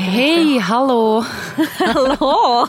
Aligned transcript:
Hej, 0.00 0.58
hallå! 0.58 1.24
Hallå! 1.78 2.66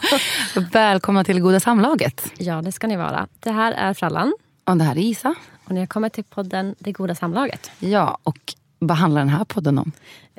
Välkomna 0.72 1.24
till 1.24 1.40
Goda 1.40 1.60
Samlaget. 1.60 2.32
Ja, 2.38 2.62
det 2.62 2.72
ska 2.72 2.88
ni 2.88 2.98
vara. 2.98 3.28
Det 3.40 3.52
här 3.52 3.72
är 3.72 3.94
Frallan 3.94 4.34
Och 4.66 4.78
det 4.78 4.84
här 4.84 4.96
är 4.96 5.02
Isa. 5.02 5.36
och 5.66 5.72
ni 5.72 5.80
har 5.80 5.88
kommit 5.88 6.14
till 6.14 6.24
podden 6.24 6.76
Det 6.80 6.92
goda 6.92 7.16
samlaget. 7.16 7.72
Ja, 7.80 8.18
och 8.24 8.38
vad 8.80 8.98
handlar 8.98 9.22
den 9.22 9.30
här 9.30 9.46
podden 9.46 9.78
om? 9.80 9.92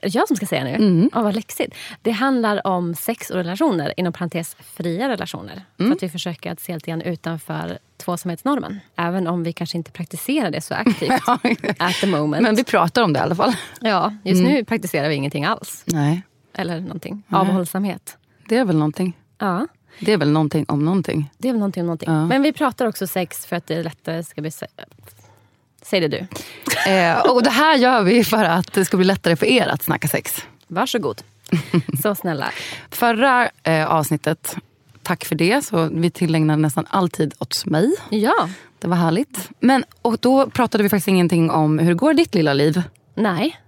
Jag 0.02 0.28
som 0.28 0.36
ska 0.36 0.46
säga 0.46 0.64
nu? 0.64 1.10
Åh, 1.14 1.22
vad 1.22 1.34
läxigt. 1.34 1.74
Det 2.02 2.10
handlar 2.10 2.66
om 2.66 2.94
sex 2.94 3.30
och 3.30 3.36
relationer, 3.36 3.94
inom 3.96 4.12
parentes 4.12 4.56
fria 4.76 5.08
relationer. 5.08 5.62
För 5.76 5.92
att 5.92 6.02
vi 6.02 6.08
försöker 6.08 6.52
att 6.52 6.60
se 6.60 6.74
lite 6.74 6.90
grann 6.90 7.02
utanför 7.02 7.78
tvåsamhetsnormen. 8.04 8.80
Även 8.96 9.26
om 9.26 9.42
vi 9.42 9.52
kanske 9.52 9.76
inte 9.76 9.90
praktiserar 9.90 10.50
det 10.50 10.60
så 10.60 10.74
aktivt 10.74 11.10
at 11.78 11.94
the 12.00 12.06
moment. 12.06 12.42
Men 12.42 12.54
vi 12.54 12.64
pratar 12.64 13.02
om 13.02 13.12
det 13.12 13.18
i 13.18 13.22
alla 13.22 13.34
fall. 13.34 13.52
ja, 13.80 14.14
just 14.24 14.42
nu 14.42 14.64
praktiserar 14.64 15.08
vi 15.08 15.14
ingenting 15.14 15.44
alls. 15.44 15.82
Nej, 15.86 16.22
Eller 16.54 16.80
någonting. 16.80 17.22
Avhållsamhet. 17.30 18.16
det 18.48 18.56
är 18.56 18.64
väl 18.64 18.76
någonting. 18.76 19.16
Ja, 19.38 19.66
Det 20.00 20.12
är 20.12 20.16
väl 20.18 20.30
någonting 20.30 20.64
om 20.68 20.84
någonting. 20.84 21.30
det 21.38 21.48
är 21.48 21.52
väl 21.52 21.58
någonting 21.58 21.80
om 21.82 21.86
någonting. 21.86 22.28
Men 22.28 22.42
vi 22.42 22.52
pratar 22.52 22.86
också 22.86 23.06
sex 23.06 23.46
för 23.46 23.56
att 23.56 23.66
det 23.66 23.74
är 23.74 23.84
lättare 23.84 24.22
ska 24.24 24.40
bli... 24.40 24.50
Säg 25.82 26.00
det 26.00 26.08
du. 26.08 26.26
Eh, 26.86 27.18
och 27.30 27.42
det 27.42 27.50
här 27.50 27.76
gör 27.76 28.02
vi 28.02 28.24
för 28.24 28.44
att 28.44 28.72
det 28.72 28.84
ska 28.84 28.96
bli 28.96 29.06
lättare 29.06 29.36
för 29.36 29.46
er 29.46 29.66
att 29.68 29.82
snacka 29.82 30.08
sex. 30.08 30.42
Varsågod. 30.66 31.22
Så 32.02 32.14
snälla. 32.14 32.50
Förra 32.90 33.50
eh, 33.62 33.86
avsnittet, 33.86 34.56
tack 35.02 35.24
för 35.24 35.34
det, 35.34 35.64
så 35.64 35.88
vi 35.92 36.10
tillägnade 36.10 36.62
nästan 36.62 36.86
alltid 36.90 37.34
åt 37.38 37.66
mig. 37.66 37.90
Ja. 38.10 38.48
Det 38.78 38.88
var 38.88 38.96
härligt. 38.96 39.48
Men, 39.60 39.84
och 40.02 40.18
då 40.20 40.50
pratade 40.50 40.82
vi 40.82 40.88
faktiskt 40.88 41.08
ingenting 41.08 41.50
om 41.50 41.78
hur 41.78 41.94
går 41.94 42.14
ditt 42.14 42.34
lilla 42.34 42.52
liv? 42.54 42.82
Nej. 43.14 43.60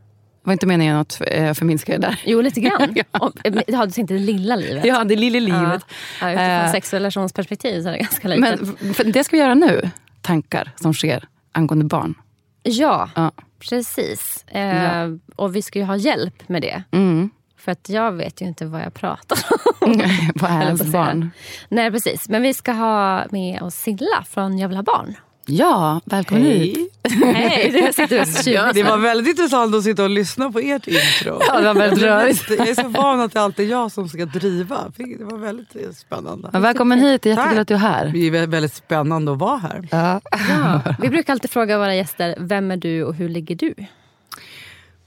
Det 0.46 0.48
var 0.48 0.52
inte 0.52 0.66
meningen 0.66 0.96
att 0.96 1.22
eh, 1.26 1.52
förminska 1.54 1.92
det 1.92 1.98
där. 1.98 2.20
Jo, 2.24 2.40
lite 2.40 2.60
grann. 2.60 2.94
Eh, 3.44 3.54
ja, 3.66 3.86
du 3.86 3.92
tänkte 3.92 4.14
det 4.14 4.20
lilla 4.20 4.56
livet. 4.56 4.84
Ja, 4.84 5.04
det 5.04 5.16
lilla 5.16 5.40
livet. 5.40 5.82
Ja, 6.20 6.30
utifrån 6.30 6.38
Eh, 6.50 6.72
sex 6.72 6.92
och 6.92 6.96
relationsperspektiv 6.96 7.82
så 7.82 7.88
är 7.88 7.92
det 7.92 7.98
ganska 7.98 8.28
litet. 8.28 8.60
Men 8.78 8.94
för 8.94 9.04
det 9.04 9.24
ska 9.24 9.36
vi 9.36 9.42
göra 9.42 9.54
nu. 9.54 9.90
Tankar 10.22 10.72
som 10.76 10.94
sker 10.94 11.24
angående 11.52 11.84
barn. 11.84 12.14
ja, 12.62 13.10
Ja. 13.14 13.30
precis. 13.58 14.44
Ja. 14.52 15.06
Och 15.36 15.56
vi 15.56 15.62
ska 15.62 15.78
ju 15.78 15.84
ha 15.84 15.96
hjälp 15.96 16.48
med 16.48 16.62
det. 16.62 16.82
Mm. 16.90 17.30
För 17.58 17.72
att 17.72 17.88
jag 17.88 18.12
vet 18.12 18.40
ju 18.42 18.46
inte 18.46 18.66
vad 18.66 18.80
jag 18.82 18.94
pratar 18.94 19.38
om. 19.80 20.02
Vad 20.34 20.50
är 20.50 20.62
ens 20.62 20.80
att 20.80 20.86
säga. 20.90 21.04
barn? 21.04 21.30
Nej, 21.68 21.90
precis. 21.90 22.28
Men 22.28 22.42
vi 22.42 22.54
ska 22.54 22.72
ha 22.72 23.24
med 23.30 23.62
oss 23.62 23.74
Silla 23.74 24.24
från 24.30 24.58
Jag 24.58 24.68
vill 24.68 24.76
ha 24.78 24.82
barn. 24.82 25.14
Ja, 25.48 26.00
välkommen 26.04 26.44
hit. 26.44 26.92
Hej, 27.34 27.70
du 27.86 27.92
sitter 27.92 28.20
och 28.20 28.44
tjuvar. 28.44 28.72
Det 28.72 28.82
var 28.82 28.98
väldigt 28.98 29.28
intressant 29.28 29.74
att 29.74 29.82
sitta 29.84 30.02
och 30.02 30.10
lyssna 30.10 30.52
på 30.52 30.58
ert 30.58 30.86
intro. 30.86 31.40
Ja, 31.48 31.60
det 31.60 31.66
var 31.66 31.74
väldigt 31.74 32.02
rörigt. 32.02 32.50
Jag 32.58 32.68
är 32.68 32.74
så 32.74 32.88
van 32.88 33.20
att 33.20 33.32
det 33.32 33.40
alltid 33.40 33.66
är 33.66 33.70
jag 33.70 33.92
som 33.92 34.08
ska 34.08 34.24
driva. 34.24 34.92
Det 34.96 35.24
var 35.24 35.38
väldigt 35.38 35.96
spännande. 35.96 36.50
Ja, 36.52 36.58
välkommen 36.58 36.98
hit, 36.98 37.22
det 37.22 37.30
är 37.30 37.36
jättekul 37.36 37.58
att 37.58 37.68
du 37.68 37.74
är 37.74 37.78
här. 37.78 38.06
Det 38.06 38.18
är 38.18 38.46
väldigt 38.46 38.74
spännande 38.74 39.32
att 39.32 39.38
vara 39.38 39.56
här. 39.56 39.88
Ja. 39.90 40.20
Ja. 40.30 40.94
Vi 41.02 41.08
brukar 41.08 41.32
alltid 41.32 41.50
fråga 41.50 41.78
våra 41.78 41.94
gäster, 41.94 42.36
vem 42.38 42.70
är 42.70 42.76
du 42.76 43.04
och 43.04 43.14
hur 43.14 43.28
ligger 43.28 43.56
du? 43.56 43.74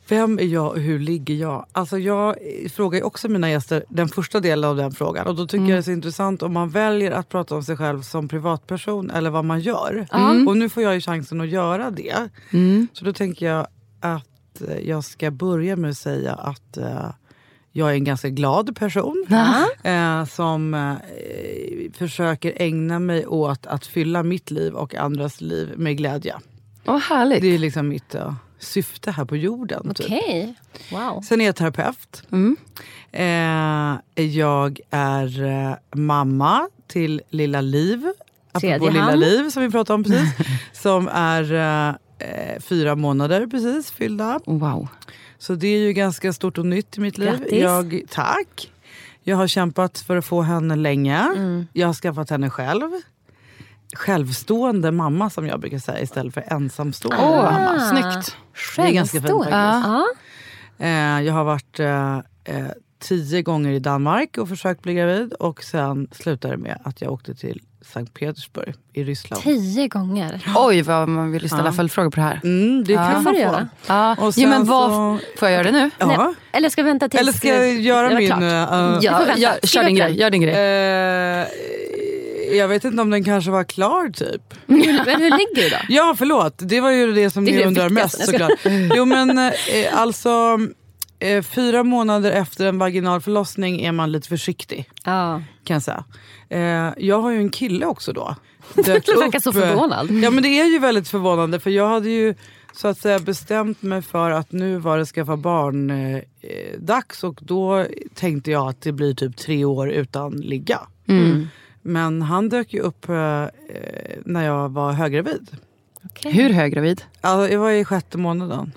Vem 0.09 0.39
är 0.39 0.43
jag 0.43 0.67
och 0.67 0.79
hur 0.79 0.99
ligger 0.99 1.35
jag? 1.35 1.65
Alltså 1.71 1.97
jag 1.97 2.35
frågar 2.73 3.03
också 3.03 3.27
mina 3.29 3.49
gäster 3.49 3.83
den 3.89 4.07
första 4.09 4.39
delen 4.39 4.69
av 4.69 4.75
den 4.75 4.91
frågan. 4.91 5.27
Och 5.27 5.35
då 5.35 5.47
tycker 5.47 5.65
jag 5.65 5.71
det 5.71 5.77
är 5.77 5.81
så 5.81 5.91
intressant 5.91 6.43
om 6.43 6.53
man 6.53 6.69
väljer 6.69 7.11
att 7.11 7.29
prata 7.29 7.55
om 7.55 7.63
sig 7.63 7.77
själv 7.77 8.01
som 8.01 8.27
privatperson 8.27 9.09
eller 9.11 9.29
vad 9.29 9.45
man 9.45 9.59
gör. 9.59 10.07
Och 10.47 10.57
nu 10.57 10.69
får 10.69 10.83
jag 10.83 10.93
ju 10.93 11.01
chansen 11.01 11.41
att 11.41 11.49
göra 11.49 11.91
det. 11.91 12.29
Så 12.93 13.05
då 13.05 13.13
tänker 13.13 13.45
jag 13.45 13.67
att 13.99 14.61
eh, 14.67 14.79
jag 14.79 15.03
ska 15.03 15.31
börja 15.31 15.75
med 15.75 15.89
att 15.89 15.97
säga 15.97 16.33
att 16.33 16.77
eh, 16.77 17.09
jag 17.71 17.89
är 17.89 17.93
en 17.93 18.03
ganska 18.03 18.29
glad 18.29 18.75
person. 18.75 19.25
Eh, 19.83 20.25
som 20.25 20.73
eh, 20.73 21.91
försöker 21.97 22.53
ägna 22.61 22.99
mig 22.99 23.27
åt 23.27 23.65
att 23.65 23.85
fylla 23.85 24.23
mitt 24.23 24.51
liv 24.51 24.73
och 24.73 24.95
andras 24.95 25.41
liv 25.41 25.73
med 25.77 25.97
glädje. 25.97 26.35
Vad 26.85 27.01
härligt. 27.01 27.41
Det 27.41 27.55
är 27.55 27.59
liksom 27.59 27.87
mitt 27.87 28.15
eh, 28.15 28.33
syfte 28.59 29.11
här 29.11 29.25
på 29.25 29.37
jorden. 29.37 29.93
Typ. 29.93 30.05
Okej. 30.05 30.53
Wow. 30.91 31.21
Sen 31.21 31.41
är 31.41 31.45
jag 31.45 31.55
terapeut. 31.55 32.23
Eh, 33.11 34.25
jag 34.25 34.79
är 34.89 35.43
eh, 35.43 35.75
mamma 35.91 36.69
till 36.87 37.21
lilla 37.29 37.61
Liv. 37.61 38.11
Apropå 38.51 38.59
Tredje 38.59 38.91
lilla 38.91 39.03
hand. 39.03 39.19
Liv 39.19 39.49
som 39.49 39.63
vi 39.63 39.71
pratade 39.71 39.95
om 39.95 40.03
precis. 40.03 40.47
som 40.73 41.07
är 41.07 41.53
eh, 41.53 41.95
eh, 42.29 42.59
fyra 42.59 42.95
månader 42.95 43.47
precis 43.47 43.91
fyllda. 43.91 44.39
Wow. 44.45 44.87
Så 45.37 45.55
det 45.55 45.67
är 45.67 45.79
ju 45.79 45.93
ganska 45.93 46.33
stort 46.33 46.57
och 46.57 46.65
nytt 46.65 46.97
i 46.97 47.01
mitt 47.01 47.17
liv. 47.17 47.29
Grattis. 47.29 47.61
Jag, 47.61 48.03
tack. 48.09 48.71
Jag 49.23 49.37
har 49.37 49.47
kämpat 49.47 49.99
för 49.99 50.17
att 50.17 50.25
få 50.25 50.41
henne 50.41 50.75
länge. 50.75 51.19
Mm. 51.35 51.67
Jag 51.73 51.87
har 51.87 51.93
skaffat 51.93 52.29
henne 52.29 52.49
själv. 52.49 52.89
Självstående 53.95 54.91
mamma 54.91 55.29
som 55.29 55.47
jag 55.47 55.59
brukar 55.59 55.79
säga 55.79 56.00
istället 56.01 56.33
för 56.33 56.44
ensamstående 56.53 57.23
Åh, 57.23 57.44
mamma. 57.53 57.79
snyggt. 57.89 58.35
Det 58.75 58.81
är 58.81 58.91
ganska 58.91 59.17
fint 59.22 59.27
faktiskt. 59.31 59.51
Ja. 59.51 60.05
Eh, 60.79 61.22
jag 61.25 61.33
har 61.33 61.44
varit 61.44 61.79
eh, 61.79 62.17
eh, 62.44 62.66
tio 63.00 63.41
gånger 63.41 63.72
i 63.72 63.79
Danmark 63.79 64.38
och 64.38 64.50
försökt 64.50 64.81
bli 64.81 64.94
gravid. 64.94 65.33
Och 65.33 65.63
sen 65.63 66.07
slutade 66.11 66.53
det 66.53 66.57
med 66.57 66.79
att 66.83 67.01
jag 67.01 67.11
åkte 67.13 67.35
till 67.35 67.61
Sankt 67.94 68.13
Petersburg 68.13 68.73
i 68.94 69.03
Ryssland. 69.03 69.44
Tio 69.44 69.88
gånger. 69.88 70.44
Oj, 70.56 70.81
vad 70.81 71.09
man 71.09 71.31
vill 71.31 71.50
ställa 71.50 71.71
följdfrågor 71.73 72.09
på 72.09 72.16
det 72.16 72.21
här. 72.21 72.39
Mm, 72.44 72.83
det 72.83 72.94
kan 72.95 73.23
får 73.23 73.31
man 73.31 73.35
få. 73.35 73.67
Ja. 73.88 74.11
Och 74.19 74.33
Jo, 74.38 74.50
men 74.50 74.57
sen 74.59 74.67
vad, 74.67 74.91
så- 74.91 75.19
Får 75.39 75.50
jag 75.50 75.51
göra 75.51 75.63
det 75.71 75.71
nu? 75.83 75.89
Ja. 75.97 76.06
Nej, 76.07 76.35
eller 76.51 76.69
ska 76.69 76.83
vi 76.83 76.89
vänta 76.89 77.09
tills 77.09 77.21
Eller 77.21 77.31
ska 77.31 77.47
jag 77.47 77.59
det 77.61 77.69
göra 77.69 78.09
min... 78.09 78.31
eh, 78.31 78.50
Ja. 79.01 79.25
Ja, 79.38 79.51
Skriv 79.57 79.67
kör 79.67 79.83
din 79.83 79.95
grej. 79.95 80.19
Gör 80.19 80.29
din 80.29 80.41
grej. 80.41 80.53
eh, 80.53 81.47
jag 82.57 82.67
vet 82.67 82.83
inte 82.83 83.01
om 83.01 83.09
den 83.09 83.23
kanske 83.23 83.51
var 83.51 83.63
klar 83.63 84.09
typ. 84.09 84.41
Men 84.65 84.81
hur, 84.81 85.37
ligger 85.37 85.55
du 85.55 85.69
då? 85.69 85.77
Ja 85.89 86.15
förlåt, 86.17 86.53
det 86.57 86.81
var 86.81 86.91
ju 86.91 87.13
det 87.13 87.29
som 87.29 87.45
Det 87.45 87.51
ni 87.51 87.57
det 87.57 87.65
undrar 87.65 87.89
mest 87.89 88.25
såklart. 88.25 88.51
Jo 88.95 89.05
men 89.05 89.37
eh, 89.37 89.53
alltså 89.93 90.59
eh, 91.19 91.43
fyra 91.43 91.83
månader 91.83 92.31
efter 92.31 92.65
en 92.65 92.77
vaginal 92.77 93.21
förlossning 93.21 93.81
är 93.81 93.91
man 93.91 94.11
lite 94.11 94.27
försiktig. 94.27 94.89
Ja. 95.03 95.41
kan 95.63 95.73
jag 95.73 95.83
säga. 95.83 96.03
Eh, 96.49 96.93
jag 96.97 97.21
har 97.21 97.31
ju 97.31 97.38
en 97.38 97.49
kille 97.49 97.85
också 97.85 98.13
då. 98.13 98.35
Dök 98.73 99.05
Du 99.05 99.15
verkar 99.15 99.39
så 99.39 99.49
eh, 99.49 99.53
förvånad. 99.53 100.11
Ja 100.11 100.31
men 100.31 100.43
det 100.43 100.59
är 100.59 100.65
ju 100.65 100.79
väldigt 100.79 101.07
förvånande 101.07 101.59
för 101.59 101.69
jag 101.69 101.89
hade 101.89 102.09
ju 102.09 102.35
så 102.74 102.88
att 102.88 102.97
säga 102.97 103.19
bestämt 103.19 103.81
mig 103.81 104.01
för 104.01 104.31
att 104.31 104.51
nu 104.51 104.77
var 104.77 104.97
det 104.97 105.06
skaffa 105.06 105.38
barn 105.38 105.89
eh, 105.89 106.15
eh, 106.15 107.24
och 107.24 107.39
då 107.41 107.85
tänkte 108.13 108.51
jag 108.51 108.69
att 108.69 108.81
det 108.81 108.91
blir 108.91 109.13
typ 109.13 109.38
tre 109.38 109.65
år 109.65 109.89
utan 109.89 110.31
ligga. 110.31 110.79
Men 111.81 112.21
han 112.21 112.49
dök 112.49 112.73
ju 112.73 112.79
upp 112.79 113.09
eh, 113.09 113.15
eh, 113.15 113.49
när 114.25 114.45
jag 114.45 114.69
var 114.69 114.91
höggravid. 114.91 115.57
Okej. 116.05 116.31
Hur 116.31 116.49
höggravid? 116.49 117.01
Alltså, 117.21 117.53
jag 117.53 117.59
var 117.59 117.71
i 117.71 117.85
sjätte 117.85 118.17
månaden. 118.17 118.71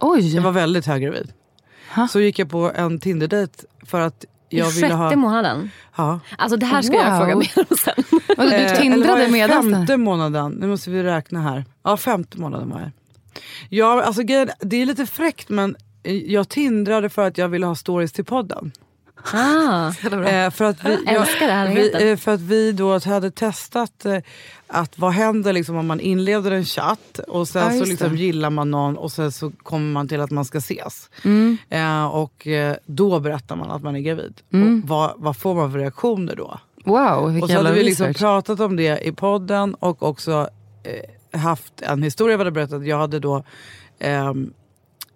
Oj. 0.00 0.34
Jag 0.36 0.42
var 0.42 0.52
väldigt 0.52 0.86
höggravid. 0.86 1.32
Ha? 1.94 2.08
Så 2.08 2.20
gick 2.20 2.38
jag 2.38 2.50
på 2.50 2.72
en 2.74 3.00
Tinder-dejt 3.00 3.52
för 3.82 4.00
att 4.00 4.24
I 4.50 4.58
jag 4.58 4.70
ville 4.70 4.86
sjätte 4.88 4.94
ha... 4.96 5.16
månaden? 5.16 5.70
Ja. 5.96 6.20
Alltså 6.38 6.56
det 6.56 6.66
här 6.66 6.82
ska 6.82 6.96
jag 6.96 7.10
Wow. 7.10 7.18
fråga 7.18 7.36
mer 7.36 7.66
om 7.70 7.76
sen. 7.76 7.94
Eh, 8.38 8.44
du 8.44 8.54
eller 8.54 8.76
tindrade 8.76 9.22
jag 9.22 9.32
medan? 9.32 9.72
Femte 9.72 9.96
månaden, 9.96 10.52
nu 10.52 10.66
måste 10.66 10.90
vi 10.90 11.02
räkna 11.02 11.40
här. 11.42 11.64
Ja, 11.82 11.96
femte 11.96 12.38
månaden 12.40 12.70
var 12.70 12.80
jag. 12.80 12.90
Ja, 13.68 14.02
alltså, 14.02 14.22
det 14.60 14.76
är 14.82 14.86
lite 14.86 15.06
fräckt 15.06 15.48
men 15.48 15.76
eh, 16.02 16.14
jag 16.16 16.48
tindrade 16.48 17.08
för 17.08 17.26
att 17.26 17.38
jag 17.38 17.48
ville 17.48 17.66
ha 17.66 17.74
stories 17.74 18.12
till 18.12 18.24
podden. 18.24 18.72
Ah, 19.32 19.88
Eh, 20.12 20.50
för, 20.50 20.64
att 20.64 20.84
vi, 20.84 20.96
det 21.40 21.52
här 21.52 21.74
vi, 21.74 22.10
eh, 22.10 22.16
för 22.16 22.34
att 22.34 22.40
vi 22.40 22.72
då 22.72 22.98
hade 22.98 23.30
testat 23.30 24.04
eh, 24.04 24.18
att 24.66 24.98
vad 24.98 25.12
händer 25.12 25.52
liksom 25.52 25.76
om 25.76 25.86
man 25.86 26.00
inleder 26.00 26.50
en 26.50 26.64
chatt 26.64 27.18
och 27.28 27.48
sen 27.48 27.74
Ja, 27.74 27.80
så 27.80 27.84
liksom 27.90 28.12
det. 28.12 28.18
gillar 28.18 28.50
man 28.50 28.70
någon 28.70 28.96
och 28.96 29.12
sen 29.12 29.32
så 29.32 29.50
kommer 29.50 29.92
man 29.92 30.08
till 30.08 30.20
att 30.20 30.30
man 30.30 30.44
ska 30.44 30.58
ses. 30.58 31.10
Mm. 31.24 31.56
Och 32.12 32.46
då 32.86 33.20
berättar 33.20 33.56
man 33.56 33.70
att 33.70 33.82
man 33.82 33.96
är 33.96 34.00
gravid. 34.00 34.40
Mm. 34.52 34.82
Vad, 34.86 35.12
vad 35.16 35.36
får 35.36 35.54
man 35.54 35.72
för 35.72 35.78
reaktioner 35.78 36.36
då? 36.36 36.60
Wow, 36.84 37.30
vilken 37.32 37.42
Och 37.42 37.50
så 37.50 37.56
hade 37.56 37.72
vi 37.72 37.82
liksom 37.82 38.06
research. 38.06 38.18
pratat 38.18 38.60
om 38.60 38.76
det 38.76 39.06
i 39.06 39.12
podden 39.12 39.74
och 39.74 40.02
också 40.02 40.48
haft 41.32 41.82
en 41.82 42.02
historia 42.02 42.32
jag 42.32 42.38
hade 42.38 42.50
berättat. 42.50 42.86
Jag 42.86 42.98
hade 42.98 43.18
då 43.18 43.44
ehm, 43.98 44.52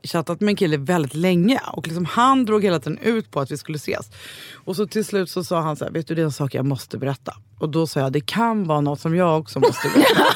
chattat 0.02 0.40
med 0.40 0.52
en 0.52 0.56
kille 0.56 0.76
väldigt 0.76 1.14
länge 1.14 1.60
och 1.72 1.86
liksom 1.86 2.04
han 2.04 2.44
drog 2.44 2.64
hela 2.64 2.78
tiden 2.78 2.98
ut 2.98 3.30
på 3.30 3.40
att 3.40 3.50
vi 3.50 3.56
skulle 3.56 3.76
ses. 3.76 4.10
Och 4.54 4.76
så 4.76 4.86
till 4.86 5.04
slut 5.04 5.30
så 5.30 5.44
sa 5.44 5.60
han 5.60 5.76
så 5.76 5.84
här, 5.84 5.92
vet 5.92 6.06
du 6.06 6.14
det 6.14 6.22
är 6.22 6.24
en 6.24 6.32
sak 6.32 6.54
jag 6.54 6.64
måste 6.64 6.98
berätta. 6.98 7.36
Och 7.58 7.68
då 7.68 7.86
sa 7.86 8.00
jag, 8.00 8.12
det 8.12 8.20
kan 8.20 8.66
vara 8.66 8.80
något 8.80 9.00
som 9.00 9.16
jag 9.16 9.40
också 9.40 9.60
måste 9.60 9.88
berätta. 9.88 10.26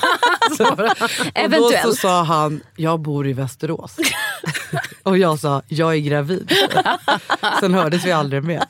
så, 0.57 0.73
och 1.45 1.51
då 1.51 1.71
så 1.83 1.93
sa 1.93 2.23
han, 2.23 2.61
jag 2.77 3.01
bor 3.01 3.27
i 3.29 3.33
Västerås. 3.33 3.97
och 5.03 5.19
jag 5.19 5.39
sa, 5.39 5.63
jag 5.69 5.95
är 5.95 5.99
gravid. 5.99 6.53
Sen 7.61 7.75
hördes 7.75 8.05
vi 8.05 8.13
aldrig 8.13 8.45
mer. 8.45 8.65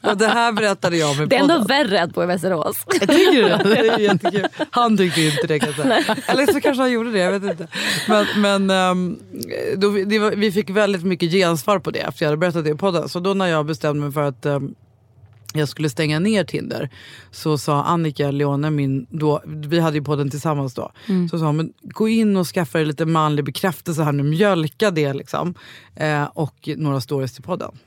Och 0.00 0.16
det 0.16 0.26
här 0.26 0.52
berättade 0.52 0.96
jag 0.96 1.18
med 1.18 1.28
Det 1.28 1.36
är 1.36 1.40
ändå 1.40 1.64
värre 1.64 2.02
att 2.02 2.12
bo 2.12 2.22
i 2.22 2.26
Västerås. 2.26 2.84
Tycker 2.90 3.32
du 3.32 3.42
det? 3.42 3.60
Det 3.64 3.88
är 3.88 3.98
jättekul. 3.98 4.46
Han 4.70 4.96
tyckte 4.96 5.20
inte 5.20 5.46
det 5.46 5.58
kanske. 5.58 5.82
Eller 6.26 6.52
så 6.52 6.60
kanske 6.60 6.82
han 6.82 6.92
gjorde 6.92 7.12
det, 7.12 7.18
jag 7.18 7.32
vet 7.40 7.50
inte. 7.50 7.68
Men, 8.08 8.26
men 8.36 8.70
ehm, 8.70 9.18
då, 9.76 9.88
var, 9.88 10.36
vi 10.36 10.52
fick 10.52 10.70
väldigt 10.70 11.04
mycket 11.04 11.30
gensvar 11.30 11.78
på 11.78 11.90
det 11.90 11.98
efter 11.98 12.24
jag 12.24 12.28
hade 12.28 12.36
berättat 12.36 12.64
det 12.64 12.70
i 12.70 12.74
podden. 12.74 13.08
Så 13.08 13.20
då 13.20 13.34
när 13.34 13.46
jag 13.46 13.66
bestämde 13.66 14.02
mig 14.02 14.12
för 14.12 14.22
att 14.22 14.46
ehm, 14.46 14.74
jag 15.54 15.68
skulle 15.68 15.90
stänga 15.90 16.18
ner 16.18 16.44
Tinder 16.44 16.90
så 17.30 17.58
sa 17.58 17.84
Annika 17.84 18.30
Leone, 18.30 18.70
min, 18.70 19.06
då, 19.10 19.42
vi 19.46 19.80
hade 19.80 19.96
ju 19.96 20.04
podden 20.04 20.30
tillsammans 20.30 20.74
då, 20.74 20.92
så 21.30 21.38
sa 21.38 21.46
hon 21.46 21.56
men 21.56 21.72
gå 21.82 22.08
in 22.08 22.36
och 22.36 22.46
skaffa 22.46 22.78
dig 22.78 22.86
lite 22.86 23.06
manlig 23.06 23.44
bekräftelse 23.44 24.02
här 24.02 24.12
nu, 24.12 24.22
mjölka 24.22 24.90
det 24.90 25.12
liksom. 25.12 25.54
Eh, 25.96 26.24
och 26.24 26.68
några 26.76 27.00
stories 27.00 27.34
till 27.34 27.42
podden. 27.42 27.78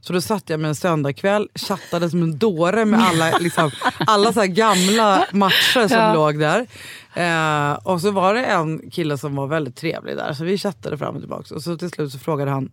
Så 0.00 0.12
då 0.12 0.20
satt 0.20 0.50
jag 0.50 0.60
med 0.60 0.68
en 0.68 0.74
söndagkväll, 0.74 1.48
chattade 1.54 2.10
som 2.10 2.22
en 2.22 2.38
dåre 2.38 2.84
med 2.84 3.00
alla, 3.00 3.38
liksom, 3.38 3.70
alla 3.98 4.32
så 4.32 4.42
gamla 4.46 5.26
matcher 5.32 5.88
som 5.88 5.98
Ja. 5.98 6.14
låg 6.14 6.38
där. 6.38 6.66
Eh, 7.14 7.72
och 7.74 8.00
så 8.00 8.10
var 8.10 8.34
det 8.34 8.44
en 8.44 8.90
kille 8.90 9.18
som 9.18 9.36
var 9.36 9.46
väldigt 9.46 9.76
trevlig 9.76 10.16
där, 10.16 10.32
så 10.32 10.44
vi 10.44 10.58
chattade 10.58 10.98
fram 10.98 11.14
och 11.14 11.20
tillbaka. 11.20 11.54
Och 11.54 11.62
så 11.62 11.76
till 11.76 11.90
slut 11.90 12.12
så 12.12 12.18
frågade 12.18 12.50
han 12.50 12.70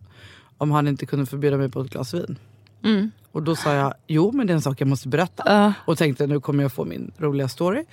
om 0.58 0.70
han 0.70 0.88
inte 0.88 1.06
kunde 1.06 1.26
förbjuda 1.26 1.56
mig 1.56 1.68
på 1.68 1.80
ett 1.80 1.90
glas 1.90 2.14
vin. 2.14 2.38
Och 3.32 3.42
då 3.42 3.56
sa 3.56 3.74
jag, 3.74 3.94
jo 4.06 4.32
men 4.32 4.46
det 4.46 4.52
är 4.52 4.54
en 4.54 4.62
sak 4.62 4.80
jag 4.80 4.88
måste 4.88 5.08
berätta. 5.08 5.42
Och 5.86 5.98
tänkte 5.98 6.26
nu 6.26 6.40
kommer 6.40 6.62
jag 6.64 6.72
få 6.72 6.84
min 6.84 7.12
roliga 7.18 7.48
story. 7.48 7.84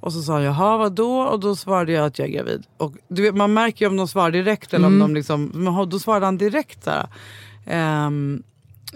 Och 0.00 0.12
så 0.12 0.22
sa 0.22 0.32
han, 0.32 0.42
jaha 0.42 0.76
vadå? 0.76 1.20
Och 1.20 1.40
då 1.40 1.56
svarade 1.56 1.92
jag 1.92 2.06
att 2.06 2.18
jag 2.18 2.28
är 2.28 2.32
gravid. 2.32 2.62
Och 2.76 2.92
du 3.08 3.22
vet, 3.22 3.34
man 3.34 3.52
märker 3.54 3.84
ju 3.84 3.90
om 3.90 3.96
de 3.96 4.08
svarar 4.08 4.30
direkt 4.30 4.74
eller 4.74 4.86
om 4.86 4.98
de 4.98 5.14
liksom, 5.14 5.86
då 5.90 5.98
svarade 5.98 6.24
han 6.26 6.38
direkt 6.38 6.84
så 6.84 6.90
här. 6.90 7.06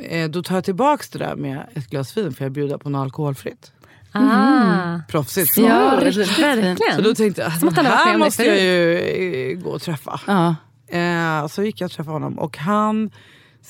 Eh, 0.01 0.31
då 0.31 0.43
tar 0.43 0.55
jag 0.55 0.65
tillbaks 0.65 1.11
det 1.11 1.19
där 1.19 1.37
med 1.37 1.67
ett 1.75 1.87
glas 1.87 2.17
vin 2.17 2.33
för 2.33 2.45
jag 2.45 2.53
bjuder 2.53 2.79
på 2.79 2.91
något 2.91 3.03
alkoholfritt. 3.03 3.73
Ah. 4.13 5.01
Proffsigt 5.09 5.55
svar. 5.55 5.69
Ja, 5.69 6.01
Riktigt, 6.03 6.39
verkligen. 6.39 6.97
Så 6.97 7.03
då 7.03 7.15
tänkte 7.15 7.43
jag, 7.43 7.75
med 7.75 7.87
här 7.87 8.19
måste 8.19 8.45
jag 8.45 8.61
ju 8.61 8.99
eh, 8.99 9.59
gå 9.59 9.71
och 9.71 9.83
träffa. 9.83 10.21
Ja. 10.27 10.55
Eh, 10.99 11.47
så 11.47 11.63
gick 11.63 11.81
jag 11.81 11.87
och 11.87 11.93
träffade 11.93 12.15
honom 12.15 12.39
och 12.39 12.59
hans 12.59 13.11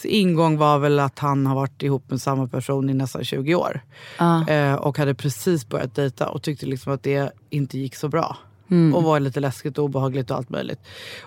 ingång 0.05 0.59
var 0.59 0.79
väl 0.79 1.01
att 1.01 1.19
han 1.19 1.47
har 1.47 1.55
varit 1.55 1.83
ihop 1.83 2.11
med 2.11 2.21
samma 2.21 2.49
person 2.49 2.91
i 2.91 2.95
nästan 2.95 3.25
20 3.25 3.55
år. 3.55 3.81
Ja. 4.19 4.49
Eh, 4.49 4.75
och 4.75 4.99
hade 4.99 5.15
precis 5.15 5.69
börjat 5.69 5.95
dejta 5.95 6.29
och 6.29 6.43
tyckte 6.43 6.67
liksom 6.67 6.93
att 6.93 7.03
det 7.03 7.33
inte 7.51 7.79
gick 7.79 7.97
så 7.97 8.09
bra. 8.09 8.37
Mm. 8.71 8.95
Och 8.95 9.03
var 9.03 9.21
lite 9.21 9.41
läskigt 9.41 9.79
och 9.79 9.85
obehagligt 9.85 10.31
och 10.31 10.37
allt 10.37 10.51
möjligt. 10.51 10.79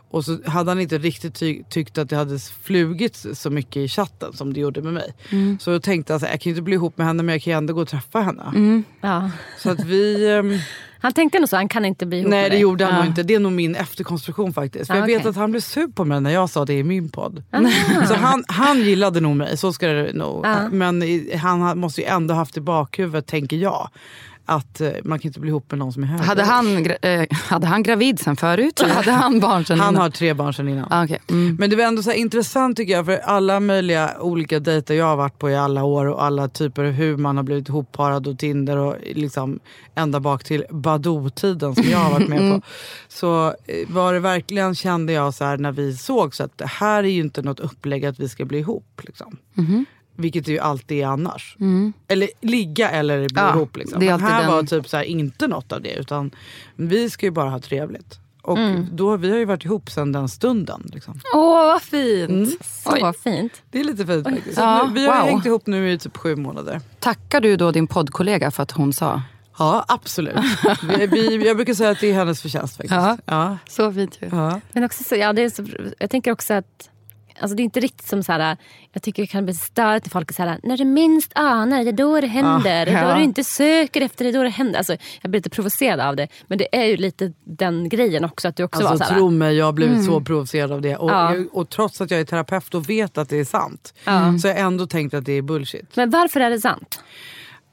Och 0.10 0.26
så 0.26 0.38
hade 0.46 0.72
han 0.72 0.80
inte 0.80 0.98
riktigt 0.98 1.36
ty- 1.36 1.64
tyckt 1.70 1.98
att 1.98 2.10
det 2.10 2.16
hade 2.16 2.40
flugit 2.40 3.26
så 3.34 3.50
mycket 3.50 3.78
i 3.78 3.88
chatten 3.88 4.34
som 4.34 4.54
det 4.54 4.60
gjorde 4.60 4.82
med 4.82 4.94
mig. 4.94 5.14
Mm. 5.30 5.60
Så 5.60 5.72
då 5.72 5.80
tänkte 5.80 6.14
jag 6.14 6.18
att 6.24 6.30
jag 6.32 6.42
kan 6.42 6.50
inte 6.50 6.62
bli 6.62 6.74
ihop 6.74 6.98
med 6.98 7.08
henne 7.08 7.24
men 7.24 7.34
jag 7.36 7.42
kan 7.42 7.52
ju 7.54 7.58
ändå 7.58 7.74
gå 7.74 7.82
och 7.82 7.88
träffa 7.88 8.20
henne. 8.22 8.84
Ja. 9.02 9.30
Så 9.58 9.70
att 9.70 9.84
vi... 9.84 10.30
ehm, 10.32 10.58
Han 11.00 11.14
tänkte 11.14 11.40
nog 11.40 11.50
så, 11.50 11.56
han 11.56 11.68
kan 11.70 11.86
inte 11.86 12.06
bli 12.06 12.18
ihop 12.20 12.30
Nej 12.30 12.42
med 12.42 12.52
det 12.52 12.56
dig. 12.56 12.62
gjorde 12.62 12.86
han 12.86 12.96
nog 12.96 13.06
inte. 13.06 13.24
Det 13.24 13.36
är 13.36 13.40
nog 13.40 13.52
min 13.52 13.76
efterkonstruktion 13.76 14.54
faktiskt. 14.54 14.88
För 14.88 14.94
Ah, 14.94 14.98
jag 14.98 15.06
vet 15.06 15.26
att 15.26 15.36
han 15.36 15.52
blev 15.52 15.62
sur 15.62 15.88
på 15.88 16.06
mig 16.06 16.22
när 16.22 16.30
jag 16.32 16.50
sa 16.50 16.66
det 16.66 16.74
i 16.74 16.84
min 16.84 17.10
podd. 17.10 17.44
Så 18.08 18.14
han, 18.14 18.44
han 18.48 18.82
gillade 18.82 19.20
nog 19.20 19.36
mig, 19.36 19.58
så 19.58 19.74
ska 19.74 19.88
det 19.88 20.14
nog. 20.14 20.46
Ah. 20.46 20.70
Men 20.72 21.04
han 21.38 21.62
ha- 21.62 21.76
måste 21.76 22.02
ju 22.02 22.08
ändå 22.08 22.34
haft 22.34 22.58
i 22.58 22.62
bakhuvudet, 22.62 23.28
tänker 23.28 23.58
jag, 23.58 23.90
att 24.52 24.82
eh, 24.82 24.90
man 25.04 25.20
kan 25.20 25.30
inte 25.30 25.40
bli 25.40 25.50
ihop 25.50 25.72
med 25.72 25.80
någon 25.80 25.94
som 25.94 26.04
är 26.04 26.08
hög. 26.08 26.20
Hade, 26.22 26.44
han, 26.44 26.86
eh, 27.02 27.26
hade 27.32 27.68
han 27.68 27.84
gravid 27.84 28.20
sen 28.20 28.36
förut? 28.36 28.80
Eller 28.82 28.94
hade 29.02 29.12
han 29.12 29.40
barn 29.40 29.66
sen 29.66 29.80
Han 29.80 29.90
innan? 29.94 30.02
har 30.02 30.10
tre 30.10 30.34
barn 30.34 30.54
sedan 30.54 30.68
innan. 30.70 30.88
Ah, 30.90 31.04
okej. 31.04 31.20
mm. 31.30 31.56
Men 31.60 31.70
det 31.70 31.76
var 31.76 31.84
ändå 31.84 32.04
så 32.04 32.12
intressant 32.12 32.78
tycker 32.78 32.94
jag 32.94 33.06
för 33.06 33.18
alla 33.18 33.60
möjliga 33.60 34.12
olika 34.20 34.60
dejter 34.60 34.94
jag 34.96 35.06
har 35.06 35.16
varit 35.16 35.40
på 35.40 35.50
i 35.50 35.56
alla 35.56 35.84
år 35.84 36.06
och 36.06 36.24
alla 36.24 36.48
typer 36.48 36.84
av 36.84 36.92
hur 36.92 37.18
man 37.18 37.38
har 37.38 37.44
blivit 37.44 37.70
ihopparad 37.70 38.28
och 38.28 38.40
Tinder 38.40 38.78
och 38.78 38.96
liksom 39.14 39.60
ända 39.96 40.20
bak 40.20 40.44
till 40.44 40.66
Badoo-tiden 40.70 41.76
som 41.76 41.84
jag 41.90 41.98
har 41.98 42.12
varit 42.12 42.28
med 42.30 42.52
på. 42.52 42.62
Så 43.08 43.48
eh, 43.48 43.54
var 43.90 44.14
det 44.14 44.20
verkligen 44.20 44.76
kände 44.76 45.14
jag 45.14 45.34
så 45.34 45.44
här 45.46 45.58
när 45.58 45.72
vi 45.72 45.98
såg 45.98 46.36
så 46.36 46.44
att 46.44 46.58
det 46.58 46.68
här 46.68 47.04
är 47.04 47.08
ju 47.08 47.22
inte 47.22 47.42
något 47.42 47.60
upplägg 47.60 48.06
att 48.06 48.20
vi 48.20 48.30
ska 48.30 48.46
bli 48.46 48.60
ihop. 48.60 49.02
Liksom. 49.04 49.38
Vilket 50.22 50.46
det 50.46 50.52
ju 50.52 50.60
alltid 50.60 50.98
är 51.04 51.08
annars. 51.08 51.58
Eller 52.08 52.30
ligga 52.42 52.90
eller 52.90 53.18
bli 53.20 53.28
Ja, 53.36 53.56
ihop. 53.56 53.78
Liksom. 53.78 54.00
det 54.00 54.06
Men 54.06 54.22
här 54.22 54.34
alltid 54.36 54.50
var 54.50 54.56
den- 54.56 54.68
typ 54.68 54.90
så 54.90 54.98
här, 54.98 55.04
inte 55.04 55.48
något 55.48 55.72
av 55.72 55.82
det 55.82 55.94
utan 55.94 56.32
vi 56.76 57.10
ska 57.10 57.26
ju 57.26 57.32
bara 57.32 57.50
ha 57.50 57.60
trevligt. 57.60 58.20
Och 58.44 58.58
då, 58.92 59.18
vi 59.18 59.32
har 59.32 59.38
ju 59.38 59.46
varit 59.46 59.66
ihop 59.66 59.90
sedan 59.92 60.12
den 60.12 60.30
stunden. 60.30 60.90
Liksom. 60.94 61.20
Åh, 61.34 61.66
vad 61.66 61.82
fint! 61.82 62.30
Mm. 62.30 62.52
Så 62.62 63.14
fint. 63.24 63.62
Det 63.72 63.80
är 63.80 63.84
lite 63.84 64.06
fint 64.06 64.24
faktiskt. 64.30 64.58
Ja, 64.58 64.86
nu, 64.88 64.94
vi 64.94 65.08
har 65.08 65.18
wow. 65.20 65.26
hängt 65.26 65.46
ihop 65.46 65.68
nu 65.68 65.92
i 65.92 65.98
typ 65.98 66.18
sju 66.18 66.36
månader. 66.36 66.82
Tackar 67.00 67.42
du 67.42 67.56
då 67.58 67.72
din 67.72 67.88
poddkollega 67.88 68.52
för 68.52 68.64
att 68.64 68.72
hon 68.72 68.94
sa? 68.94 69.22
Ja, 69.58 69.86
absolut. 69.88 70.36
vi, 70.98 71.08
vi, 71.08 71.48
jag 71.48 71.56
brukar 71.56 71.74
säga 71.74 71.90
att 71.90 72.00
det 72.00 72.10
är 72.10 72.14
hennes 72.14 72.42
förtjänst 72.42 72.78
faktiskt. 72.78 72.96
Ja. 72.96 73.18
Ja. 73.26 73.58
Så 73.70 73.94
fint 73.94 74.18
ju. 74.22 74.30
Ja. 74.32 74.62
Men 74.74 74.84
också 74.84 75.04
så, 75.04 75.16
ja, 75.16 75.34
det 75.34 75.42
är 75.42 75.50
så, 75.50 75.66
jag 76.00 76.10
tänker 76.10 76.32
också 76.32 76.54
att 76.54 76.90
Alltså 77.42 77.56
det 77.56 77.62
är 77.62 77.64
inte 77.64 77.80
riktigt 77.80 78.08
som 78.08 78.24
så 78.24 78.32
här, 78.32 78.58
jag 78.94 79.04
tycker 79.04 79.24
det 79.24 79.28
kan 79.28 79.46
bli 79.46 79.54
störigt 79.54 80.06
när 80.06 80.10
folk 80.10 80.30
är 80.30 80.34
så 80.34 80.44
här, 80.44 80.60
när 80.64 80.78
du 80.78 80.86
minst 80.86 81.32
anar 81.36 81.84
det, 81.84 81.92
då 81.92 82.22
det 82.22 82.28
händer. 82.28 82.86
Det 82.86 82.92
är 82.92 83.04
ja. 83.04 83.10
då 83.10 83.18
du 83.18 83.24
inte 83.24 83.44
söker 83.44 84.02
efter 84.02 84.26
det, 84.26 84.32
då 84.32 84.44
det 84.44 84.50
händer. 84.50 84.78
Alltså, 84.78 84.96
jag 85.22 85.32
blir 85.32 85.40
lite 85.40 85.50
provocerad 85.50 86.00
av 86.00 86.16
det. 86.16 86.28
Men 86.48 86.58
det 86.58 86.76
är 86.76 86.86
ju 86.86 86.98
lite 86.98 87.34
den 87.44 87.90
grejen 87.90 88.26
också. 88.26 88.48
Att 88.48 88.56
du 88.56 88.64
också 88.64 88.84
var 88.84 88.90
Alltså 88.90 89.04
så 89.04 89.04
här, 89.04 89.12
Mm. 89.20 89.22
tro 89.22 89.30
mig, 89.38 89.56
jag 89.56 89.66
har 89.66 89.74
blivit 89.74 90.06
så 90.06 90.22
provocerad 90.22 90.72
av 90.72 90.82
det. 90.82 90.96
Och, 90.96 91.12
Ja. 91.12 91.34
jag, 91.36 91.48
och 91.52 91.70
trots 91.70 92.02
att 92.02 92.12
jag 92.12 92.20
är 92.20 92.26
terapeut 92.26 92.74
och 92.74 92.90
vet 92.90 93.18
att 93.18 93.30
det 93.30 93.38
är 93.38 93.46
sant. 93.46 93.94
Ja. 94.04 94.38
Så 94.42 94.48
har 94.48 94.56
jag 94.56 94.66
ändå 94.66 94.88
tänkt 94.88 95.14
att 95.14 95.26
det 95.26 95.34
är 95.34 95.42
bullshit. 95.42 95.96
Men 95.96 96.10
varför 96.10 96.40
är 96.40 96.50
det 96.50 96.60
sant? 96.62 97.04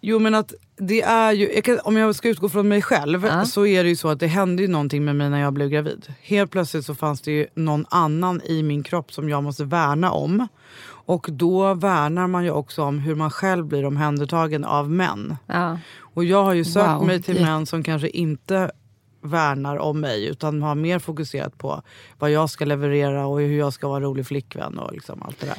Jo 0.00 0.18
men 0.18 0.34
att 0.34 0.54
det 0.76 1.02
är 1.02 1.32
ju, 1.32 1.52
jag 1.54 1.64
kan, 1.64 1.78
om 1.84 1.96
jag 1.96 2.14
ska 2.14 2.28
utgå 2.28 2.48
från 2.48 2.68
mig 2.68 2.82
själv 2.82 3.24
Ja. 3.26 3.44
så 3.44 3.66
är 3.66 3.82
det 3.82 3.88
ju 3.88 3.96
så 3.96 4.08
att 4.08 4.20
det 4.20 4.26
hände 4.26 4.62
ju 4.62 4.68
någonting 4.68 5.04
med 5.04 5.16
mig 5.16 5.30
när 5.30 5.40
jag 5.40 5.52
blev 5.52 5.68
gravid. 5.68 6.12
Helt 6.22 6.50
plötsligt 6.50 6.84
så 6.84 6.94
fanns 6.94 7.20
det 7.20 7.30
ju 7.32 7.46
någon 7.54 7.86
annan 7.90 8.40
i 8.44 8.62
min 8.62 8.82
kropp 8.82 9.12
som 9.12 9.28
jag 9.28 9.42
måste 9.42 9.64
värna 9.64 10.10
om. 10.10 10.48
Och 10.88 11.26
då 11.30 11.74
värnar 11.74 12.26
man 12.26 12.44
ju 12.44 12.50
också 12.50 12.82
om 12.82 12.98
hur 12.98 13.14
man 13.14 13.30
själv 13.30 13.66
blir 13.66 13.84
omhändertagen 13.84 14.64
av 14.64 14.90
män. 14.90 15.36
Ja. 15.46 15.78
Och 16.00 16.24
jag 16.24 16.44
har 16.44 16.54
ju 16.54 16.64
sökt 16.64 16.88
Wow. 16.88 17.06
mig 17.06 17.22
till 17.22 17.40
män 17.40 17.66
som 17.66 17.82
kanske 17.82 18.08
inte 18.08 18.70
värnar 19.22 19.76
om 19.76 20.00
mig 20.00 20.26
utan 20.26 20.62
har 20.62 20.74
mer 20.74 20.98
fokuserat 20.98 21.58
på 21.58 21.82
vad 22.18 22.30
jag 22.30 22.50
ska 22.50 22.64
leverera 22.64 23.26
och 23.26 23.40
hur 23.40 23.58
jag 23.58 23.72
ska 23.72 23.88
vara 23.88 24.00
rolig 24.00 24.26
flickvän 24.26 24.78
och 24.78 24.92
liksom 24.92 25.22
allt 25.22 25.40
det 25.40 25.46
där. 25.46 25.56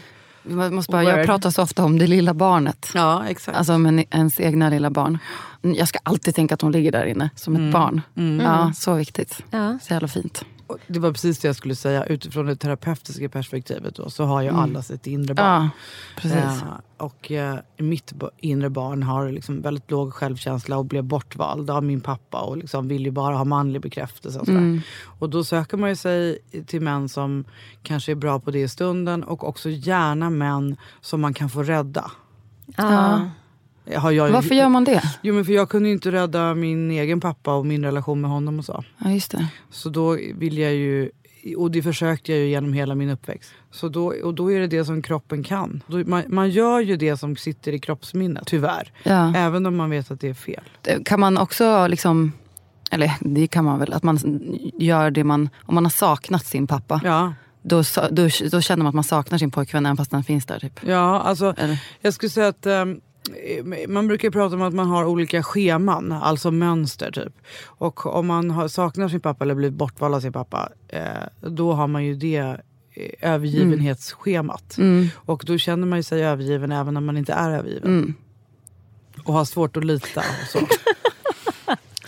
Jag, 0.50 0.74
måste 0.74 0.92
bara, 0.92 1.04
jag 1.04 1.26
pratar 1.26 1.50
så 1.50 1.62
ofta 1.62 1.84
om 1.86 2.00
det 2.00 2.08
lilla 2.08 2.34
barnet. 2.34 2.92
Ja 2.94 3.28
exakt. 3.28 3.58
Alltså 3.58 3.78
med 3.78 4.06
ens 4.12 4.40
egna 4.40 4.70
lilla 4.70 4.90
barn. 4.90 5.18
Jag 5.62 5.88
ska 5.88 6.00
alltid 6.04 6.36
tänka 6.36 6.54
att 6.54 6.62
hon 6.62 6.72
ligger 6.72 6.92
där 6.92 7.06
inne 7.06 7.30
som 7.36 7.56
ett 7.56 7.74
barn. 7.74 8.02
Ja, 8.44 8.74
så 8.76 8.94
viktigt. 8.94 9.44
Ja. 9.52 9.80
Så 9.82 9.94
jävla 9.94 10.08
fint. 10.08 10.46
Det 10.88 11.00
var 11.00 11.12
precis 11.12 11.40
det 11.40 11.48
jag 11.48 11.56
skulle 11.56 11.76
säga. 11.76 12.06
Utifrån 12.06 12.46
det 12.46 12.56
terapeutiska 12.56 13.30
perspektivet 13.30 13.96
då, 13.96 14.10
så 14.10 14.24
har 14.24 14.42
ju 14.42 14.50
alla 14.50 14.82
sitt 14.82 15.08
inre 15.08 15.34
barn. 15.34 15.64
Ja, 15.64 15.70
precis. 16.16 16.34
Eh, 16.34 16.64
och 16.98 17.32
eh, 17.32 17.60
mitt 17.78 18.14
inre 18.38 18.70
barn 18.70 19.04
har 19.04 19.32
liksom 19.32 19.62
väldigt 19.62 19.92
låg 19.92 20.14
självkänsla 20.14 20.78
och 20.78 20.86
blev 20.86 21.04
bortvald 21.04 21.70
av 21.70 21.84
min 21.84 22.02
pappa 22.02 22.42
och 22.42 22.58
liksom 22.58 22.88
vill 22.88 23.06
ju 23.06 23.12
bara 23.12 23.36
ha 23.36 23.46
manlig 23.46 23.82
bekräftelse. 23.82 24.40
Och, 24.40 24.46
sådär. 24.46 24.82
och 25.20 25.30
då 25.30 25.44
söker 25.44 25.78
man 25.78 25.90
ju 25.90 25.96
sig 25.96 26.40
till 26.66 26.82
män 26.82 27.10
som 27.10 27.46
kanske 27.84 28.12
är 28.12 28.16
bra 28.16 28.40
på 28.40 28.52
det 28.52 28.60
i 28.60 28.68
stunden 28.68 29.24
och 29.24 29.48
också 29.48 29.70
gärna 29.70 30.30
män 30.30 30.78
som 31.02 31.22
man 31.22 31.34
kan 31.34 31.50
få 31.50 31.64
rädda. 31.64 32.12
Ja. 32.78 33.30
Har 33.96 34.12
jag 34.12 34.32
Varför 34.32 34.56
gör 34.56 34.70
man 34.70 34.84
det? 34.84 35.04
Jo 35.22 35.34
men 35.34 35.46
för 35.46 35.54
jag 35.54 35.70
kunde 35.70 35.90
ju 35.90 35.94
inte 35.94 36.12
rädda 36.12 36.56
min 36.56 36.92
egen 36.92 37.22
pappa 37.22 37.54
och 37.54 37.66
min 37.66 37.86
relation 37.86 38.22
med 38.22 38.32
honom 38.32 38.60
och 38.60 38.66
så. 38.66 38.84
Ja, 38.98 39.12
just 39.12 39.32
det. 39.32 39.48
Så 39.70 39.90
då 39.90 40.18
vill 40.34 40.58
jag 40.58 40.74
ju 40.74 41.10
och 41.58 41.72
det 41.72 41.82
försökte 41.82 42.32
jag 42.32 42.42
ju 42.42 42.48
genom 42.48 42.74
hela 42.74 42.96
min 42.96 43.10
uppväxt. 43.10 43.52
Så 43.72 43.90
då, 43.90 44.14
och 44.24 44.34
då 44.34 44.52
är 44.52 44.60
det 44.60 44.68
det 44.68 44.86
som 44.86 45.02
kroppen 45.02 45.44
kan. 45.44 45.84
Då, 45.88 45.98
man, 45.98 46.24
man 46.28 46.50
gör 46.50 46.80
ju 46.80 46.98
det 46.98 47.18
som 47.18 47.36
sitter 47.36 47.72
i 47.72 47.80
kroppsminnet, 47.80 48.44
tyvärr. 48.46 48.92
Ja. 49.04 49.34
Även 49.36 49.66
om 49.66 49.76
man 49.76 49.90
vet 49.90 50.12
att 50.12 50.20
det 50.20 50.30
är 50.30 50.34
fel. 50.34 50.64
Kan 51.06 51.20
man 51.20 51.38
också, 51.38 51.88
liksom, 51.88 52.32
eller 52.92 53.12
det 53.20 53.48
kan 53.48 53.66
man 53.66 53.80
väl, 53.80 53.94
att 53.94 54.04
man 54.04 54.20
gör 54.78 55.12
det 55.12 55.24
man, 55.24 55.50
om 55.66 55.76
man 55.76 55.86
har 55.86 55.92
saknat 55.92 56.46
sin 56.46 56.68
pappa. 56.68 57.02
Ja. 57.04 57.34
Då, 57.62 57.84
då, 58.12 58.30
då 58.52 58.62
känner 58.62 58.84
man 58.84 58.88
att 58.88 58.96
man 58.96 59.04
saknar 59.04 59.38
sin 59.38 59.52
pojkvän 59.52 59.86
även 59.86 59.98
fast 59.98 60.12
den 60.12 60.24
finns 60.24 60.46
där. 60.46 60.60
Typ. 60.60 60.80
Ja, 60.86 61.20
alltså, 61.20 61.54
Eller? 61.58 61.84
jag 62.02 62.14
skulle 62.14 62.30
säga 62.30 62.48
att 62.48 62.66
ehm, 62.66 63.02
man 63.88 64.08
brukar 64.08 64.30
prata 64.30 64.56
om 64.56 64.62
att 64.62 64.74
man 64.74 64.88
har 64.88 65.06
olika 65.06 65.44
scheman, 65.44 66.12
alltså 66.12 66.52
mönster 66.52 67.12
typ. 67.12 67.34
Och 67.66 68.06
om 68.06 68.28
man 68.28 68.52
har, 68.52 68.68
saknar 68.68 69.10
sin 69.10 69.20
pappa 69.20 69.44
eller 69.44 69.56
blivit 69.56 69.78
bortvald 69.78 70.16
av 70.16 70.20
sin 70.20 70.34
pappa, 70.34 70.70
eh, 70.88 71.02
då 71.42 71.74
har 71.74 71.88
man 71.88 72.06
ju 72.06 72.16
det 72.16 72.38
eh, 72.38 72.56
övergivenhetsschemat. 73.22 74.78
Och 75.16 75.44
då 75.46 75.58
känner 75.58 75.88
man 75.88 76.00
ju 76.00 76.04
sig 76.04 76.24
övergiven 76.24 76.72
även 76.72 76.94
när 76.94 77.02
man 77.02 77.18
inte 77.18 77.34
är 77.34 77.50
övergiven. 77.52 78.16
Och 79.24 79.34
har 79.34 79.46
svårt 79.46 79.78
att 79.78 79.86
lita 79.86 80.20
och 80.20 80.48
så. 80.48 80.60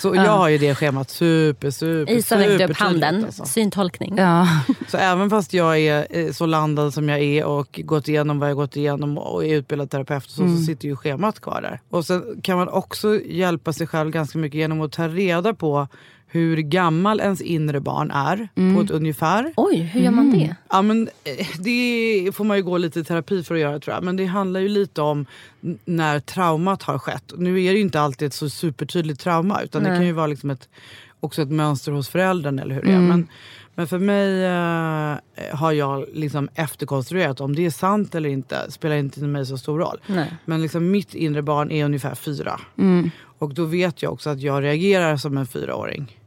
Så 0.01 0.15
jag 0.15 0.31
har 0.31 0.49
ju 0.49 0.57
det 0.57 0.75
schemat 0.75 1.09
super, 1.09 1.71
super, 1.71 2.13
Isa 2.13 2.39
räckte 2.39 2.65
upp 2.67 2.77
handen. 2.77 3.25
alltså. 3.25 3.45
Syntolkning. 3.45 4.13
Ja. 4.17 4.47
Så 4.87 4.97
även 4.97 5.29
fast 5.29 5.53
jag 5.53 5.79
är 5.79 6.07
eh, 6.09 6.31
så 6.31 6.45
landad 6.45 6.93
som 6.93 7.09
jag 7.09 7.19
är 7.19 7.45
och 7.45 7.79
gått 7.83 8.07
igenom 8.07 8.39
vad 8.39 8.49
jag 8.49 8.55
gått 8.57 8.75
igenom 8.75 9.17
och 9.17 9.45
är 9.45 9.55
utbildad 9.55 9.89
terapeut 9.89 10.25
och 10.25 10.31
så, 10.31 10.47
så 10.47 10.63
sitter 10.63 10.87
ju 10.87 10.95
schemat 10.95 11.39
kvar 11.39 11.61
där. 11.61 11.81
Och 11.89 12.05
sen 12.05 12.41
kan 12.43 12.57
man 12.57 12.69
också 12.69 13.19
hjälpa 13.25 13.73
sig 13.73 13.87
själv 13.87 14.11
ganska 14.11 14.37
mycket 14.37 14.57
genom 14.57 14.81
att 14.81 14.91
ta 14.91 15.07
reda 15.07 15.53
på 15.53 15.87
hur 16.33 16.57
gammal 16.57 17.19
ens 17.19 17.41
inre 17.41 17.79
barn 17.79 18.11
är 18.11 18.49
på 18.75 18.81
ett 18.81 18.91
ungefär. 18.91 19.53
Oj, 19.55 19.77
hur 19.77 20.01
gör 20.01 20.11
man 20.11 20.31
det? 20.31 20.55
Ja, 20.69 20.81
men, 20.81 21.09
eh, 21.23 21.47
det 21.59 22.31
får 22.35 22.43
man 22.43 22.57
ju 22.57 22.63
gå 22.63 22.77
lite 22.77 22.99
i 22.99 23.03
terapi 23.03 23.43
för 23.43 23.55
att 23.55 23.61
göra 23.61 23.79
tror 23.79 23.95
jag. 23.95 24.03
Men 24.03 24.17
det 24.17 24.25
handlar 24.25 24.59
ju 24.59 24.67
lite 24.67 25.01
om 25.01 25.25
när 25.85 26.19
traumat 26.19 26.83
har 26.83 26.97
skett. 26.97 27.33
Nu 27.37 27.63
är 27.63 27.71
det 27.71 27.77
ju 27.77 27.81
inte 27.81 28.01
alltid 28.01 28.27
ett 28.27 28.33
så 28.33 28.49
supertydligt 28.49 29.19
trauma 29.19 29.61
utan 29.61 29.83
det 29.83 29.89
Nej. 29.89 29.97
kan 29.97 30.05
ju 30.05 30.11
vara 30.11 30.27
liksom 30.27 30.49
ett, 30.49 30.69
också 31.19 31.41
ett 31.41 31.51
mönster 31.51 31.91
hos 31.91 32.09
föräldern 32.09 32.59
eller 32.59 32.75
hur 32.75 32.81
det 32.81 32.91
är. 32.91 32.99
Men, 32.99 33.27
men 33.75 33.87
för 33.87 33.99
mig 33.99 34.45
eh, 34.45 35.55
har 35.57 35.71
jag 35.71 36.05
liksom 36.13 36.49
efterkonstruerat 36.55 37.41
om 37.41 37.55
det 37.55 37.65
är 37.65 37.69
sant 37.69 38.15
eller 38.15 38.29
inte 38.29 38.71
spelar 38.71 38.95
inte 38.95 39.19
för 39.19 39.27
mig 39.27 39.45
så 39.45 39.57
stor 39.57 39.79
roll. 39.79 39.99
Nej. 40.07 40.33
Men 40.45 40.61
liksom 40.61 40.91
mitt 40.91 41.15
inre 41.15 41.41
barn 41.41 41.71
är 41.71 41.85
ungefär 41.85 42.15
fyra. 42.15 42.59
Och 43.39 43.53
då 43.53 43.65
vet 43.65 44.01
jag 44.01 44.13
också 44.13 44.29
att 44.29 44.41
jag 44.41 44.63
reagerar 44.63 45.17
som 45.17 45.37
en 45.37 45.47
fyraåring. 45.47 46.17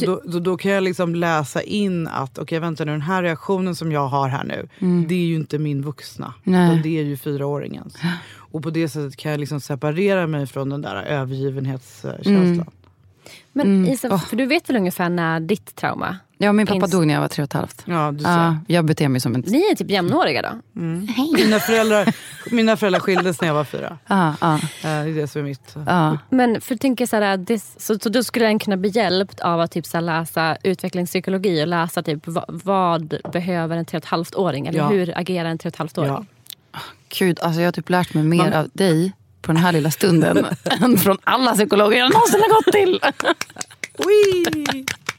Så 0.00 0.06
då, 0.06 0.22
då, 0.24 0.38
då 0.38 0.56
kan 0.56 0.70
jag 0.70 0.82
liksom 0.82 1.14
läsa 1.14 1.62
in 1.62 2.08
att 2.08 2.38
okej 2.38 2.58
vänta 2.58 2.84
nu 2.84 2.92
den 2.92 3.00
här 3.00 3.22
reaktionen 3.22 3.74
som 3.74 3.92
jag 3.92 4.08
har 4.08 4.28
här 4.28 4.44
nu. 4.44 4.68
Det 5.08 5.14
är 5.14 5.26
ju 5.26 5.34
inte 5.34 5.58
min 5.58 5.82
vuxna. 5.82 6.34
Nej. 6.42 6.68
Utan 6.70 6.82
det 6.82 6.98
är 6.98 7.04
ju 7.04 7.16
fyraåringens. 7.16 7.96
Och 8.36 8.62
på 8.62 8.70
det 8.70 8.88
sättet 8.88 9.16
kan 9.16 9.30
jag 9.30 9.40
liksom 9.40 9.60
separera 9.60 10.26
mig 10.26 10.46
från 10.46 10.70
den 10.70 10.82
där 10.82 11.02
övergivenhetskänslan. 11.02 12.70
Men 13.52 13.86
Isa, 13.86 14.18
för 14.18 14.36
du 14.36 14.46
vet 14.46 14.68
väl 14.68 14.76
ungefär 14.76 15.08
när 15.08 15.40
ditt 15.40 15.74
trauma... 15.74 16.18
ja, 16.44 16.52
min 16.52 16.66
pappa 16.66 16.86
dog 16.86 17.06
när 17.06 17.14
jag 17.14 17.20
var 17.20 17.28
tre 17.28 17.42
och 17.42 17.48
ett 17.48 17.52
halvt. 17.52 17.82
Ja, 17.84 18.12
du 18.12 18.24
ser. 18.24 18.30
Ja, 18.30 18.56
jag 18.66 18.84
beter 18.84 19.08
mig 19.08 19.20
som 19.20 19.34
en... 19.34 19.40
Ni 19.46 19.58
är 19.70 19.74
typ 19.74 19.90
jämnåriga 19.90 20.42
då? 20.42 20.80
Mina, 21.36 21.60
föräldrar, 21.60 22.14
mina 22.50 22.76
föräldrar 22.76 23.00
skildes 23.00 23.40
när 23.40 23.48
jag 23.48 23.54
var 23.54 23.64
fyra. 23.64 23.98
Ja, 24.06 24.34
ja, 24.40 24.54
Eh, 24.54 24.60
Det 24.82 24.88
är 24.88 25.14
det 25.14 25.28
som 25.28 25.40
är 25.40 25.44
mitt. 25.44 25.74
ja. 25.86 26.18
Men 26.30 26.60
för 26.60 26.76
tänker 26.76 27.06
så, 27.06 27.16
här, 27.16 27.36
det, 27.36 27.58
så, 27.78 27.98
så 27.98 28.08
då 28.08 28.22
skulle 28.24 28.46
den 28.46 28.58
kunna 28.58 28.76
bli 28.76 28.88
hjälpt 28.90 29.40
av 29.40 29.60
att 29.60 29.70
typ 29.72 29.86
så 29.86 29.96
här, 29.96 30.02
läsa 30.02 30.56
utvecklingspsykologi 30.62 31.62
och 31.62 31.66
läsa 31.68 32.02
typ 32.02 32.20
vad, 32.26 32.44
vad 32.48 33.14
behöver 33.32 33.76
en 33.76 33.84
tre 33.84 33.98
och 33.98 34.04
ett 34.04 34.10
halvt 34.10 34.34
åring 34.34 34.66
eller 34.66 34.78
Ja. 34.78 34.88
hur 34.88 35.18
agerar 35.18 35.48
en 35.48 35.58
tre 35.58 35.68
och 35.68 35.74
ett 35.74 35.78
halvt 35.78 35.98
åring? 35.98 36.10
Ja. 36.72 36.80
Gud, 37.18 37.40
alltså 37.40 37.60
jag 37.60 37.66
har 37.66 37.72
typ 37.72 37.90
lärt 37.90 38.14
mig 38.14 38.24
mer 38.24 38.36
Man- 38.36 38.52
av 38.52 38.68
dig 38.72 39.12
på 39.42 39.52
den 39.52 39.56
här 39.62 39.72
lilla 39.72 39.90
stunden 39.90 40.46
än 40.80 40.98
från 40.98 41.18
alla 41.24 41.52
psykologer 41.52 41.98
jag 41.98 42.12
någonsin 42.12 42.40
har 42.40 42.54
gått 42.54 42.72
till. 42.72 43.00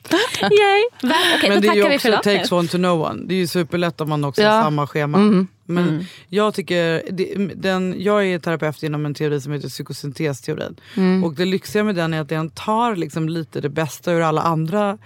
Yay! 0.41 1.11
Okej, 1.37 1.49
Men 1.49 1.61
det 1.61 1.67
är 1.67 1.75
ju 1.75 1.95
också 1.95 2.11
takes 2.23 2.51
one 2.51 2.67
to 2.67 2.77
know 2.77 3.01
one. 3.01 3.23
Det 3.25 3.33
är 3.33 3.37
ju 3.37 3.47
superlätt 3.47 4.01
om 4.01 4.09
man 4.09 4.23
också 4.23 4.41
har 4.43 4.49
Ja. 4.57 4.63
samma 4.63 4.87
schema. 4.87 5.17
Men 5.67 6.05
jag 6.29 6.53
tycker, 6.53 7.03
det, 7.11 7.35
den, 7.55 7.95
jag 7.97 8.25
är 8.27 8.39
terapeut 8.39 8.83
inom 8.83 9.05
en 9.05 9.13
teori 9.13 9.41
som 9.41 9.51
heter 9.51 9.69
psykosyntesteorin. 9.69 10.75
Och 11.23 11.33
det 11.33 11.45
lyxiga 11.45 11.83
med 11.83 11.95
den 11.95 12.13
är 12.13 12.21
att 12.21 12.29
den 12.29 12.49
tar 12.49 12.95
liksom 12.95 13.29
lite 13.29 13.61
det 13.61 13.69
bästa 13.69 14.11
ur 14.13 14.21
alla 14.21 14.41
andra 14.41 14.97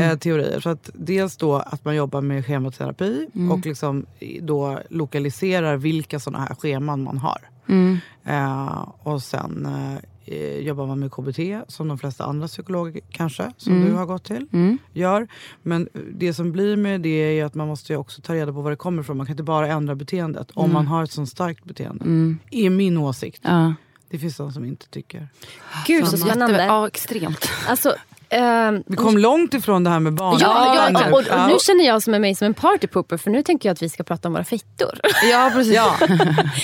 eh, 0.00 0.18
teorier. 0.18 0.60
Så 0.60 0.68
att 0.70 0.90
dels 0.94 1.36
då 1.36 1.56
att 1.56 1.84
man 1.84 1.96
jobbar 1.96 2.20
med 2.20 2.46
schematerapi 2.46 3.26
och 3.52 3.66
liksom 3.66 4.06
då 4.40 4.78
lokaliserar 4.90 5.76
vilka 5.76 6.20
sådana 6.20 6.44
här 6.44 6.54
scheman 6.54 7.02
man 7.02 7.18
har. 7.18 7.38
Eh, 8.26 8.88
och 9.02 9.22
sen 9.22 9.66
eh, 9.66 9.98
jobbar 10.60 10.86
man 10.86 10.98
med 11.00 11.12
KBT 11.12 11.38
som 11.72 11.88
de 11.88 11.98
flesta 11.98 12.24
andra 12.24 12.46
psykologer 12.48 13.00
kanske, 13.10 13.52
som 13.56 13.84
du 13.84 13.92
har 13.92 14.06
gått 14.06 14.24
till, 14.24 14.46
gör. 14.92 15.28
Men 15.62 15.88
det 16.14 16.34
som 16.34 16.52
blir 16.52 16.76
med 16.76 17.00
det 17.00 17.38
är 17.40 17.44
att 17.44 17.54
man 17.54 17.68
måste 17.68 17.96
också 17.96 18.20
ta 18.22 18.34
reda 18.34 18.52
på 18.52 18.60
var 18.60 18.70
det 18.70 18.76
kommer 18.76 19.02
ifrån. 19.02 19.16
Man 19.16 19.26
kan 19.26 19.32
inte 19.32 19.42
bara 19.42 19.68
ändra 19.68 19.94
beteendet 19.94 20.50
om 20.54 20.72
man 20.72 20.86
har 20.86 21.04
ett 21.04 21.10
sånt 21.12 21.28
starkt 21.28 21.64
beteende. 21.64 22.04
är 22.50 22.70
min 22.70 22.96
åsikt. 22.96 23.40
Ja. 23.44 23.74
Det 24.08 24.18
finns 24.18 24.36
de 24.36 24.52
som 24.52 24.64
inte 24.64 24.88
tycker. 24.88 25.28
Gud 25.86 26.06
så 26.06 26.16
Jätte- 26.16 26.28
spännande. 26.28 26.64
Ja, 26.64 26.86
extremt. 26.86 27.48
Alltså, 27.68 27.94
ehm, 28.32 28.82
Vi 28.86 28.96
kom 28.96 29.18
långt 29.18 29.54
ifrån 29.54 29.84
det 29.84 29.90
här 29.90 30.00
med 30.00 30.14
barn. 30.14 30.36
Ja, 30.40 30.74
ja, 30.92 31.00
nu. 31.06 31.12
och, 31.12 31.18
och 31.18 31.24
Ja. 31.30 31.46
nu 31.46 31.54
känner 31.60 31.84
jag 31.86 32.02
som 32.02 32.14
är 32.14 32.18
mig 32.18 32.34
som 32.34 32.46
en 32.46 32.54
partypooper 32.54 33.16
för 33.16 33.30
nu 33.30 33.42
tänker 33.42 33.68
jag 33.68 33.72
att 33.74 33.82
vi 33.82 33.88
ska 33.88 34.02
prata 34.02 34.28
om 34.28 34.32
våra 34.34 34.44
fittor. 34.44 35.00
Ja, 35.30 35.50
precis. 35.54 35.74
Ja. 35.74 35.94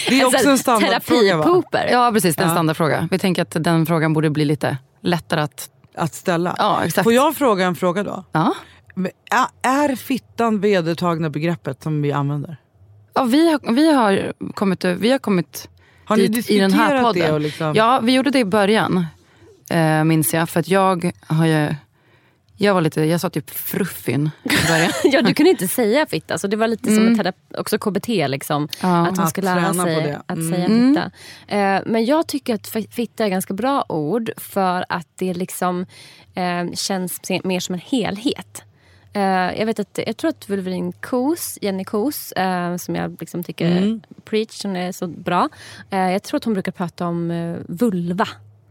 Det 0.09 0.21
är 0.21 0.27
också 0.27 0.49
en 0.49 0.59
standardfråga 0.59 1.37
va? 1.37 1.43
Terapipooper. 1.45 1.89
Ja, 1.93 2.11
precis. 2.13 2.37
Det 2.37 2.43
är 2.43 2.47
en 2.47 2.51
standardfråga. 2.53 3.09
Vi 3.11 3.19
tänker 3.19 3.43
att 3.43 3.57
den 3.65 3.87
frågan 3.87 4.13
borde 4.13 4.31
bli 4.31 4.45
lite 4.45 4.77
lättare 5.03 5.41
att... 5.41 5.69
Att 5.97 6.15
ställa. 6.15 6.55
Ja, 6.59 6.81
exakt. 6.85 7.05
Får 7.05 7.13
jag 7.13 7.37
fråga 7.37 7.67
en 7.67 7.75
fråga 7.77 8.03
då? 8.03 8.25
Ja. 8.33 8.55
Är 9.63 9.97
fittan 9.97 10.61
vedertagna 10.61 11.31
begreppet 11.31 11.83
som 11.83 12.03
vi 12.03 12.13
använder? 12.13 12.57
Ja, 13.15 13.25
vi, 13.25 13.51
har, 13.53 13.73
vi, 13.73 13.93
har 13.93 14.33
kommit, 14.55 14.85
vi 14.85 15.11
har 15.11 15.19
kommit 15.19 15.69
Har 16.05 16.17
ni 16.17 16.27
dit 16.29 16.51
i 16.51 16.59
den 16.59 16.73
här 16.73 16.81
diskuterat 16.81 17.03
podden. 17.05 17.23
det 17.27 17.33
och 17.33 17.41
liksom- 17.41 17.75
Ja, 17.75 18.01
vi 18.03 18.13
gjorde 18.15 18.31
det 18.31 18.39
i 18.39 18.45
början, 18.45 19.07
eh, 19.71 20.05
minns 20.05 20.35
jag. 20.35 20.49
För 20.49 20.61
att 20.61 20.69
jag 20.69 21.13
har 21.27 21.47
ju... 21.47 21.75
Jag 22.61 22.75
var 22.75 22.81
lite, 22.81 23.03
jag 23.05 23.21
sa 23.21 23.31
typ 23.31 23.51
fruffin. 23.51 24.31
Ja, 25.05 25.23
du 25.23 25.35
kunde 25.35 25.51
inte 25.51 25.69
säga 25.69 26.07
fitta. 26.07 26.39
Så 26.39 26.47
det 26.47 26.57
var 26.57 26.69
lite 26.69 26.95
som 26.95 27.07
en 27.07 27.17
terapi, 27.19 27.39
också 27.59 27.79
KBT. 27.79 28.09
Liksom, 28.29 28.69
Ja. 28.83 29.07
att 29.07 29.17
man 29.17 29.25
Att 29.25 29.31
ska 29.31 29.41
lära 29.43 29.75
sig 29.75 30.17
att 30.27 30.39
Mm. 30.39 30.53
säga 30.53 30.67
fitta. 30.69 31.11
Eh, 31.57 31.83
men 31.87 32.05
jag 32.05 32.27
tycker 32.29 32.55
att 32.55 32.67
fi- 32.69 32.89
fitta 32.91 33.23
är 33.25 33.27
ett 33.27 33.33
ganska 33.33 33.55
bra 33.55 33.85
ord 33.89 34.31
för 34.37 34.85
att 34.89 35.07
det 35.19 35.35
liksom 35.35 35.87
eh, 36.35 36.73
känns 36.75 37.21
mer 37.45 37.61
som 37.61 37.75
en 37.75 37.81
helhet. 37.85 38.63
Eh, 39.13 39.23
jag, 39.59 39.67
vet 39.67 39.79
att, 39.79 39.99
jag 40.07 40.17
tror 40.17 40.29
att 40.29 40.51
Wolverine 40.51 40.93
Kos, 40.93 41.59
Jenny 41.63 41.85
Kos, 41.85 42.33
eh, 42.33 42.77
som 42.77 42.95
jag 42.95 43.17
liksom 43.21 43.45
tycker 43.45 44.01
preach, 44.25 44.63
hon 44.65 44.77
är 44.77 44.93
så 44.93 45.07
bra. 45.07 45.49
Eh, 45.91 45.99
jag 46.13 46.23
tror 46.23 46.37
att 46.37 46.45
hon 46.45 46.55
brukar 46.55 46.73
prata 46.73 47.07
om 47.07 47.31
eh, 47.31 47.57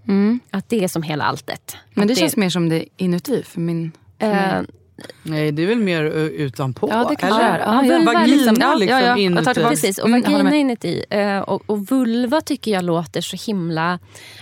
vulva. 0.08 0.40
Att 0.52 0.70
det 0.70 0.84
är 0.84 0.88
som 0.88 1.04
hela 1.04 1.24
alltet. 1.24 1.78
Men 1.94 2.02
Att 2.04 2.08
det 2.08 2.16
känns 2.16 2.38
mer 2.38 2.50
som 2.50 2.70
det 2.70 2.86
inuti 2.98 3.44
för 3.44 3.60
min... 3.60 3.92
För 4.20 4.28
mig. 4.28 4.66
Eh, 4.98 5.04
Nej, 5.24 5.52
det 5.52 5.64
är 5.64 5.68
väl 5.68 5.78
mer 5.80 6.04
utanpå? 6.04 6.90
Ja, 6.92 7.06
det 7.10 7.16
kanske 7.16 7.44
eller? 7.44 7.56
är. 7.56 7.60
Ja, 7.60 7.86
ja. 7.86 8.00
Vagina 8.06 8.26
liksom- 8.26 8.58
Ja, 8.60 8.76
liksom 8.76 8.98
ja, 8.98 9.02
ja. 9.02 9.08
Jag 9.08 9.16
tar 9.16 9.52
inuti. 9.58 9.64
Precis, 9.64 9.98
och 9.98 10.08
Mm, 10.08 10.22
jag 10.26 10.32
vagina 10.32 10.56
inuti. 10.56 11.04
Eh, 11.10 11.40
och, 11.40 11.64
och 11.66 11.88
vulva 11.88 12.42
tycker 12.42 12.72
jag 12.72 12.84
låter 12.84 13.22
så 13.22 13.38
himla... 13.52 14.00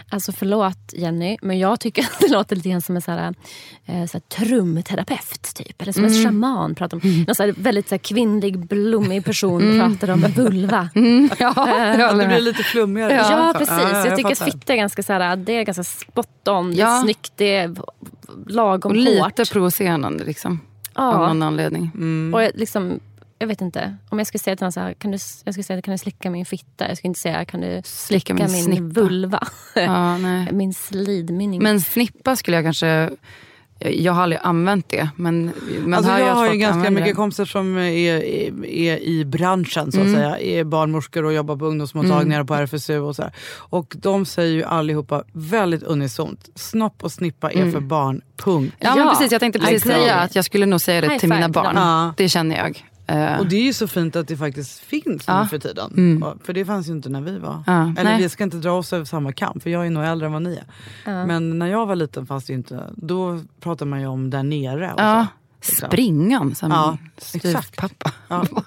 Alltså 0.09 0.31
förlåt 0.31 0.93
Jenny, 0.93 1.37
men 1.41 1.59
jag 1.59 1.79
tycker 1.79 2.01
att 2.03 2.19
det 2.19 2.27
låter 2.27 2.55
lite 2.55 2.69
grann 2.69 2.81
som 2.81 2.95
en 2.95 3.01
så 3.01 3.11
här, 3.11 3.33
eh, 3.85 4.05
så 4.05 4.17
här, 4.17 4.45
trumterapeut. 4.45 5.55
Typ. 5.55 5.81
Eller 5.81 5.91
som 5.91 6.03
Mm. 6.05 6.15
en 6.17 6.23
shaman. 6.25 6.75
Pratar 6.75 6.97
om, 7.03 7.23
Någon 7.27 7.35
så 7.35 7.43
här, 7.43 7.53
väldigt 7.57 7.89
så 7.89 7.95
här, 7.95 7.99
kvinnlig, 7.99 8.59
blommig 8.59 9.25
person 9.25 9.79
pratar 9.99 10.13
om 10.13 10.21
vulva. 10.21 10.89
Ja, 11.39 11.53
jag 11.67 11.99
Ja, 11.99 12.13
det 12.13 12.27
blir 12.27 12.39
lite 12.41 12.63
flummigare. 12.63 13.13
Ja, 13.13 13.53
precis. 13.57 13.77
Ja, 13.81 14.05
jag 14.07 14.15
tycker 14.17 14.31
att 14.31 14.43
fitta 14.51 14.73
är 14.73 14.77
ganska, 14.77 15.03
så 15.03 15.13
här, 15.13 15.35
det 15.35 15.53
är 15.57 15.63
ganska 15.63 15.83
spot 15.83 16.47
on, 16.47 16.71
det 16.75 16.81
är 16.81 17.01
snyggt, 17.01 17.31
det 17.35 17.55
är 17.55 17.75
lagom 18.47 18.89
Och 18.91 18.95
lite 18.95 19.41
hårt. 19.41 19.51
provocerande 19.51 20.23
liksom. 20.23 20.59
Ja. 20.95 21.13
Av 21.13 21.27
någon 21.27 21.43
anledning. 21.43 21.91
Och 22.33 22.43
jag, 22.43 22.51
liksom, 22.55 22.99
jag 23.39 23.47
vet 23.47 23.61
inte. 23.61 23.95
Om 24.09 24.17
jag 24.17 24.27
skulle 24.27 24.39
säga 24.39 24.55
till 24.55 24.63
någon 24.63 24.71
så 24.71 24.79
här, 24.79 24.93
kan 24.93 25.11
du, 25.11 25.17
jag 25.43 25.53
skulle 25.53 25.63
säga 25.63 25.81
kan 25.81 25.91
du 25.91 25.97
slicka 25.97 26.29
min 26.29 26.45
fitta? 26.45 26.87
Jag 26.87 26.97
skulle 26.97 27.07
inte 27.09 27.19
säga 27.19 27.45
kan 27.45 27.61
du 27.61 27.81
slicka, 27.85 28.33
min 28.33 28.69
min, 28.69 28.89
vulva? 28.89 29.47
Ja, 29.75 30.17
nej. 30.17 30.49
min 30.51 30.73
slidmynning. 30.73 31.63
Men 31.63 31.81
snippa 31.81 32.35
skulle 32.35 32.57
jag 32.57 32.65
kanske 32.65 33.09
jag, 33.79 34.13
har 34.13 34.23
aldrig 34.23 34.39
använt 34.43 34.89
det. 34.89 35.09
Men 35.15 35.51
man 35.85 35.93
Alltså 35.93 36.11
hör 36.11 36.17
ju 36.19 36.23
jag 36.25 36.31
att 36.31 36.37
har 36.37 36.53
ju 36.53 36.57
ganska 36.59 36.91
mycket 36.91 37.07
det. 37.07 37.13
kompisar 37.13 37.45
som 37.45 37.77
är, 37.77 37.81
är, 37.81 38.65
är 38.65 38.97
i 39.03 39.25
branschen 39.25 39.91
så 39.91 39.99
att 40.01 40.07
Mm. 40.07 40.13
säga. 40.15 40.39
Är 40.39 40.63
barnmorskor 40.63 41.25
och 41.25 41.33
jobbar 41.33 41.55
på 41.57 41.65
ungdomsmottagningar 41.65 42.41
och 42.41 42.47
på 42.47 42.53
RFSU 42.55 42.99
och 42.99 43.15
så 43.15 43.21
här. 43.21 43.31
Och 43.57 43.93
de 43.97 44.25
säger 44.25 44.53
ju 44.53 44.63
allihopa 44.63 45.23
väldigt 45.33 45.83
unisont. 45.83 46.49
Snopp 46.55 47.03
och 47.03 47.11
snippa 47.11 47.51
är 47.51 47.71
för 47.71 47.79
barn, 47.79 48.21
punkt. 48.37 48.75
Ja, 48.79 48.95
men 48.95 49.05
Ja, 49.05 49.11
precis, 49.11 49.31
jag 49.31 49.39
tänkte 49.41 49.59
precis 49.59 49.83
säga 49.83 50.15
att 50.15 50.35
jag 50.35 50.45
skulle 50.45 50.65
nog 50.65 50.81
säga 50.81 51.01
det 51.01 51.07
High 51.07 51.19
till 51.19 51.29
mina 51.29 51.41
five 51.41 51.49
barn. 51.53 51.75
Ja. 51.75 52.13
Det 52.17 52.29
känner 52.29 52.57
jag. 52.57 52.85
Eh, 53.07 53.39
Och 53.39 53.45
det 53.47 53.55
är 53.55 53.63
ju 53.63 53.73
så 53.73 53.87
fint 53.87 54.15
att 54.15 54.27
det 54.27 54.37
faktiskt 54.37 54.79
finns 54.79 55.23
Ja. 55.27 55.41
nu 55.43 55.47
för 55.49 55.59
tiden. 55.59 56.23
Och- 56.23 56.45
För 56.45 56.53
det 56.53 56.65
fanns 56.65 56.87
ju 56.89 56.91
inte 56.91 57.09
när 57.09 57.21
vi 57.21 57.39
var. 57.39 57.63
Ja, 57.67 57.81
Eller 57.83 58.03
nej. 58.03 58.21
vi 58.21 58.29
ska 58.29 58.43
inte 58.43 58.57
dra 58.57 58.71
oss 58.71 58.93
över 58.93 59.05
samma 59.05 59.31
kam 59.31 59.59
för 59.59 59.69
jag 59.69 59.85
är 59.85 59.89
nog 59.89 60.03
äldre 60.03 60.25
än 60.25 60.33
vad 60.33 60.41
ni 60.41 60.55
är. 61.05 61.25
Men 61.25 61.59
när 61.59 61.67
jag 61.67 61.85
var 61.85 61.95
liten 61.95 62.25
fanns 62.25 62.45
det 62.45 62.53
ju 62.53 62.57
inte, 62.57 62.83
då 62.95 63.41
pratade 63.59 63.89
man 63.89 64.01
ju 64.01 64.07
om 64.07 64.29
där 64.29 64.43
nere. 64.43 64.93
Och 64.93 64.99
ja, 64.99 65.27
så, 65.61 65.71
liksom. 65.71 65.87
springan 65.89 66.55
som 66.55 66.71
Ja, 66.71 66.97
ja, 67.43 67.61
pappa. 67.77 68.11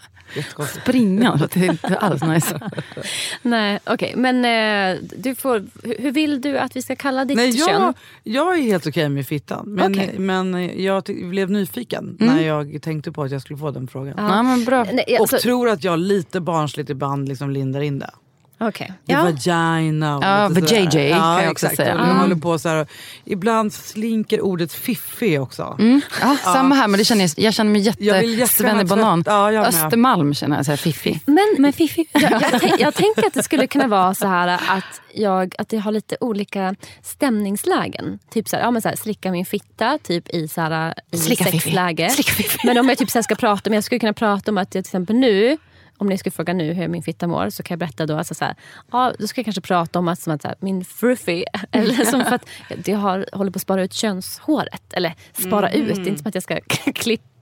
Springan, 0.83 1.49
det 1.55 1.57
är 1.57 1.71
inte 1.71 1.97
alls 1.97 2.23
nice. 2.23 2.61
Nej, 3.43 3.79
okej. 3.85 4.15
Men 4.17 4.45
eh, 4.45 5.03
du 5.17 5.35
får, 5.35 5.67
hur 6.03 6.13
vill 6.13 6.41
du 6.41 6.59
att 6.59 6.77
vi 6.77 6.83
ska 6.83 6.97
kalla 6.97 7.25
ditt 7.25 7.37
Nej, 7.37 7.53
kön? 7.53 7.83
jag, 7.83 7.95
jag 8.23 8.59
är 8.59 8.63
helt 8.63 8.87
okej 8.87 9.09
med 9.09 9.27
fittan. 9.27 9.65
Men, 9.67 9.93
Okej. 9.93 10.15
men 10.19 10.71
jag 10.83 11.03
blev 11.31 11.51
nyfiken 11.51 12.17
när 12.21 12.43
jag 12.43 12.83
tänkte 12.83 13.13
på 13.13 13.23
att 13.23 13.31
jag 13.31 13.43
skulle 13.43 13.59
få 13.59 13.71
den 13.71 13.89
frågan. 13.89 14.15
Ja, 14.17 14.43
men 14.43 14.65
bra. 14.65 14.85
Nej, 14.93 15.05
Och 15.09 15.21
alltså, 15.21 15.39
tror 15.39 15.69
att 15.69 15.85
jag 15.85 15.99
lite 15.99 16.41
barnsligt 16.41 16.91
ibland 16.91 17.29
liksom 17.29 17.51
lindar 17.51 17.81
in 17.81 17.99
det. 17.99 18.11
Okej. 18.61 18.93
Det 19.05 19.13
Ja. 19.13 19.23
vagina 19.23 20.17
och 20.17 20.25
Ja, 20.25 20.49
lite 20.49 20.61
sådär. 20.61 20.81
vajayjay 20.85 21.11
kan 21.13 21.43
jag 21.43 21.53
också 21.53 21.67
exakt. 21.67 21.77
säga. 21.77 21.89
Jag 21.95 22.05
Mm. 22.05 22.17
håller 22.17 22.37
på 22.37 22.59
så 22.59 22.69
här, 22.69 22.87
ibland 23.25 23.73
slinker 23.73 24.41
ordet 24.41 24.73
fiffig 24.73 25.41
också. 25.43 25.77
Ja, 26.21 26.37
samma 26.45 26.75
här, 26.75 26.89
men 26.89 26.99
det 26.99 27.05
känner 27.05 27.23
jag, 27.23 27.31
jag 27.37 27.55
känner 27.55 27.71
mig 27.71 27.81
jätte, 27.81 28.05
Jag 28.05 28.21
vill 28.21 28.39
jättegärna 28.39 28.47
svennebanan. 28.79 29.25
tvätta- 29.25 29.31
ja, 29.37 29.53
jag. 29.53 29.67
Östermalm 29.67 30.35
känner 30.35 30.57
jag, 30.57 30.65
så 30.65 30.73
här, 30.73 30.77
fiffi. 30.77 31.21
Men, 31.27 31.55
men 31.59 31.73
Fifi, 31.73 32.07
jag, 32.13 32.33
jag, 32.33 32.61
tänk, 32.61 32.81
jag 32.81 32.95
tänker 32.95 33.27
att 33.27 33.35
det 33.35 33.43
skulle 33.43 33.67
kunna 33.67 33.87
vara 33.87 34.15
så 34.15 34.27
här 34.27 34.49
att, 34.49 35.01
jag, 35.15 35.55
att 35.59 35.69
det 35.69 35.77
har 35.79 35.93
lite 35.93 36.17
olika 36.21 36.75
stämningslägen. 37.03 38.19
Typ 38.33 38.49
så 38.49 38.57
här, 38.57 38.63
ja, 38.63 38.71
men 38.71 38.83
så 38.83 38.89
här, 38.89 38.97
slicka 38.97 39.31
min 39.31 39.47
fitta 39.47 39.99
typ 40.03 40.29
i, 40.29 40.49
så 40.49 40.61
här, 40.61 40.95
i 41.11 41.19
Slicka 41.19 41.45
Fifi. 41.45 41.59
sexläge. 41.59 42.11
Slicka 42.11 42.33
Fifi. 42.33 42.59
Men 42.67 42.79
om 42.79 42.89
jag 42.89 42.99
typ 42.99 43.11
så 43.11 43.19
här 43.19 43.23
ska 43.23 43.35
prata 43.35 43.71
om, 43.71 43.75
jag 43.75 43.85
skulle 43.85 43.99
kunna 43.99 44.13
prata 44.13 44.51
om 44.51 44.59
att 44.59 44.75
jag 44.75 44.85
till 44.85 44.89
exempel 44.91 45.17
nu 45.17 45.57
om 45.99 46.07
ni 46.07 46.19
skulle 46.19 46.33
fråga 46.33 46.53
nu 46.53 46.73
hur 46.73 46.89
min 46.89 47.03
fitta 47.03 47.27
mår 47.27 47.51
så 47.51 47.63
kan 47.63 47.75
jag 47.75 47.79
berätta 47.79 48.07
då 48.07 48.17
alltså 48.17 48.35
så 48.35 48.45
här, 48.45 48.55
ja, 48.93 49.13
då 49.19 49.27
ska 49.27 49.39
jag 49.39 49.45
kanske 49.47 49.61
prata 49.61 49.99
om 49.99 50.09
att, 50.09 50.21
som 50.21 50.33
att 50.33 50.43
så 50.43 50.49
här, 50.49 50.57
min 50.61 50.85
fruffy, 50.85 51.45
eller 51.73 52.05
som 52.11 52.25
för 52.25 52.35
att 52.35 52.89
jag 52.89 52.99
har, 52.99 53.27
håller 53.33 53.51
på 53.51 53.57
att 53.57 53.63
spara 53.63 53.83
ut 53.83 53.93
könshåret. 53.93 54.93
Eller 54.93 55.15
spara 55.33 55.73
ut, 55.73 55.97
det 55.97 56.03
är 56.03 56.09
inte 56.09 56.23
som 56.23 56.29
att 56.29 56.35
jag 56.35 56.43
ska 56.43 56.61
klippa 56.95 57.38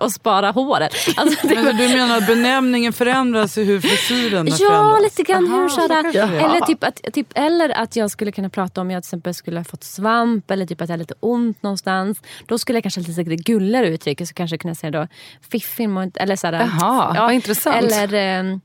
och 0.00 0.12
spara 0.12 0.50
håret. 0.50 0.94
Alltså, 1.16 1.46
Men 1.46 1.76
du 1.76 1.88
menar 1.88 2.18
att 2.18 2.26
benämningen 2.26 2.92
förändras 2.92 3.58
i 3.58 3.64
hur 3.64 3.80
frisyren 3.80 4.46
Ja, 4.46 4.56
förändras? 4.56 5.02
lite 5.02 5.22
grann. 5.32 5.46
Aha, 5.46 5.62
hur 5.62 5.68
så 5.68 5.80
sådär. 5.80 6.16
är. 6.16 6.44
Eller, 6.44 6.60
typ 6.66 6.84
att, 6.84 7.00
typ, 7.12 7.26
eller 7.34 7.68
att 7.68 7.96
jag 7.96 8.10
skulle 8.10 8.32
kunna 8.32 8.48
prata 8.48 8.80
om 8.80 8.90
jag 8.90 9.02
till 9.02 9.08
exempel 9.08 9.34
skulle 9.34 9.60
ha 9.60 9.64
fått 9.64 9.84
svamp 9.84 10.50
eller 10.50 10.66
typ 10.66 10.80
att 10.80 10.88
jag 10.88 10.92
har 10.92 10.98
lite 10.98 11.14
ont 11.20 11.62
någonstans. 11.62 12.18
Då 12.46 12.58
skulle 12.58 12.76
jag 12.76 12.82
kanske 12.82 13.00
ha 13.00 13.22
lite 13.22 13.42
gulligare 13.52 13.88
uttryck. 13.88 14.28
Så 14.28 14.34
kanske 14.34 14.58
kunna 14.58 14.74
säga 14.74 14.90
då 14.90 15.08
fiffin 15.50 15.98
inte... 15.98 16.20
Eller 16.20 16.36
sådär, 16.36 16.70
Jaha, 16.80 17.14
vad 17.20 17.32
intressant. 17.32 17.76
Eller, 17.76 18.12
ehm, 18.14 18.60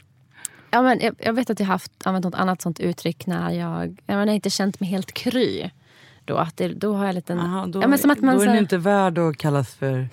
ja, 0.72 0.82
men 0.82 1.00
jag, 1.02 1.16
jag 1.20 1.34
vet 1.34 1.50
att 1.50 1.60
jag 1.60 1.68
har 1.68 1.74
haft, 1.74 1.92
använt 2.04 2.26
något 2.26 2.36
annat 2.36 2.62
sånt 2.62 2.80
uttryck 2.80 3.26
när 3.28 3.52
jag, 3.52 4.02
jag 4.06 4.16
menar, 4.18 4.34
inte 4.34 4.50
känt 4.50 4.80
mig 4.80 4.90
helt 4.90 5.14
kry. 5.14 5.70
Då, 6.28 6.36
att 6.38 6.58
det, 6.58 6.68
då 6.68 6.94
har 6.94 7.06
jag. 7.06 7.32
Aha, 7.40 7.66
då, 7.68 7.82
ja, 7.82 7.88
men 7.88 8.00
som 8.00 8.12
att 8.12 8.22
man, 8.22 8.36
då 8.36 8.42
är 8.42 8.48
den 8.48 8.58
inte 8.58 8.78
värd 8.78 9.18
att 9.18 9.38
kallas 9.38 9.74
för 9.76 10.10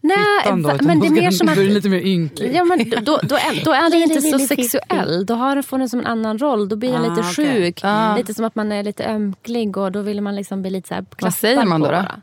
Nej, 0.00 0.16
fittan 0.42 0.62
då. 0.62 0.68
va- 0.68 0.78
men 0.82 1.00
det 1.00 1.06
är 1.06 1.10
mer 1.10 1.22
den- 1.22 1.32
som 1.32 1.48
att... 1.48 1.54
Då 1.54 1.60
är 1.60 1.64
den 1.64 1.74
lite 1.74 1.88
mer 1.88 2.00
ynklig. 2.06 2.52
Ja, 2.54 2.64
men 2.64 2.90
då, 2.90 3.20
då, 3.22 3.34
är, 3.34 3.64
då 3.64 3.72
är 3.72 3.90
det 3.90 3.96
inte 4.14 4.20
så 4.20 4.38
sexuell. 4.38 5.26
Då 5.26 5.34
har, 5.34 5.62
får 5.62 5.78
den 5.78 5.88
som 5.88 6.00
en 6.00 6.06
annan 6.06 6.38
roll. 6.38 6.68
Då 6.68 6.76
blir 6.76 6.92
jag 6.92 7.04
Ah, 7.04 7.08
lite 7.08 7.20
okej. 7.30 7.62
sjuk. 7.62 7.80
Ah. 7.82 8.16
Lite 8.16 8.34
som 8.34 8.44
att 8.44 8.54
man 8.54 8.72
är 8.72 8.82
lite 8.82 9.04
ömklig 9.04 9.76
och 9.76 9.92
då 9.92 10.02
vill 10.02 10.20
man 10.20 10.36
liksom 10.36 10.62
bli 10.62 10.70
lite 10.70 10.88
så 10.88 10.94
här 10.94 11.04
klappad 11.16 11.34
säger 11.34 11.64
man 11.64 11.80
då 11.80 11.86
då? 11.86 11.92
bara. 11.92 12.20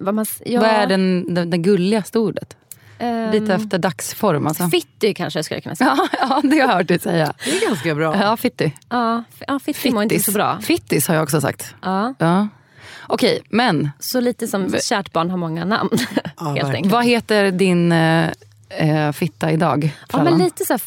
Vad, 0.00 0.14
man, 0.14 0.26
ja, 0.44 0.60
Vad 0.60 0.70
är 0.70 0.86
den, 0.86 1.34
den, 1.34 1.50
den 1.50 1.62
gulligaste 1.62 2.18
ordet? 2.18 2.56
Ehm, 3.02 3.30
Lite 3.30 3.54
efter 3.54 3.78
dagsform 3.78 4.46
alltså. 4.46 4.68
Fitty 4.68 5.14
kanske 5.14 5.38
jag 5.38 5.44
skulle 5.44 5.60
kunna 5.60 5.76
säga. 5.76 5.96
Ja, 6.12 6.18
ja, 6.20 6.40
det 6.42 6.48
har 6.60 6.68
jag 6.68 6.68
hört 6.76 6.88
dig 6.88 6.98
säga. 6.98 7.32
Det 7.44 7.50
är 7.50 7.68
ganska 7.68 7.94
bra. 7.94 8.16
Ja, 8.22 8.36
fitti. 8.36 8.72
Ja, 8.88 9.24
ja 9.46 9.58
fitty 9.58 9.90
mår 9.90 10.02
inte 10.02 10.12
Fittis. 10.14 10.26
så 10.26 10.32
bra. 10.32 10.60
Fittis 10.60 11.08
har 11.08 11.14
jag 11.14 11.22
också 11.22 11.40
sagt. 11.40 11.74
Ja. 11.82 12.14
Ja. 12.18 12.48
Okej, 13.06 13.40
men 13.50 13.90
Så 13.98 14.20
lite 14.20 14.46
som 14.46 14.74
kärt 14.82 15.12
barn 15.12 15.30
har 15.30 15.36
många 15.36 15.64
namn. 15.64 15.90
helt 16.36 16.38
verkligen. 16.38 16.74
enkelt. 16.74 16.92
vad 16.92 17.04
heter 17.04 17.50
din 17.50 17.92
eh, 17.92 18.28
eh, 18.68 19.12
fitta 19.12 19.50
idag? 19.52 19.90
Ja, 20.12 20.22
men 20.24 20.38
lite 20.38 20.64
så 20.64 20.78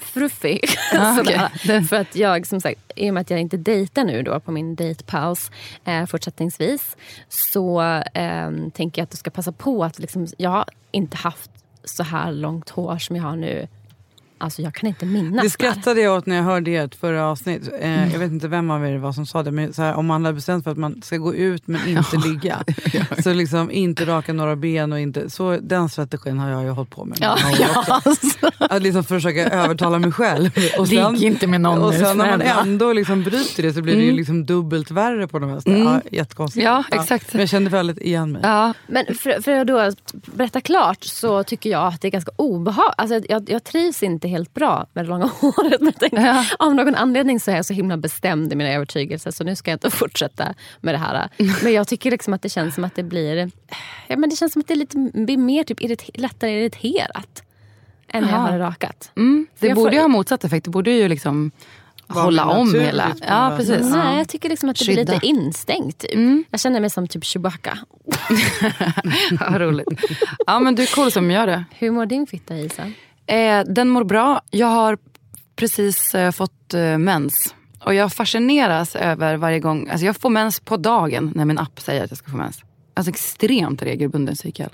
fruffig. 0.00 0.60
Ja, 0.92 1.14
Sådär. 1.16 1.48
okej. 1.54 1.84
För 1.84 1.96
att 1.96 2.16
jag, 2.16 2.46
som 2.46 2.60
sagt, 2.60 2.80
i 2.96 3.10
och 3.10 3.14
med 3.14 3.20
att 3.20 3.30
jag 3.30 3.40
inte 3.40 3.56
dejtar 3.56 4.04
nu 4.04 4.22
då 4.22 4.40
på 4.40 4.50
min 4.52 4.74
dejtpaus 4.74 5.50
eh, 5.84 6.06
fortsättningsvis 6.06 6.96
så 7.28 7.82
eh, 8.14 8.50
tänker 8.74 9.00
jag 9.00 9.04
att 9.04 9.10
du 9.10 9.16
ska 9.16 9.30
passa 9.30 9.52
på 9.52 9.84
att 9.84 9.98
liksom, 9.98 10.26
jag 10.38 10.50
har 10.50 10.64
inte 10.90 11.16
haft 11.16 11.50
så 11.84 12.02
här 12.02 12.32
långt 12.32 12.70
hår 12.70 12.98
som 12.98 13.16
jag 13.16 13.22
har 13.22 13.36
nu. 13.36 13.68
Alltså 14.44 14.62
jag 14.62 14.74
kan 14.74 14.88
inte 14.88 15.06
minnas 15.06 15.42
Det 15.42 15.50
skrattade 15.50 16.00
jag 16.00 16.16
åt 16.16 16.26
när 16.26 16.36
jag 16.36 16.42
hörde 16.42 16.70
ert 16.70 16.94
förra 16.94 17.26
avsnitt. 17.26 17.68
Eh, 17.80 17.94
Mm. 17.94 18.10
Jag 18.12 18.18
vet 18.18 18.30
inte 18.32 18.48
vem 18.48 18.70
av 18.70 18.86
er 18.86 18.92
det 18.92 18.98
var 18.98 19.12
som 19.12 19.26
sa 19.26 19.42
det, 19.42 19.50
men 19.50 19.72
här, 19.76 19.94
om 19.94 20.06
man 20.06 20.24
hade 20.24 20.34
bestämt 20.34 20.64
för 20.64 20.70
att 20.70 20.76
man 20.76 21.02
ska 21.02 21.16
gå 21.16 21.34
ut 21.34 21.66
men 21.66 21.88
inte 21.88 22.16
ligga. 22.16 22.64
Så 23.22 23.32
liksom 23.32 23.70
inte 23.70 24.04
raka 24.04 24.32
några 24.32 24.56
ben 24.56 24.92
och 24.92 25.00
inte... 25.00 25.30
Så 25.30 25.58
den 25.62 25.88
strategin 25.88 26.38
har 26.38 26.50
jag 26.50 26.62
ju 26.62 26.70
hållit 26.70 26.90
på 26.90 27.04
med. 27.04 27.18
Ja, 27.20 27.32
år 27.32 28.08
också. 28.08 28.50
Att 28.58 28.82
liksom 28.82 29.04
försöka 29.04 29.50
övertala 29.50 29.98
mig 29.98 30.12
själv. 30.12 30.50
Och 30.78 30.88
Ligg 30.88 31.22
inte 31.22 31.46
med 31.46 31.60
någon 31.60 31.82
Och 31.82 31.94
sen 31.94 32.18
när 32.18 32.30
man 32.30 32.42
ändå 32.42 32.92
liksom 32.92 33.22
bryter 33.22 33.62
det 33.62 33.72
så 33.72 33.82
blir 33.82 33.96
det 33.96 34.02
ju 34.02 34.12
liksom 34.12 34.46
dubbelt 34.46 34.90
värre 34.90 35.28
på 35.28 35.38
de 35.38 35.50
mesta. 35.50 35.70
Ja, 35.70 36.00
jättekonstigt. 36.12 36.64
Ja, 36.64 36.84
exakt. 36.92 37.32
Men 37.32 37.40
jag 37.40 37.48
kände 37.48 37.70
väldigt 37.70 37.98
igen 37.98 38.32
mig. 38.32 38.40
Ja, 38.44 38.72
Men 38.86 39.06
för, 39.06 39.42
för 39.42 39.78
att 39.80 40.12
berätta 40.12 40.60
klart 40.60 41.04
så 41.04 41.42
tycker 41.44 41.70
jag 41.70 41.86
att 41.86 42.00
det 42.00 42.08
är 42.08 42.12
ganska 42.12 42.32
obehagligt. 42.36 42.94
Alltså 42.96 43.20
jag, 43.28 43.50
jag 43.50 43.64
trivs 43.64 44.02
inte 44.02 44.28
helt 44.34 44.54
bra 44.54 44.86
med 44.92 45.04
det 45.04 45.08
långa 45.08 45.24
håret. 45.40 45.80
Men 45.80 45.92
tänkte, 45.92 46.20
Ja. 46.20 46.44
Av 46.58 46.74
någon 46.74 46.94
anledning 46.94 47.40
så 47.40 47.50
är 47.50 47.56
jag 47.56 47.64
så 47.64 47.72
himla 47.74 47.96
bestämd 47.96 48.52
i 48.52 48.56
mina 48.56 48.70
övertygelser 48.70 49.30
så 49.30 49.44
nu 49.44 49.56
ska 49.56 49.70
jag 49.70 49.76
inte 49.76 49.90
fortsätta 50.02 50.54
med 50.80 50.94
det 50.94 50.98
här. 50.98 51.28
Men 51.62 51.72
jag 51.72 51.88
tycker 51.88 52.10
liksom 52.10 52.34
att 52.34 52.42
det 52.42 52.48
känns 52.48 52.74
som 52.74 52.84
att 52.84 52.94
det 52.94 53.02
blir 53.02 53.50
ja, 54.08 54.16
men 54.16 54.30
det 54.30 54.36
känns 54.36 54.52
som 54.52 54.60
att 54.60 54.68
det 54.68 54.74
är 54.74 54.78
lite, 54.78 54.96
blir 55.14 55.36
mer 55.38 55.64
typ 55.64 55.80
irrit, 55.80 56.10
lättare 56.18 56.50
irriterat. 56.60 57.42
Än 58.08 58.24
när 58.24 58.30
jag 58.30 58.38
har 58.38 58.58
rakat. 58.58 59.10
mm, 59.16 59.46
det 59.58 59.66
jag 59.66 59.76
borde 59.76 59.90
får- 59.90 59.94
ju 59.94 60.00
ha 60.00 60.08
motsatt 60.08 60.44
effekt. 60.44 60.64
Det 60.64 60.70
borde 60.70 60.90
ju 60.90 61.08
liksom 61.08 61.50
hålla 62.08 62.44
om 62.46 62.74
hela... 62.74 63.12
Ja, 63.28 63.54
precis. 63.58 63.74
sätt. 63.74 63.90
Nej, 63.90 64.18
jag 64.18 64.28
tycker 64.28 64.48
liksom 64.48 64.68
att 64.68 64.78
det 64.78 64.84
blir 64.84 64.96
Skydda. 64.96 65.12
lite 65.14 65.26
instängt. 65.26 65.98
Typ. 65.98 66.44
Jag 66.50 66.60
känner 66.60 66.80
mig 66.80 66.90
som 66.90 67.08
typ 67.08 67.24
Chewbacca. 67.24 67.78
Ja, 69.40 69.58
roligt. 69.58 69.88
Ja, 70.46 70.58
men 70.60 70.74
du 70.74 70.82
är 70.82 70.94
cool 70.94 71.10
som 71.12 71.30
gör 71.30 71.46
det. 71.46 71.64
Hur 71.78 71.90
mår 71.90 72.06
din 72.06 72.26
fitta 72.26 72.56
Isa? 72.56 72.82
Eh, 73.26 73.64
den 73.66 73.88
mår 73.88 74.04
bra. 74.04 74.40
Jag 74.50 74.66
har 74.66 74.98
precis 75.56 76.14
eh, 76.14 76.30
fått 76.30 76.74
eh, 76.74 76.98
mens. 76.98 77.54
Och 77.80 77.94
jag 77.94 78.12
fascineras 78.12 78.96
över 78.96 79.36
varje 79.36 79.60
gång, 79.60 79.88
alltså 79.88 80.06
jag 80.06 80.16
får 80.16 80.30
mens 80.30 80.60
på 80.60 80.76
dagen 80.76 81.32
när 81.34 81.44
min 81.44 81.58
app 81.58 81.80
säger 81.80 82.04
att 82.04 82.10
jag 82.10 82.18
ska 82.18 82.30
få 82.30 82.36
mens. 82.36 82.62
Alltså 82.94 83.10
extremt 83.10 83.82
regelbunden 83.82 84.36
cykel. 84.36 84.70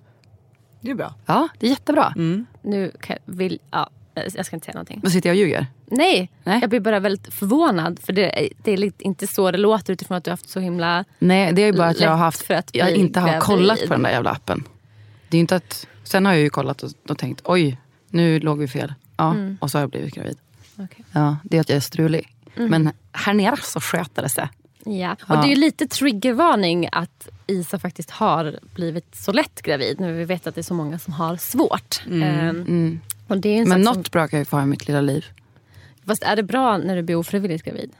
Det 0.81 0.91
är 0.91 0.95
bra. 0.95 1.15
Ja, 1.27 1.49
det 1.59 1.67
är 1.67 1.71
jättebra. 1.71 2.15
Nu 2.63 2.93
kan, 3.01 3.17
vill, 3.25 3.59
ja, 3.71 3.91
jag 4.15 4.47
ska 4.47 4.57
inte 4.57 4.65
säga 4.65 4.75
någonting. 4.75 5.01
Då 5.03 5.11
sitter 5.11 5.29
jag 5.29 5.35
och 5.35 5.39
ljuger. 5.39 5.67
Nej, 5.87 6.31
Nej. 6.45 6.59
jag 6.61 6.71
blir 6.71 6.81
bara 6.81 7.01
väldigt 7.01 7.35
förvånad. 7.35 7.99
För 8.03 8.13
det, 8.13 8.49
det 8.63 8.73
är 8.73 8.93
inte 8.99 9.27
så 9.27 9.51
det 9.51 9.59
låter 9.59 9.93
utifrån 9.93 10.17
att 10.17 10.25
du 10.25 10.31
har 10.31 10.33
haft 10.33 10.49
så 10.49 10.61
himla... 10.61 11.05
Nej, 11.19 11.53
det 11.53 11.63
är 11.63 11.67
ju 11.67 11.73
bara 11.73 11.89
att 11.89 12.01
jag 12.01 12.11
har 12.11 12.17
haft, 12.17 12.43
för 12.43 12.55
att 12.55 12.71
jag 12.73 12.91
inte 12.91 13.21
har 13.21 13.41
kollat 13.41 13.81
på 13.81 13.93
den 13.95 14.03
där 14.03 14.11
jävla 14.11 14.31
appen. 14.31 14.65
Det 15.29 15.37
är 15.37 15.41
inte 15.41 15.57
att, 15.57 15.87
sen 16.05 16.27
har 16.27 16.33
jag 16.33 16.43
ju 16.43 16.51
kollat 16.51 16.83
och, 16.83 16.91
och 17.09 17.19
tänkt, 17.19 17.43
oj, 17.45 17.79
nu 18.11 18.40
låg 18.40 18.59
vi 18.59 18.68
fel. 18.68 18.94
Ja, 19.16 19.35
och 19.61 19.70
så 19.70 19.79
har 19.79 19.83
jag 19.83 19.90
blivit 19.90 20.14
gravid. 20.14 20.38
Okej. 20.77 21.05
Ja, 21.12 21.37
det 21.42 21.57
är 21.57 21.61
att 21.61 21.68
jag 21.68 21.77
är 21.77 21.81
strulig. 21.81 22.35
Men 22.55 22.90
här 23.12 23.35
nere 23.35 23.57
så 23.57 23.81
sköter 23.81 24.23
det 24.23 24.29
sig. 24.29 24.49
Ja. 24.85 25.12
Och 25.12 25.18
Ja. 25.29 25.40
det 25.40 25.46
är 25.46 25.51
ju 25.51 25.57
lite 25.57 25.87
triggervarning 25.87 26.88
att 26.92 27.29
Isa 27.46 27.79
faktiskt 27.79 28.11
har 28.11 28.59
blivit 28.75 29.14
så 29.14 29.33
lätt 29.33 29.62
gravid. 29.62 30.01
Nu 30.01 30.12
vi 30.12 30.25
vet 30.25 30.46
att 30.46 30.55
det 30.55 30.61
är 30.61 30.62
så 30.62 30.75
många 30.75 30.99
som 30.99 31.12
har 31.12 31.37
svårt. 31.37 32.03
Ehm, 32.07 33.01
är 33.29 33.46
ju 33.46 33.57
en 33.57 33.68
Men 33.68 33.81
något 33.81 34.11
bra 34.12 34.29
kan 34.29 34.38
jag 34.38 34.49
få 34.49 34.57
ha 34.57 34.62
i 34.62 34.66
mitt 34.66 34.88
lilla 34.88 35.01
liv. 35.01 35.25
Som, 35.99 36.07
fast 36.07 36.23
är 36.23 36.37
det 36.37 36.42
bra 36.42 36.79
när 36.79 36.96
du 36.96 37.03
blir 37.03 37.16
ofrivilligt 37.16 37.64
gravid? 37.64 37.90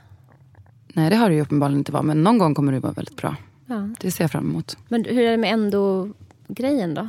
Nej, 0.93 1.11
det 1.11 1.17
har 1.17 1.29
det 1.29 1.35
ju 1.35 1.43
uppenbarligen 1.43 1.79
inte 1.79 1.93
varit. 1.93 2.07
Men 2.07 2.23
någon 2.23 2.39
gång 2.39 2.55
kommer 2.55 2.73
det 2.73 2.81
vara 2.81 2.93
väldigt 2.93 3.17
bra. 3.17 3.37
Ja. 3.67 3.89
Det 4.01 4.11
ser 4.11 4.25
jag 4.25 4.31
fram 4.31 4.51
emot. 4.51 4.77
Men 4.89 5.05
hur 5.05 5.23
är 5.23 5.31
det 5.31 5.37
med 5.37 5.53
ändå-grejen 5.53 6.95
då? 6.95 7.09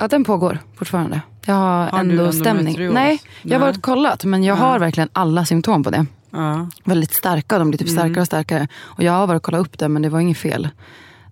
Ja, 0.00 0.08
den 0.08 0.24
pågår 0.24 0.58
fortfarande. 0.76 1.20
Jag 1.46 1.54
har, 1.54 1.86
Har 1.90 2.04
du 2.04 2.10
ändå 2.10 2.32
stämning. 2.32 2.50
endometrios? 2.58 2.94
Nej, 2.94 3.22
jag 3.42 3.58
har 3.58 3.66
varit 3.66 3.76
och 3.76 3.82
kollat. 3.82 4.24
Men 4.24 4.44
jag 4.44 4.56
har 4.56 4.78
verkligen 4.78 5.08
alla 5.12 5.44
symptom 5.44 5.82
på 5.84 5.90
det. 5.90 6.06
Ja. 6.30 6.68
Väldigt 6.84 7.14
starka. 7.14 7.58
De 7.58 7.70
blir 7.70 7.78
typ 7.78 7.88
starkare 7.88 8.20
och 8.20 8.26
starkare. 8.26 8.68
Och 8.78 9.02
jag 9.02 9.12
har 9.12 9.26
varit 9.26 9.36
och 9.36 9.42
kollat 9.42 9.60
upp 9.60 9.78
det, 9.78 9.88
men 9.88 10.02
det 10.02 10.08
var 10.08 10.20
inget 10.20 10.38
fel. 10.38 10.68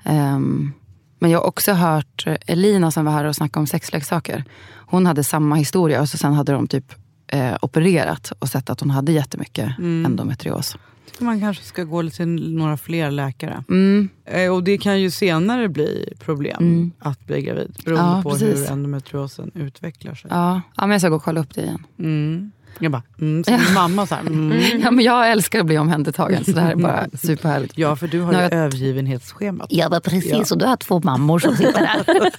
Ehm, 0.04 0.72
Men 1.20 1.30
jag 1.30 1.38
har 1.38 1.46
också 1.46 1.72
hört 1.72 2.24
Elina 2.46 2.90
som 2.90 3.04
var 3.04 3.12
här 3.12 3.24
och 3.24 3.36
snackade 3.36 3.60
om 3.60 3.66
sexleksaker. 3.66 4.44
Hon 4.86 5.06
hade 5.06 5.24
samma 5.24 5.54
historia 5.56 6.00
och 6.00 6.08
så 6.08 6.18
sen 6.18 6.32
hade 6.34 6.52
de 6.52 6.66
typ 6.68 6.92
eh, 7.28 7.56
opererat 7.62 8.32
och 8.38 8.48
sett 8.48 8.70
att 8.70 8.80
hon 8.80 8.90
hade 8.90 9.12
jättemycket 9.12 9.78
Mm. 9.78 10.06
endometrios. 10.06 10.76
Man 11.20 11.40
kanske 11.40 11.64
ska 11.64 11.84
gå 11.84 12.10
till 12.10 12.54
några 12.56 12.76
fler 12.76 13.10
läkare. 13.10 13.64
Mm. 13.68 14.08
Eh, 14.24 14.52
Och 14.54 14.64
det 14.64 14.78
kan 14.78 15.00
ju 15.00 15.10
senare 15.10 15.68
bli 15.68 16.12
problem 16.20 16.92
att 16.98 17.26
bli 17.26 17.42
gravid. 17.42 17.76
Beroende 17.84 18.16
Ja, 18.16 18.22
på 18.22 18.30
precis. 18.30 18.58
hur 18.58 18.72
endometriosen 18.72 19.50
utvecklar 19.54 20.14
sig. 20.14 20.30
Ja. 20.34 20.60
ja, 20.76 20.82
men 20.82 20.90
jag 20.90 21.00
ska 21.00 21.08
gå 21.10 21.16
och 21.16 21.22
kolla 21.22 21.40
upp 21.40 21.54
det 21.54 21.62
igen. 21.62 21.86
Mm. 21.98 22.52
Jag 22.78 22.92
bara, 22.92 23.02
mm, 23.20 23.44
som 23.44 23.54
min 23.54 23.74
mamma 23.74 24.06
så 24.06 24.14
här, 24.14 24.22
mm. 24.22 24.60
Ja, 24.82 24.90
men 24.90 25.04
jag 25.04 25.30
älskar 25.30 25.60
att 25.60 25.66
bli 25.66 25.78
omhändertagen 25.78 26.44
så 26.44 26.50
det 26.52 26.60
här 26.60 26.72
är 26.72 26.76
bara 26.76 27.06
superhärligt. 27.22 27.72
Ja, 27.78 27.96
för 27.96 28.08
du 28.08 28.20
har 28.20 28.32
ju 28.32 28.38
jag- 28.38 28.52
övergivenhetsschemat. 28.52 29.66
Ja, 29.70 29.88
men 29.88 30.00
precis. 30.00 30.30
Ja. 30.30 30.44
Och 30.54 30.58
du 30.58 30.64
har 30.66 30.76
två 30.76 31.00
mammor 31.04 31.38
som 31.38 31.56
sitter 31.56 31.72
där. 31.72 32.30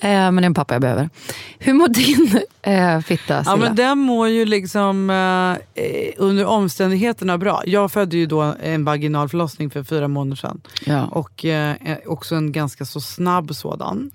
Eh, 0.00 0.08
men 0.10 0.36
det 0.36 0.42
är 0.42 0.46
en 0.46 0.54
pappa 0.54 0.74
jag 0.74 0.80
behöver. 0.82 1.10
Hur 1.58 1.72
mår 1.72 1.88
din 1.88 2.40
eh, 2.62 3.00
fitta 3.00 3.34
Ja, 3.34 3.44
Silla? 3.44 3.56
men 3.56 3.74
den 3.76 3.98
mår 3.98 4.28
ju 4.28 4.44
liksom 4.44 5.10
eh, 5.10 5.84
eh, 5.84 6.12
under 6.16 6.44
omständigheterna 6.46 7.38
bra. 7.38 7.62
Jag 7.66 7.92
födde 7.92 8.16
ju 8.16 8.26
då 8.26 8.54
en 8.62 8.84
vaginal 8.84 9.28
förlossning 9.28 9.70
för 9.70 9.82
fyra 9.82 10.08
månader 10.08 10.36
sedan. 10.36 10.60
Ja. 10.86 11.04
Och 11.06 11.44
eh, 11.44 11.76
också 12.06 12.34
en 12.34 12.52
ganska 12.52 12.84
så 12.84 13.00
snabb 13.00 13.54
sådan. 13.54 14.10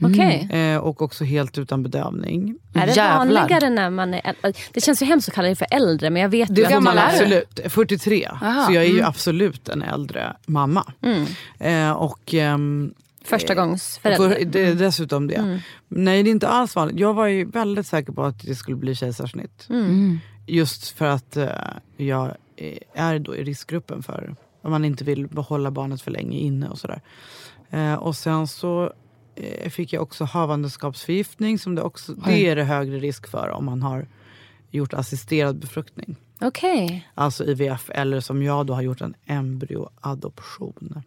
Eh, 0.52 0.78
och 0.78 1.02
också 1.02 1.24
helt 1.24 1.58
utan 1.58 1.84
bedövning. 1.84 2.56
Är 2.82 2.88
det 2.88 2.94
Jävlar. 2.94 3.18
vanligare 3.18 3.70
när 3.70 3.90
man 3.90 4.14
är 4.14 4.22
äldre? 4.26 4.62
Det 4.74 4.82
känns 4.82 5.02
ju 5.02 5.06
hemskt 5.06 5.28
att 5.30 5.36
kalla 5.36 5.48
det 5.48 5.56
för 5.56 5.68
äldre 5.72 6.10
men 6.10 6.22
jag 6.22 6.30
vet 6.30 6.48
får 6.48 6.66
att 6.66 6.72
man 6.72 6.84
man 6.84 6.98
absolut. 6.98 7.60
43. 7.68 8.26
Aha, 8.26 8.66
Så 8.66 8.74
jag 8.74 8.84
är 8.84 8.90
ju 8.90 9.02
absolut 9.04 9.70
en 9.70 9.82
äldre 9.82 10.36
mamma. 10.46 10.94
Eh, 11.60 11.92
och... 11.92 12.34
ehm, 12.34 12.94
första 13.24 13.56
gångs 13.56 13.98
För, 13.98 14.46
det 14.46 14.68
är 14.68 14.76
dessutom 14.76 15.28
det. 15.28 15.60
Nej, 15.88 16.24
det 16.24 16.30
är 16.30 16.32
inte 16.32 16.48
alls 16.48 16.76
vanligt. 16.76 17.00
Jag 17.00 17.14
var 17.14 17.28
ju 17.28 17.46
väldigt 17.46 17.88
säker 17.88 18.14
på 18.14 18.24
att 18.24 18.46
det 18.46 18.56
skulle 18.56 18.78
bli 18.78 18.96
kejsarsnitt. 18.96 19.68
Just 20.48 20.90
för 20.90 21.06
att 21.06 21.38
eh, 21.38 21.48
jag 21.98 22.36
eh, 22.56 22.78
är 22.94 23.20
då 23.20 23.36
i 23.36 23.44
riskgruppen 23.44 24.04
för 24.04 24.36
om 24.62 24.72
man 24.72 24.86
inte 24.86 25.04
vill 25.04 25.28
behålla 25.28 25.72
barnet 25.72 26.02
för 26.02 26.12
länge 26.12 26.38
inne 26.38 26.70
och 26.70 26.78
sådär. 26.78 27.02
Eh, 27.70 27.94
och 27.94 28.16
sen 28.16 28.48
så 28.48 28.84
eh, 28.84 28.90
fick 29.70 29.94
jag 29.94 30.02
också 30.04 30.24
havandeskapsförgiftning. 30.24 31.60
Som 31.60 31.76
det, 31.76 31.82
också, 31.82 32.14
det 32.14 32.48
är 32.48 32.56
det 32.56 32.64
högre 32.64 33.00
risk 33.00 33.28
för 33.28 33.50
om 33.50 33.66
man 33.66 33.82
har 33.82 34.08
gjort 34.72 34.94
assisterad 34.94 35.60
befruktning. 35.60 36.16
Okej. 36.42 37.08
Alltså 37.16 37.46
IVF 37.46 37.90
eller 37.90 38.20
som 38.20 38.44
jag 38.44 38.66
då 38.66 38.74
har 38.74 38.82
gjort 38.82 39.02
en 39.02 39.14
embryoadoption. 39.26 41.04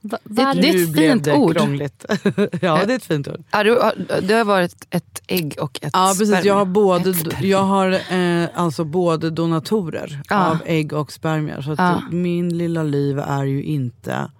Va- 0.00 0.18
Det- 0.24 0.44
var- 0.44 0.54
det 0.54 0.68
är 0.68 0.82
ett 0.84 0.96
fint 0.96 1.24
det 1.24 1.34
ord. 1.34 1.56
ja, 2.62 2.84
det 2.86 2.92
är 2.92 2.96
ett 2.96 3.04
fint 3.04 3.28
ord. 3.28 3.42
Ja, 3.50 3.64
du, 3.64 3.70
har- 3.70 4.20
det 4.20 4.34
har 4.34 4.44
varit 4.44 4.86
ett 4.90 5.22
ägg 5.26 5.54
och 5.60 5.78
ett 5.82 5.90
Ja 5.92 6.14
precis, 6.18 6.44
jag 6.44 6.54
har 6.54 6.64
både, 6.64 7.14
jag 7.40 7.62
har, 7.62 8.12
eh, 8.14 8.48
alltså 8.54 8.84
både 8.84 9.30
donatorer 9.30 10.22
Ja. 10.28 10.50
av 10.50 10.58
ägg 10.66 10.92
och 10.92 11.12
spermier. 11.12 11.60
Så 11.62 11.72
att 11.72 11.78
Ja. 11.78 12.02
min 12.10 12.58
lilla 12.58 12.82
liv 12.82 13.18
är 13.18 13.44
ju 13.44 13.62
inte 13.64 14.30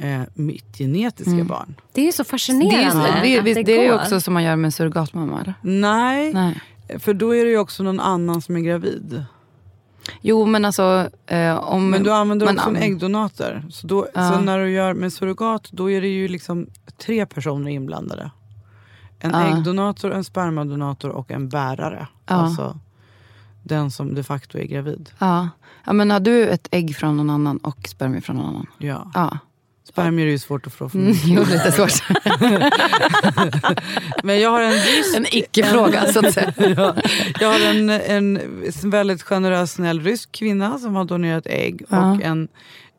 eh, 0.00 0.20
mitt 0.34 0.78
genetiska 0.78 1.44
barn. 1.44 1.74
Det 1.92 2.08
är 2.08 2.12
så 2.12 2.22
Det 2.22 2.26
är, 2.26 2.30
fascinerande 2.30 3.02
det, 3.22 3.38
att 3.38 3.44
det, 3.44 3.54
det, 3.54 3.62
det 3.62 3.78
är 3.78 3.84
ju 3.84 3.94
också 3.94 4.20
som 4.20 4.34
man 4.34 4.42
gör 4.42 4.56
med 4.56 4.74
surrogatmamma. 4.74 5.40
eller? 5.40 5.54
Nej, 5.62 6.32
Nej. 6.34 6.60
för 6.98 7.14
då 7.14 7.34
är 7.36 7.44
det 7.44 7.50
ju 7.50 7.58
också 7.58 7.82
någon 7.82 8.00
annan 8.00 8.42
som 8.42 8.56
är 8.56 8.60
gravid. 8.60 9.24
Jo 10.20 10.46
men 10.46 10.64
alltså 10.64 11.08
eh, 11.26 11.56
om... 11.56 11.90
Men 11.90 12.02
du 12.02 12.12
använder 12.12 12.46
man 12.46 12.56
också 12.58 12.68
en 12.70 12.76
äggdonator. 12.76 13.64
Så, 13.70 13.86
då, 13.86 14.06
Ja. 14.14 14.30
så 14.32 14.40
när 14.40 14.58
du 14.58 14.70
gör 14.70 14.94
med 14.94 15.12
surrogat 15.12 15.68
då 15.72 15.90
är 15.90 16.00
det 16.00 16.08
ju 16.08 16.28
liksom 16.28 16.66
tre 17.04 17.26
personer 17.26 17.70
inblandade. 17.70 18.30
En 19.18 19.30
Ja. 19.30 19.58
äggdonator, 19.58 20.12
en 20.12 20.24
spermadonator 20.24 21.10
och 21.10 21.30
en 21.30 21.48
bärare. 21.48 22.06
Ja. 22.26 22.34
Alltså 22.34 22.78
den 23.62 23.90
som 23.90 24.14
de 24.14 24.22
facto 24.24 24.58
är 24.58 24.64
gravid. 24.64 25.10
Ja. 25.18 25.48
ja 25.86 25.92
men 25.92 26.10
har 26.10 26.20
du 26.20 26.48
ett 26.48 26.68
ägg 26.70 26.96
från 26.96 27.16
någon 27.16 27.30
annan 27.30 27.56
och 27.56 27.88
spermier 27.88 28.20
från 28.20 28.36
någon 28.36 28.46
annan? 28.48 28.66
Ja. 28.78 29.10
Ja. 29.14 29.38
Spermier 29.92 30.26
är 30.26 30.30
ju 30.30 30.38
svårt 30.38 30.66
att 30.66 30.72
få 30.72 30.88
från 30.88 31.00
Mm, 31.00 31.16
jo, 31.24 31.44
lite 31.44 31.72
svårt. 31.72 31.90
Men 34.24 34.40
jag 34.40 34.50
har 34.50 34.60
en 34.60 34.72
rysk... 34.72 35.16
En 35.16 35.26
icke-fråga 35.30 36.12
så 36.12 36.26
att 36.26 36.34
säga. 36.34 36.52
ja, 36.76 36.96
jag 37.40 37.52
har 37.52 37.60
en, 37.60 37.90
en 37.90 38.40
väldigt 38.84 39.22
generös, 39.22 39.72
snäll 39.72 40.00
rysk 40.00 40.32
kvinna 40.32 40.78
som 40.78 40.94
har 40.94 41.04
donerat 41.04 41.46
ägg. 41.46 41.82
Ja. 41.88 42.12
Och 42.12 42.22
en, 42.22 42.48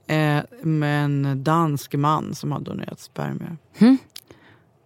eh, 0.07 0.39
med 0.61 1.03
en 1.03 1.43
dansk 1.43 1.93
man 1.93 2.35
som 2.35 2.51
har 2.51 2.59
donerat 2.59 2.99
spermier. 2.99 3.57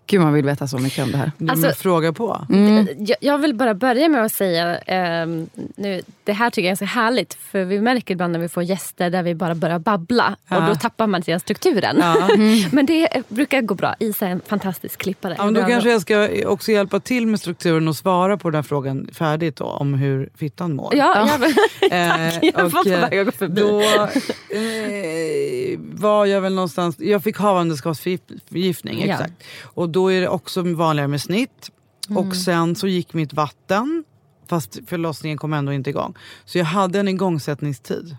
Gud 0.08 0.22
man 0.22 0.34
vill 0.34 0.46
veta 0.46 0.68
så 0.68 0.78
mycket 0.78 1.04
om 1.04 1.12
det 1.12 1.18
här. 1.18 1.32
Alltså- 1.50 1.66
men 1.66 1.74
fråga 1.76 2.14
på. 2.14 2.46
Mm. 2.50 2.88
Jag, 2.98 3.18
jag 3.22 3.38
vill 3.38 3.56
bara 3.56 3.74
börja 3.74 4.10
med 4.10 4.24
att 4.24 4.32
säga, 4.32 4.78
ehm, 4.78 5.50
nu, 5.76 6.02
det 6.24 6.34
här 6.34 6.50
tycker 6.50 6.66
jag 6.68 6.72
är 6.72 6.76
så 6.76 6.86
härligt 6.86 7.34
för 7.34 7.64
vi 7.66 7.82
märker 7.82 8.14
ibland 8.14 8.32
när 8.34 8.40
vi 8.40 8.50
får 8.50 8.64
gäster 8.64 9.10
där 9.10 9.24
vi 9.24 9.36
bara 9.36 9.56
börjar 9.56 9.80
babbla 9.80 10.36
och 10.50 10.56
Ja. 10.56 10.68
då 10.70 10.76
tappar 10.76 11.08
man 11.08 11.22
grann 11.22 11.40
strukturen. 11.40 11.98
Ja. 12.00 12.28
Men 12.72 12.86
det 12.86 13.16
eh, 13.18 13.24
brukar 13.28 13.62
gå 13.62 13.76
bra. 13.76 13.96
Isa 14.00 14.28
är 14.28 14.32
en 14.32 14.42
fantastisk 14.48 15.00
klippare. 15.00 15.36
Ja, 15.38 15.46
men 15.46 15.54
då 15.54 15.62
kanske 15.64 15.92
jag 15.92 16.02
ska 16.02 16.30
också 16.46 16.72
hjälpa 16.72 17.00
till 17.00 17.28
med 17.28 17.40
strukturen 17.40 17.88
och 17.88 17.96
svara 17.96 18.38
på 18.38 18.50
den 18.50 18.56
här 18.56 18.64
frågan 18.64 19.10
färdigt 19.14 19.56
då, 19.56 19.66
om 19.66 19.94
hur 19.94 20.30
fittan 20.38 20.76
mår. 20.76 20.96
Ja, 20.96 21.30
ja. 21.40 21.48
Eh, 21.92 22.40
Jag 22.56 22.70
var 22.70 22.80
och, 22.80 22.88
eh, 22.88 23.20
att 23.20 23.26
gå 23.26 23.32
förbi. 23.32 23.62
Då 23.62 23.82
eh, 23.82 25.80
var 26.00 26.26
jag 26.26 26.42
väl 26.42 26.54
någonstans, 26.56 26.96
jag 27.00 27.24
fick 27.24 27.38
havandeskapsförgiftning, 27.38 29.06
Ja. 29.08 29.14
exakt. 29.14 29.34
Och 29.64 29.90
då 29.96 30.12
är 30.12 30.22
det 30.22 30.30
också 30.30 30.62
vanligare 30.62 31.08
med 31.08 31.22
snitt. 31.22 31.72
Mm. 32.10 32.18
Och 32.18 32.36
sen 32.36 32.76
så 32.76 32.88
gick 32.88 33.14
mitt 33.14 33.34
vatten, 33.34 34.04
fast 34.48 34.80
förlossningen 34.88 35.38
kom 35.38 35.54
ändå 35.54 35.74
inte 35.74 35.90
igång. 35.90 36.14
Så 36.46 36.58
jag 36.58 36.66
hade 36.66 37.00
en 37.00 37.08
igångsättningstid. 37.08 38.18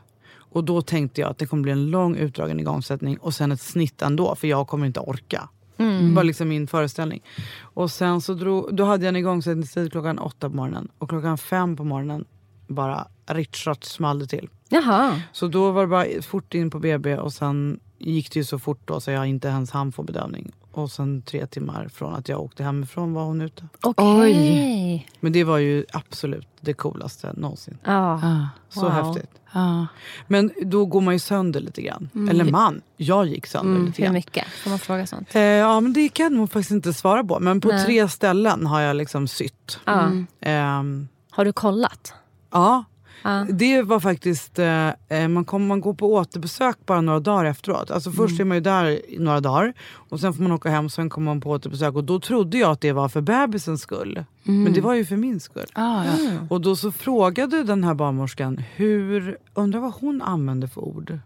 Och 0.52 0.64
då 0.64 0.82
tänkte 0.82 1.20
jag 1.20 1.30
att 1.30 1.38
det 1.38 1.46
kommer 1.46 1.62
bli 1.62 1.72
en 1.72 1.90
lång 1.90 2.16
utdragen 2.16 2.60
igångsättning 2.60 3.18
och 3.18 3.34
sen 3.34 3.52
ett 3.52 3.60
snitt 3.60 4.02
ändå, 4.02 4.34
för 4.34 4.48
jag 4.48 4.66
kommer 4.68 4.86
inte 4.86 5.00
orka. 5.00 5.48
Mm. 5.76 6.08
Det 6.08 6.14
var 6.14 6.24
liksom 6.24 6.48
min 6.48 6.66
föreställning. 6.66 7.22
Och 7.60 7.90
sen 7.90 8.20
så 8.20 8.34
drog, 8.34 8.76
då 8.76 8.84
hade 8.84 9.04
jag 9.04 9.08
en 9.08 9.16
igångsättningstid 9.16 9.92
klockan 9.92 10.18
åtta 10.18 10.50
på 10.50 10.56
morgonen. 10.56 10.88
Och 10.98 11.08
klockan 11.08 11.38
fem 11.38 11.76
på 11.76 11.84
morgonen 11.84 12.24
bara 12.66 13.06
ritschat 13.26 13.84
small 13.84 14.18
det 14.18 14.26
till. 14.26 14.48
Jaha. 14.68 15.20
Så 15.32 15.48
då 15.48 15.70
var 15.70 15.82
det 15.82 15.88
bara 15.88 16.22
fort 16.22 16.54
in 16.54 16.70
på 16.70 16.78
BB 16.78 17.16
och 17.16 17.32
sen 17.32 17.80
gick 17.98 18.32
det 18.32 18.38
ju 18.38 18.44
så 18.44 18.58
fort 18.58 18.80
då 18.84 19.00
så 19.00 19.10
jag 19.10 19.26
inte 19.26 19.48
ens 19.48 19.70
hann 19.70 19.92
få 19.92 20.02
bedövning. 20.02 20.52
Och 20.76 20.90
sen 20.90 21.22
tre 21.22 21.46
timmar 21.46 21.88
från 21.88 22.14
att 22.14 22.28
jag 22.28 22.40
åkte 22.40 22.64
hemifrån 22.64 23.12
var 23.12 23.24
hon 23.24 23.40
ute. 23.40 23.68
Okej. 23.82 25.08
Men 25.20 25.32
det 25.32 25.44
var 25.44 25.58
ju 25.58 25.84
absolut 25.92 26.48
det 26.60 26.72
coolaste 26.72 27.32
någonsin. 27.36 27.78
Ja. 27.84 28.20
Ja. 28.22 28.48
Så 28.68 28.80
Wow. 28.80 28.90
häftigt. 28.90 29.30
Ja. 29.52 29.86
Men 30.26 30.50
då 30.62 30.86
går 30.86 31.00
man 31.00 31.14
ju 31.14 31.18
sönder 31.18 31.60
lite 31.60 31.82
grann. 31.82 32.08
Eller 32.30 32.44
man, 32.44 32.80
jag 32.96 33.26
gick 33.26 33.46
sönder 33.46 33.80
lite 33.86 34.02
Hur 34.02 34.04
grann. 34.04 34.14
mycket? 34.14 34.44
Får 34.48 34.70
man 34.70 34.78
fråga 34.78 35.06
sånt? 35.06 35.34
Eh, 35.34 35.42
ja 35.42 35.80
men 35.80 35.92
det 35.92 36.08
kan 36.08 36.34
nog 36.34 36.50
faktiskt 36.52 36.70
inte 36.70 36.92
svara 36.94 37.24
på. 37.24 37.40
Men 37.40 37.60
på 37.60 37.68
Nej. 37.68 37.84
tre 37.84 38.08
ställen 38.08 38.66
har 38.66 38.80
jag 38.80 38.96
liksom 38.96 39.28
sytt. 39.28 39.80
Ja. 39.84 40.10
Ehm, 40.40 41.08
Har 41.30 41.44
du 41.44 41.52
kollat? 41.52 42.14
ja. 42.52 42.84
Ja. 43.22 43.46
Det 43.50 43.82
var 43.82 44.00
faktiskt, 44.00 44.58
eh, 44.58 44.88
eh, 45.08 45.28
man, 45.28 45.44
kom, 45.44 45.66
man 45.66 45.80
går 45.80 45.94
på 45.94 46.14
återbesök 46.14 46.76
bara 46.86 47.00
några 47.00 47.20
dagar 47.20 47.44
efteråt. 47.44 47.90
Alltså 47.90 48.10
först 48.10 48.40
är 48.40 48.44
man 48.44 48.56
ju 48.56 48.60
där 48.60 49.10
i 49.12 49.18
några 49.18 49.40
dagar 49.40 49.72
och 49.92 50.20
sen 50.20 50.32
får 50.34 50.42
man 50.42 50.52
åka 50.52 50.68
hem 50.68 50.88
sen 50.88 51.10
kommer 51.10 51.24
man 51.24 51.40
på 51.40 51.50
återbesök. 51.50 51.94
Och 51.94 52.04
då 52.04 52.20
trodde 52.20 52.58
jag 52.58 52.70
att 52.70 52.80
det 52.80 52.92
var 52.92 53.08
för 53.08 53.20
bebisens 53.20 53.80
skull. 53.80 54.24
Men 54.42 54.72
det 54.72 54.80
var 54.80 54.94
ju 54.94 55.04
för 55.04 55.16
min 55.16 55.40
skull. 55.40 55.66
Ah, 55.72 56.04
ja. 56.04 56.12
Och 56.50 56.60
då 56.60 56.76
så 56.76 56.92
frågade 56.92 57.62
den 57.62 57.84
här 57.84 57.94
barnmorskan 57.94 58.62
hur, 58.74 59.38
undrar 59.54 59.80
vad 59.80 59.92
hon 59.92 60.22
använde 60.22 60.68
för 60.68 60.80
ord. 60.80 61.18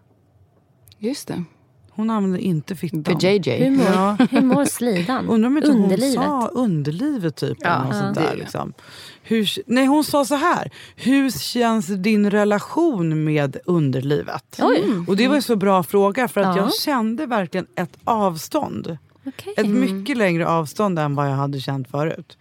Just 0.99 1.29
det. 1.29 1.45
Hon 1.95 2.11
använde 2.11 2.41
inte 2.41 2.77
fittan. 2.77 3.05
För 3.05 3.25
JJ. 3.27 3.51
Hur 3.51 3.71
mår, 3.71 3.87
Ja. 3.87 4.17
hur 4.31 4.41
mår 4.41 4.65
slidan? 4.65 5.29
Undrar 5.29 5.47
om 5.51 5.57
inte 5.57 5.71
hon 5.71 5.83
Underlivet? 5.83 6.15
sa 6.15 6.49
underlivet 6.53 7.37
typ. 7.37 7.59
Ja, 7.61 7.69
eller 7.75 7.85
något 7.85 7.95
sånt 7.97 8.15
det 8.15 8.21
där, 8.21 8.37
liksom. 8.37 8.73
Hur, 9.23 9.49
nej 9.67 9.87
hon 9.87 10.05
sa 10.05 10.25
så 10.25 10.35
här. 10.35 10.71
Hur 10.97 11.31
känns 11.31 11.87
din 11.87 12.31
relation 12.31 13.25
med 13.25 13.57
underlivet? 13.65 14.59
Oj. 14.63 14.85
Och 15.09 15.17
det 15.17 15.29
var 15.29 15.37
en 15.37 15.43
så 15.43 15.57
bra 15.57 15.83
fråga 15.83 16.29
för 16.29 16.41
att 16.41 16.57
Ja. 16.57 16.63
jag 16.63 16.75
kände 16.75 17.27
verkligen 17.27 17.67
ett 17.75 17.97
avstånd. 18.05 18.97
Okej. 19.27 19.55
Ett 19.57 19.69
mycket 19.69 20.17
längre 20.17 20.47
avstånd 20.49 20.99
än 20.99 21.15
vad 21.15 21.27
jag 21.31 21.35
hade 21.35 21.61
känt 21.61 21.91
förut. 21.91 22.39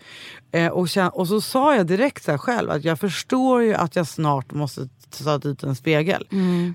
Eh, 0.52 0.68
och, 0.68 0.86
kän- 0.88 1.10
och 1.10 1.28
så 1.28 1.42
sa 1.42 1.76
jag 1.76 1.88
direkt 1.88 2.24
så 2.24 2.32
här 2.32 2.38
själv 2.38 2.70
att 2.70 2.84
jag 2.84 3.00
förstår 3.00 3.62
ju 3.64 3.74
att 3.74 3.96
jag 3.96 4.08
snart 4.08 4.52
måste 4.54 4.88
ta 5.24 5.38
dit 5.38 5.64
en 5.64 5.76
spegel. 5.76 6.28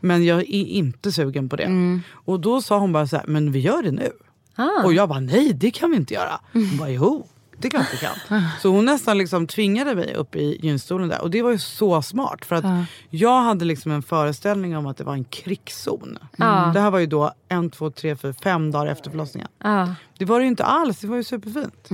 Men 0.03 0.25
jag 0.25 0.39
är 0.41 0.45
inte 0.67 1.13
sugen 1.13 1.49
på 1.49 1.57
det. 1.57 2.01
Och 2.13 2.41
då 2.41 2.63
sa 2.63 2.79
hon 2.79 2.93
bara 2.93 3.07
så 3.07 3.17
här, 3.17 3.25
men 3.29 3.53
vi 3.53 3.59
gör 3.61 3.83
det 3.83 3.91
nu. 3.91 4.11
Ah. 4.57 4.85
Och 4.85 4.93
jag 4.93 5.09
bara, 5.09 5.21
nej 5.21 5.53
det 5.55 5.71
kan 5.71 5.91
vi 5.91 5.97
inte 5.97 6.15
göra. 6.15 6.41
Hon 6.53 6.77
bara, 6.79 6.91
jo 6.91 7.27
alltid 7.65 7.71
knappt 7.99 8.03
jag 8.03 8.15
kan. 8.29 8.43
Så 8.63 8.69
hon 8.69 8.85
nästan 8.85 9.19
liksom 9.19 9.47
tvingade 9.47 9.95
mig 9.95 10.15
upp 10.15 10.37
i 10.37 10.59
gynstolen 10.63 11.09
där. 11.09 11.21
Och 11.23 11.31
det 11.31 11.43
var 11.43 11.51
ju 11.51 11.59
så 11.59 12.03
smart. 12.03 12.45
För 12.45 12.57
att 12.57 12.65
jag 13.11 13.41
hade 13.43 13.65
liksom 13.65 13.93
en 13.93 14.03
föreställning 14.03 14.77
om 14.77 14.87
att 14.87 14.97
det 14.97 15.05
var 15.05 15.13
en 15.15 15.25
krigszon. 15.25 16.19
Ja. 16.37 16.71
Det 16.75 16.81
här 16.81 16.91
var 16.91 16.99
ju 16.99 17.07
då 17.07 17.33
en, 17.49 17.71
två, 17.71 17.91
tre, 17.91 18.17
fyra, 18.17 18.33
fem 18.33 18.71
dagar 18.71 18.87
efter 18.93 19.11
förlossningen. 19.11 19.49
Ja. 19.63 19.95
Det 20.19 20.25
var 20.25 20.39
det 20.39 20.43
ju 20.45 20.49
inte 20.49 20.65
alls, 20.65 20.99
det 20.99 21.07
var 21.07 21.17
ju 21.17 21.25
superfint. 21.25 21.89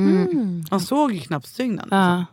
Man 0.70 0.80
såg 0.80 1.12
ju 1.12 1.20
knappt 1.20 1.46
stygnen. 1.46 1.88
Ja. 1.90 2.24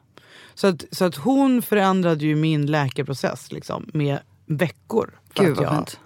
Så, 0.55 0.67
att, 0.67 0.83
så 0.91 1.05
att 1.05 1.15
hon 1.15 1.61
förändrade 1.61 2.25
ju 2.25 2.35
min 2.35 2.65
läkeprocess 2.65 3.51
liksom, 3.51 3.89
med 3.93 4.19
veckor. 4.45 5.19
för 5.35 5.43
Gud 5.43 5.57
att 5.57 5.63
jag- 5.63 5.75
fint. 5.75 5.99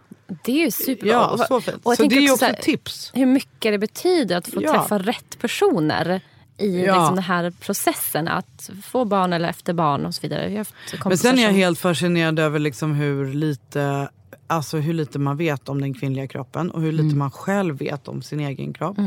Det 0.44 0.52
är 0.52 0.66
ju 0.66 0.72
superbra. 0.72 1.10
Ja, 1.12 1.46
så 1.48 1.62
fint. 1.62 1.78
och 1.84 1.92
jag 1.92 1.98
så 1.98 2.04
det 2.04 2.16
är 2.16 2.22
ju 2.22 2.32
också 2.32 2.38
så 2.38 2.46
här, 2.46 2.54
tips. 2.54 3.12
Hur 3.14 3.26
mycket 3.26 3.72
det 3.74 3.78
betyder 3.80 4.38
att 4.38 4.48
få 4.48 4.62
Ja. 4.64 4.72
träffa 4.74 5.00
rätt 5.00 5.40
personer 5.40 6.22
i 6.62 6.86
Ja. 6.86 6.96
liksom 6.96 7.16
den 7.16 7.24
här 7.24 7.52
processen. 7.60 8.28
Att 8.28 8.70
få 8.84 9.06
barn 9.06 9.34
eller 9.34 9.50
efter 9.50 9.74
barn 9.74 10.06
och 10.06 10.16
så 10.16 10.22
vidare. 10.22 10.66
Men 11.06 11.18
sen 11.18 11.40
är 11.40 11.44
jag 11.44 11.52
helt 11.52 11.80
fascinerad 11.80 12.40
över 12.40 12.60
liksom 12.60 12.94
hur 12.94 13.34
lite 13.34 14.10
Alltså 14.48 14.78
hur 14.78 14.94
lite 14.94 15.20
man 15.20 15.38
vet 15.38 15.70
om 15.70 15.82
den 15.82 15.94
kvinnliga 15.94 16.28
kroppen 16.28 16.72
och 16.72 16.82
hur 16.82 16.92
lite 16.92 17.16
man 17.16 17.32
själv 17.32 17.78
vet 17.78 18.08
om 18.08 18.22
sin 18.22 18.40
egen 18.40 18.74
kropp. 18.74 18.98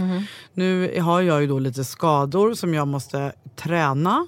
Nu 0.54 1.00
har 1.00 1.20
jag 1.20 1.40
ju 1.40 1.46
då 1.46 1.58
lite 1.58 1.84
skador 1.84 2.54
som 2.54 2.74
jag 2.74 2.88
måste 2.88 3.32
träna 3.56 4.26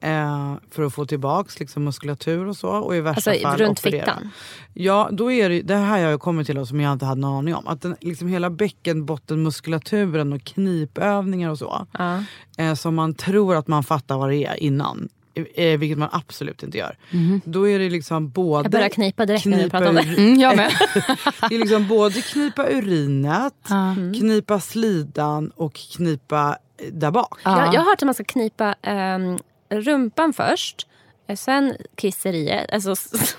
eh, 0.00 0.54
för 0.70 0.82
att 0.82 0.94
få 0.94 1.06
tillbaks 1.06 1.60
liksom 1.60 1.84
muskulatur 1.84 2.46
och 2.46 2.56
så. 2.56 2.68
Och 2.68 2.96
i 2.96 3.00
värsta 3.00 3.30
Alltså 3.30 3.48
fall 3.48 3.58
runt 3.58 3.78
operera. 3.78 4.04
fittan. 4.04 4.30
Ja, 4.74 5.08
då 5.12 5.32
är 5.32 5.48
det, 5.48 5.62
det 5.62 5.76
här 5.76 6.02
har 6.02 6.10
jag 6.10 6.20
kommit 6.20 6.46
till 6.46 6.58
och 6.58 6.68
som 6.68 6.80
jag 6.80 6.92
inte 6.92 7.04
hade 7.04 7.20
någon 7.20 7.38
aning 7.38 7.54
om. 7.54 7.66
Att 7.66 7.82
den, 7.82 7.96
liksom 8.00 8.28
hela 8.28 8.50
bäckenbottenmuskulaturen 8.50 10.32
och 10.32 10.44
knipövningar 10.44 11.50
och 11.50 11.58
så. 11.58 11.86
Ja. 11.98 12.24
Eh, 12.58 12.74
som 12.74 12.94
man 12.94 13.14
tror 13.14 13.56
att 13.56 13.68
man 13.68 13.82
fattar 13.84 14.18
vad 14.18 14.30
det 14.30 14.44
är 14.44 14.56
innan. 14.56 15.08
Eh, 15.54 15.78
vilket 15.78 15.98
man 15.98 16.08
absolut 16.12 16.62
inte 16.62 16.78
gör. 16.78 16.96
Då 17.44 17.68
är 17.68 17.78
det 17.78 17.90
liksom 17.90 18.30
både... 18.30 18.64
Jag 18.64 18.72
börjar 18.72 18.88
knipa 18.88 19.26
direkt 19.26 19.44
när 19.44 19.62
du 19.62 19.70
pratar 19.70 19.88
om 19.88 19.94
det. 19.94 20.02
Mm, 20.02 20.40
jag 20.40 20.56
med. 20.56 20.70
det 21.48 21.54
är 21.54 21.58
liksom 21.58 21.88
både 21.88 22.22
knipa 22.22 22.66
urinet, 22.70 23.54
knipa 24.18 24.60
slidan 24.60 25.50
och 25.56 25.74
knipa 25.74 26.56
eh, 26.78 26.86
där 26.92 27.10
bak. 27.10 27.38
Jag, 27.44 27.74
jag 27.74 27.80
har 27.80 27.86
hört 27.86 28.02
att 28.02 28.04
man 28.04 28.14
ska 28.14 28.24
knipa 28.24 28.74
ehm, 28.82 29.38
rumpan 29.70 30.32
först. 30.32 30.86
eh, 31.26 31.36
Sen 31.36 31.74
kisseriet, 31.96 32.72
alltså 32.72 32.92
s- 32.92 33.36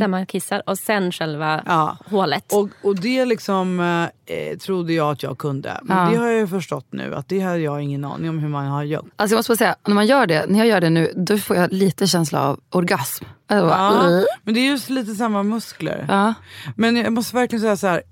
där 0.00 0.08
man 0.08 0.26
kissar. 0.26 0.62
Och 0.66 0.78
sen 0.78 1.12
själva 1.12 1.62
Ja. 1.66 1.96
hålet. 2.10 2.52
Och, 2.52 2.68
och 2.82 2.96
det 3.00 3.24
liksom 3.24 3.80
eh, 4.26 4.58
trodde 4.58 4.92
jag 4.92 5.10
att 5.12 5.22
jag 5.22 5.38
kunde. 5.38 5.80
Men 5.82 5.96
Ja. 5.98 6.10
det 6.10 6.16
har 6.16 6.26
jag 6.26 6.38
ju 6.38 6.46
förstått 6.46 6.86
nu 6.90 7.14
att 7.14 7.28
det 7.28 7.40
har 7.40 7.56
jag 7.56 7.82
ingen 7.82 8.04
aning 8.04 8.30
om 8.30 8.38
hur 8.38 8.48
man 8.48 8.66
har 8.66 8.82
gjort. 8.84 9.04
Alltså 9.16 9.34
jag 9.34 9.38
måste 9.38 9.50
bara 9.50 9.56
säga, 9.56 9.76
när 9.86 9.94
man 9.94 10.06
gör 10.06 10.26
det, 10.26 10.46
när 10.48 10.58
jag 10.58 10.68
gör 10.68 10.80
det 10.80 10.90
nu, 10.90 11.12
då 11.16 11.38
får 11.38 11.56
jag 11.56 11.72
lite 11.72 12.06
känsla 12.06 12.42
av 12.48 12.60
orgasm. 12.70 13.24
Alltså 13.46 13.66
bara, 13.68 13.78
Ja, 13.78 14.24
men 14.42 14.54
det 14.54 14.60
är 14.60 14.66
just 14.70 14.90
lite 14.90 15.14
samma 15.14 15.42
muskler. 15.42 16.06
ja. 16.08 16.34
Men 16.76 16.96
jag 16.96 17.12
måste 17.12 17.36
verkligen 17.36 17.60
säga 17.60 17.76
så 17.76 17.86
här. 17.86 18.02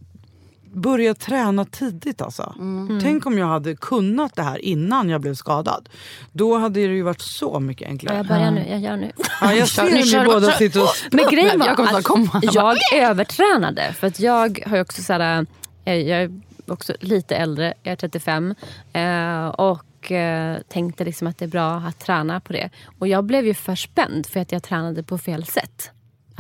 Börja 0.73 1.15
träna 1.15 1.65
tidigt 1.65 2.23
alltså. 2.23 2.55
Mm. 2.59 3.01
Tänk 3.03 3.27
om 3.27 3.39
jag 3.39 3.47
hade 3.47 3.77
kunnat 3.77 4.37
det 4.37 4.43
här 4.43 4.59
innan 4.65 5.09
jag 5.09 5.21
blev 5.21 5.35
skadad. 5.35 5.89
Då 6.33 6.59
hade 6.59 6.81
det 6.81 6.95
ju 6.95 7.03
varit 7.03 7.21
så 7.21 7.61
mycket 7.61 7.89
enklare. 7.89 8.17
jag 8.17 8.27
börjar 8.27 8.51
nu, 8.51 8.67
jag 8.71 8.81
gör 8.81 8.97
nu. 8.97 9.13
Ja, 9.41 9.55
jag 9.55 9.69
ser 9.75 9.83
nu 9.85 9.91
hur 9.91 10.19
ni 10.21 10.25
båda 10.25 10.53
sitter 10.53 10.83
och... 10.83 10.89
Men 11.11 11.25
grejen 11.31 11.59
var 11.59 11.67
Jag 11.67 11.81
att 11.81 12.05
komma. 12.05 12.41
jag 12.43 12.77
övertränade. 12.95 13.93
För 13.93 14.07
att 14.07 14.21
jag 14.21 14.63
har 14.67 14.77
ju 14.77 14.83
också 14.83 15.03
så 15.03 15.13
här, 15.13 15.47
eh, 15.85 15.95
jag 15.95 16.23
är 16.23 16.41
också 16.67 16.93
lite 17.01 17.37
äldre, 17.37 17.75
jag 17.83 17.93
är 17.93 17.97
35. 17.97 18.55
eh, 18.93 19.47
Och 19.47 20.13
eh, 20.13 20.59
tänkte 20.69 21.05
liksom 21.05 21.27
att 21.27 21.39
det 21.39 21.45
är 21.45 21.49
bra 21.49 21.75
att 21.75 21.99
träna 21.99 22.41
på 22.41 22.53
det. 22.53 22.71
Och 22.99 23.09
jag 23.09 23.25
blev 23.25 23.47
ju 23.47 23.55
för 23.55 23.75
spänd 23.75 24.27
för 24.27 24.41
att 24.41 24.53
jag 24.53 24.63
tränade 24.63 25.03
på 25.03 25.19
fel 25.19 25.45
sätt. 25.47 25.91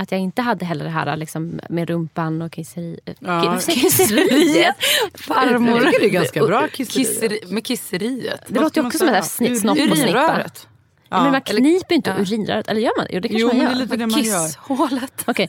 Att 0.00 0.12
jag 0.12 0.20
inte 0.20 0.42
hade 0.42 0.64
heller 0.64 0.84
det 0.84 0.90
här 0.90 1.16
liksom, 1.16 1.60
med 1.68 1.88
rumpan 1.88 2.42
och 2.42 2.52
kisseri, 2.52 3.00
Ja. 3.18 3.58
kisseriet. 3.68 4.76
Farmor. 5.14 5.80
Det 5.80 6.04
är 6.06 6.08
ganska 6.10 6.46
bra 6.46 6.68
kisseri. 6.68 7.04
Kisseri, 7.04 7.40
med 7.48 7.64
kisseriet. 7.66 8.40
Det 8.48 8.60
låter 8.60 8.80
ju 8.80 8.86
också 8.86 8.98
som 8.98 9.08
en 9.08 9.22
säga? 9.22 9.54
snopp 9.56 9.78
och 9.78 9.96
snippa. 9.96 10.04
Urinröret. 10.04 10.66
Ja. 11.10 11.22
Men 11.22 11.32
man 11.32 11.40
kniper 11.40 11.90
ju 11.90 11.96
inte 11.96 12.10
ja. 12.10 12.22
urinröret. 12.22 12.68
Eller 12.68 12.80
gör 12.80 12.92
man 12.96 13.06
det? 13.06 13.12
Jo, 13.14 13.20
det 13.20 13.28
kanske 13.28 13.40
Jo, 13.40 13.46
man 13.48 13.56
men 13.56 13.64
gör. 13.66 13.74
det 13.74 13.76
är 13.76 13.82
lite 13.82 13.96
det 13.96 14.06
man 14.06 14.22
gör. 14.22 14.46
Kisshålet. 14.46 15.24
Okej. 15.26 15.48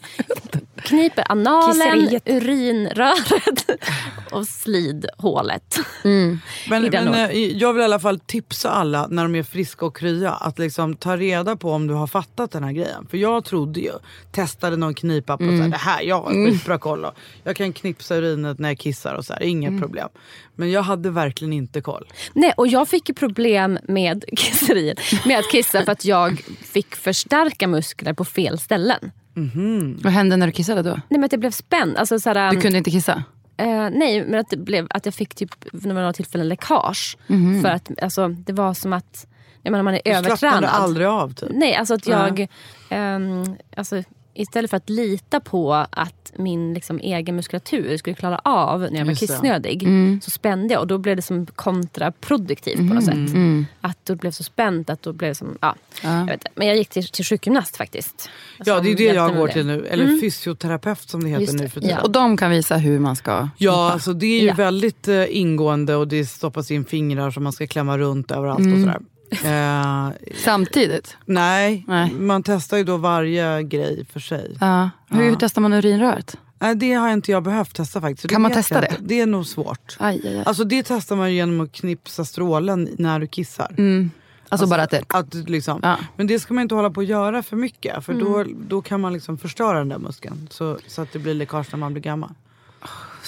Kniper 0.76 1.24
analen, 1.32 1.74
Kisseriet. 1.74 2.24
urinröret 2.30 3.69
och 4.32 4.47
slidhålet. 4.47 5.80
Men, 6.04 6.39
den 6.69 6.91
men 6.91 7.08
ordningen. 7.08 7.30
eh, 7.30 7.58
jag 7.58 7.74
vill 7.74 7.82
i 7.82 7.86
alla 7.86 8.00
fall 8.00 8.19
tipsa 8.19 8.69
alla 8.69 9.08
när 9.08 9.24
de 9.24 9.36
är 9.36 9.43
friska 9.43 9.86
och 9.86 9.97
krya 9.97 10.32
att 10.32 10.60
liksom 10.60 10.95
ta 10.95 11.17
reda 11.17 11.56
på 11.56 11.71
om 11.71 11.88
du 11.88 11.93
har 11.93 12.08
fattat 12.08 12.52
den 12.52 12.63
här 12.63 12.71
grejen. 12.71 13.08
För 13.10 13.17
jag 13.17 13.45
trodde 13.45 13.80
ju, 13.80 13.91
testade 14.32 14.78
någon 14.78 14.93
knipa 14.93 15.38
på 15.38 15.43
så 15.43 15.50
här, 15.52 15.69
det 15.69 15.78
här, 15.78 16.02
jag 16.02 16.21
har 16.21 16.45
skitbra 16.45 16.78
koll. 16.78 17.06
Och 17.06 17.13
jag 17.43 17.56
kan 17.56 17.74
knipsa 17.74 18.15
urinet 18.15 18.60
när 18.60 18.69
jag 18.69 18.78
kissar 18.78 19.13
och 19.15 19.26
så 19.26 19.34
här, 19.34 19.43
inget 19.43 19.80
problem. 19.82 20.10
Men 20.56 20.71
jag 20.71 20.82
hade 20.84 21.10
verkligen 21.10 21.54
inte 21.54 21.82
koll. 21.82 22.08
Nej, 22.34 22.54
och 22.58 22.67
jag 22.67 22.88
fick 22.88 23.10
ju 23.10 23.15
problem 23.15 23.80
med 23.88 24.24
kisseriet. 24.38 25.00
Med 25.26 25.39
att 25.39 25.51
kissa 25.52 25.86
för 25.86 25.92
att 25.92 26.06
jag 26.06 26.40
fick 26.62 26.96
förstärka 26.96 27.68
muskler 27.68 28.14
på 28.14 28.26
fel 28.26 28.60
ställen. 28.60 29.12
Vad 30.04 30.14
hände 30.14 30.38
när 30.38 30.46
du 30.48 30.52
kissade 30.54 30.82
då? 30.82 30.90
Nej 30.90 31.02
men 31.10 31.24
att 31.24 31.32
jag 31.32 31.40
blev 31.40 31.52
spänd. 31.52 31.98
Alltså, 31.98 32.20
såhär, 32.20 32.52
Du 32.52 32.62
kunde 32.62 32.78
inte 32.78 32.92
kissa? 32.92 33.24
eh, 33.58 33.68
nej 33.92 34.26
men 34.26 34.40
att, 34.40 34.50
det 34.50 34.58
blev, 34.58 34.88
att 34.90 35.06
jag 35.06 35.14
fick 35.16 35.36
typ 35.36 35.50
vid 35.74 35.86
några 35.86 36.14
tillfällen 36.14 36.48
läckage. 36.50 37.18
För 37.62 37.70
att 37.70 38.02
alltså, 38.04 38.28
det 38.28 38.54
var 38.54 38.74
som 38.74 38.94
att 38.94 39.28
jag 39.64 39.72
menar, 39.72 39.84
man 39.84 39.94
är 39.94 40.02
Du 40.06 40.12
övertränad. 40.12 40.64
aldrig 40.66 41.08
av 41.08 41.34
typ. 41.34 41.50
Nej, 41.54 41.76
alltså 41.76 41.94
att 41.94 42.08
jag... 42.08 42.48
ehm, 42.90 43.56
alltså, 43.78 44.04
istället 44.34 44.70
för 44.70 44.78
att 44.78 44.89
lita 44.89 45.39
på 45.39 45.74
att 45.74 46.32
min 46.38 46.74
liksom, 46.74 47.00
egen 47.00 47.36
muskulatur 47.36 47.98
skulle 47.98 48.15
klara 48.15 48.39
av 48.44 48.80
när 48.82 48.98
jag 48.98 49.06
var 49.06 49.13
det. 49.13 49.15
kissnödig 49.20 49.88
så 50.24 50.32
spände 50.32 50.74
jag 50.74 50.82
och 50.82 50.88
då 50.88 50.98
blev 50.98 51.15
det 51.15 51.22
som 51.22 51.46
kontraproduktivt 51.46 52.78
på 52.78 52.94
något 52.94 53.04
sätt. 53.06 53.15
Att 53.82 53.98
då 54.06 54.15
blev 54.15 54.32
så 54.32 54.44
spänt 54.44 54.89
att 54.89 55.02
då 55.02 55.13
blev 55.13 55.30
det 55.32 55.36
som... 55.36 55.58
Ja, 55.62 55.76
Jag 56.04 56.26
vet 56.26 56.34
inte. 56.34 56.50
Men 56.56 56.67
jag 56.67 56.78
gick 56.78 56.89
till, 56.89 57.08
till 57.08 57.26
sjukgymnast 57.26 57.78
faktiskt. 57.78 58.30
Ja 58.65 58.80
det 58.80 58.91
är 58.91 58.96
det 58.96 59.04
jag 59.04 59.36
går 59.36 59.44
med 59.46 59.54
till 59.54 59.67
det. 59.67 59.76
nu. 59.78 59.86
Eller 59.86 60.22
fysioterapeut 60.22 61.10
som 61.10 61.24
det 61.24 61.30
heter 61.30 61.41
Just 61.41 61.54
nu 61.54 61.63
det, 61.63 61.70
för 61.70 61.82
tiden. 61.82 61.96
ja. 61.98 62.04
Och 62.04 62.12
de 62.12 62.38
kan 62.38 62.52
visa 62.52 62.78
hur 62.78 63.00
man 63.00 63.15
ska 63.15 63.50
Ja, 63.58 63.91
alltså 63.91 64.13
det 64.13 64.26
är 64.26 64.41
ju 64.41 64.48
Ja. 64.48 64.54
väldigt 64.54 65.08
eh, 65.08 65.38
ingående 65.38 65.96
och 65.96 66.08
det 66.08 66.26
stoppas 66.26 66.72
in 66.72 66.86
fingrar 66.86 67.32
som 67.32 67.44
man 67.44 67.54
ska 67.54 67.67
klämma 67.67 67.98
runt 67.98 68.32
överallt 68.32 68.60
och 68.74 68.80
sådär. 68.80 69.00
Eh, 69.44 70.10
Samtidigt? 70.44 71.17
nej, 71.26 71.86
Nej. 71.88 72.12
man 72.12 72.44
testar 72.44 72.78
ju 72.78 72.84
då 72.84 72.98
varje 72.98 73.63
grej 73.63 74.06
för 74.06 74.20
sig. 74.20 74.58
Ja. 74.60 74.89
Hur, 75.10 75.24
hur 75.24 75.36
testar 75.39 75.62
man 75.62 75.74
urinröret? 75.74 76.38
Nej, 76.60 76.76
det 76.76 76.94
har 76.94 77.10
inte 77.10 77.32
jag 77.32 77.44
behövt 77.44 77.76
testa 77.76 78.02
faktiskt. 78.02 78.30
Kan 78.30 78.41
man 78.41 78.52
testa 78.52 78.82
det? 78.82 78.96
Det 79.00 79.22
är 79.22 79.26
nog 79.26 79.46
svårt. 79.46 79.98
Aj, 80.00 80.22
aj, 80.28 80.38
aj. 80.38 80.44
Alltså 80.46 80.63
det 80.63 80.84
testar 80.84 81.15
man 81.15 81.34
genom 81.34 81.62
att 81.62 81.72
knipsa 81.72 82.26
strålen 82.26 82.89
när 82.98 83.20
du 83.20 83.28
kissar. 83.28 83.76
Alltså 84.50 84.67
bara 84.67 84.84
att 84.84 84.89
det... 84.91 85.04
Att, 85.08 85.32
du 85.32 85.44
liksom, 85.44 85.80
Ja. 85.84 85.98
Men 86.15 86.28
det 86.28 86.39
ska 86.39 86.54
man 86.54 86.62
inte 86.62 86.76
hålla 86.76 86.89
på 86.89 87.02
att 87.02 87.08
göra 87.08 87.44
för 87.44 87.56
mycket. 87.58 88.06
För 88.06 88.13
Mm. 88.13 88.26
då, 88.26 88.46
då 88.67 88.82
kan 88.82 89.02
man 89.02 89.13
liksom 89.13 89.38
förstöra 89.38 89.78
den 89.78 89.89
där 89.89 89.98
muskeln. 89.98 90.48
Så, 90.52 90.78
så 90.88 91.02
att 91.02 91.13
det 91.13 91.20
blir 91.20 91.34
läckage 91.34 91.67
när 91.72 91.80
man 91.80 91.94
blir 91.94 92.04
gammal. 92.04 92.30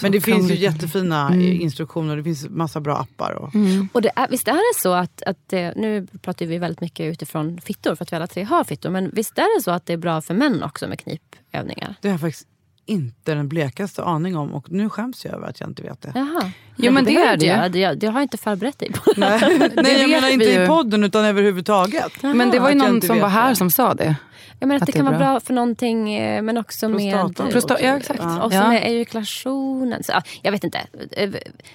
Men 0.02 0.12
det 0.12 0.22
finns 0.22 0.52
ju 0.52 0.56
jättefina 0.56 1.28
Mm. 1.28 1.62
instruktioner. 1.62 2.18
Det 2.18 2.24
finns 2.24 2.50
massa 2.50 2.80
bra 2.80 2.98
appar. 2.98 3.32
Och, 3.34 3.52
Och 3.94 4.02
det 4.02 4.12
är, 4.16 4.28
visst 4.28 4.48
är 4.48 4.54
det 4.76 4.82
så 4.82 4.94
att, 4.94 5.22
att 5.24 5.54
eh, 5.54 5.70
nu 5.76 6.08
pratar 6.22 6.46
vi 6.46 6.58
väldigt 6.58 6.82
mycket 6.82 7.12
utifrån 7.14 7.62
fittor 7.62 7.96
för 7.96 8.04
att 8.06 8.12
vi 8.12 8.16
alla 8.16 8.28
tre 8.28 8.44
har 8.44 8.64
fittor. 8.64 8.90
Men 8.90 9.10
visst 9.14 9.38
är 9.38 9.58
det 9.58 9.64
så 9.64 9.72
att 9.72 9.86
det 9.86 9.94
är 9.94 9.98
bra 9.98 10.22
för 10.22 10.34
män 10.34 10.64
också 10.64 10.88
med 10.88 11.00
knipövningar? 11.00 11.96
Det 12.02 12.08
har 12.08 12.14
jag 12.14 12.22
faktiskt 12.22 12.48
inte 12.86 13.34
den 13.36 13.48
blekaste 13.48 14.04
aning 14.04 14.38
om. 14.38 14.54
Och 14.54 14.72
nu 14.72 14.90
skäms 14.90 15.26
jag 15.26 15.34
över 15.34 15.48
att 15.48 15.60
jag 15.60 15.70
inte 15.70 15.84
vet 15.84 16.02
det. 16.02 16.12
Jaha. 16.16 16.52
Jo, 16.76 16.92
men 16.92 17.06
det 17.06 17.12
behöver 17.12 17.34
är 17.34 17.38
det 17.38 17.46
göra. 17.46 17.70
Det, 17.70 17.80
jag, 17.80 17.98
det 18.00 18.08
har 18.08 18.14
jag 18.14 18.24
inte 18.24 18.38
förberett 18.38 18.80
dig 18.80 18.92
på. 18.92 19.12
Nej, 19.18 19.72
Nej 19.76 20.02
jag 20.02 20.10
menar 20.10 20.30
inte 20.30 20.46
ju. 20.46 20.64
i 20.64 20.68
podden 20.68 21.04
utan 21.04 21.26
överhuvudtaget. 21.26 22.24
Men 22.24 22.50
det 22.52 22.60
var 22.60 22.70
ju 22.70 22.78
jag 22.78 22.88
någon 22.92 23.02
som 23.02 23.20
var 23.20 23.30
här 23.30 23.50
det. 23.50 23.56
som 23.56 23.70
sa 23.72 23.94
det. 23.94 24.16
Jag 24.60 24.68
menar 24.68 24.76
att 24.76 24.82
Att 24.82 24.86
det 24.86 24.92
det 24.92 24.98
kan 24.98 25.06
vara 25.06 25.18
bra. 25.18 25.28
bra 25.32 25.40
för 25.40 25.54
någonting 25.54 26.14
eh, 26.14 26.42
men 26.42 26.58
också 26.58 26.90
Prostatan. 26.90 27.46
med... 27.46 27.54
Prosta- 27.56 27.78
ja, 27.84 27.98
exakt. 27.98 28.20
Och 28.22 28.52
så 28.52 28.58
Ja. 28.58 28.68
med 28.70 28.84
ejakulationen. 28.88 30.04
Så, 30.04 30.12
ja, 30.12 30.22
jag 30.42 30.52
vet 30.52 30.64
inte. 30.64 30.80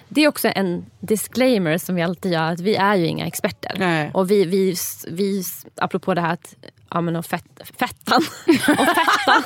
Det 0.09 0.21
är 0.23 0.27
också 0.27 0.51
en 0.55 0.85
disclaimer 0.99 1.77
som 1.77 1.95
vi 1.95 2.01
alltid 2.01 2.31
gör. 2.31 2.51
Att 2.51 2.59
vi 2.59 2.75
är 2.75 2.95
ju 2.95 3.05
inga 3.07 3.27
experter. 3.27 3.75
Nej. 3.79 4.11
Och 4.13 4.31
vi, 4.31 4.45
vi, 4.45 4.75
vi, 5.07 5.43
apropå 5.75 6.13
det 6.13 6.21
här 6.21 6.33
att 6.33 6.55
ja, 6.91 7.01
men 7.01 7.15
och 7.15 7.25
fett, 7.25 7.45
fettan, 7.79 8.21
och 8.47 8.55
fettan 8.87 9.43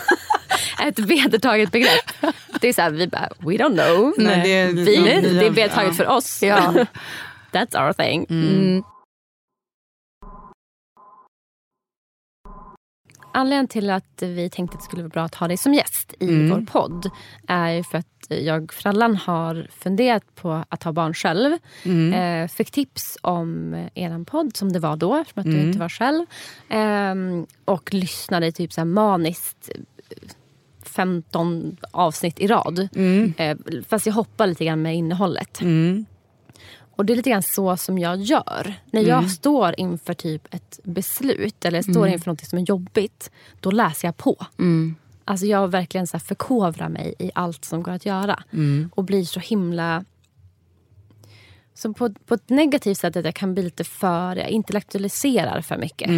ett 0.88 1.00
vedertaget 1.00 1.72
begrepp. 1.72 2.34
Det 2.62 2.68
är 2.68 2.74
så 2.74 2.82
här, 2.82 2.92
vi 2.92 3.08
bara, 3.08 3.30
we 3.40 3.54
don't 3.54 3.74
know. 3.74 4.14
Nej, 4.18 4.42
det 4.44 4.54
är 4.54 4.68
vi, 4.68 4.74
liksom 4.86 5.04
det 5.04 5.46
är 5.46 5.50
vedertaget 5.50 5.90
ja. 5.90 5.94
för 6.06 6.08
oss. 6.08 6.44
Ja. 6.44 6.74
That's 7.52 7.86
our 7.88 7.94
thing. 7.94 8.26
Mm. 8.30 8.84
anledningen 13.34 13.68
till 13.68 13.90
att 13.90 14.22
vi 14.22 14.50
tänkte 14.50 14.76
att 14.76 14.82
det 14.82 14.86
skulle 14.86 15.02
vara 15.04 15.10
bra 15.10 15.24
att 15.24 15.36
ha 15.36 15.48
dig 15.48 15.58
som 15.58 15.74
gäst 15.74 16.14
i 16.20 16.28
Mm. 16.28 16.50
vår 16.50 16.66
podd 16.66 17.10
är 17.48 17.70
ju 17.72 17.84
för 17.84 17.98
att 17.98 18.26
jag 18.28 18.74
Frallan 18.74 19.16
har 19.16 19.68
funderat 19.80 20.36
på 20.36 20.64
att 20.70 20.84
ha 20.84 20.92
barn 20.92 21.14
själv. 21.14 21.58
Mm. 21.84 22.14
Eh, 22.14 22.48
fick 22.48 22.72
tips 22.72 23.18
om 23.22 23.74
eh, 23.74 24.04
er 24.04 24.24
podd 24.26 24.58
som 24.58 24.72
det 24.74 24.80
var 24.80 24.96
då, 24.96 25.16
eftersom 25.16 25.40
att 25.40 25.46
du 25.46 25.54
Mm. 25.54 25.68
inte 25.68 25.80
var 25.80 25.90
själv. 25.90 26.26
Ehm, 26.70 27.46
och 27.66 27.94
lyssnade 27.94 28.52
typ 28.52 28.74
så 28.74 28.82
här 28.82 28.86
maniskt 28.86 29.70
eh, 29.76 29.82
15 30.94 31.78
avsnitt 31.92 32.40
i 32.40 32.48
rad. 32.48 32.88
Mm. 32.96 33.34
Eh, 33.38 33.58
fast 33.88 34.06
jag 34.06 34.14
hoppar 34.14 34.48
lite 34.48 34.66
grann 34.66 34.82
med 34.82 34.96
innehållet. 34.96 35.60
Och 36.96 37.06
det 37.06 37.14
är 37.14 37.18
lite 37.18 37.30
grann 37.30 37.44
så 37.44 37.78
som 37.78 38.00
jag 38.00 38.22
gör. 38.22 38.74
När 38.92 39.02
jag 39.02 39.18
Mm. 39.18 39.30
står 39.30 39.74
inför 39.80 40.14
typ 40.14 40.54
ett 40.54 40.80
beslut 40.84 41.66
eller 41.66 41.82
står 41.82 42.08
inför 42.08 42.32
något 42.32 42.46
som 42.48 42.60
är 42.60 42.64
jobbigt, 42.70 43.32
då 43.60 43.72
läser 43.72 44.08
jag 44.08 44.18
på. 44.18 44.46
Alltså 45.26 45.46
jag 45.46 45.68
verkligen 45.68 46.08
så 46.08 46.20
förkovrar 46.20 46.90
mig 46.90 47.16
i 47.20 47.32
allt 47.36 47.66
som 47.66 47.84
går 47.84 47.92
att 47.92 48.06
göra. 48.06 48.44
Och 48.92 49.04
blir 49.04 49.24
så 49.24 49.40
himla... 49.40 50.06
Så 51.74 51.94
på, 51.94 52.10
på 52.26 52.34
ett 52.34 52.50
negativt 52.50 52.98
sätt 52.98 53.16
att 53.18 53.26
jag 53.26 53.36
kan 53.36 53.54
bli 53.54 53.64
lite 53.64 53.84
för... 53.84 54.36
Jag 54.36 54.50
intellektualiserar 54.50 55.62
för 55.62 55.78
mycket. 55.78 56.10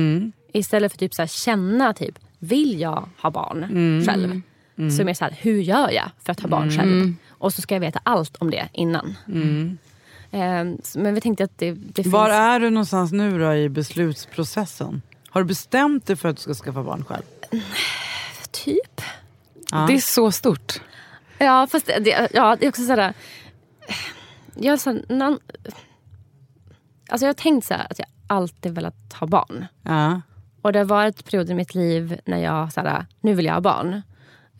Istället 0.53 0.91
för 0.91 0.99
typ 0.99 1.13
så 1.13 1.21
här 1.21 1.27
känna 1.27 1.93
typ, 1.93 2.19
vill 2.39 2.79
jag 2.79 3.09
ha 3.21 3.31
barn 3.31 3.63
själv? 4.05 4.41
Så 4.75 5.01
är 5.01 5.03
mer 5.05 5.13
så 5.13 5.25
här, 5.25 5.35
hur 5.41 5.61
gör 5.61 5.91
jag 5.91 6.09
för 6.23 6.31
att 6.31 6.39
ha 6.39 6.49
barn 6.49 6.71
själv? 6.71 7.13
Och 7.29 7.53
så 7.53 7.61
ska 7.61 7.75
jag 7.75 7.79
veta 7.79 7.99
allt 8.03 8.35
om 8.37 8.51
det 8.51 8.69
innan. 8.73 9.15
Ehm, 10.31 10.77
så- 10.83 10.99
men 10.99 11.13
vi 11.15 11.21
tänkte 11.21 11.43
att 11.43 11.57
det, 11.57 11.71
det 11.71 12.03
finns... 12.03 12.13
Var 12.13 12.29
är 12.29 12.59
du 12.59 12.69
någonstans 12.69 13.11
nu 13.11 13.39
då 13.39 13.53
i 13.53 13.69
beslutsprocessen? 13.69 15.01
Har 15.29 15.41
du 15.41 15.47
bestämt 15.47 16.05
dig 16.05 16.15
för 16.15 16.29
att 16.29 16.35
du 16.35 16.41
ska 16.41 16.53
skaffa 16.53 16.83
barn 16.83 17.05
själv? 17.05 17.23
Typ. 18.51 19.01
Ja. 19.71 19.85
Det 19.87 19.93
är 19.93 19.97
så 19.99 20.31
stort. 20.31 20.81
Ja, 21.37 21.67
fast 21.71 21.85
det, 21.85 22.29
ja, 22.33 22.55
det 22.59 22.65
är 22.65 22.69
också 22.69 22.85
sådär... 22.85 23.13
Jag, 24.59 24.79
så, 24.79 24.91
någon, 25.09 25.39
alltså 27.09 27.25
jag 27.25 27.29
har 27.29 27.33
tänkt 27.33 27.65
så 27.67 27.73
här, 27.73 27.87
att 27.89 27.99
jag 27.99 28.07
alltid 28.27 28.75
velat 28.75 29.13
ha 29.19 29.27
barn. 29.27 29.65
Ja. 29.83 30.21
Och 30.61 30.73
det 30.73 30.79
har 30.79 30.85
varit 30.85 31.25
perioder 31.25 31.51
i 31.51 31.55
mitt 31.55 31.75
liv 31.75 32.19
när 32.25 32.37
jag 32.37 32.73
såhär, 32.73 33.05
nu 33.21 33.33
vill 33.33 33.45
jag 33.45 33.53
ha 33.53 33.61
barn. 33.61 34.01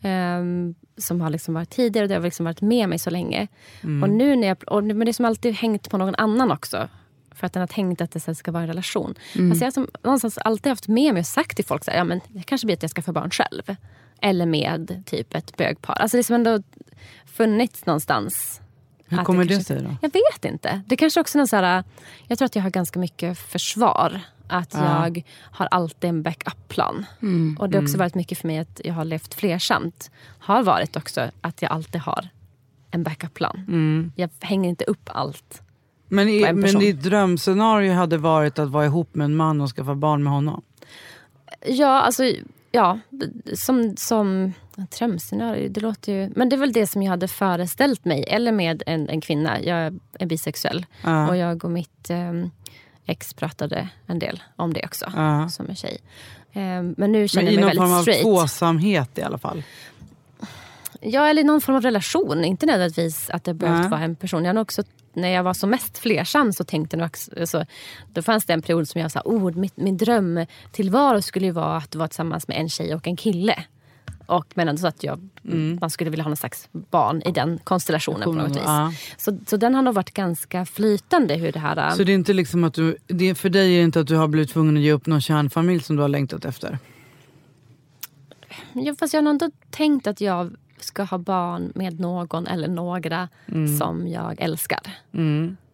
Ehm, 0.02 0.74
som 0.98 1.20
har 1.20 1.30
liksom 1.30 1.54
varit 1.54 1.70
tidigare 1.70 2.04
och 2.04 2.08
det 2.08 2.14
har 2.14 2.22
liksom 2.22 2.44
varit 2.44 2.60
med 2.60 2.88
mig 2.88 2.98
så 2.98 3.10
länge. 3.10 3.46
Och 4.02 4.10
nu 4.10 4.36
när 4.36 4.48
jag, 4.48 4.56
och, 4.66 4.84
men 4.84 4.98
det 5.00 5.10
är 5.10 5.12
som 5.12 5.24
alltid 5.24 5.54
hängt 5.54 5.90
på 5.90 5.98
någon 5.98 6.14
annan 6.14 6.50
också. 6.52 6.88
För 7.34 7.46
att 7.46 7.52
den 7.52 7.60
har 7.60 7.66
tänkt 7.66 8.00
att 8.00 8.10
det 8.10 8.34
ska 8.34 8.52
vara 8.52 8.62
en 8.62 8.68
relation. 8.68 9.14
Alltså 9.50 9.64
jag 9.64 9.66
har 9.66 9.70
som, 9.72 9.88
någonstans 10.02 10.38
alltid 10.38 10.70
haft 10.70 10.88
med 10.88 11.12
mig 11.14 11.20
och 11.20 11.26
sagt 11.26 11.56
till 11.56 11.64
folk 11.64 11.84
så 11.84 11.90
här, 11.90 11.98
ja, 11.98 12.04
men 12.04 12.20
det 12.28 12.42
kanske 12.42 12.66
blir 12.66 12.76
att 12.76 12.82
jag 12.82 12.90
ska 12.90 13.02
få 13.02 13.12
barn 13.12 13.30
själv. 13.30 13.76
Eller 14.22 14.46
med 14.46 15.02
typ 15.06 15.34
ett 15.34 15.56
bögpar. 15.56 15.94
Alltså 15.94 16.16
det 16.16 16.22
som 16.22 16.34
ändå 16.34 16.62
funnits 17.26 17.86
någonstans. 17.86 18.60
Hur 19.08 19.24
kommer 19.24 19.44
det 19.44 19.48
kanske- 19.54 19.74
sig 19.74 19.82
då? 19.82 19.96
Jag 20.02 20.12
vet 20.12 20.44
inte. 20.44 20.82
Det 20.86 20.96
kanske 20.96 21.20
också 21.20 21.38
är 21.38 21.40
någon 21.40 21.48
så 21.48 21.56
här, 21.56 21.84
jag 22.26 22.38
tror 22.38 22.46
att 22.46 22.56
jag 22.56 22.62
har 22.62 22.70
ganska 22.70 22.98
mycket 22.98 23.38
försvar. 23.38 24.20
Att 24.48 24.74
jag 24.74 25.22
har 25.38 25.66
alltid 25.66 26.10
en 26.10 26.22
backup-plan. 26.22 27.06
Och 27.58 27.70
det 27.70 27.78
har 27.78 27.82
också 27.82 27.98
varit 27.98 28.14
mycket 28.14 28.38
för 28.38 28.46
mig 28.46 28.58
att 28.58 28.80
jag 28.84 28.94
har 28.94 29.04
levt 29.04 29.34
flersamt. 29.34 30.10
Har 30.38 30.62
varit 30.62 30.96
också 30.96 31.30
att 31.40 31.62
jag 31.62 31.70
alltid 31.72 32.00
har 32.00 32.28
en 32.90 33.02
backup-plan. 33.02 34.12
Jag 34.16 34.30
hänger 34.40 34.68
inte 34.68 34.84
upp 34.84 35.10
allt. 35.12 35.62
Men, 36.08 36.26
på 36.26 36.30
i, 36.30 36.44
en 36.44 36.54
men 36.54 36.62
person. 36.62 36.80
ditt 36.80 37.02
drömscenario 37.02 37.92
hade 37.92 38.18
varit 38.18 38.58
att 38.58 38.68
vara 38.68 38.84
ihop 38.84 39.14
med 39.14 39.24
en 39.24 39.36
man 39.36 39.60
och 39.60 39.70
skaffa 39.70 39.94
barn 39.94 40.22
med 40.22 40.32
honom? 40.32 40.62
Ja, 41.66 42.00
alltså 42.00 42.24
ja, 42.72 42.98
som, 43.54 43.96
som 43.96 44.52
drömscenario, 44.98 45.68
det 45.68 45.80
låter 45.80 46.12
ju... 46.12 46.32
Men 46.36 46.48
det 46.48 46.56
är 46.56 46.58
väl 46.60 46.72
det 46.72 46.86
som 46.86 47.02
jag 47.02 47.10
hade 47.10 47.28
föreställt 47.28 48.04
mig. 48.04 48.24
Eller 48.28 48.52
med 48.52 48.82
en, 48.86 49.08
en 49.08 49.20
kvinna. 49.20 49.62
Jag 49.62 49.98
är 50.18 50.26
bisexuell. 50.26 50.86
Ja. 51.02 51.28
Och 51.28 51.36
jag 51.36 51.64
och 51.64 51.70
mitt 51.70 52.10
ehm, 52.10 52.50
ex 53.06 53.34
pratade 53.34 53.88
en 54.06 54.18
del 54.18 54.42
om 54.56 54.72
det 54.72 54.84
också. 54.84 55.12
Ja. 55.16 55.48
Som 55.48 55.68
en 55.68 55.76
tjej. 55.76 55.98
Ehm, 56.52 56.94
men 56.98 57.12
nu 57.12 57.18
Men 57.18 57.28
känner 57.28 57.50
i 57.50 57.54
jag 57.54 57.64
mig 57.64 57.74
någon 57.74 57.76
form 57.76 57.90
väldigt 57.90 57.98
av 57.98 58.02
straight. 58.02 58.22
tvåsamhet 58.22 59.18
i 59.18 59.22
alla 59.22 59.38
fall? 59.38 59.62
Ja, 61.00 61.26
eller 61.26 61.44
någon 61.44 61.60
form 61.60 61.76
av 61.76 61.82
relation. 61.82 62.44
Inte 62.44 62.66
nödvändigtvis 62.66 63.30
att 63.30 63.44
det 63.44 63.54
behövt 63.54 63.80
Nej. 63.80 63.90
vara 63.90 64.00
en 64.00 64.16
person. 64.16 64.44
Jag 64.44 64.56
också, 64.58 64.82
när 65.12 65.28
jag 65.28 65.42
var 65.42 65.54
som 65.54 65.70
mest 65.70 65.98
flersam 65.98 66.52
så 66.52 66.64
tänkte 66.64 66.96
jag 66.96 67.10
alltså, 67.40 67.64
då 68.12 68.22
fanns 68.22 68.44
det 68.44 68.52
en 68.52 68.62
period 68.62 68.88
som 68.88 69.00
jag 69.00 69.10
sa, 69.12 69.22
oh, 69.24 69.52
mitt, 69.56 69.76
min 69.76 69.96
drömtillvaro 69.96 71.22
skulle 71.22 71.46
ju 71.46 71.52
vara 71.52 71.76
att 71.76 71.94
vara 71.94 72.08
tillsammans 72.08 72.48
med 72.48 72.56
en 72.60 72.68
tjej 72.68 72.94
och 72.94 73.06
en 73.06 73.16
kille. 73.16 73.64
Och, 74.26 74.46
men 74.54 74.68
ändå 74.68 74.80
så 74.80 74.86
att 74.86 75.02
jag, 75.04 75.28
Mm. 75.44 75.78
man 75.80 75.90
skulle 75.90 76.10
vilja 76.10 76.22
ha 76.24 76.28
någon 76.28 76.36
slags 76.36 76.68
barn 76.72 77.22
i 77.22 77.32
den 77.32 77.58
konstellationen 77.64 78.22
på 78.22 78.32
något 78.32 78.50
vis. 78.50 78.62
Ja. 78.64 78.92
Så, 79.16 79.38
så 79.46 79.56
den 79.56 79.74
har 79.74 79.82
nog 79.82 79.94
varit 79.94 80.14
ganska 80.14 80.66
flytande 80.66 81.34
hur 81.34 81.52
det 81.52 81.58
här... 81.58 81.90
Så 81.90 82.04
det 82.04 82.12
är 82.12 82.14
inte 82.14 82.32
liksom 82.32 82.64
att 82.64 82.74
du, 82.74 82.96
det, 83.06 83.34
för 83.34 83.48
dig 83.48 83.74
är 83.74 83.78
det 83.78 83.84
inte 83.84 84.00
att 84.00 84.06
du 84.06 84.16
har 84.16 84.28
blivit 84.28 84.50
tvungen 84.50 84.76
att 84.76 84.82
ge 84.82 84.92
upp 84.92 85.06
någon 85.06 85.20
kärnfamilj 85.20 85.82
som 85.82 85.96
du 85.96 86.02
har 86.02 86.08
längtat 86.08 86.44
efter? 86.44 86.78
Ja, 88.72 88.94
fast 88.98 89.14
jag 89.14 89.22
har 89.22 89.30
ändå 89.30 89.50
tänkt 89.70 90.06
att 90.06 90.20
jag 90.20 90.54
ska 90.78 91.02
ha 91.02 91.18
barn 91.18 91.72
med 91.74 92.00
någon 92.00 92.46
eller 92.46 92.68
några 92.68 93.28
Mm. 93.46 93.78
som 93.78 94.08
jag 94.08 94.34
älskar. 94.40 94.80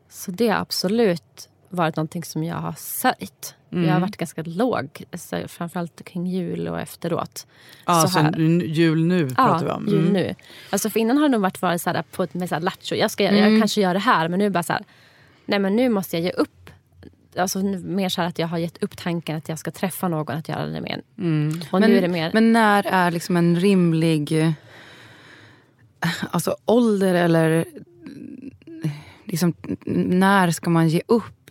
Så 0.08 0.30
det 0.30 0.48
har 0.48 0.56
absolut 0.60 1.48
varit 1.68 1.96
någonting 1.96 2.24
som 2.24 2.44
jag 2.44 2.56
har 2.56 2.74
sörjt. 2.78 3.54
Mm. 3.72 3.84
Jag 3.84 3.92
har 3.92 4.00
varit 4.00 4.16
ganska 4.16 4.42
låg, 4.42 5.02
så 5.14 5.48
framförallt 5.48 6.04
kring 6.04 6.26
jul 6.26 6.68
och 6.68 6.80
efteråt. 6.80 7.46
Ja, 7.86 8.02
så 8.02 8.08
så 8.08 8.18
här. 8.18 8.38
jul 8.62 9.04
nu 9.04 9.28
pratar 9.30 9.60
vi 9.64 9.66
Ja, 9.68 9.74
om. 9.74 9.86
jul 9.88 10.00
Mm. 10.00 10.12
nu. 10.12 10.34
Alltså 10.70 10.90
för 10.90 11.00
innan 11.00 11.16
har 11.16 11.28
det 11.28 11.32
nog 11.32 11.40
varit, 11.40 11.62
varit 11.62 11.82
så 11.82 11.90
här 11.90 12.02
på 12.02 12.22
ett 12.22 12.34
med 12.34 12.48
så 12.48 12.54
här 12.54 12.62
lattjo. 12.62 12.96
Jag, 12.96 13.10
ska, 13.10 13.24
jag 13.24 13.60
kanske 13.60 13.80
gör 13.80 13.94
det 13.94 14.00
här, 14.00 14.28
men 14.28 14.38
nu 14.38 14.50
bara 14.50 14.62
så 14.62 14.72
här. 14.72 14.82
Nej, 15.46 15.58
men 15.58 15.76
nu 15.76 15.88
måste 15.88 16.16
jag 16.16 16.24
ge 16.24 16.30
upp. 16.30 16.70
Alltså 17.36 17.58
mer 17.58 18.08
så 18.08 18.20
här 18.20 18.28
att 18.28 18.38
jag 18.38 18.46
har 18.46 18.58
gett 18.58 18.82
upp 18.82 18.96
tanken 18.96 19.36
att 19.36 19.48
jag 19.48 19.58
ska 19.58 19.70
träffa 19.70 20.08
någon 20.08 20.36
att 20.36 20.48
göra 20.48 20.66
det 20.66 20.80
med. 20.80 21.00
Och 21.70 21.80
Men, 21.80 21.90
nu 21.90 21.96
är 21.96 22.00
det 22.02 22.08
mer... 22.08 22.30
men 22.34 22.52
när 22.52 22.86
är 22.86 23.10
liksom 23.10 23.36
en 23.36 23.56
rimlig 23.60 24.54
alltså 26.30 26.56
ålder 26.64 27.14
eller 27.14 27.64
liksom, 29.24 29.54
när 29.86 30.50
ska 30.50 30.70
man 30.70 30.88
ge 30.88 31.02
upp? 31.06 31.41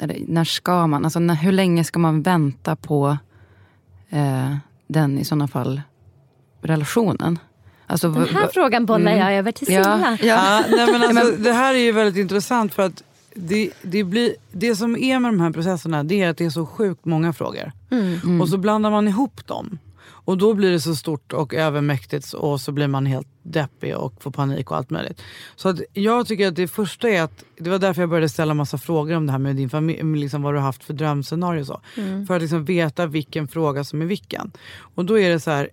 Eller 0.00 0.16
när 0.28 0.44
ska 0.44 0.86
man? 0.86 1.04
Alltså, 1.04 1.20
när, 1.20 1.34
hur 1.34 1.52
länge 1.52 1.84
ska 1.84 1.98
man 1.98 2.22
vänta 2.22 2.76
på 2.76 3.18
eh, 4.10 4.56
den 4.86 5.18
i 5.18 5.24
sådana 5.24 5.48
fall 5.48 5.82
relationen? 6.62 7.38
Alltså, 7.86 8.10
Den 8.10 8.28
här 8.28 8.48
frågan 8.52 8.86
bollar 8.86 9.12
jag 9.12 9.34
över 9.34 9.52
till 9.52 9.66
Silla. 9.66 10.18
ja, 10.20 10.26
ja. 10.26 10.64
Nej, 10.70 10.92
men 10.92 11.02
alltså, 11.18 11.36
det 11.36 11.52
här 11.52 11.74
är 11.74 11.78
ju 11.78 11.92
väldigt 11.92 12.16
intressant 12.16 12.74
för 12.74 12.82
att 12.82 13.02
det, 13.34 13.70
det, 13.82 14.04
blir, 14.04 14.34
det 14.52 14.76
som 14.76 14.96
är 14.96 15.18
med 15.18 15.32
de 15.32 15.40
här 15.40 15.50
processerna 15.50 16.04
det 16.04 16.22
är 16.22 16.30
att 16.30 16.36
det 16.36 16.44
är 16.44 16.50
så 16.50 16.66
sjukt 16.66 17.04
många 17.04 17.32
frågor. 17.32 17.72
Och 18.40 18.48
så 18.48 18.58
blandar 18.58 18.90
man 18.90 19.08
ihop 19.08 19.46
dem. 19.46 19.78
Och 20.24 20.38
då 20.38 20.54
blir 20.54 20.70
det 20.70 20.80
så 20.80 20.96
stort 20.96 21.32
och 21.32 21.54
övermäktigt 21.54 22.32
och 22.32 22.60
så 22.60 22.72
blir 22.72 22.88
man 22.88 23.06
helt 23.06 23.28
deppig 23.42 23.96
och 23.96 24.22
får 24.22 24.30
panik 24.30 24.70
och 24.70 24.76
allt 24.76 24.90
möjligt. 24.90 25.22
Så 25.56 25.68
att 25.68 25.80
jag 25.92 26.26
tycker 26.26 26.48
att 26.48 26.56
det 26.56 26.68
första 26.68 27.08
är 27.08 27.22
att, 27.22 27.44
det 27.58 27.70
var 27.70 27.78
därför 27.78 28.02
jag 28.02 28.08
började 28.08 28.28
ställa 28.28 28.54
massa 28.54 28.78
frågor 28.78 29.16
om 29.16 29.26
det 29.26 29.32
här 29.32 29.38
med 29.38 29.56
din 29.56 29.70
familj, 29.70 30.20
liksom 30.20 30.42
vad 30.42 30.54
du 30.54 30.58
har 30.58 30.66
haft 30.66 30.84
för 30.84 30.94
drömscenario 30.94 31.60
och 31.60 31.66
så. 31.66 31.80
För 32.26 32.36
att 32.36 32.42
liksom 32.42 32.64
veta 32.64 33.06
vilken 33.06 33.48
fråga 33.48 33.84
som 33.84 34.02
är 34.02 34.06
vilken. 34.06 34.52
Och 34.94 35.04
då 35.04 35.18
är 35.18 35.30
det 35.30 35.40
så 35.40 35.50
här, 35.50 35.70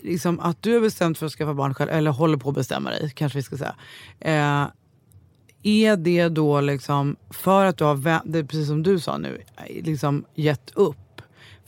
liksom 0.00 0.40
att 0.40 0.62
du 0.62 0.74
har 0.74 0.80
bestämt 0.80 1.18
för 1.18 1.26
att 1.26 1.32
skaffa 1.32 1.54
barn 1.54 1.74
själv, 1.74 1.90
eller 1.90 2.10
håller 2.10 2.36
på 2.36 2.48
att 2.48 2.54
bestämma 2.54 2.90
dig 2.90 3.12
kanske 3.14 3.38
vi 3.38 3.42
ska 3.42 3.56
säga. 3.56 3.74
Eh, 4.20 4.66
är 5.62 5.96
det 5.96 6.28
då 6.28 6.60
liksom 6.60 7.16
för 7.30 7.64
att 7.64 7.76
du 7.76 7.84
har, 7.84 8.20
det 8.24 8.44
precis 8.44 8.68
som 8.68 8.82
du 8.82 9.00
sa 9.00 9.18
nu, 9.18 9.42
liksom 9.68 10.24
gett 10.34 10.70
upp? 10.74 10.96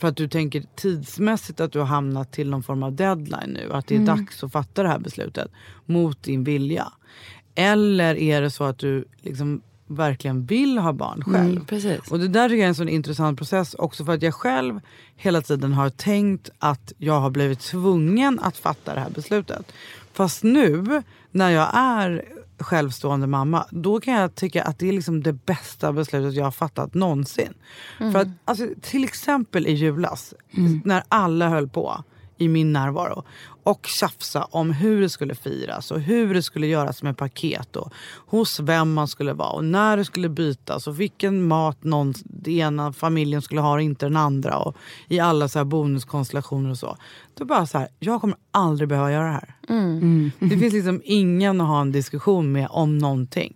För 0.03 0.07
att 0.07 0.17
du 0.17 0.27
tänker 0.27 0.63
tidsmässigt 0.75 1.59
att 1.59 1.71
du 1.71 1.79
har 1.79 1.85
hamnat 1.85 2.31
till 2.31 2.49
någon 2.49 2.63
form 2.63 2.83
av 2.83 2.95
deadline 2.95 3.49
nu, 3.49 3.73
att 3.73 3.87
det 3.87 3.95
är 3.95 3.99
dags 3.99 4.43
att 4.43 4.51
fatta 4.51 4.83
det 4.83 4.89
här 4.89 4.99
beslutet 4.99 5.51
mot 5.85 6.23
din 6.23 6.43
vilja. 6.43 6.91
Eller 7.55 8.15
är 8.15 8.41
det 8.41 8.49
så 8.49 8.63
att 8.63 8.77
du 8.77 9.05
liksom 9.21 9.61
verkligen 9.87 10.45
vill 10.45 10.77
ha 10.77 10.93
barn 10.93 11.23
själv? 11.23 11.65
Mm. 11.71 11.99
Och 12.11 12.19
det 12.19 12.27
där 12.27 12.53
är 12.53 12.65
en 12.65 12.75
sån 12.75 12.89
intressant 12.89 13.37
process 13.37 13.73
också 13.73 14.05
för 14.05 14.13
att 14.13 14.21
jag 14.21 14.33
själv 14.33 14.79
hela 15.15 15.41
tiden 15.41 15.73
har 15.73 15.89
tänkt 15.89 16.49
att 16.59 16.93
jag 16.97 17.19
har 17.19 17.29
blivit 17.29 17.59
tvungen 17.59 18.39
att 18.39 18.57
fatta 18.57 18.93
det 18.93 18.99
här 18.99 19.09
beslutet. 19.09 19.71
Fast 20.13 20.43
nu 20.43 21.03
när 21.31 21.49
jag 21.49 21.69
är 21.73 22.25
självstående 22.59 23.27
mamma, 23.27 23.65
då 23.71 23.99
kan 23.99 24.13
jag 24.13 24.35
tycka 24.35 24.63
att 24.63 24.79
det 24.79 24.89
är 24.89 24.93
liksom 24.93 25.23
det 25.23 25.33
bästa 25.33 25.93
beslutet 25.93 26.33
jag 26.33 26.43
har 26.43 26.51
fattat 26.51 26.93
någonsin. 26.93 27.53
För 27.97 28.15
att, 28.15 28.27
alltså, 28.45 28.67
till 28.81 29.03
exempel 29.03 29.67
i 29.67 29.71
julas, 29.71 30.33
när 30.83 31.03
alla 31.09 31.49
höll 31.49 31.69
på 31.69 32.03
i 32.37 32.47
min 32.47 32.73
närvaro 32.73 33.23
och 33.63 33.85
tjafsa 33.85 34.47
om 34.51 34.71
hur 34.71 35.01
det 35.01 35.09
skulle 35.09 35.35
firas 35.35 35.91
och 35.91 35.99
hur 35.99 36.33
det 36.33 36.43
skulle 36.43 36.67
göras 36.67 37.03
med 37.03 37.17
paket 37.17 37.75
och 37.75 37.93
hos 38.25 38.59
vem 38.59 38.93
man 38.93 39.07
skulle 39.07 39.33
vara 39.33 39.49
och 39.49 39.65
när 39.65 39.97
det 39.97 40.05
skulle 40.05 40.29
bytas 40.29 40.87
och 40.87 40.99
vilken 40.99 41.47
mat 41.47 41.83
någon, 41.83 42.13
den 42.23 42.53
ena 42.53 42.93
familjen 42.93 43.41
skulle 43.41 43.61
ha 43.61 43.73
och 43.73 43.81
inte 43.81 44.05
den 44.05 44.17
andra 44.17 44.57
och 44.57 44.77
i 45.07 45.19
alla 45.19 45.47
så 45.47 45.59
här 45.59 45.65
bonuskonstellationer 45.65 46.69
och 46.69 46.77
så. 46.77 46.97
Då 47.37 47.45
bara 47.45 47.65
så 47.65 47.77
här, 47.77 47.87
jag 47.99 48.21
kommer 48.21 48.37
aldrig 48.51 48.89
behöva 48.89 49.11
göra 49.11 49.25
det 49.25 49.31
här. 49.31 49.55
Det 50.39 50.57
finns 50.57 50.73
liksom 50.73 51.01
ingen 51.03 51.61
att 51.61 51.67
ha 51.67 51.81
en 51.81 51.91
diskussion 51.91 52.51
med 52.51 52.67
om 52.69 52.97
någonting. 52.97 53.53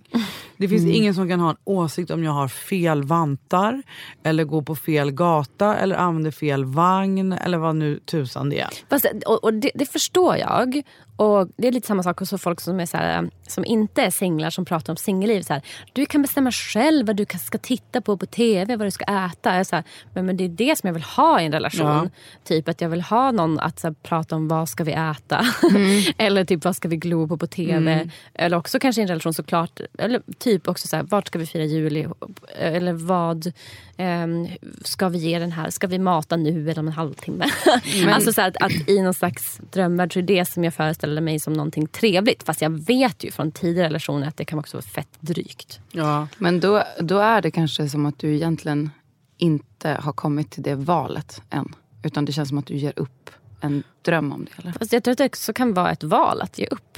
Det 0.58 0.68
finns 0.68 0.86
ingen 0.86 1.16
som 1.16 1.30
kan 1.30 1.40
ha 1.40 1.50
en 1.50 1.58
åsikt 1.64 2.12
om 2.12 2.24
jag 2.24 2.32
har 2.32 2.48
fel 2.48 3.04
vantar 3.04 3.84
eller 4.24 4.44
går 4.44 4.62
på 4.62 4.76
fel 4.76 5.12
gata 5.12 5.76
eller 5.76 5.96
använder 5.96 6.32
fel 6.32 6.66
vagn 6.66 7.34
eller 7.34 7.58
vad 7.58 7.76
nu 7.76 8.00
tusan 8.00 8.50
det 8.50 8.60
är. 8.60 8.70
Fast, 8.90 9.06
och, 9.26 9.44
och 9.44 9.54
det, 9.54 9.72
det 9.76 9.86
förstår 9.98 10.38
jag. 10.38 10.82
Och 11.18 11.48
Det 11.58 11.68
är 11.68 11.72
lite 11.72 11.88
samma 11.88 12.04
sak 12.04 12.20
hos 12.20 12.42
folk 12.42 12.62
som, 12.62 12.80
är 12.80 12.86
så 12.86 12.98
här, 12.98 13.30
som 13.48 13.66
inte 13.66 14.02
är 14.02 14.10
singlar 14.10 14.50
som 14.50 14.66
pratar 14.66 14.94
om 14.94 14.98
singelliv. 14.98 15.42
Så 15.42 15.54
här, 15.54 15.62
du 15.94 16.06
kan 16.06 16.22
bestämma 16.22 16.52
själv 16.52 17.08
vad 17.08 17.16
du 17.16 17.26
ska 17.40 17.58
titta 17.58 18.02
på 18.02 18.18
på 18.18 18.26
tv, 18.26 18.76
vad 18.76 18.88
du 18.88 18.92
ska 18.92 19.04
äta. 19.04 19.50
Jag 19.50 19.60
är 19.60 19.64
så 19.64 19.76
här, 19.76 19.86
men, 20.14 20.26
men 20.26 20.38
det 20.38 20.44
är 20.44 20.50
det 20.50 20.78
som 20.78 20.88
jag 20.88 20.94
vill 20.94 21.04
ha 21.04 21.42
i 21.42 21.46
en 21.46 21.52
relation. 21.52 21.88
Ja. 21.88 22.10
Typ 22.44 22.70
att 22.70 22.82
jag 22.82 22.90
vill 22.90 23.02
ha 23.02 23.32
någon 23.32 23.60
att 23.60 23.80
så 23.80 23.94
prata 23.94 24.36
om 24.36 24.48
vad 24.48 24.70
ska 24.70 24.84
vi 24.84 24.92
äta. 24.92 25.46
eller 26.18 26.46
typ 26.46 26.66
vad 26.66 26.76
ska 26.76 26.88
vi 26.88 26.98
glo 26.98 27.28
på 27.28 27.38
på 27.38 27.48
tv. 27.48 28.10
Eller 28.34 28.58
också 28.58 28.80
kanske 28.80 29.02
i 29.02 29.04
en 29.04 29.08
relation 29.08 29.34
såklart. 29.34 29.82
Eller 29.98 30.22
typ 30.40 30.68
också 30.68 30.88
så 30.88 31.04
vart 31.04 31.28
ska 31.28 31.40
vi 31.40 31.46
fira 31.46 31.64
jul 31.64 31.98
ihop? 31.98 32.40
Eller 32.58 32.94
vad 32.94 33.52
ehm, 33.98 34.48
ska 34.84 35.10
vi 35.10 35.18
ge 35.18 35.40
den 35.40 35.52
här? 35.52 35.70
Ska 35.70 35.88
vi 35.88 36.00
mata 36.00 36.36
nu 36.36 36.70
eller 36.70 36.80
om 36.80 36.88
en 36.88 36.94
halvtimme? 36.94 37.46
alltså 38.08 38.34
så 38.34 38.42
att, 38.42 38.58
att 38.58 38.90
i 38.90 39.02
någon 39.02 39.14
slags 39.14 39.62
drömvärld 39.72 40.14
så 40.14 40.20
är 40.20 40.24
det 40.24 40.46
som 40.46 40.64
jag 40.64 40.74
föreställer 40.74 41.07
mig 41.22 41.40
som 41.40 41.54
någonting 41.54 41.88
trevligt. 41.88 42.44
Fast 42.44 42.62
jag 42.62 42.70
vet 42.70 43.24
ju 43.24 43.32
från 43.32 43.52
tidigare 43.52 43.88
relationer 43.88 44.28
att 44.28 44.38
det 44.38 44.46
kan 44.46 44.60
också 44.60 44.78
vara 44.78 44.84
fett 44.86 45.10
drygt. 45.20 45.80
Ja. 45.92 46.28
Men 46.38 46.60
då, 46.60 46.84
då 47.00 47.18
är 47.20 47.42
det 47.42 47.52
kanske 47.52 47.90
som 47.90 48.06
att 48.06 48.20
du 48.20 48.36
egentligen 48.36 48.90
inte 49.38 49.90
har 50.02 50.14
kommit 50.14 50.50
till 50.52 50.64
det 50.64 50.76
valet 50.76 51.42
än. 51.50 51.76
Utan 52.04 52.26
det 52.26 52.32
känns 52.32 52.50
som 52.50 52.58
att 52.58 52.66
du 52.68 52.76
ger 52.78 52.94
upp 52.96 53.30
en 53.62 53.84
dröm 54.02 54.32
om 54.32 54.46
det. 54.46 54.52
Eller? 54.62 54.72
Fast 54.72 54.94
jag 54.94 55.04
tror 55.04 55.12
att 55.12 55.18
det 55.18 55.26
också 55.26 55.54
kan 55.54 55.74
vara 55.74 55.92
ett 55.92 56.04
val 56.04 56.42
att 56.42 56.60
ge 56.60 56.66
upp. 56.68 56.98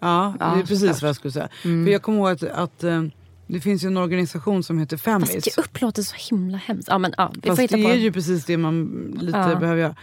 Ja, 0.00 0.34
Ja, 0.40 0.46
det 0.54 0.60
är 0.60 0.66
precis 0.66 0.80
såklart. 0.80 1.02
vad 1.02 1.08
jag 1.08 1.16
skulle 1.16 1.32
säga. 1.32 1.48
För 1.62 1.88
jag 1.90 2.02
kommer 2.02 2.18
ihåg 2.18 2.28
att, 2.30 2.42
att 2.42 2.84
eh, 2.84 3.02
det 3.46 3.60
finns 3.60 3.84
ju 3.84 3.86
en 3.86 3.96
organisation 3.96 4.62
som 4.62 4.78
heter 4.78 4.96
Femis. 4.96 5.30
Fast 5.34 5.46
ge 5.46 5.62
upp 5.62 5.80
låter 5.80 6.02
så 6.02 6.14
himla 6.30 6.58
hemskt. 6.58 6.88
Ja, 6.88 6.98
men, 6.98 7.14
ja, 7.16 7.32
vi 7.34 7.40
får 7.40 7.48
Fast 7.48 7.60
hitta 7.60 7.76
det 7.76 7.82
på. 7.82 7.88
är 7.88 7.94
ju 7.94 8.12
precis 8.12 8.44
det 8.44 8.56
man 8.56 8.84
lite 9.20 9.38
Ja. 9.38 9.54
behöver 9.56 9.80
göra. 9.82 9.94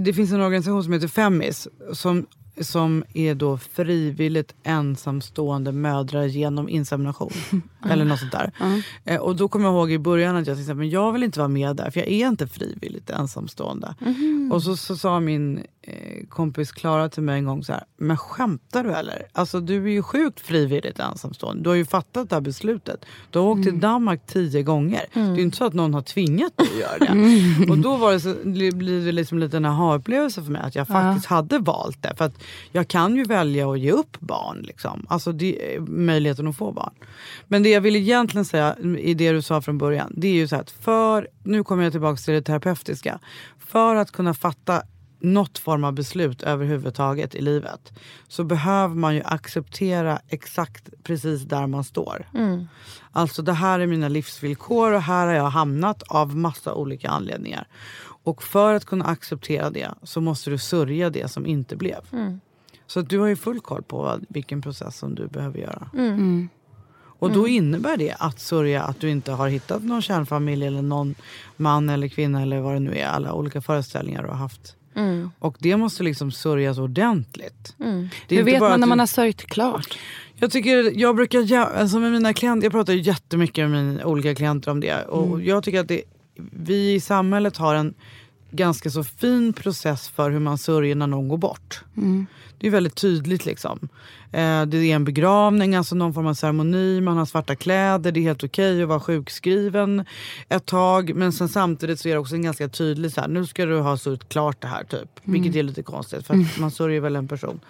Det 0.00 0.12
finns 0.12 0.32
en 0.32 0.40
organisation 0.40 0.84
som 0.84 0.92
heter 0.92 1.08
Femis 1.08 1.68
som, 1.92 2.26
som 2.60 3.04
är 3.14 3.34
då 3.34 3.58
frivilligt 3.58 4.54
ensamstående 4.62 5.72
mödrar 5.72 6.24
genom 6.24 6.68
insemination. 6.68 7.32
Eller 7.90 8.04
något 8.04 8.18
sånt 8.18 8.32
där. 8.32 8.52
Eh, 9.04 9.20
och 9.20 9.36
då 9.36 9.48
kommer 9.48 9.64
jag 9.64 9.74
ihåg 9.74 9.92
i 9.92 9.98
början 9.98 10.36
att 10.36 10.46
jag 10.46 10.56
tänkte 10.56 10.74
men 10.74 10.90
jag 10.90 11.12
vill 11.12 11.22
inte 11.22 11.38
vara 11.38 11.48
med 11.48 11.76
där 11.76 11.90
för 11.90 12.00
jag 12.00 12.08
är 12.08 12.28
inte 12.28 12.46
frivilligt 12.46 13.10
ensamstående. 13.10 13.94
Och 14.52 14.62
så, 14.62 14.76
så 14.76 14.96
sa 14.96 15.20
min 15.20 15.58
eh, 15.82 16.26
kompis 16.28 16.72
Klara 16.72 17.08
till 17.08 17.22
mig 17.22 17.38
en 17.38 17.44
gång 17.44 17.64
så 17.64 17.72
här, 17.72 17.84
men 17.96 18.16
skämtar 18.16 18.84
du 18.84 18.92
eller? 18.92 19.26
Alltså 19.32 19.60
du 19.60 19.84
är 19.84 19.88
ju 19.88 20.02
sjukt 20.02 20.40
frivilligt 20.40 20.98
ensamstående. 20.98 21.62
Du 21.62 21.68
har 21.68 21.76
ju 21.76 21.84
fattat 21.84 22.30
det 22.30 22.36
här 22.36 22.40
beslutet. 22.40 23.04
Du 23.30 23.38
har 23.38 23.46
åkt 23.46 23.62
till 23.62 23.80
Danmark 23.80 24.26
tio 24.26 24.62
gånger. 24.62 25.06
Det 25.12 25.20
är 25.20 25.36
ju 25.36 25.42
inte 25.42 25.56
så 25.56 25.64
att 25.64 25.74
någon 25.74 25.94
har 25.94 26.02
tvingat 26.02 26.56
dig 26.56 26.66
att 26.72 26.78
göra 26.78 27.14
det. 27.14 27.70
Och 27.70 27.78
då 27.78 27.96
var 27.96 28.12
det 28.12 28.20
så, 28.20 28.34
blir 28.44 29.04
det 29.06 29.12
liksom 29.12 29.38
lite 29.38 29.56
en 29.56 29.64
aha-upplevelse 29.64 30.42
för 30.42 30.50
mig 30.52 30.62
att 30.62 30.74
jag 30.74 30.86
faktiskt 30.88 31.26
hade 31.26 31.58
valt 31.58 32.02
det. 32.02 32.14
För 32.16 32.24
att 32.24 32.39
jag 32.72 32.88
kan 32.88 33.16
ju 33.16 33.24
välja 33.24 33.70
att 33.70 33.80
ge 33.80 33.92
upp 33.92 34.20
barn. 34.20 34.62
Liksom. 34.62 35.06
Alltså 35.08 35.32
det, 35.32 35.80
möjligheten 35.80 36.46
att 36.46 36.56
få 36.56 36.72
barn. 36.72 36.92
Men 37.48 37.62
det 37.62 37.68
jag 37.68 37.80
vill 37.80 37.96
egentligen 37.96 38.44
säga 38.44 38.76
i 38.98 39.14
det 39.14 39.32
du 39.32 39.42
sa 39.42 39.60
från 39.60 39.78
början. 39.78 40.12
Det 40.16 40.28
är 40.28 40.34
ju 40.34 40.48
så 40.48 40.56
att 40.56 40.70
för, 40.70 41.28
nu 41.42 41.64
kommer 41.64 41.82
jag 41.82 41.92
tillbaka 41.92 42.16
till 42.16 42.34
det 42.34 42.42
terapeutiska. 42.42 43.18
För 43.58 43.96
att 43.96 44.10
kunna 44.10 44.34
fatta 44.34 44.82
något 45.20 45.58
form 45.58 45.84
av 45.84 45.92
beslut 45.92 46.42
överhuvudtaget 46.42 47.34
i 47.34 47.40
livet 47.40 47.92
så 48.28 48.44
behöver 48.44 48.94
man 48.94 49.14
ju 49.14 49.22
acceptera 49.24 50.20
exakt 50.28 50.88
precis 51.02 51.42
där 51.42 51.66
man 51.66 51.84
står. 51.84 52.28
Alltså 53.12 53.42
det 53.42 53.52
här 53.52 53.80
är 53.80 53.86
mina 53.86 54.08
livsvillkor 54.08 54.92
och 54.92 55.02
här 55.02 55.26
har 55.26 55.34
jag 55.34 55.50
hamnat 55.50 56.02
av 56.02 56.36
massa 56.36 56.74
olika 56.74 57.08
anledningar. 57.08 57.66
Och 58.22 58.42
för 58.42 58.74
att 58.74 58.84
kunna 58.84 59.04
acceptera 59.04 59.70
det 59.70 59.88
så 60.02 60.20
måste 60.20 60.50
du 60.50 60.58
sörja 60.58 61.10
det 61.10 61.28
som 61.30 61.46
inte 61.46 61.76
blev. 61.76 62.00
Så 62.86 63.00
att 63.00 63.08
du 63.08 63.18
har 63.18 63.26
ju 63.26 63.36
full 63.36 63.60
koll 63.60 63.82
på 63.82 63.96
vad, 64.02 64.24
vilken 64.28 64.62
process 64.62 64.96
som 64.98 65.14
du 65.14 65.26
behöver 65.26 65.58
göra. 65.58 65.88
Och 67.18 67.32
då 67.32 67.48
innebär 67.48 67.96
det 67.96 68.14
att 68.18 68.40
sörja 68.40 68.82
att 68.82 69.00
du 69.00 69.10
inte 69.10 69.32
har 69.32 69.48
hittat 69.48 69.82
någon 69.82 70.02
kärnfamilj 70.02 70.66
eller 70.66 70.82
någon 70.82 71.14
man 71.56 71.88
eller 71.88 72.08
kvinna 72.08 72.42
eller 72.42 72.60
vad 72.60 72.74
det 72.74 72.80
nu 72.80 72.94
är. 72.98 73.06
Alla 73.06 73.32
olika 73.32 73.60
föreställningar 73.60 74.22
du 74.22 74.28
har 74.28 74.34
haft. 74.36 74.76
Och 75.38 75.56
det 75.58 75.76
måste 75.76 76.02
liksom 76.02 76.30
sörjas 76.32 76.78
ordentligt. 76.78 77.74
Det 78.28 78.34
är 78.34 78.38
Hur 78.38 78.44
vet 78.44 78.60
man 78.60 78.70
när 78.70 78.86
du- 78.86 78.88
man 78.88 78.98
har 78.98 79.06
sörjt 79.06 79.42
klart? 79.46 79.98
jag 80.36 80.50
tycker, 80.50 80.98
jag 80.98 81.16
brukar, 81.16 81.56
alltså 81.56 81.98
med 81.98 82.12
mina 82.12 82.32
klienter, 82.34 82.64
jag 82.66 82.72
pratar 82.72 82.92
ju 82.92 83.00
jättemycket 83.00 83.70
med 83.70 83.84
mina 83.84 84.04
olika 84.06 84.34
klienter 84.34 84.70
om 84.70 84.80
det. 84.80 85.02
Och 85.04 85.40
jag 85.42 85.64
tycker 85.64 85.80
att 85.80 85.88
det, 85.88 86.02
vi 86.52 86.94
i 86.94 87.00
samhället 87.00 87.56
har 87.56 87.74
en 87.74 87.94
ganska 88.50 88.90
så 88.90 89.04
fin 89.04 89.52
process 89.52 90.08
för 90.08 90.30
hur 90.30 90.38
man 90.38 90.58
sörjer 90.58 90.94
när 90.94 91.06
någon 91.06 91.28
går 91.28 91.38
bort. 91.38 91.80
Det 92.58 92.66
är 92.66 92.70
väldigt 92.70 92.94
tydligt 92.94 93.46
liksom. 93.46 93.88
Eh, 94.32 94.62
det 94.66 94.76
är 94.76 94.94
en 94.94 95.04
begravning, 95.04 95.74
alltså 95.74 95.94
någon 95.94 96.14
form 96.14 96.26
av 96.26 96.34
ceremoni, 96.34 97.00
man 97.00 97.16
har 97.16 97.24
svarta 97.24 97.56
kläder, 97.56 98.12
det 98.12 98.20
är 98.20 98.22
helt 98.22 98.44
okej 98.44 98.82
att 98.82 98.88
vara 98.88 99.00
sjukskriven 99.00 100.04
ett 100.48 100.66
tag. 100.66 101.14
Men 101.14 101.32
sen 101.32 101.48
samtidigt 101.48 102.00
så 102.00 102.08
är 102.08 102.12
det 102.12 102.18
också 102.18 102.34
en 102.34 102.42
ganska 102.42 102.68
tydlig 102.68 103.12
så 103.12 103.20
här, 103.20 103.28
nu 103.28 103.46
ska 103.46 103.66
du 103.66 103.80
ha 103.80 103.96
sörjt 103.96 104.28
klart 104.28 104.60
det 104.60 104.68
här 104.68 104.84
typ. 104.84 105.08
Vilket 105.24 105.56
är 105.56 105.62
lite 105.62 105.82
konstigt 105.82 106.26
för 106.26 106.34
att 106.34 106.58
man 106.58 106.70
sörjer 106.70 107.00
väl 107.00 107.16
en 107.16 107.28
person 107.28 107.60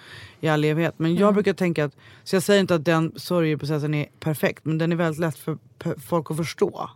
i 0.41 0.49
all 0.49 0.65
evighet. 0.65 0.95
Men 0.97 1.15
jag 1.15 1.35
brukar 1.35 1.53
tänka 1.53 1.85
att, 1.85 1.97
så 2.25 2.37
jag 2.37 2.43
säger 2.43 2.61
inte 2.61 2.75
att 2.75 2.85
den 2.85 3.13
sörjeprocessen 3.17 3.95
är 3.95 4.07
perfekt 4.21 4.65
men 4.65 4.79
den 4.79 4.93
är 4.93 4.97
väldigt 4.97 5.21
lätt 5.21 5.39
för 5.39 5.59
folk 6.09 6.31
att 6.31 6.37
förstå. 6.37 6.91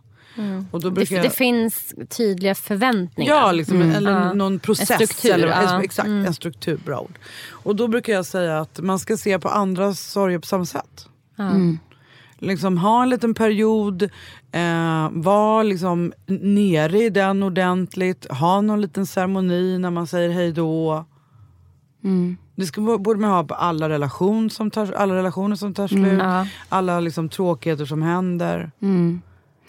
Och 0.71 0.81
då 0.81 0.89
Det, 0.89 0.95
brukar 0.95 1.23
det 1.23 1.29
finns 1.29 1.93
tydliga 2.09 2.55
förväntningar. 2.55 3.33
Ja, 3.35 3.51
liksom, 3.51 3.81
eller 3.81 4.11
Ja. 4.11 4.33
någon 4.33 4.59
process. 4.59 4.91
En 4.91 5.07
struktur, 5.07 5.31
eller, 5.33 5.47
ja. 5.47 5.83
Exakt, 5.83 6.07
en 6.07 6.33
struktur. 6.33 6.79
Bra 6.85 6.99
ord. 6.99 7.19
Och 7.51 7.75
då 7.75 7.87
brukar 7.87 8.13
jag 8.13 8.25
säga 8.25 8.59
att 8.59 8.79
man 8.79 8.99
ska 8.99 9.17
se 9.17 9.39
på 9.39 9.49
andras 9.49 9.99
sorger 10.11 10.39
på 10.39 10.47
samma 10.47 10.65
sätt. 10.65 11.07
Liksom 12.39 12.77
ha 12.77 13.03
en 13.03 13.09
liten 13.09 13.33
period, 13.33 14.03
eh, 14.51 15.09
var 15.11 15.63
liksom 15.63 16.13
nere 16.27 17.03
i 17.03 17.09
den 17.09 17.43
ordentligt, 17.43 18.31
ha 18.31 18.61
någon 18.61 18.81
liten 18.81 19.05
ceremoni 19.05 19.77
när 19.77 19.91
man 19.91 20.07
säger 20.07 20.29
hej 20.29 20.51
då. 20.51 21.05
Det 22.55 22.65
ska, 22.65 22.81
borde 22.81 23.19
man 23.19 23.29
ha 23.29 23.43
på 23.43 23.53
alla, 23.53 23.89
relation 23.89 24.49
som 24.49 24.71
tar, 24.71 24.91
alla 24.93 25.15
relationer 25.15 25.55
som 25.55 25.73
tar 25.73 25.87
slut, 25.87 26.19
Ja. 26.19 26.47
alla 26.69 26.99
liksom 26.99 27.29
tråkigheter 27.29 27.85
som 27.85 28.01
händer. 28.01 28.71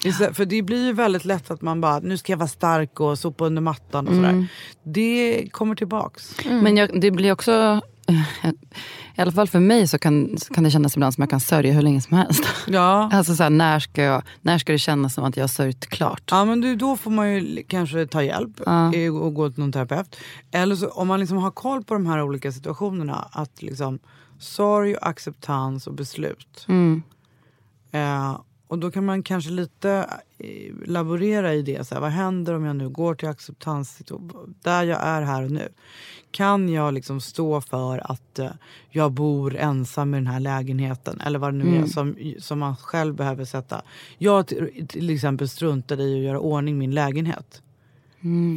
Istället- 0.07 0.37
För 0.37 0.45
det 0.45 0.63
blir 0.63 0.85
ju 0.87 0.93
väldigt 0.93 1.25
lätt 1.25 1.51
att 1.51 1.63
man 1.63 1.81
bara, 1.81 1.99
nu 1.99 2.19
ska 2.19 2.33
jag 2.33 2.39
vara 2.39 2.49
stark 2.49 3.01
och 3.01 3.19
sopa 3.19 3.45
under 3.47 3.63
mattan 3.63 4.09
och 4.09 4.15
sådär. 4.15 4.47
Det 4.83 5.49
kommer 5.53 5.75
tillbaks. 5.75 6.35
Men 6.45 6.77
jag, 6.77 7.01
det 7.01 7.11
blir 7.11 7.33
också... 7.33 7.81
I 9.17 9.21
alla 9.23 9.33
fall 9.33 9.49
för 9.49 9.61
mig 9.61 9.89
så 9.89 9.99
kan, 9.99 10.39
så 10.39 10.55
kan 10.55 10.65
det 10.65 10.71
kännas 10.71 10.97
ibland 10.97 11.15
som 11.15 11.23
att 11.23 11.27
jag 11.27 11.31
kan 11.31 11.41
sörja 11.41 11.73
hur 11.73 11.83
länge 11.83 12.01
som 12.01 12.17
helst. 12.17 12.45
Ja. 12.67 13.11
Alltså 13.13 13.35
så 13.35 13.43
här, 13.43 13.51
när, 13.51 13.81
ska 13.81 14.03
jag, 14.03 14.23
när 14.43 14.59
ska 14.59 14.73
det 14.73 14.79
kännas 14.79 15.15
som 15.15 15.25
att 15.25 15.37
jag 15.37 15.43
har 15.43 15.49
sörjt 15.49 15.87
klart? 15.87 16.23
Ja 16.31 16.45
men 16.45 16.61
du, 16.61 16.77
då 16.77 16.97
får 16.97 17.11
man 17.11 17.33
ju 17.35 17.63
kanske 17.69 18.07
ta 18.07 18.23
hjälp 18.23 18.61
eh, 18.95 19.17
och 19.17 19.35
gå 19.35 19.51
till 19.51 19.61
någon 19.61 19.73
terapeut. 19.73 20.17
Eller 20.51 20.77
så, 20.77 20.89
om 20.89 21.09
man 21.09 21.21
liksom 21.21 21.39
har 21.39 21.51
koll 21.51 21.85
på 21.85 21.95
de 21.95 22.07
här 22.07 22.23
olika 22.23 22.53
situationerna. 22.53 23.29
Att 23.33 23.63
liksom 23.63 23.99
sorg, 24.39 24.97
acceptans 25.03 25.87
och 25.87 25.95
beslut. 25.95 26.67
Eh, 27.91 28.39
och 28.69 28.79
då 28.79 28.91
kan 28.91 29.05
man 29.05 29.23
kanske 29.23 29.51
lite 29.51 30.07
eh, 30.39 30.75
laborera 30.87 31.55
i 31.55 31.63
det. 31.63 31.87
Så 31.87 31.95
här, 31.95 32.01
vad 32.03 32.11
händer 32.11 32.55
om 32.55 32.65
jag 32.65 32.77
nu 32.77 32.89
går 32.89 33.15
till 33.15 33.29
acceptans 33.29 34.03
där 34.63 34.85
jag 34.85 35.01
är 35.03 35.23
här 35.23 35.45
och 35.45 35.51
nu? 35.51 35.69
Kan 36.31 36.69
jag 36.69 36.95
liksom 36.95 37.21
stå 37.21 37.61
för 37.61 38.13
att 38.13 38.39
eh, 38.39 38.51
jag 38.91 39.13
bor 39.13 39.57
ensam 39.57 40.15
i 40.15 40.17
den 40.17 40.27
här 40.27 40.41
lägenheten? 40.41 41.21
Eller 41.21 41.39
vad 41.39 41.55
det 41.55 41.59
nu 41.65 41.77
är 41.77 41.87
som, 41.87 42.17
som 42.39 42.59
man 42.59 42.77
själv 42.77 43.15
behöver 43.15 43.45
sätta. 43.45 43.83
Jag 44.19 44.47
till, 44.47 44.87
till 44.89 45.11
exempel 45.11 45.49
struntade 45.49 46.03
i 46.03 46.19
att 46.19 46.25
göra 46.25 46.41
ordning 46.41 46.79
min 46.79 46.95
lägenhet. 46.95 47.63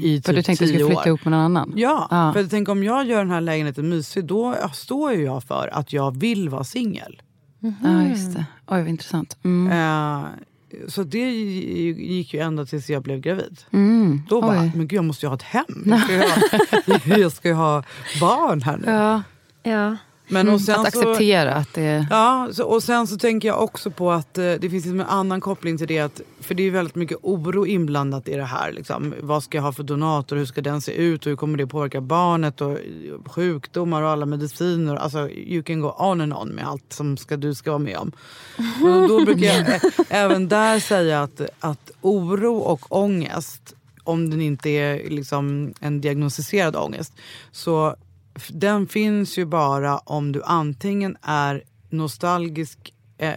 I 0.04 0.16
typ 0.16 0.26
För 0.26 0.34
du 0.34 0.44
tänkte 0.44 0.66
att 0.66 0.68
du 0.70 0.74
skulle 0.74 0.86
flytta 0.90 1.08
ihop 1.08 1.26
med 1.26 1.32
någon 1.32 1.42
annan? 1.42 1.74
Ja, 1.76 2.08
Ja. 2.12 2.34
för 2.34 2.44
tänker 2.44 2.72
om 2.72 2.84
jag 2.84 3.06
gör 3.06 3.18
den 3.18 3.32
här 3.32 3.42
lägenheten 3.42 3.90
mysig 3.90 4.26
då 4.26 4.56
står 4.74 5.14
ju 5.14 5.24
jag 5.24 5.44
för 5.44 5.70
att 5.74 5.94
jag 5.94 6.18
vill 6.20 6.50
vara 6.50 6.64
singel. 6.64 7.22
Ja, 7.60 8.04
just 8.04 8.34
det. 8.34 8.46
Oj, 8.68 8.80
vad 8.80 8.88
intressant. 8.88 9.38
Mm. 9.44 9.72
Eh, 9.72 10.28
så 10.88 11.04
det 11.04 11.32
gick 11.32 12.34
ju 12.34 12.40
ända 12.40 12.66
tills 12.66 12.90
jag 12.90 13.04
blev 13.04 13.20
gravid. 13.20 13.60
Mm. 13.72 14.22
Då 14.30 14.42
bara, 14.42 14.62
Oj. 14.62 14.72
men 14.76 14.88
gud 14.88 14.98
jag 14.98 15.06
måste 15.06 15.26
ju 15.26 15.28
ha 15.28 15.36
ett 15.36 15.42
hem. 15.42 15.84
Jag 15.86 16.02
ska 16.02 16.14
ju 16.14 16.20
ha, 16.20 17.18
jag 17.18 17.32
ska 17.32 17.48
ju 17.48 17.54
ha 17.54 17.84
barn 18.22 18.62
här 18.62 18.78
nu. 18.78 18.92
Ja. 18.92 19.22
Ja. 19.64 19.98
Men, 20.32 20.50
och 20.50 20.62
sen 20.62 20.80
Att 20.80 20.94
så, 20.94 21.00
acceptera 21.00 21.54
att 21.54 21.74
det... 21.74 22.08
Ja, 22.10 22.50
så, 22.52 22.64
och 22.64 22.84
sen 22.84 23.08
så 23.08 23.18
tänker 23.18 23.48
jag 23.48 23.64
också 23.64 23.92
på 23.92 24.12
att 24.12 24.38
eh, 24.38 24.44
det 24.44 24.70
finns 24.70 24.86
liksom 24.86 25.00
en 25.00 25.06
annan 25.06 25.42
koppling 25.42 25.78
till 25.78 25.88
det. 25.88 26.00
Att, 26.00 26.22
för 26.40 26.56
det 26.56 26.64
är 26.64 26.72
väldigt 26.72 26.96
mycket 26.96 27.18
oro 27.22 27.66
inblandat 27.66 28.28
i 28.28 28.36
det 28.36 28.44
här. 28.44 28.72
Liksom. 28.72 29.14
Vad 29.20 29.44
ska 29.44 29.58
jag 29.58 29.64
ha 29.64 29.72
för 29.72 29.84
donator? 29.84 30.36
Hur 30.36 30.46
ska 30.46 30.62
den 30.62 30.82
se 30.82 30.92
ut? 30.92 31.26
Och 31.26 31.30
hur 31.30 31.36
kommer 31.36 31.58
det 31.58 31.68
påverka 31.68 32.02
barnet? 32.02 32.62
Och 32.62 32.72
eh, 32.72 32.78
sjukdomar 33.26 34.02
och 34.02 34.10
alla 34.10 34.26
mediciner. 34.26 34.96
Alltså, 34.96 35.30
you 35.30 35.64
can 35.64 35.82
go 35.82 35.94
on 35.98 36.22
and 36.22 36.34
on 36.34 36.50
med 36.50 36.68
allt 36.68 36.94
som 36.94 37.18
ska, 37.18 37.38
du 37.38 37.56
ska 37.56 37.72
vara 37.72 37.80
med 37.80 37.98
om. 37.98 38.12
Och 38.84 39.08
då 39.08 39.26
brukar 39.26 39.48
jag 39.48 39.60
eh, 39.60 39.82
även 40.10 40.48
där 40.48 40.80
säga 40.80 41.22
att, 41.22 41.42
att 41.60 41.92
oro 42.02 42.58
och 42.58 42.86
ångest 42.90 43.76
om 44.04 44.30
den 44.30 44.42
inte 44.42 44.70
är 44.70 45.10
liksom 45.10 45.74
en 45.80 46.02
diagnostiserad 46.02 46.76
ångest 46.76 47.14
så 47.52 47.96
den 48.50 48.88
finns 48.88 49.38
ju 49.38 49.46
bara 49.46 49.98
om 49.98 50.32
du 50.32 50.44
antingen 50.44 51.18
är 51.22 51.64
nostalgisk 51.90 52.94
eh, 53.18 53.34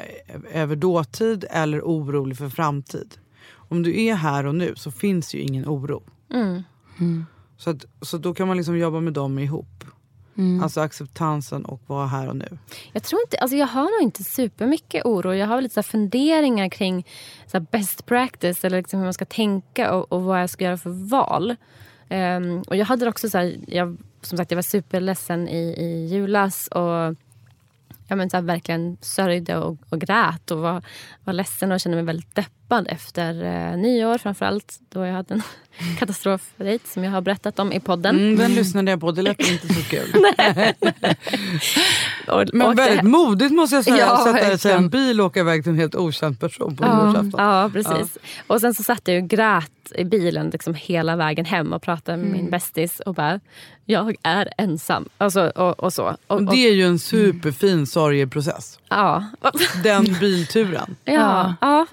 över 0.52 0.76
dåtid 0.76 1.44
eller 1.50 1.80
orolig 1.80 2.38
för 2.38 2.48
framtid. 2.48 3.14
Om 3.54 3.82
du 3.82 4.02
är 4.02 4.14
här 4.14 4.46
och 4.46 4.54
nu 4.54 4.74
så 4.76 4.90
finns 4.90 5.34
ju 5.34 5.38
ingen 5.38 5.64
oro. 5.68 6.02
Så, 7.56 7.70
att, 7.70 7.84
så 8.00 8.18
då 8.18 8.34
kan 8.34 8.48
man 8.48 8.56
liksom 8.56 8.78
jobba 8.78 9.00
med 9.00 9.12
dem 9.12 9.38
ihop. 9.38 9.84
Alltså 10.62 10.80
acceptansen 10.80 11.64
och 11.64 11.80
vara 11.86 12.06
här 12.06 12.28
och 12.28 12.36
nu. 12.36 12.58
Jag 12.92 13.02
tror 13.02 13.22
inte, 13.22 13.36
alltså 13.38 13.56
jag 13.56 13.66
har 13.66 13.82
nog 13.82 14.02
inte 14.02 14.24
supermycket 14.24 15.04
oro. 15.04 15.34
Jag 15.34 15.46
har 15.46 15.60
lite 15.60 15.74
så 15.74 15.80
här 15.80 15.82
funderingar 15.82 16.68
kring 16.68 17.06
så 17.46 17.58
här 17.58 17.66
best 17.70 18.06
practice 18.06 18.64
eller 18.64 18.78
liksom 18.78 18.98
hur 18.98 19.06
man 19.06 19.14
ska 19.14 19.24
tänka 19.24 19.94
och, 19.94 20.12
och 20.12 20.22
vad 20.22 20.42
jag 20.42 20.50
ska 20.50 20.64
göra 20.64 20.76
för 20.76 21.08
val. 21.08 21.56
Ehm, 22.08 22.62
och 22.66 22.76
jag 22.76 22.86
hade 22.86 23.08
också 23.08 23.30
så 23.30 23.38
här, 23.38 23.56
jag, 23.66 23.96
som 24.22 24.38
sagt 24.38 24.50
jag 24.50 24.56
var 24.56 24.62
superledsen 24.62 25.48
i, 25.48 25.74
i 25.78 26.06
julas 26.06 26.66
och 26.66 27.16
ja, 28.08 28.16
men 28.16 28.30
så 28.30 28.36
här, 28.36 28.44
verkligen 28.44 28.96
sörjde 29.00 29.56
och, 29.56 29.78
och 29.88 30.00
grät 30.00 30.50
och 30.50 30.58
var, 30.58 30.82
var 31.24 31.32
ledsen 31.32 31.72
och 31.72 31.80
kände 31.80 31.96
mig 31.96 32.04
väldigt 32.04 32.34
deppig 32.34 32.61
deppad 32.68 32.86
efter 32.88 33.44
eh, 33.44 33.76
nyår 33.76 34.18
framförallt 34.18 34.80
då 34.90 35.04
jag 35.06 35.12
hade 35.14 35.34
en 35.34 35.42
katastrofdejt 35.98 36.88
som 36.88 37.04
jag 37.04 37.10
har 37.10 37.20
berättat 37.20 37.58
om 37.58 37.72
i 37.72 37.80
podden. 37.80 38.16
Mm, 38.18 38.36
den 38.36 38.54
lyssnade 38.54 38.90
jag 38.90 39.00
på, 39.00 39.12
det 39.12 39.22
lät 39.22 39.40
inte 39.50 39.68
så 39.74 39.82
kul. 39.82 40.12
Och, 42.28 42.44
Men 42.52 42.66
och 42.66 42.76
det- 42.76 42.82
väldigt 42.82 43.02
modigt 43.02 43.52
måste 43.52 43.76
jag 43.76 43.84
säga. 43.84 43.96
Ja, 43.96 44.24
sätta 44.34 44.58
sig 44.58 44.72
i 44.72 44.74
en 44.74 44.88
bil 44.88 45.20
och 45.20 45.26
åka 45.26 45.40
iväg 45.40 45.62
till 45.62 45.72
en 45.72 45.78
helt 45.78 45.94
okänd 45.94 46.40
person 46.40 46.76
på 46.76 46.84
Ja, 46.84 47.04
nyårsafton. 47.04 47.32
ja, 47.44 47.70
precis. 47.72 48.18
Och 48.46 48.60
sen 48.60 48.74
så 48.74 48.82
satt 48.82 49.08
jag 49.08 49.22
och 49.22 49.28
grät 49.30 49.70
i 49.94 50.04
bilen 50.04 50.50
liksom 50.50 50.74
hela 50.74 51.16
vägen 51.16 51.44
hem 51.44 51.72
och 51.72 51.82
pratade 51.82 52.18
med 52.18 52.30
min 52.30 52.50
bästis 52.50 53.00
och 53.00 53.14
bara, 53.14 53.40
jag 53.84 54.14
är 54.22 54.48
ensam. 54.58 55.08
Alltså, 55.18 55.46
och, 55.48 55.80
och 55.80 55.92
så. 55.92 56.16
Och, 56.26 56.42
det 56.42 56.56
är 56.68 56.72
ju 56.72 56.86
en 56.86 56.98
superfin 56.98 57.86
sorgeprocess. 57.86 58.78
ja. 58.88 59.24
Den 59.82 60.16
bilturen. 60.20 60.96
Ja, 61.04 61.54
ja, 61.60 61.86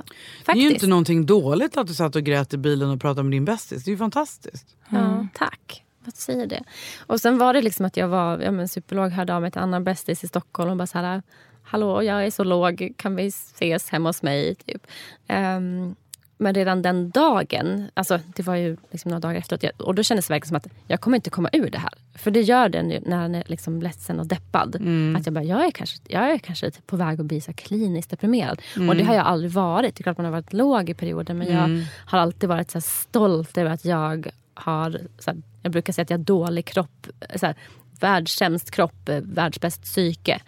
Det 0.54 0.60
är 0.60 0.64
ju 0.64 0.68
faktiskt. 0.68 0.84
inte 0.84 0.89
någonting 0.89 1.26
dåligt 1.26 1.78
att 1.78 1.88
du 1.88 1.93
satt 1.93 2.16
och 2.16 2.24
grät 2.24 2.54
i 2.54 2.58
bilen 2.58 2.89
och 2.89 3.02
pratade 3.02 3.24
med 3.24 3.32
din 3.32 3.45
bästis. 3.45 3.84
Det 3.84 3.89
är 3.89 3.93
ju 3.93 3.97
fantastiskt. 3.97 4.76
Ja, 4.89 5.28
tack. 5.34 5.84
Vad 6.06 6.16
säger 6.16 6.47
det? 6.47 6.64
Och 7.08 7.22
sen 7.22 7.38
var 7.38 7.54
det 7.54 7.62
liksom 7.62 7.86
att 7.86 7.97
jag 7.97 8.08
var 8.08 8.39
ja, 8.39 8.52
men 8.52 8.68
superlåg, 8.68 9.12
hörde 9.12 9.36
av 9.36 9.41
mig 9.41 9.52
till 9.52 9.60
en 9.60 9.64
annan 9.64 9.84
bästis 9.84 10.24
i 10.24 10.28
Stockholm 10.28 10.72
och 10.72 10.78
bara 10.78 10.88
så 10.88 10.97
här, 10.97 11.22
hallå 11.64 12.04
jag 12.04 12.26
är 12.26 12.32
så 12.32 12.43
låg, 12.43 12.93
kan 12.97 13.16
vi 13.16 13.28
ses 13.28 13.89
hemma 13.89 14.10
hos 14.10 14.24
mig? 14.24 14.56
Typ. 14.56 14.88
Ehm, 15.28 15.95
men 16.42 16.54
redan 16.54 16.82
den 16.82 17.10
dagen, 17.10 17.90
alltså 17.94 18.20
det 18.36 18.44
var 18.44 18.56
ju 18.56 18.78
liksom 18.92 19.10
några 19.10 19.20
dagar 19.20 19.36
efteråt, 19.36 19.82
och 19.82 19.96
då 19.96 20.04
kändes 20.04 20.28
det 20.28 20.34
verkligen 20.34 20.48
som 20.48 20.56
att 20.58 20.68
jag 20.88 21.02
kommer 21.02 21.18
inte 21.18 21.30
komma 21.30 21.50
ur 21.54 21.70
det 21.70 21.78
här. 21.78 21.92
För 22.16 22.32
det 22.32 22.42
gör 22.42 22.70
den 22.70 22.92
ju 22.92 23.00
när 23.00 23.18
han 23.18 23.36
är 23.36 23.44
liksom 23.48 23.82
ledsen 23.82 24.20
och 24.20 24.28
deppad. 24.28 24.76
Att 25.18 25.26
jag 25.26 25.34
bara, 25.34 25.44
jag 25.44 25.66
är 25.66 25.72
kanske, 25.72 25.98
jag 26.08 26.32
är 26.32 26.38
kanske 26.38 26.72
typ 26.72 26.88
på 26.88 26.96
väg 26.96 27.20
att 27.20 27.26
bli 27.26 27.42
så 27.42 27.54
kliniskt 27.54 28.10
deprimerad. 28.10 28.62
Och 28.90 28.96
det 28.96 29.04
har 29.04 29.16
jag 29.16 29.26
aldrig 29.26 29.52
varit. 29.52 29.96
Det 29.96 30.02
är 30.02 30.04
klart 30.04 30.18
man 30.18 30.26
har 30.26 30.32
varit 30.32 30.54
låg 30.54 30.90
i 30.90 30.94
perioder 30.94 31.34
men 31.34 31.48
jag 31.52 31.86
har 32.06 32.20
alltid 32.20 32.50
varit 32.50 32.72
så 32.72 32.82
stolt 32.82 33.58
över 33.58 33.72
att 33.72 33.86
jag 33.86 34.28
har, 34.54 35.00
så 35.20 35.32
här, 35.32 35.42
jag 35.64 35.72
brukar 35.72 35.94
säga 35.94 36.04
att 36.04 36.10
jag 36.10 36.18
har 36.18 36.24
dålig 36.24 36.66
kropp, 36.66 37.08
så 37.36 37.46
här, 37.46 37.56
världssämst 38.00 38.72
kropp, 38.72 39.10
eh, 39.10 39.22
världsbäst 39.22 39.84
psyke. 39.84 40.41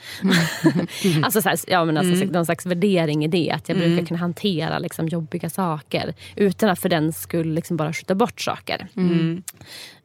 alltså, 1.24 1.42
så 1.42 1.50
här, 1.50 1.60
ja, 1.68 1.86
men 1.86 1.98
alltså, 1.98 2.26
någon 2.26 2.46
slags 2.46 2.66
värdering 2.66 3.26
i 3.26 3.28
det. 3.28 3.52
Att 3.52 3.70
jag 3.70 3.78
brukar 3.78 4.06
kunna 4.06 4.20
hantera 4.20 4.80
liksom, 4.80 5.08
jobbiga 5.08 5.50
saker 5.50 6.14
utan 6.36 6.70
att 6.70 6.80
för 6.80 6.90
den 6.90 7.14
skull 7.14 7.54
liksom, 7.54 7.78
bara 7.78 7.94
skjuta 7.94 8.16
bort 8.16 8.42
saker. 8.42 8.88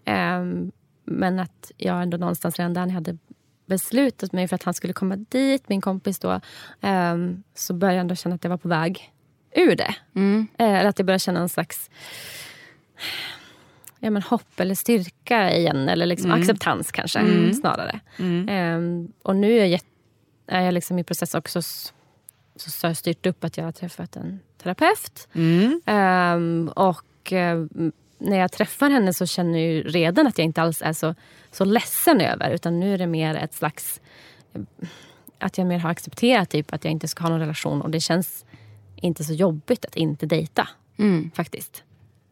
Ehm, 0.04 0.72
men 1.04 1.38
att 1.40 1.72
jag 1.76 2.02
ändå 2.02 2.16
någonstans 2.16 2.58
redan 2.58 2.74
där 2.74 2.80
när 2.80 2.88
jag 2.88 2.94
hade 2.94 3.18
beslutat 3.66 4.32
mig 4.32 4.48
för 4.48 4.54
att 4.54 4.62
han 4.62 4.74
skulle 4.74 4.92
komma 4.92 5.16
dit, 5.16 5.68
min 5.68 5.80
kompis 5.80 6.18
då, 6.18 6.40
ehm, 6.80 7.42
så 7.54 7.74
började 7.74 7.96
jag 7.96 8.00
ändå 8.00 8.14
känna 8.14 8.34
att 8.34 8.44
jag 8.44 8.50
var 8.50 8.56
på 8.56 8.68
väg 8.68 9.12
ur 9.54 9.76
det. 9.76 9.94
Eh, 10.58 10.74
Eller 10.74 10.88
att 10.88 10.98
jag 10.98 11.06
började 11.06 11.18
känna 11.20 11.40
en 11.40 11.48
slags 11.48 11.90
ja, 14.00 14.10
men 14.10 14.22
hopp 14.22 14.60
eller 14.60 14.74
styrka 14.74 15.52
igen. 15.56 15.88
Eller 15.88 16.06
liksom 16.06 16.30
acceptans 16.40 16.92
kanske 16.92 17.18
snarare. 17.54 18.00
Ehm, 18.48 19.12
och 19.22 19.36
nu 19.36 19.58
är 19.58 19.66
jag, 19.66 19.80
är 20.46 20.60
jag 20.60 20.74
liksom 20.74 20.98
i 20.98 21.04
process 21.04 21.34
också 21.34 21.62
så, 21.62 22.70
så 22.70 22.94
styrt 22.94 23.26
upp 23.26 23.44
att 23.44 23.56
jag 23.56 23.64
har 23.64 23.72
träffat 23.72 24.16
en 24.16 24.40
terapeut. 24.62 25.28
Ehm, 25.86 26.70
och 26.76 27.32
eh, 27.32 27.64
när 28.18 28.38
jag 28.38 28.52
träffar 28.52 28.90
henne 28.90 29.12
så 29.12 29.26
känner 29.26 29.58
jag 29.58 29.94
redan 29.94 30.26
att 30.26 30.38
jag 30.38 30.44
inte 30.44 30.62
alls 30.62 30.82
är 30.82 30.92
så, 30.92 31.14
så 31.50 31.64
ledsen 31.64 32.20
över. 32.20 32.50
Utan 32.50 32.80
nu 32.80 32.94
är 32.94 32.98
det 32.98 33.06
mer 33.06 33.34
ett 33.34 33.54
slags... 33.54 34.00
Att 35.38 35.58
jag 35.58 35.66
mer 35.66 35.78
har 35.78 35.90
accepterat 35.90 36.50
typ, 36.50 36.72
att 36.72 36.84
jag 36.84 36.92
inte 36.92 37.08
ska 37.08 37.22
ha 37.22 37.30
någon 37.30 37.40
relation. 37.40 37.82
Och 37.82 37.90
det 37.90 38.00
känns 38.00 38.44
inte 38.96 39.24
så 39.24 39.32
jobbigt 39.32 39.84
att 39.84 39.96
inte 39.96 40.26
dejta. 40.26 40.68
Faktiskt. 41.34 41.84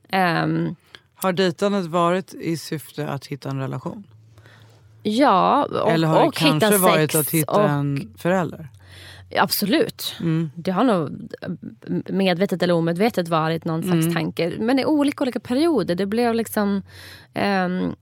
Ehm, 0.08 0.76
Har 1.14 1.32
dejtandet 1.32 1.86
varit 1.86 2.34
i 2.34 2.56
syfte 2.56 3.08
att 3.08 3.26
hitta 3.26 3.50
en 3.50 3.58
relation? 3.60 4.06
ja, 5.02 5.64
och, 5.64 5.90
Eller 5.90 6.08
har 6.08 6.20
det 6.20 6.26
och 6.26 6.38
hitta 6.40 6.50
kanske 6.60 6.70
sex. 6.70 6.82
varit 6.82 7.14
att 7.14 7.30
hitta 7.30 7.52
och, 7.52 7.68
en 7.70 8.14
förälder? 8.18 8.68
Absolut. 9.38 10.16
Mm. 10.20 10.50
Det 10.54 10.70
har 10.70 10.84
nog 10.84 11.10
medvetet 12.08 12.62
eller 12.62 12.74
omedvetet 12.74 13.28
varit 13.28 13.64
någon 13.64 13.82
slags 13.82 14.04
Mm. 14.06 14.14
tanke. 14.14 14.52
Men 14.58 14.78
i 14.78 14.84
olika, 14.84 15.24
olika 15.24 15.40
perioder. 15.40 15.94
Det 15.94 16.06
blev 16.06 16.34
liksom... 16.34 16.82
ehm, 17.34 17.94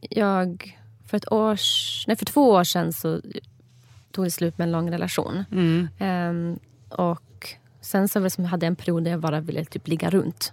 jag... 0.00 0.78
För, 1.06 1.16
ett 1.16 1.32
års, 1.32 2.04
nej, 2.06 2.16
för 2.16 2.24
två 2.24 2.50
år 2.50 2.64
sedan 2.64 2.92
så 2.92 3.20
tog 4.12 4.24
det 4.24 4.30
slut 4.30 4.58
med 4.58 4.64
en 4.66 4.72
lång 4.72 4.90
relation. 4.90 5.44
Mm. 5.52 5.88
Ehm, 5.98 6.58
och 6.88 7.48
sen 7.80 8.08
så 8.08 8.30
som 8.30 8.44
jag 8.44 8.50
hade 8.50 8.66
en 8.66 8.76
period 8.76 9.04
där 9.04 9.10
jag 9.10 9.20
bara 9.20 9.40
ville 9.40 9.64
typ 9.64 9.88
ligga 9.88 10.10
runt. 10.10 10.52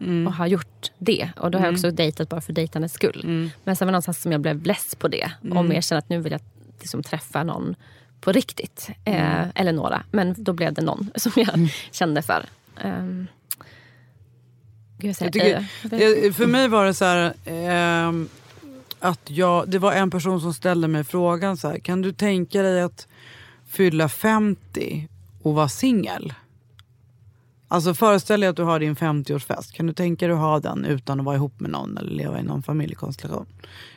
Mm. 0.00 0.26
Och 0.26 0.32
har 0.32 0.46
gjort 0.46 0.90
det. 0.98 1.30
Och 1.36 1.50
då 1.50 1.58
har 1.58 1.66
jag 1.66 1.74
också 1.74 1.90
dejtat 1.90 2.28
bara 2.28 2.40
för 2.40 2.52
dejtandets 2.52 2.94
skull. 2.94 3.20
Mm. 3.24 3.50
Men 3.64 3.76
sen 3.76 3.86
var 3.86 3.90
det 3.90 3.92
någonstans 3.92 4.22
som 4.22 4.32
jag 4.32 4.40
blev 4.40 4.66
less 4.66 4.94
på 4.94 5.08
det. 5.08 5.30
Och 5.50 5.64
mer 5.64 5.80
kände 5.80 5.98
att 5.98 6.08
nu 6.08 6.20
vill 6.20 6.32
jag 6.32 6.40
liksom 6.80 7.02
träffa 7.02 7.44
någon 7.44 7.74
på 8.20 8.32
riktigt. 8.32 8.90
Eh, 9.04 9.48
eller 9.54 9.72
några. 9.72 10.02
Men 10.10 10.34
då 10.38 10.52
blev 10.52 10.74
det 10.74 10.82
någon 10.82 11.10
som 11.14 11.32
jag 11.36 11.68
kände 11.90 12.22
för. 12.22 12.46
Um, 12.84 13.26
jag 14.98 15.22
eh, 15.22 15.30
tycker, 15.30 15.66
jag, 15.90 16.34
för 16.34 16.46
mig 16.46 16.68
var 16.68 16.84
det 16.84 16.94
så 16.94 17.04
här... 17.04 17.32
ehm, 17.44 18.28
att 19.00 19.20
jag, 19.30 19.68
det 19.68 19.78
var 19.78 19.92
en 19.92 20.10
person 20.10 20.40
som 20.40 20.54
ställde 20.54 20.88
mig 20.88 21.04
frågan 21.04 21.56
så 21.56 21.68
här, 21.68 21.78
kan 21.78 22.02
du 22.02 22.12
tänka 22.12 22.62
dig 22.62 22.82
att 22.82 23.06
fylla 23.66 24.08
50 24.08 25.08
och 25.42 25.54
vara 25.54 25.68
singel? 25.68 26.32
Alltså 27.72 27.94
föreställ 27.94 28.40
dig 28.40 28.48
att 28.48 28.56
du 28.56 28.62
har 28.62 28.80
din 28.80 28.96
50-årsfest. 28.96 29.72
Kan 29.72 29.86
du 29.86 29.92
tänka 29.92 30.26
dig 30.26 30.34
att 30.34 30.40
ha 30.40 30.60
den 30.60 30.84
utan 30.84 31.20
att 31.20 31.26
vara 31.26 31.36
ihop 31.36 31.60
med 31.60 31.70
någon 31.70 31.98
eller 31.98 32.10
leva 32.10 32.40
i 32.40 32.42
någon 32.42 32.62
familjekonstellation? 32.62 33.46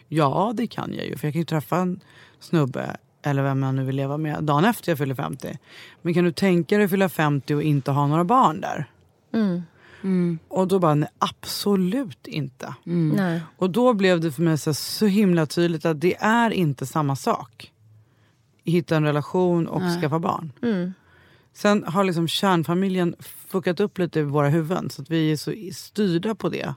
Ja, 0.07 0.53
det 0.55 0.67
kan 0.67 0.93
jag 0.93 1.05
ju. 1.05 1.17
För 1.17 1.27
jag 1.27 1.33
kan 1.33 1.41
ju 1.41 1.45
träffa 1.45 1.77
en 1.77 1.99
snubbe 2.39 2.97
eller 3.23 3.43
vem 3.43 3.63
jag 3.63 3.75
nu 3.75 3.83
vill 3.83 3.95
leva 3.95 4.17
med 4.17 4.43
dagen 4.43 4.65
efter 4.65 4.91
jag 4.91 4.97
fyller 4.97 5.15
50. 5.15 5.57
Men 6.01 6.13
kan 6.13 6.23
du 6.23 6.31
tänka 6.31 6.75
dig 6.77 6.85
att 6.85 6.91
fylla 6.91 7.09
50 7.09 7.55
och 7.55 7.63
inte 7.63 7.91
ha 7.91 8.07
några 8.07 8.23
barn 8.23 8.61
där? 8.61 8.89
Och 10.47 10.67
då 10.67 10.79
bara, 10.79 10.95
nej, 10.95 11.09
absolut 11.17 12.27
inte. 12.27 12.73
nej. 13.15 13.41
Och 13.57 13.69
då 13.69 13.93
blev 13.93 14.19
det 14.19 14.31
för 14.31 14.41
mig 14.41 14.57
så, 14.57 14.73
så 14.73 15.05
himla 15.05 15.45
tydligt 15.45 15.85
att 15.85 16.01
det 16.01 16.15
är 16.19 16.51
inte 16.51 16.85
samma 16.85 17.15
sak. 17.15 17.71
Hitta 18.63 18.95
en 18.95 19.03
relation 19.03 19.67
och 19.67 19.81
skaffa 20.01 20.19
barn. 20.19 20.51
Sen 21.53 21.83
har 21.83 22.03
liksom 22.03 22.27
kärnfamiljen 22.27 23.15
fuckat 23.47 23.79
upp 23.79 23.97
lite 23.97 24.19
i 24.19 24.23
våra 24.23 24.49
huvuden 24.49 24.89
så 24.89 25.01
att 25.01 25.09
vi 25.09 25.31
är 25.31 25.37
så 25.37 25.53
styrda 25.73 26.35
på 26.35 26.49
det. 26.49 26.73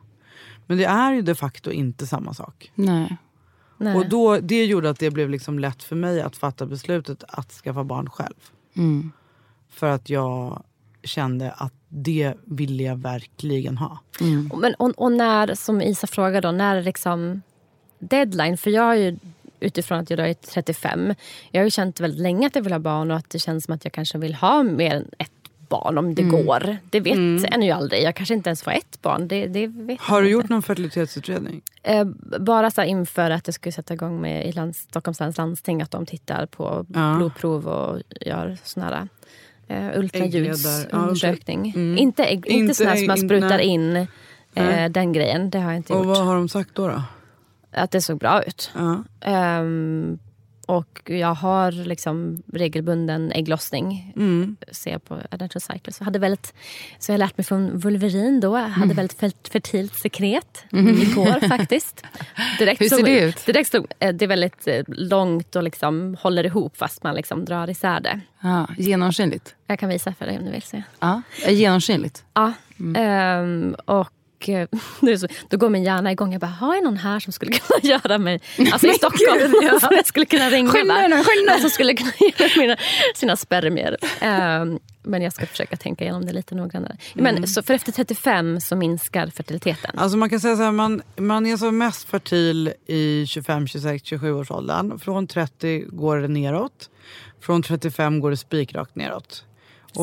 Men 0.67 0.79
det 0.79 0.85
är 0.85 1.13
ju 1.13 1.23
de 1.23 1.35
facto 1.35 1.71
inte 1.71 2.07
samma 2.07 2.35
sak. 2.35 2.73
Nej. 2.75 3.17
nej. 3.77 3.97
Och 3.97 4.09
då, 4.09 4.39
det 4.39 4.65
gjorde 4.65 4.91
att 4.91 4.99
det 4.99 5.11
blev 5.11 5.31
liksom 5.31 5.59
lätt 5.59 5.83
för 5.83 5.97
mig 5.97 6.21
att 6.21 6.37
fatta 6.37 6.67
beslutet 6.67 7.25
att 7.29 7.53
skaffa 7.53 7.85
barn 7.85 8.11
själv. 8.11 8.51
Mm. 8.77 9.13
För 9.69 9.87
att 9.87 10.11
jag 10.11 10.63
kände 11.03 11.51
att 11.51 11.75
det 11.89 12.35
ville 12.45 12.83
jag 12.83 12.97
verkligen 12.97 13.79
ha. 13.79 13.99
Men, 14.61 14.75
och, 14.75 14.93
och 14.97 15.13
när, 15.13 15.55
som 15.55 15.83
Isa 15.83 16.07
frågade, 16.07 16.49
då, 16.49 16.53
när 16.53 16.77
är 16.77 16.83
liksom 16.83 17.43
deadline? 17.99 18.57
För 18.57 18.71
jag 18.71 18.83
har 18.83 18.95
ju 18.95 19.19
utifrån 19.61 19.99
att 19.99 20.11
jag 20.11 20.29
är 20.29 20.35
35. 20.35 21.15
Jag 21.51 21.61
har 21.61 21.65
ju 21.65 21.71
känt 21.71 22.01
väldigt 22.01 22.21
länge 22.21 22.47
att 22.47 22.55
jag 22.57 22.63
vill 22.63 22.73
ha 22.73 22.79
barn 22.79 23.11
och 23.11 23.17
att 23.17 23.31
det 23.31 23.39
känns 23.39 23.65
som 23.65 23.75
att 23.75 23.85
jag 23.85 23.93
kanske 23.93 24.19
vill 24.19 24.35
ha 24.35 24.63
mer 24.63 24.95
än 24.95 25.11
ett 25.19 25.31
barn 25.69 25.99
om 25.99 26.15
det 26.15 26.23
går. 26.23 26.77
Det 26.91 27.01
vet 27.01 27.15
mm. 27.15 27.45
en 27.53 27.63
ju 27.63 27.71
aldrig. 27.71 28.03
Jag 28.03 28.15
kanske 28.15 28.35
inte 28.35 28.49
ens 28.49 28.63
får 28.63 28.71
ett 28.71 29.03
barn. 29.03 29.29
Det, 29.29 29.47
det 29.47 29.67
har 30.01 30.21
du 30.21 30.27
inte. 30.27 30.33
gjort 30.33 30.49
någon 30.49 30.63
fertilitetsutredning? 30.63 31.63
Eh, 31.83 32.05
bara 32.41 32.71
så 32.71 32.83
inför 32.83 33.31
att 33.31 33.47
jag 33.49 33.55
skulle 33.55 33.73
sätta 33.73 33.95
igång 33.95 34.21
med 34.21 34.47
i 34.47 34.53
lands, 34.53 34.79
Stockholms 34.79 35.21
läns 35.21 35.37
landsting 35.37 35.83
att 35.83 35.91
de 35.91 36.07
tittar 36.07 36.47
på 36.47 36.87
Ja. 36.95 37.15
blodprov 37.17 37.69
och 37.69 38.03
gör 38.21 38.57
sån 38.65 38.83
här 38.83 39.09
eh, 39.69 39.99
ultraljudsundersökning. 39.99 41.73
Ja, 41.75 41.81
mm. 41.81 41.99
Inte, 41.99 42.25
ägg, 42.25 42.37
inte, 42.37 42.53
Inte 42.53 42.75
sån 42.75 42.87
här 42.87 42.97
som 42.97 43.07
man 43.07 43.19
sprutar 43.19 43.49
nej. 43.49 43.67
in 43.67 43.97
eh, 44.55 44.91
den 44.91 45.13
grejen. 45.13 45.51
Det 45.51 45.59
har 45.59 45.71
jag 45.71 45.77
inte 45.77 45.93
Och 45.93 45.99
gjort. 45.99 46.17
vad 46.17 46.27
har 46.27 46.35
de 46.35 46.49
sagt 46.49 46.71
då? 46.75 46.89
då? 46.89 47.03
Att 47.77 47.91
det 47.91 48.01
såg 48.01 48.19
bra 48.19 48.43
ut. 48.43 48.71
Ja. 48.75 49.05
Ehm, 49.21 50.19
och 50.67 51.03
jag 51.11 51.35
har 51.35 51.73
liksom 51.73 52.43
regelbunden 52.53 53.33
ägglossning. 53.33 54.13
Mm. 54.17 54.57
Ser 54.73 54.99
på 54.99 55.15
Adventure 55.31 55.61
Cycles. 55.61 56.01
Jag 56.01 56.05
hade 56.05 56.19
väldigt, 56.19 56.55
så 56.99 57.13
jag 57.13 57.19
lärt 57.19 57.39
mig 57.39 57.45
från 57.45 57.79
Vulverin 57.79 58.41
då. 58.41 58.57
Jag 58.57 58.63
hade 58.63 58.85
Mm. 58.85 58.97
väldigt 58.97 59.21
fer- 59.21 59.51
fertilt 59.51 59.95
sekret 59.95 60.65
igår 60.73 61.49
faktiskt. 61.49 62.05
Direkt 62.59 62.81
Hur 62.81 62.89
ser 62.89 62.97
så- 62.97 63.03
det 63.05 63.21
ut? 63.21 63.47
Direkt 63.47 63.69
stod, 63.69 63.87
eh, 63.99 64.15
det 64.15 64.25
är 64.25 64.29
väldigt 64.29 64.67
eh, 64.69 64.83
långt 64.89 65.57
och 65.57 65.63
liksom 65.63 66.17
håller 66.21 66.47
ihop 66.47 66.77
fast 66.77 67.03
man 67.03 67.15
liksom 67.15 67.45
drar 67.45 67.71
isär 67.71 68.01
det. 68.01 68.21
Ja, 68.41 68.67
genomskinligt. 68.79 69.55
Jag 69.67 69.79
kan 69.79 69.89
visa 69.89 70.15
för 70.15 70.27
dig 70.27 70.39
om 70.39 70.45
du 70.45 70.51
vill 70.51 70.63
se. 70.63 70.83
Ja, 71.01 71.23
genomskinligt. 71.49 72.25
Ja. 72.35 72.53
Ehm, 72.97 73.77
och 73.85 74.11
eh, 74.49 74.69
så, 75.19 75.29
då 75.49 75.57
går 75.57 75.71
min 75.71 75.85
hjärna 75.85 76.13
igång. 76.13 76.33
Jag 76.33 76.41
bara, 76.41 76.47
har 76.47 76.75
jag 76.75 76.85
någon 76.85 76.97
här 76.97 77.21
som 77.21 77.33
skulle 77.33 77.53
kunna 77.59 77.81
göra 77.83 78.19
mig... 78.19 78.41
Alltså 78.73 78.87
i 78.87 78.93
Stockholm. 78.93 79.53
som 79.81 79.89
jag 79.97 80.07
skulle 80.07 80.27
kunna 80.27 80.51
ringa. 80.51 80.71
Skynda 80.71 80.95
dig 80.95 81.09
nu. 81.09 81.61
Som 81.61 81.71
skulle 81.71 81.95
kunna 81.95 82.13
mig 82.21 82.51
mina, 82.59 82.77
sina 83.15 83.37
spermier. 83.37 83.97
Ehm, 84.21 84.79
men 85.03 85.23
jag 85.23 85.33
ska 85.33 85.47
försöka 85.47 85.77
tänka 85.77 86.05
igenom 86.05 86.27
det 86.27 86.33
lite 86.33 86.55
noggrannare. 86.55 86.97
Men, 87.15 87.49
så 87.49 87.63
för 87.63 87.75
efter 87.75 87.93
35 87.93 88.61
så 88.61 88.77
minskar 88.77 89.27
fertiliteten. 89.27 89.99
Alltså 89.99 90.19
man 90.19 90.31
kan 90.31 90.41
säga 90.41 90.57
så 90.57 90.63
här, 90.63 90.73
man, 90.73 91.03
man 91.17 91.47
är 91.47 91.57
som 91.57 91.79
mest 91.79 92.09
fertil 92.09 92.73
i 92.87 93.27
25, 93.27 93.67
26, 93.67 94.05
27 94.07 94.33
års 94.33 94.51
åldern. 94.51 94.99
Från 94.99 95.27
30 95.27 95.85
går 95.89 96.17
det 96.17 96.29
neråt. 96.29 96.91
Från 97.41 97.63
35 97.63 98.21
går 98.21 98.31
det 98.31 98.37
spikrakt 98.37 98.97
neråt. 98.97 99.45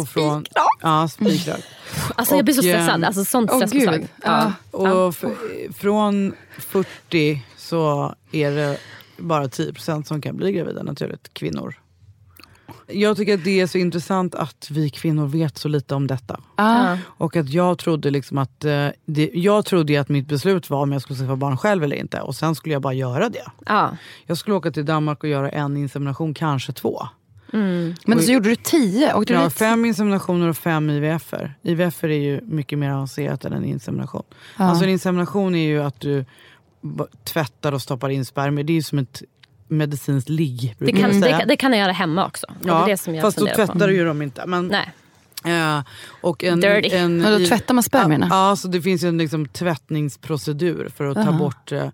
Spikrakt? 0.02 0.52
Ja, 0.82 1.08
spikrakt. 1.08 1.64
Alltså 2.16 2.36
jag 2.36 2.46
blir 2.46 2.56
så 2.56 2.60
Och, 2.60 2.64
stressad. 2.66 2.96
ehm, 2.96 3.04
Alltså 3.04 3.26
sånt 3.26 3.50
åh, 3.52 3.58
stresspåslag. 3.58 4.00
gud. 4.00 4.08
Ja. 4.24 4.54
Och 4.72 5.08
f- 5.10 5.24
från 5.76 6.34
40 6.58 7.42
så 7.58 8.16
är 8.32 8.52
det 8.52 8.78
bara 9.18 9.48
10% 9.48 10.04
som 10.08 10.22
kan 10.22 10.38
bli 10.38 10.52
gravida 10.52 10.84
naturligt, 10.84 11.34
kvinnor. 11.34 11.76
Jag 12.88 13.18
tycker 13.18 13.34
att 13.34 13.44
det 13.44 13.60
är 13.62 13.68
så 13.68 13.78
intressant 13.78 14.36
att 14.36 14.68
vi 14.72 14.90
kvinnor 14.90 15.28
vet 15.28 15.58
så 15.58 15.68
lite 15.68 15.96
om 15.96 16.08
detta. 16.08 16.40
Ah. 16.56 16.98
Och 17.06 17.36
att 17.36 17.50
jag 17.50 17.78
trodde 17.78 18.10
liksom 18.12 18.38
att 18.38 18.66
eh, 18.66 18.88
det, 19.06 19.30
jag 19.34 19.66
trodde 19.66 20.02
att 20.02 20.10
mitt 20.10 20.28
beslut 20.28 20.70
var 20.70 20.82
om 20.82 20.92
jag 20.92 21.02
skulle 21.02 21.20
skaffa 21.20 21.36
barn 21.36 21.58
själv 21.58 21.84
eller 21.84 21.96
inte. 21.96 22.22
Och 22.22 22.36
sen 22.36 22.56
skulle 22.56 22.74
jag 22.76 22.82
bara 22.82 22.94
göra 22.94 23.30
det. 23.30 23.46
Ja. 23.66 23.98
Jag 24.26 24.38
skulle 24.38 24.56
åka 24.56 24.72
till 24.72 24.86
Danmark 24.86 25.24
och 25.24 25.30
göra 25.30 25.50
en 25.50 25.78
insemination, 25.78 26.34
kanske 26.34 26.74
två. 26.74 27.08
Men 28.06 28.22
så 28.22 28.32
gjorde 28.32 28.50
du 28.50 28.56
tio? 28.56 29.14
Åkte 29.14 29.34
du 29.34 29.40
Ja, 29.40 29.50
fem 29.50 29.86
inseminationer 29.86 30.48
och 30.48 30.58
fem 30.58 30.90
IVF-er. 30.90 31.54
IVF 31.62 32.04
är 32.04 32.08
ju 32.08 32.42
mycket 32.42 32.80
mer 32.80 32.90
avancerat 32.90 33.46
än 33.46 33.54
en 33.54 33.66
insemination. 33.66 34.24
Ja. 34.58 34.66
Alltså 34.66 34.84
en 34.84 34.90
insemination 34.90 35.56
är 35.56 35.68
ju 35.68 35.84
att 35.84 36.00
du 36.00 36.26
tvättar 37.24 37.72
och 37.72 37.82
stoppar 37.82 38.10
in 38.10 38.26
spermier. 38.26 38.64
Det 38.64 38.74
är 38.74 38.76
ju 38.76 38.82
som 38.82 39.00
ett 39.00 39.22
medicinskt 39.68 40.30
ligg. 40.30 40.76
Det, 40.80 40.92
kan, 40.92 41.02
jag 41.12 41.22
det, 41.22 41.30
kan- 41.30 41.48
det 41.48 41.56
kan 41.58 41.72
jag 41.72 41.80
göra 41.82 41.92
hemma 41.92 42.26
också. 42.26 42.48
Ja, 42.64 42.74
det 42.74 42.84
är 42.84 42.88
det 42.88 42.98
som 42.98 43.16
jag 43.16 43.22
fast 43.22 43.38
då 43.38 43.46
tvättar 43.46 43.74
på. 43.80 43.88
du 43.88 43.96
ju 43.96 44.06
dem 44.06 44.22
inte. 44.22 44.46
Men, 44.46 44.68
Nej. 44.68 44.92
eh, 45.78 45.84
och 46.22 46.44
en, 46.44 46.60
Dirty. 46.60 46.90
en, 46.96 47.18
Men 47.18 47.42
då 47.42 47.48
tvättar 47.48 47.74
man 47.74 47.84
spermierna? 47.84 48.28
Ja, 48.30 48.50
ja, 48.50 48.56
så 48.56 48.68
det 48.68 48.82
finns 48.82 49.04
ju 49.04 49.08
en 49.08 49.18
liksom, 49.18 49.48
tvättningsprocedur 49.48 50.90
för 50.96 51.06
att 51.06 51.16
ta 51.16 51.22
Aha. 51.22 51.38
bort 51.40 51.72
eh, 51.72 51.88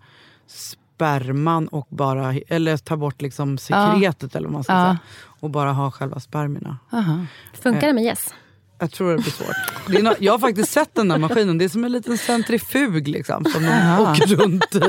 sperman 0.99 1.67
och 1.67 1.87
bara, 1.89 2.33
eller 2.47 2.77
ta 2.77 2.97
bort 2.97 3.21
liksom 3.21 3.57
sekretet 3.57 4.35
eller 4.35 4.47
vad 4.47 4.53
man 4.53 4.63
ska 4.63 4.73
Ja. 4.73 4.83
säga. 4.85 4.97
Och 5.39 5.49
bara 5.49 5.71
ha 5.71 5.91
själva 5.91 6.19
spermierna. 6.19 6.77
Aha. 6.91 7.25
Funkar 7.53 7.87
det 7.87 7.93
med 7.93 8.03
yes? 8.03 8.33
Jag 8.79 8.91
tror 8.91 9.09
det 9.11 9.15
blir 9.17 9.31
svårt. 9.31 9.55
Det 9.87 9.97
är 9.97 10.03
no 10.03 10.11
jag 10.19 10.33
har 10.33 10.39
faktiskt 10.39 10.71
sett 10.71 10.95
den 10.95 11.07
där 11.07 11.17
maskinen. 11.17 11.57
Det 11.57 11.65
är 11.65 11.69
som 11.69 11.83
en 11.83 11.91
liten 11.91 12.17
centrifug 12.17 13.07
liksom, 13.07 13.45
som 13.45 13.63
de 13.63 13.69
Jaha. 13.69 14.11
åker 14.11 14.25
runt 14.35 14.75
i. 14.75 14.79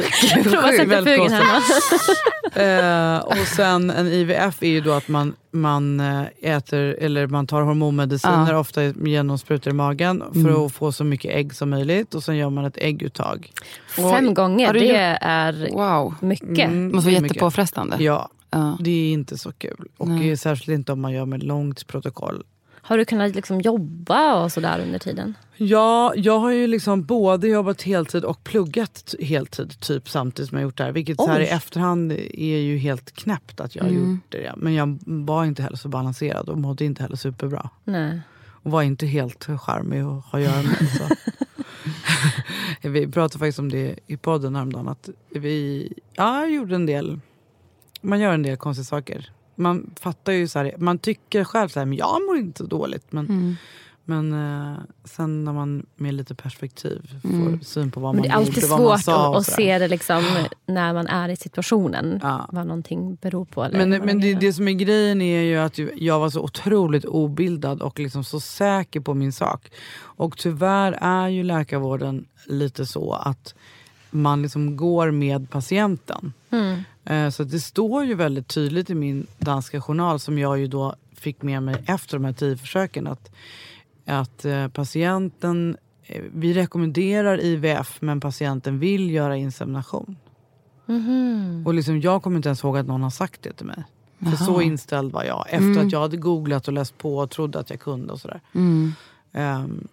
Eh, 2.54 3.18
och 3.18 3.46
sen 3.56 3.90
en 3.90 4.06
IVF 4.06 4.62
är 4.62 4.68
ju 4.68 4.80
då 4.80 4.92
att 4.92 5.08
man, 5.08 5.34
man 5.50 6.00
eh, 6.00 6.22
äter 6.42 6.78
eller 7.00 7.26
man 7.26 7.46
tar 7.46 7.62
hormonmediciner, 7.62 8.52
Ja. 8.52 8.58
ofta 8.58 8.82
genom 8.84 9.38
sprutor 9.38 9.70
i 9.72 9.76
magen, 9.76 10.22
för 10.32 10.66
att 10.66 10.72
få 10.72 10.92
så 10.92 11.04
mycket 11.04 11.34
ägg 11.34 11.54
som 11.54 11.70
möjligt. 11.70 12.14
Och 12.14 12.24
sen 12.24 12.36
gör 12.36 12.50
man 12.50 12.64
ett 12.64 12.76
ägguttag. 12.76 13.50
Fem 13.96 14.34
gånger, 14.34 14.66
Har 14.66 14.74
du 14.74 14.80
det 14.80 14.86
gjort- 14.86 15.18
är 15.20 15.68
Wow. 15.72 16.14
mycket. 16.20 16.58
Mm, 16.68 16.88
Det 16.88 16.94
måste 16.94 17.10
vara 17.10 17.22
jättepåfrestande. 17.22 17.96
Ja, 18.00 18.28
Ja. 18.50 18.76
det 18.80 18.90
är 18.90 19.12
inte 19.12 19.38
så 19.38 19.52
kul. 19.52 19.88
Och 19.96 20.08
Nej. 20.08 20.36
särskilt 20.36 20.74
inte 20.78 20.92
om 20.92 21.00
man 21.00 21.12
gör 21.12 21.26
med 21.26 21.42
långt 21.42 21.86
protokoll. 21.86 22.42
Har 22.82 22.98
du 22.98 23.04
kunnat 23.04 23.34
liksom 23.34 23.60
jobba 23.60 24.44
och 24.44 24.52
sådär 24.52 24.80
under 24.82 24.98
tiden? 24.98 25.34
Ja, 25.56 26.12
jag 26.16 26.38
har 26.38 26.50
ju 26.50 26.66
liksom 26.66 27.04
både 27.04 27.48
jobbat 27.48 27.82
heltid 27.82 28.24
och 28.24 28.44
pluggat 28.44 29.14
heltid 29.20 29.80
typ 29.80 30.08
samtidigt 30.08 30.48
som 30.48 30.58
jag 30.58 30.62
gjort 30.62 30.76
det 30.76 30.84
här. 30.84 30.92
Vilket 30.92 31.16
så 31.16 31.26
här 31.26 31.40
i 31.40 31.46
efterhand 31.46 32.12
är 32.34 32.58
ju 32.58 32.76
helt 32.78 33.12
knäppt 33.12 33.60
att 33.60 33.76
jag 33.76 33.86
Mm. 33.86 34.10
gjort 34.12 34.24
det. 34.28 34.52
Men 34.56 34.74
jag 34.74 34.98
var 35.06 35.44
inte 35.44 35.62
heller 35.62 35.76
så 35.76 35.88
balanserad 35.88 36.48
och 36.48 36.58
mådde 36.58 36.84
inte 36.84 37.02
heller 37.02 37.16
superbra. 37.16 37.70
Nej. 37.84 38.20
Och 38.62 38.70
var 38.70 38.82
inte 38.82 39.06
helt 39.06 39.44
charmig 39.60 40.00
att 40.00 40.24
ha 40.24 40.38
att 40.38 40.44
göra 40.44 40.62
med. 40.62 40.88
Så. 40.98 41.04
vi 42.88 43.06
pratade 43.08 43.38
faktiskt 43.38 43.58
om 43.58 43.68
det 43.68 43.98
i 44.06 44.16
podden 44.16 44.54
häromdagen. 44.56 44.88
Att 44.88 45.08
vi 45.30 45.92
ja, 46.14 46.46
gjorde 46.46 46.74
en 46.74 46.86
del, 46.86 47.20
man 48.00 48.20
gör 48.20 48.32
en 48.34 48.42
del 48.42 48.56
konstiga 48.56 48.84
saker. 48.84 49.30
Man 49.60 49.90
fattar 50.00 50.32
ju 50.32 50.48
så 50.48 50.58
här, 50.58 50.74
man 50.78 50.98
tycker 50.98 51.44
själv 51.44 51.68
så 51.68 51.78
här, 51.78 51.86
men 51.86 51.98
jag 51.98 52.22
mår 52.26 52.36
inte 52.36 52.58
så 52.58 52.66
dåligt. 52.66 53.12
Men, 53.12 53.26
Mm. 53.28 53.56
men 54.04 54.32
eh, 54.32 54.76
sen 55.04 55.44
när 55.44 55.52
man 55.52 55.86
med 55.96 56.14
lite 56.14 56.34
perspektiv 56.34 57.10
får 57.22 57.28
Mm. 57.28 57.60
syn 57.62 57.90
på 57.90 58.00
vad 58.00 58.14
man 58.14 58.22
det 58.22 58.28
är 58.28 58.32
alltid 58.32 58.54
gjorde, 58.54 58.66
vad 58.66 58.80
man 58.80 58.88
svårt 58.98 59.04
sa 59.04 59.22
att, 59.26 59.30
och 59.30 59.38
att 59.38 59.44
sådär. 59.46 59.56
se 59.56 59.78
det 59.78 59.88
liksom, 59.88 60.24
när 60.66 60.94
man 60.94 61.06
är 61.06 61.28
i 61.28 61.36
situationen. 61.36 62.20
Ja. 62.22 62.48
Vad 62.52 62.66
någonting 62.66 63.14
beror 63.14 63.44
på. 63.44 63.68
Men, 63.72 63.90
men 63.90 64.20
det, 64.20 64.34
det 64.34 64.52
som 64.52 64.68
är 64.68 64.72
grejen 64.72 65.22
är 65.22 65.42
ju 65.42 65.56
att 65.56 65.78
jag 65.96 66.20
var 66.20 66.30
så 66.30 66.40
otroligt 66.40 67.04
obildad 67.04 67.82
och 67.82 67.98
liksom 67.98 68.24
så 68.24 68.40
säker 68.40 69.00
på 69.00 69.14
min 69.14 69.32
sak. 69.32 69.70
Och 70.00 70.38
tyvärr 70.38 70.92
är 71.00 71.28
ju 71.28 71.42
läkarvården 71.42 72.24
lite 72.46 72.86
så 72.86 73.12
att 73.12 73.54
man 74.10 74.42
liksom 74.42 74.76
går 74.76 75.10
med 75.10 75.50
patienten. 75.50 76.32
Mm. 76.50 76.82
Eh, 77.10 77.30
Så 77.30 77.44
det 77.44 77.60
står 77.60 78.04
ju 78.04 78.14
väldigt 78.14 78.48
tydligt 78.48 78.90
i 78.90 78.94
min 78.94 79.26
danska 79.38 79.80
journal 79.80 80.20
som 80.20 80.38
jag 80.38 80.58
ju 80.58 80.66
då 80.66 80.94
fick 81.16 81.42
med 81.42 81.62
mig 81.62 81.82
efter 81.86 82.16
de 82.18 82.24
här 82.24 82.32
tio 82.32 82.56
försöken 82.56 83.06
att, 83.06 83.30
att 84.06 84.44
eh, 84.44 84.68
patienten, 84.68 85.76
eh, 86.02 86.22
vi 86.34 86.52
rekommenderar 86.54 87.40
IVF 87.44 87.96
men 88.00 88.20
patienten 88.20 88.78
vill 88.78 89.10
göra 89.10 89.36
insemination. 89.36 90.16
Mhm. 90.86 91.62
Och 91.66 91.74
liksom, 91.74 92.00
jag 92.00 92.22
kommer 92.22 92.36
inte 92.36 92.48
ens 92.48 92.64
ihåg 92.64 92.78
att 92.78 92.86
någon 92.86 93.02
har 93.02 93.10
sagt 93.10 93.42
det 93.42 93.52
till 93.52 93.66
mig. 93.66 93.84
För 94.18 94.44
så 94.44 94.60
inställd 94.60 95.12
var 95.12 95.24
jag. 95.24 95.44
Efter 95.48 95.58
Mm. 95.66 95.86
att 95.86 95.92
jag 95.92 96.00
hade 96.00 96.16
googlat 96.16 96.68
och 96.68 96.74
läst 96.74 96.98
på 96.98 97.16
och 97.18 97.30
trodde 97.30 97.58
att 97.58 97.70
jag 97.70 97.80
kunde 97.80 98.12
och 98.12 98.20
sådär. 98.20 98.40
Mm. 98.54 98.92
Ehm, 99.32 99.88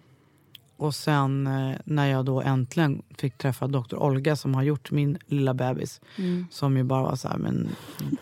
och 0.78 0.94
sen 0.94 1.46
eh, 1.46 1.76
när 1.84 2.06
jag 2.06 2.24
då 2.24 2.40
äntligen 2.40 3.02
fick 3.18 3.38
träffa 3.38 3.66
doktor 3.66 4.02
Olga 4.02 4.36
som 4.36 4.54
har 4.54 4.62
gjort 4.62 4.90
min 4.90 5.18
lilla 5.26 5.54
bebis. 5.54 6.00
Mm. 6.16 6.46
Som 6.50 6.76
ju 6.76 6.82
bara 6.82 7.02
var 7.02 7.16
så 7.16 7.28
här, 7.28 7.36
men 7.38 7.68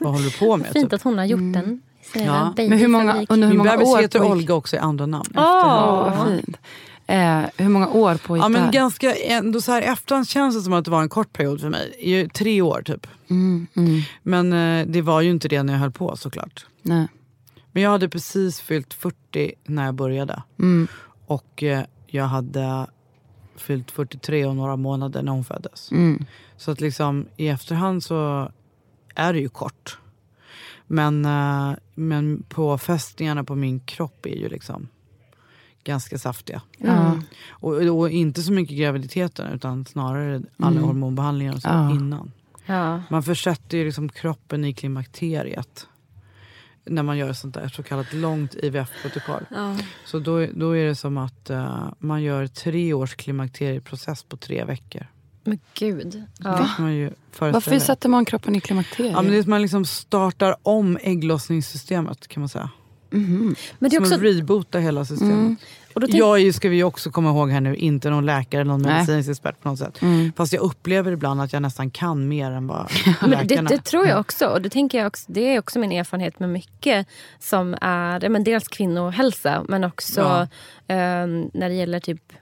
vad 0.00 0.12
håller 0.12 0.24
du 0.24 0.38
på 0.38 0.56
med? 0.56 0.66
Fint 0.72 0.84
Typ. 0.84 0.92
att 0.92 1.02
hon 1.02 1.18
har 1.18 1.24
gjort 1.24 1.54
den. 1.54 1.82
Sin 2.02 2.24
Ja. 2.24 2.54
Men 2.56 2.72
hur 2.72 2.88
många, 2.88 3.26
under 3.28 3.46
hur 3.48 3.54
Min 3.54 3.58
många 3.58 3.70
bebis 3.70 3.88
år 3.88 3.98
heter 3.98 4.22
Olga 4.22 4.54
också 4.54 4.76
i 4.76 4.78
andra 4.78 5.06
namn. 5.06 5.30
Vad 5.34 6.26
fint. 6.26 6.56
Eh, 7.06 7.42
hur 7.56 7.68
många 7.68 7.88
år 7.88 8.14
pågick 8.26 8.44
Ja, 8.44 8.48
men 8.48 8.70
ganska, 8.70 9.14
ändå 9.14 9.60
så 9.60 9.72
här, 9.72 9.82
efterhand 9.82 10.28
känns 10.28 10.56
det 10.56 10.60
som 10.60 10.72
att 10.72 10.84
det 10.84 10.90
var 10.90 11.02
en 11.02 11.08
kort 11.08 11.32
period 11.32 11.60
för 11.60 11.68
mig. 11.68 12.28
Tre 12.34 12.62
år 12.62 12.82
typ. 12.84 13.06
Mm, 13.30 13.66
mm. 13.74 14.00
Men 14.22 14.52
eh, 14.52 14.86
det 14.86 15.02
var 15.02 15.20
ju 15.20 15.30
inte 15.30 15.48
det 15.48 15.62
när 15.62 15.72
jag 15.72 15.80
höll 15.80 15.92
på 15.92 16.16
såklart. 16.16 16.66
Nej. 16.82 17.08
Men 17.72 17.82
jag 17.82 17.90
hade 17.90 18.08
precis 18.08 18.60
fyllt 18.60 18.94
40 18.94 19.52
när 19.64 19.84
jag 19.84 19.94
började. 19.94 20.42
Mm. 20.58 20.88
Och 21.26 21.62
eh, 21.62 21.84
jag 22.06 22.24
hade 22.24 22.86
fyllt 23.56 23.90
43 23.90 24.46
och 24.46 24.56
några 24.56 24.76
månader 24.76 25.22
när 25.22 25.32
hon 25.32 25.44
föddes. 25.44 25.90
Mm. 25.92 26.24
Så 26.56 26.70
att 26.70 26.80
liksom 26.80 27.26
i 27.36 27.48
efterhand 27.48 28.02
så 28.02 28.50
är 29.14 29.32
det 29.32 29.38
ju 29.40 29.48
kort. 29.48 29.98
Men, 30.86 31.24
eh, 31.24 31.72
men 31.94 32.42
påfästningarna 32.48 33.44
på 33.44 33.54
min 33.54 33.80
kropp 33.80 34.26
är 34.26 34.36
ju 34.36 34.48
liksom 34.48 34.88
ganska 35.84 36.18
saftiga. 36.18 36.62
Ja. 36.78 37.18
Och, 37.48 37.72
och 37.72 38.10
inte 38.10 38.42
så 38.42 38.52
mycket 38.52 38.76
graviditeten 38.76 39.52
utan 39.52 39.84
snarare 39.84 40.42
alla 40.58 40.80
hormonbehandlingar 40.80 41.54
och 41.54 41.62
så 41.62 41.68
Ja. 41.68 41.90
innan. 41.90 42.32
Ja. 42.66 43.02
Man 43.10 43.22
försätter 43.22 43.78
ju 43.78 43.84
liksom 43.84 44.08
kroppen 44.08 44.64
i 44.64 44.72
klimakteriet 44.74 45.86
när 46.86 47.02
man 47.02 47.18
gör 47.18 47.32
sånt 47.32 47.54
där 47.54 47.68
så 47.68 47.82
kallat 47.82 48.12
långt 48.12 48.54
IVF-protokoll. 48.54 49.46
Ja. 49.50 49.76
Så 50.04 50.18
då, 50.18 50.46
då 50.54 50.76
är 50.76 50.84
det 50.84 50.94
som 50.94 51.18
att 51.18 51.50
eh, 51.50 51.88
man 51.98 52.22
gör 52.22 52.46
tre 52.46 52.92
års 52.92 53.14
klimakterieprocess 53.14 54.22
på 54.22 54.36
tre 54.36 54.64
veckor. 54.64 55.06
Men 55.44 55.58
gud. 55.74 56.24
Ja. 56.38 56.56
kan 56.56 56.84
man 56.84 56.94
ju 56.94 57.10
föreställa 57.30 57.52
Varför 57.52 57.78
sätter 57.78 58.08
man 58.08 58.24
kroppen 58.24 58.56
i 58.56 58.60
klimakteriet? 58.60 59.12
Ja, 59.12 59.22
men 59.22 59.30
det 59.30 59.38
är 59.38 59.40
att 59.40 59.46
man 59.46 59.62
liksom 59.62 59.84
startar 59.84 60.56
om 60.62 60.98
ägglossningssystemet 61.02 62.28
kan 62.28 62.40
man 62.40 62.48
säga. 62.48 62.70
Men 63.10 63.56
det 63.78 63.86
är 63.86 63.90
Som 63.90 64.02
också... 64.02 64.14
att 64.14 64.22
reboota 64.22 64.78
hela 64.78 65.04
systemet. 65.04 65.58
Då 65.58 65.85
tänk- 66.00 66.14
Jag 66.14 66.36
är 66.36 66.44
ju, 66.44 66.52
ska 66.52 66.68
vi 66.68 66.82
också 66.82 67.10
komma 67.10 67.30
ihåg 67.30 67.50
här 67.50 67.60
nu, 67.60 67.76
inte 67.76 68.10
någon 68.10 68.26
läkare 68.26 68.60
eller 68.60 68.70
någon 68.70 68.82
Nej. 68.82 68.92
medicinsk 68.94 69.30
expert 69.30 69.60
på 69.62 69.68
något 69.68 69.78
sätt. 69.78 70.00
Fast 70.36 70.52
jag 70.52 70.62
upplever 70.62 71.12
ibland 71.12 71.40
att 71.42 71.52
jag 71.52 71.62
nästan 71.62 71.90
kan 71.90 72.28
mer 72.28 72.50
än 72.50 72.66
vad 72.66 72.90
Men 73.20 73.30
det, 73.30 73.36
läkarna. 73.36 73.68
det 73.68 73.84
tror 73.84 74.06
jag 74.06 74.20
också. 74.20 74.46
Och 74.46 74.62
det, 74.62 74.70
tänker 74.70 74.98
jag 74.98 75.06
också, 75.06 75.24
det 75.32 75.40
är 75.54 75.58
också 75.58 75.78
min 75.78 75.92
erfarenhet 75.92 76.38
med 76.38 76.48
mycket 76.48 77.06
som 77.38 77.76
är 77.80 78.28
men 78.28 78.44
dels 78.44 78.68
kvinnohälsa 78.68 79.64
men 79.68 79.84
också 79.84 80.20
Ja. 80.20 80.48
ehm, 80.94 81.50
när 81.54 81.68
det 81.68 81.74
gäller 81.74 82.00
typ 82.00 82.32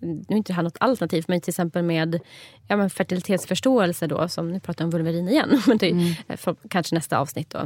nu 0.00 0.22
är 0.28 0.36
inte 0.36 0.52
det 0.52 0.56
här 0.56 0.62
något 0.62 0.76
alternativ, 0.80 1.24
men 1.28 1.40
till 1.40 1.50
exempel 1.50 1.82
med 1.82 2.20
ja, 2.68 2.76
men 2.76 2.90
fertilitetsförståelse 2.90 4.06
då, 4.06 4.28
som 4.28 4.52
nu 4.52 4.60
pratar 4.60 4.84
jag 4.84 4.86
om 4.86 4.90
vulverin 4.90 5.28
igen, 5.28 5.60
men 5.66 5.78
det 5.78 5.90
är 6.28 6.36
för, 6.36 6.56
kanske 6.70 6.94
nästa 6.94 7.18
avsnitt 7.18 7.50
då. 7.50 7.58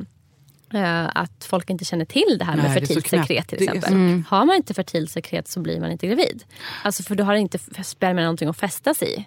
Eh, 0.74 1.08
att 1.14 1.44
folk 1.44 1.70
inte 1.70 1.84
känner 1.84 2.04
till 2.04 2.36
det 2.38 2.44
här 2.44 2.56
Nej, 2.56 2.62
med 2.68 2.76
är 2.76 2.80
fertilt 2.80 3.06
sekret 3.08 3.48
till 3.48 3.68
är 3.68 3.74
exempel. 3.74 4.22
Har 4.28 4.44
man 4.46 4.56
inte 4.56 4.74
fertilt 4.74 5.10
sekret 5.10 5.48
så 5.48 5.60
blir 5.60 5.80
man 5.80 5.90
inte 5.92 6.06
gravid. 6.06 6.44
Alltså 6.84 7.02
för 7.02 7.14
då 7.14 7.24
har 7.24 7.34
inte 7.34 7.58
spermierna 7.84 8.22
någonting 8.22 8.48
att 8.48 8.56
fästas 8.56 9.02
i. 9.02 9.24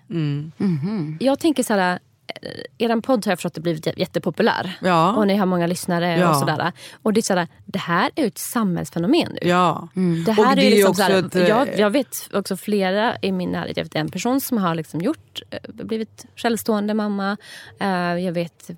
Jag 1.19 1.39
tänker 1.39 1.63
så 1.63 1.73
här, 1.73 1.99
eh, 2.41 2.49
er 2.77 3.01
podd 3.01 3.25
har 3.25 3.31
jag 3.31 3.39
förstått 3.39 3.55
har 3.55 3.61
blivit 3.63 3.85
jä- 3.87 3.93
jättepopulär. 3.97 4.77
Ja. 4.81 5.13
Och 5.15 5.27
ni 5.27 5.35
har 5.35 5.45
många 5.45 5.67
lyssnare 5.67 6.17
Ja. 6.17 6.29
och 6.29 6.35
sådär. 6.35 6.71
Och 7.01 7.13
det 7.13 7.19
är 7.19 7.21
så 7.21 7.33
här, 7.33 7.47
det 7.65 7.79
här 7.79 8.11
är 8.15 8.21
ju 8.21 8.27
ett 8.27 8.37
samhällsfenomen 8.37 9.37
nu. 9.41 9.49
Ja. 9.49 9.87
Det 10.25 10.31
här 10.31 10.45
Och 10.45 10.51
är 10.51 10.55
det 10.55 10.61
ju 10.61 10.67
är 10.67 10.71
liksom 10.71 10.89
också 10.91 11.03
så 11.03 11.11
här, 11.11 11.19
ett, 11.25 11.35
eh, 11.35 11.47
jag, 11.47 11.79
jag 11.79 11.89
vet 11.89 12.29
också 12.33 12.57
flera 12.57 13.17
i 13.21 13.31
min 13.31 13.49
närhet. 13.51 13.77
Jag 13.77 13.83
vet 13.83 13.95
en 13.95 14.11
person 14.11 14.41
som 14.41 14.57
har 14.57 14.75
liksom 14.75 15.01
gjort, 15.01 15.41
blivit 15.73 16.25
självstående 16.35 16.93
mamma. 16.93 17.37
Jag 18.19 18.31
vet 18.31 18.69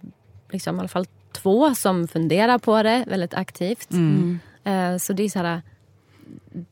liksom, 0.51 0.75
i 0.75 0.79
alla 0.79 0.87
fall 0.87 1.05
två 1.35 1.75
som 1.75 2.07
funderar 2.07 2.57
på 2.57 2.83
det 2.83 3.05
väldigt 3.07 3.33
aktivt. 3.33 3.91
Mm. 3.91 4.39
Eh, 4.63 4.97
Så 4.97 5.13
det 5.13 5.23
är 5.23 5.29
så 5.29 5.39
här, 5.39 5.61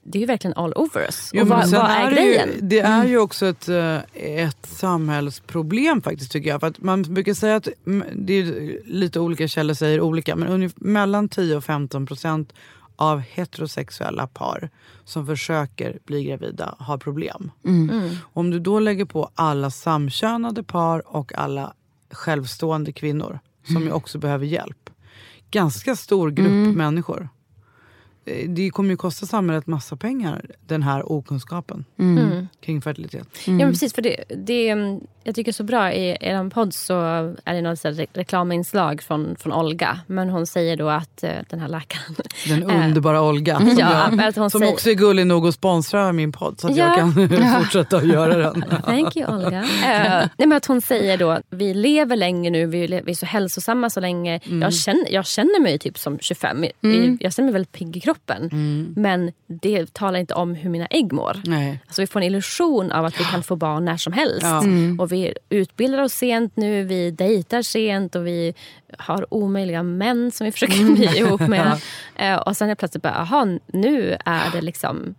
det 0.03 0.18
är 0.18 0.20
ju 0.20 0.26
verkligen 0.26 0.57
all 0.57 0.74
over 0.74 1.01
us. 1.01 1.30
Jo, 1.34 1.41
och 1.41 1.47
vad, 1.47 1.70
vad 1.70 1.91
är, 1.91 2.09
det 2.09 2.16
grejen? 2.16 2.49
Mm. 2.49 2.55
Ju, 2.61 2.68
det 2.68 2.80
är 2.80 3.05
ju 3.05 3.18
också 3.18 3.45
ett, 3.45 3.70
eh, 3.70 3.97
ett 4.14 4.66
samhällsproblem 4.66 6.01
faktiskt 6.01 6.32
tycker 6.32 6.49
jag. 6.49 6.59
För 6.59 6.68
att 6.68 6.82
man 6.82 7.01
brukar 7.01 7.34
säga 7.34 7.55
att, 7.55 7.68
mm, 7.86 8.07
det 8.16 8.34
är 8.34 8.80
lite 8.86 9.20
olika 9.20 9.47
källor 9.47 9.74
säger 9.74 10.01
olika, 10.01 10.36
men 10.36 10.47
ungefär, 10.47 10.84
mellan 10.84 11.30
10 11.30 11.55
och 11.55 11.64
15 11.64 12.05
procent 12.05 12.53
av 12.95 13.20
heterosexuella 13.20 14.28
par 14.28 14.70
som 15.05 15.26
försöker 15.26 15.99
bli 16.05 16.24
gravida 16.24 16.76
har 16.80 16.97
problem. 16.97 17.51
Mm. 17.66 18.09
Om 18.34 18.49
du 18.51 18.59
då 18.59 18.80
lägger 18.80 19.05
på 19.05 19.30
alla 19.36 19.72
samkönade 19.72 20.64
par 20.64 21.16
och 21.16 21.34
alla 21.36 21.74
självstående 22.11 22.91
kvinnor 22.91 23.39
som 23.64 23.84
ju 23.84 23.91
också 23.91 24.18
behöver 24.18 24.45
hjälp. 24.45 24.89
Ganska 25.51 25.95
stor 25.95 26.32
grupp 26.32 26.76
människor. 26.76 27.30
Eh, 28.26 28.49
Det 28.49 28.69
kommer 28.69 28.89
ju 28.89 28.97
kosta 28.97 29.26
samhället 29.26 29.67
massa 29.67 29.95
pengar, 29.95 30.45
den 30.67 30.84
här 30.84 31.11
okunskapen 31.11 31.86
Mm. 31.99 32.47
kring 32.61 32.82
fertilitet. 32.82 33.28
Ja, 33.45 33.51
men 33.53 33.69
precis. 33.71 33.93
För 33.93 34.01
det, 34.01 34.24
det, 34.38 34.69
mm, 34.69 34.99
jag 35.24 35.36
tycker 35.36 35.51
så 35.51 35.63
bra 35.63 35.93
i 35.93 36.17
er 36.21 36.49
podd 36.49 36.74
så 36.74 36.93
är 37.45 37.53
det 37.53 37.61
något 37.61 37.80
re- 37.80 38.07
reklaminslag 38.13 39.01
från, 39.01 39.36
från 39.39 39.53
Olga. 39.53 39.99
Men 40.07 40.30
hon 40.30 40.47
säger 40.47 40.78
då 40.78 40.89
att 40.89 41.24
eh, 41.24 41.32
den 41.49 41.59
här 41.59 41.67
läkaren... 41.67 42.15
Den 42.47 42.69
Eh, 42.69 42.86
underbara 42.88 43.21
Olga 43.21 43.57
som, 43.59 43.67
ja, 43.80 44.09
jag, 44.17 44.21
att 44.28 44.36
hon 44.36 44.49
som 44.49 44.59
säger- 44.59 44.74
också 44.74 44.89
är 44.89 44.93
gullig 44.93 45.28
nog 45.28 45.47
att 45.47 45.53
sponsra 45.55 46.11
min 46.13 46.32
podd 46.32 46.59
så 46.59 46.67
att 46.67 46.76
Ja. 46.78 46.88
jag 46.88 46.95
kan 46.97 47.30
fortsätta 47.63 47.97
att 47.97 48.07
göra 48.07 48.38
den. 48.38 48.63
Thank 48.86 49.15
you 49.17 49.36
Olga. 49.36 49.59
Eh, 49.63 50.28
nej, 50.38 50.47
men 50.47 50.51
att 50.53 50.65
hon 50.65 50.82
säger 50.82 51.17
då 51.17 51.39
vi 51.49 51.74
lever 51.74 52.15
länge 52.15 52.49
nu, 52.49 52.65
vi, 52.65 52.88
vi 53.05 53.11
är 53.11 53.15
så 53.15 53.26
hälsosamma 53.26 53.89
så 53.89 53.99
länge. 53.99 54.39
Mm. 54.45 54.61
Jag, 54.61 54.74
känner, 54.74 55.11
jag 55.13 55.26
känner 55.26 55.61
mig 55.61 55.80
typ 55.80 55.97
som 55.97 56.19
25. 56.19 56.65
Jag, 56.82 57.17
jag 57.19 57.34
känner 57.34 57.45
mig 57.45 57.53
väldigt 57.53 57.71
pigg 57.71 57.97
i 57.97 57.99
kroppen. 57.99 58.12
Mm. 58.51 58.93
Men 58.97 59.32
det 59.47 59.93
talar 59.93 60.20
inte 60.20 60.34
om 60.34 60.55
hur 60.55 60.70
mina 60.70 60.86
ägg 60.86 61.14
mår. 61.14 61.41
Nej. 61.45 61.80
Alltså 61.86 62.01
vi 62.01 62.07
får 62.07 62.20
en 62.20 62.26
illusion 62.26 62.91
av 62.91 63.05
att 63.05 63.20
vi 63.20 63.24
kan 63.24 63.43
få 63.43 63.55
barn 63.55 63.86
när 63.86 63.97
som 63.97 64.14
helst. 64.14 64.41
Ja. 64.41 64.64
Och 64.99 65.11
vi 65.11 65.34
utbildar 65.49 66.03
oss 66.03 66.14
sent 66.14 66.55
nu, 66.55 66.84
vi 66.84 67.11
dejtar 67.11 67.61
sent 67.61 68.16
och 68.16 68.28
vi 68.28 68.53
har 68.97 69.34
omöjliga 69.34 69.84
män 69.84 70.32
som 70.32 70.45
vi 70.45 70.51
försöker 70.51 70.95
bli 70.95 71.18
ihop 71.18 71.41
med. 71.41 71.82
Eh, 72.16 72.36
och 72.36 72.57
sen 72.57 72.70
är 72.70 72.76
plötsligt 72.76 73.03
bara, 73.03 73.14
aha, 73.14 73.47
nu 73.68 74.18
är 74.26 74.51
det 74.51 74.61
liksom, 74.61 75.16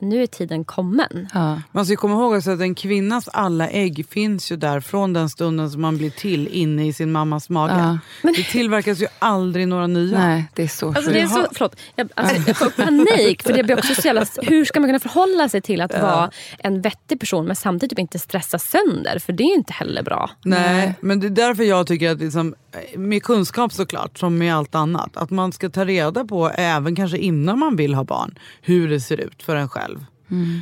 nu 0.00 0.22
är 0.22 0.26
tiden 0.26 0.64
kommen. 0.64 1.28
Ja. 1.34 1.60
Man 1.72 1.86
ska 1.86 1.96
komma 1.96 2.14
ihåg 2.14 2.36
att 2.36 2.46
en 2.46 2.74
kvinnas 2.74 3.28
alla 3.28 3.68
ägg 3.68 4.06
finns 4.10 4.52
ju 4.52 4.56
där 4.56 4.80
från 4.80 5.12
den 5.12 5.30
stunden 5.30 5.70
som 5.70 5.82
man 5.82 5.98
blir 5.98 6.10
till 6.10 6.48
inne 6.48 6.86
i 6.86 6.92
sin 6.92 7.12
mammas 7.12 7.48
mage. 7.48 7.98
Ja. 8.22 8.32
Det 8.32 8.42
tillverkas 8.42 9.02
ju 9.02 9.06
aldrig 9.18 9.68
några 9.68 9.86
nya. 9.86 10.18
Nej, 10.18 10.44
det 10.54 10.62
är 10.62 10.68
så 10.68 10.86
Alltså 10.86 11.02
sjukt. 11.02 11.12
det 11.12 11.20
är 11.20 11.26
så, 11.26 11.46
förlåt, 11.52 11.76
jag, 11.96 12.08
alltså, 12.14 12.36
jag 12.46 12.56
får 12.56 12.70
panik. 12.70 13.42
För 13.42 13.52
det 13.52 13.64
blir 13.64 13.78
också 13.78 13.94
så 13.94 14.06
jävla, 14.06 14.26
hur 14.42 14.64
ska 14.64 14.80
man 14.80 14.88
kunna 14.88 15.00
förhålla 15.00 15.48
sig 15.48 15.60
till 15.60 15.80
att 15.80 15.92
vara 15.92 16.30
en 16.58 16.80
vettig 16.80 17.20
person 17.20 17.46
men 17.46 17.56
samtidigt 17.56 17.90
typ 17.90 17.98
inte 17.98 18.18
stressa 18.18 18.58
sönder? 18.58 19.18
För 19.18 19.32
det 19.32 19.42
är 19.42 19.48
ju 19.48 19.54
inte 19.54 19.72
heller 19.72 20.02
bra. 20.02 20.30
Nej, 20.44 20.94
men 21.00 21.20
det 21.20 21.26
är 21.26 21.30
därför 21.30 21.64
jag 21.64 21.86
tycker 21.86 22.10
att 22.10 22.18
liksom, 22.18 22.54
med 22.96 23.22
kunskap 23.22 23.72
såklart, 23.72 24.18
som 24.18 24.38
med 24.38 24.54
allt 24.54 24.74
annat, 24.74 25.16
att 25.16 25.30
man 25.30 25.52
ska 25.52 25.68
ta 25.70 25.84
reda 25.84 26.24
på, 26.24 26.50
även 26.54 26.96
kanske 26.96 27.18
innan 27.18 27.58
man 27.58 27.76
vill 27.76 27.94
ha 27.94 28.04
barn, 28.04 28.38
hur 28.62 28.88
det 28.88 29.00
ser 29.00 29.20
ut 29.20 29.42
för 29.42 29.56
en 29.56 29.68
själv. 29.68 29.87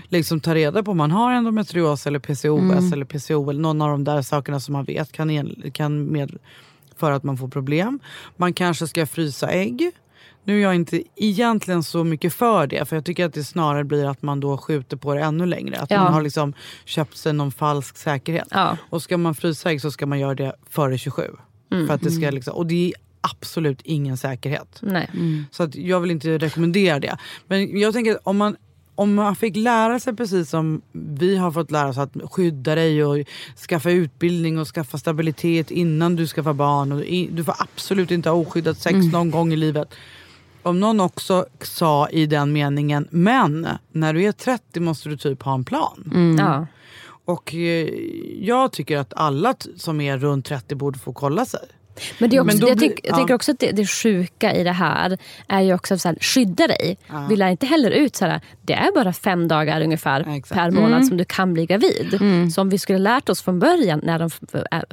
Liksom 0.08 0.40
ta 0.40 0.54
reda 0.54 0.82
på 0.82 0.90
om 0.90 0.96
man 0.96 1.10
har 1.10 1.32
endometrios 1.32 2.06
eller 2.06 2.18
PCOS 2.18 2.92
eller 2.92 3.04
PCO 3.04 3.50
eller 3.50 3.60
någon 3.60 3.82
av 3.82 3.90
de 3.90 4.04
där 4.04 4.22
sakerna 4.22 4.60
som 4.60 4.72
man 4.72 4.84
vet 4.84 5.12
kan, 5.12 5.30
en- 5.30 5.70
kan 5.72 6.12
medföra 6.12 7.14
att 7.14 7.22
man 7.22 7.36
får 7.36 7.48
problem. 7.48 7.98
Man 8.36 8.52
kanske 8.52 8.86
ska 8.88 9.06
frysa 9.06 9.48
ägg. 9.50 9.90
Nu 10.44 10.58
är 10.58 10.62
jag 10.62 10.74
inte 10.74 11.02
egentligen 11.16 11.82
så 11.82 12.04
mycket 12.04 12.32
för 12.32 12.66
det, 12.66 12.88
för 12.88 12.96
jag 12.96 13.04
tycker 13.04 13.26
att 13.26 13.34
det 13.34 13.44
snarare 13.44 13.84
blir 13.84 14.04
att 14.10 14.22
man 14.22 14.40
då 14.40 14.56
skjuter 14.58 14.96
på 14.96 15.14
det 15.14 15.20
ännu 15.20 15.46
längre. 15.46 15.76
Att 15.78 15.90
Ja. 15.90 16.04
man 16.04 16.12
har 16.12 16.22
liksom 16.22 16.52
köpt 16.84 17.16
sig 17.16 17.32
någon 17.32 17.52
falsk 17.52 17.96
säkerhet. 17.96 18.48
Ja. 18.50 18.76
Och 18.90 19.02
ska 19.02 19.16
man 19.18 19.34
frysa 19.34 19.70
ägg 19.70 19.80
så 19.80 19.90
ska 19.90 20.06
man 20.06 20.18
göra 20.20 20.34
det 20.34 20.52
före 20.70 20.98
27. 20.98 21.22
Mm. 21.72 21.86
För 21.86 21.94
att 21.94 22.00
det 22.02 22.10
ska 22.10 22.30
liksom, 22.30 22.54
och 22.54 22.66
det 22.66 22.86
är 22.88 22.92
absolut 23.20 23.80
ingen 23.84 24.16
säkerhet. 24.16 24.78
Nej. 24.82 25.10
Så 25.50 25.62
att 25.62 25.74
jag 25.74 26.00
vill 26.00 26.10
inte 26.10 26.38
rekommendera 26.38 26.98
det. 27.00 27.16
Men 27.46 27.78
jag 27.80 27.92
tänker 27.94 28.12
att 28.12 28.20
om 28.24 28.36
man, 28.36 28.56
om 28.96 29.14
man 29.14 29.36
fick 29.36 29.56
lära 29.56 30.00
sig 30.00 30.16
precis 30.16 30.50
som 30.50 30.82
vi 30.92 31.36
har 31.36 31.50
fått 31.50 31.70
lära 31.70 31.88
oss 31.88 31.98
att 31.98 32.12
skydda 32.30 32.74
dig 32.74 33.04
och 33.04 33.18
skaffa 33.68 33.90
utbildning 33.90 34.58
och 34.58 34.68
skaffa 34.68 34.98
stabilitet 34.98 35.70
innan 35.70 36.16
du 36.16 36.26
skaffar 36.26 36.52
barn. 36.52 36.92
Och 36.92 37.00
du 37.30 37.44
får 37.44 37.54
absolut 37.58 38.10
inte 38.10 38.28
ha 38.28 38.36
oskyddat 38.36 38.78
sex 38.78 38.96
någon 39.12 39.30
gång 39.30 39.52
i 39.52 39.56
livet. 39.56 39.94
Om 40.62 40.80
någon 40.80 41.00
också 41.00 41.46
sa 41.60 42.08
i 42.08 42.26
den 42.26 42.52
meningen, 42.52 43.08
men 43.10 43.68
när 43.92 44.14
du 44.14 44.22
är 44.22 44.32
30 44.32 44.80
måste 44.80 45.08
du 45.08 45.16
typ 45.16 45.42
ha 45.42 45.54
en 45.54 45.64
plan. 45.64 46.12
Ja. 46.38 46.66
Och 47.24 47.54
eh, 47.54 47.88
jag 48.40 48.72
tycker 48.72 48.98
att 48.98 49.12
alla 49.16 49.54
som 49.76 50.00
är 50.00 50.18
runt 50.18 50.46
30 50.46 50.74
borde 50.74 50.98
få 50.98 51.12
kolla 51.12 51.44
sig. 51.44 51.68
Men, 52.18 52.30
det 52.30 52.36
är 52.36 52.40
också, 52.40 52.56
Men 52.56 52.60
då 52.60 52.68
jag, 52.68 52.78
tyck, 52.78 53.00
jag 53.02 53.12
ja. 53.12 53.16
tänker 53.16 53.34
också 53.34 53.52
att 53.52 53.58
det, 53.58 53.70
det 53.72 53.86
sjuka 53.86 54.54
i 54.54 54.64
det 54.64 54.72
här 54.72 55.18
är 55.48 55.60
ju 55.60 55.74
också 55.74 55.94
att 55.94 56.06
skydda 56.24 56.66
dig. 56.66 56.98
Vi 57.28 57.36
lär 57.36 57.48
inte 57.48 57.66
heller 57.66 57.90
ut 57.90 58.16
så 58.16 58.24
här, 58.26 58.40
det 58.62 58.72
är 58.72 58.94
bara 58.94 59.12
fem 59.12 59.48
dagar 59.48 59.80
ungefär 59.80 60.20
Ja, 60.26 60.54
per 60.54 60.70
månad 60.70 61.06
som 61.06 61.16
du 61.16 61.24
kan 61.24 61.54
bli 61.54 61.66
gravid. 61.66 62.18
Så 62.54 62.60
om 62.60 62.68
vi 62.68 62.78
skulle 62.78 62.98
lärt 62.98 63.28
oss 63.28 63.42
från 63.42 63.58
början 63.58 64.00
när 64.02 64.18
de 64.18 64.30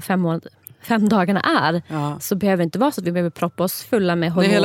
fem, 0.01 0.21
månad, 0.21 0.47
fem 0.83 1.09
dagarna 1.09 1.39
är 1.39 1.81
Ja. 1.87 2.17
så 2.21 2.35
behöver 2.35 2.57
det 2.57 2.63
inte 2.63 2.79
vara 2.79 2.91
så 2.91 3.01
att 3.01 3.07
vi 3.07 3.11
behöver 3.11 3.29
proppa 3.29 3.63
oss 3.63 3.83
fulla 3.83 4.15
med 4.15 4.31
hormoner 4.31 4.59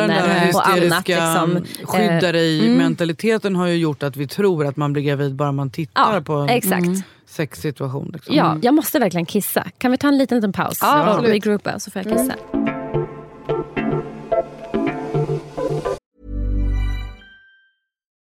och 0.54 0.68
annat. 0.68 1.08
Liksom. 1.08 1.64
skydda 1.84 2.26
Eh, 2.26 2.32
dig-mentaliteten 2.32 3.56
har 3.56 3.66
ju 3.66 3.76
gjort 3.76 4.02
att 4.02 4.16
vi 4.16 4.26
tror 4.26 4.66
att 4.66 4.76
man 4.76 4.92
blir 4.92 5.02
gravid 5.02 5.34
bara 5.34 5.52
man 5.52 5.70
tittar 5.70 6.14
Ja, 6.14 6.20
på 6.20 6.46
exakt. 6.50 6.86
Sexsituation. 7.28 8.10
Liksom. 8.12 8.34
Ja, 8.34 8.58
jag 8.62 8.74
måste 8.74 8.98
verkligen 8.98 9.26
kissa. 9.26 9.66
Kan 9.78 9.90
vi 9.90 9.98
ta 9.98 10.08
en 10.08 10.18
liten, 10.18 10.36
liten 10.36 10.52
paus 10.52 10.78
Ja, 10.80 11.02
och 11.02 11.08
absolut. 11.08 11.30
regroupa 11.30 11.78
så 11.78 11.90
får 11.90 12.02
jag 12.02 12.18
kissa. 12.18 12.36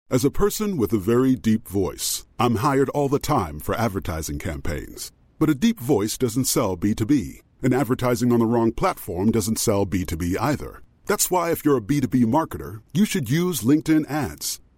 As 0.09 0.23
a 0.23 0.29
person 0.29 0.77
with 0.77 0.93
a 0.93 0.99
very 0.99 1.35
deep 1.35 1.67
voice, 1.67 2.25
I'm 2.37 2.57
hired 2.57 2.89
all 2.89 3.09
the 3.09 3.19
time 3.19 3.59
for 3.59 3.73
advertising 3.75 4.37
campaigns. 4.37 5.11
But 5.39 5.49
a 5.49 5.55
deep 5.55 5.79
voice 5.79 6.17
doesn't 6.19 6.45
sell 6.45 6.77
B2B, 6.77 7.41
and 7.63 7.73
advertising 7.73 8.31
on 8.31 8.39
the 8.39 8.45
wrong 8.45 8.71
platform 8.71 9.31
doesn't 9.31 9.57
sell 9.59 9.85
B2B 9.87 10.35
either. 10.39 10.81
That's 11.07 11.31
why, 11.31 11.51
if 11.51 11.65
you're 11.65 11.77
a 11.77 11.81
B2B 11.81 12.25
marketer, 12.25 12.81
you 12.93 13.05
should 13.05 13.29
use 13.29 13.61
LinkedIn 13.61 14.09
ads. 14.09 14.59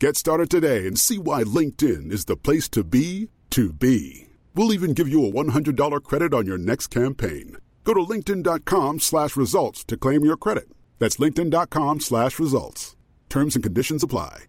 Get 0.00 0.16
started 0.16 0.48
today 0.48 0.86
and 0.86 0.96
see 0.96 1.18
why 1.18 1.42
LinkedIn 1.42 2.12
is 2.12 2.26
the 2.26 2.36
place 2.36 2.68
to 2.68 2.84
be 2.84 3.30
to 3.50 3.72
be. 3.72 4.28
We'll 4.54 4.72
even 4.72 4.92
give 4.92 5.08
you 5.08 5.26
a 5.26 5.32
$100 5.32 6.04
credit 6.04 6.32
on 6.32 6.46
your 6.46 6.56
next 6.56 6.86
campaign. 6.86 7.56
Go 7.82 7.94
to 7.94 8.00
linkedin.com 8.00 9.00
slash 9.00 9.36
results 9.36 9.82
to 9.86 9.96
claim 9.96 10.24
your 10.24 10.36
credit. 10.36 10.68
That's 11.00 11.16
linkedin.com 11.16 11.98
slash 11.98 12.38
results. 12.38 12.94
Terms 13.28 13.56
and 13.56 13.64
conditions 13.64 14.04
apply. 14.04 14.44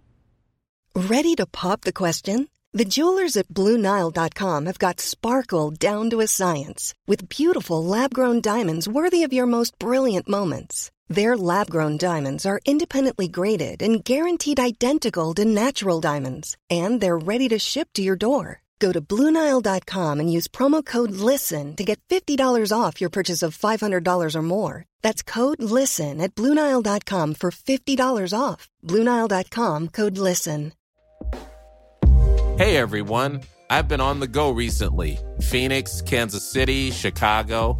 Ready 0.96 1.34
to 1.36 1.48
pop 1.48 1.82
the 1.82 1.94
question? 1.94 2.48
The 2.74 2.86
jewelers 2.86 3.36
at 3.36 3.48
BlueNile.com 3.48 4.66
have 4.68 4.78
got 4.78 5.00
sparkle 5.00 5.72
down 5.72 6.12
to 6.12 6.20
a 6.22 6.28
science 6.28 6.94
with 7.08 7.28
beautiful 7.28 7.84
lab-grown 7.84 8.42
diamonds 8.42 8.88
worthy 8.88 9.24
of 9.24 9.34
your 9.34 9.48
most 9.48 9.80
brilliant 9.80 10.30
moments. 10.30 10.92
Their 11.10 11.36
lab-grown 11.36 11.98
diamonds 11.98 12.46
are 12.46 12.62
independently 12.66 13.28
graded 13.28 13.82
and 13.82 14.04
guaranteed 14.06 14.60
identical 14.60 15.34
to 15.36 15.44
natural 15.44 16.00
diamonds, 16.00 16.56
and 16.70 17.02
they're 17.02 17.18
ready 17.18 17.50
to 17.50 17.58
ship 17.58 17.90
to 17.96 18.04
your 18.04 18.16
door. 18.16 18.62
Go 18.80 18.92
to 18.94 19.02
BlueNile.com 19.02 20.20
and 20.20 20.32
use 20.32 20.48
promo 20.48 20.86
code 20.86 21.12
LISTEN 21.12 21.76
to 21.76 21.84
get 21.84 22.00
$50 22.10 22.72
off 22.72 23.02
your 23.02 23.10
purchase 23.10 23.42
of 23.44 23.58
$500 23.58 24.36
or 24.36 24.42
more. 24.42 24.86
That's 25.02 25.22
code 25.22 25.62
LISTEN 25.62 26.22
at 26.22 26.34
BlueNile.com 26.36 27.34
for 27.34 27.52
$50 27.52 28.40
off. 28.40 28.70
BlueNile.com 28.86 29.88
code 29.90 30.18
LISTEN. 30.18 30.74
Hey 32.58 32.76
everyone, 32.76 33.42
I've 33.70 33.88
been 33.88 34.02
on 34.02 34.20
the 34.20 34.28
go 34.28 34.52
recently 34.52 35.18
Phoenix, 35.42 36.02
Kansas 36.02 36.50
City, 36.50 36.92
Chicago. 36.92 37.80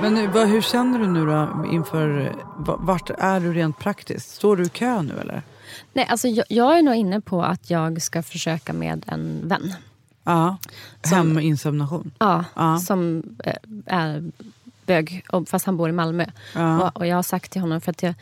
Men 0.00 0.14
nu, 0.14 0.26
vad, 0.26 0.48
hur 0.48 0.60
känner 0.62 0.98
du 0.98 1.06
nu 1.06 1.26
då 1.26 1.64
inför, 1.72 2.34
va- 2.56 2.76
vart 2.80 3.10
är 3.18 3.40
du 3.40 3.52
rent 3.52 3.78
praktiskt? 3.78 4.30
Står 4.34 4.56
du 4.56 4.64
i 4.64 4.68
kö 4.68 5.02
nu 5.02 5.14
eller? 5.20 5.42
Nej, 5.92 6.06
alltså 6.10 6.28
jag, 6.28 6.46
jag 6.48 6.78
är 6.78 6.82
nog 6.82 6.94
inne 6.94 7.20
på 7.20 7.42
att 7.42 7.70
jag 7.70 8.02
ska 8.02 8.22
försöka 8.22 8.72
med 8.72 9.04
en 9.06 9.48
vän. 9.48 9.74
Ja, 10.24 10.56
heminsemination. 11.04 12.10
Ja, 12.18 12.44
Ja. 12.54 12.78
som 12.78 13.22
eh, 13.44 13.54
är 13.86 14.30
bög, 14.86 15.24
fast 15.46 15.66
han 15.66 15.76
bor 15.76 15.88
i 15.88 15.92
Malmö. 15.92 16.26
Ja. 16.54 16.80
Och, 16.82 16.96
och 16.96 17.06
jag 17.06 17.16
har 17.16 17.22
sagt 17.22 17.52
till 17.52 17.60
honom, 17.60 17.80
för 17.80 17.90
att 17.90 18.02
jag, 18.02 18.14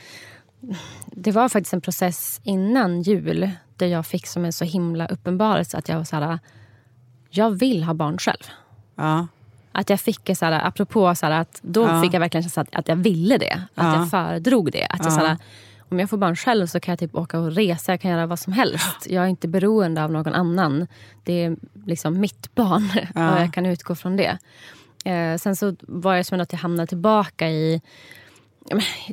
det 1.07 1.33
var 1.33 1.49
faktiskt 1.49 1.72
en 1.75 1.81
process 1.81 2.41
innan 2.45 3.03
jul 3.03 3.51
där 3.77 3.87
jag 3.87 4.07
fick 4.07 4.27
som 4.27 4.45
en 4.45 4.53
så 4.53 4.64
himla 4.64 5.07
uppenbarelse 5.07 5.79
att 5.79 5.89
jag 5.89 5.97
var 5.97 6.05
så 6.05 6.16
här, 6.16 6.39
jag 7.31 7.51
vill 7.51 7.85
ha 7.85 7.95
barn 7.95 8.18
själv. 8.18 8.43
Ja. 8.95 9.27
Att 9.75 9.91
jag 9.91 10.01
fick 10.01 10.31
så 10.37 10.45
här, 10.45 10.66
apropå 10.66 11.14
så 11.14 11.27
här, 11.27 11.41
att 11.41 11.59
då 11.62 11.83
Ja. 11.83 12.03
fick 12.03 12.14
jag 12.14 12.20
verkligen 12.20 12.43
känslan 12.43 12.66
att, 12.72 12.79
att 12.79 12.89
jag 12.89 12.97
ville 12.97 13.39
det. 13.39 13.53
Att 13.75 13.85
Ja. 13.87 13.97
jag 13.97 14.11
föredrog 14.11 14.72
det. 14.72 14.87
Att 14.87 14.99
jag, 15.05 15.07
Ja. 15.12 15.18
så 15.20 15.27
här, 15.27 15.37
om 15.89 16.01
jag 16.01 16.11
får 16.11 16.16
barn 16.16 16.37
själv 16.37 16.66
så 16.66 16.81
kan 16.81 16.93
jag 16.93 16.99
typ 16.99 17.14
åka 17.14 17.39
och 17.39 17.53
resa, 17.53 17.93
jag 17.93 18.01
kan 18.01 18.11
göra 18.11 18.27
vad 18.27 18.39
som 18.39 18.53
helst. 18.53 19.07
Jag 19.07 19.25
är 19.25 19.29
inte 19.29 19.49
beroende 19.49 20.05
av 20.05 20.12
någon 20.12 20.35
annan. 20.35 20.87
Det 21.25 21.33
är 21.45 21.57
liksom 21.87 22.20
mitt 22.20 22.55
barn 22.55 22.91
och 23.14 23.41
jag 23.41 23.55
kan 23.55 23.66
utgå 23.66 23.95
från 23.95 24.16
det. 24.16 24.39
Eh, 25.05 25.37
sen 25.39 25.57
så 25.57 25.77
var 25.81 26.14
jag 26.14 26.27
som 26.27 26.41
att 26.41 26.53
jag 26.53 26.59
hamnade 26.59 26.87
tillbaka 26.87 27.49
i 27.49 27.81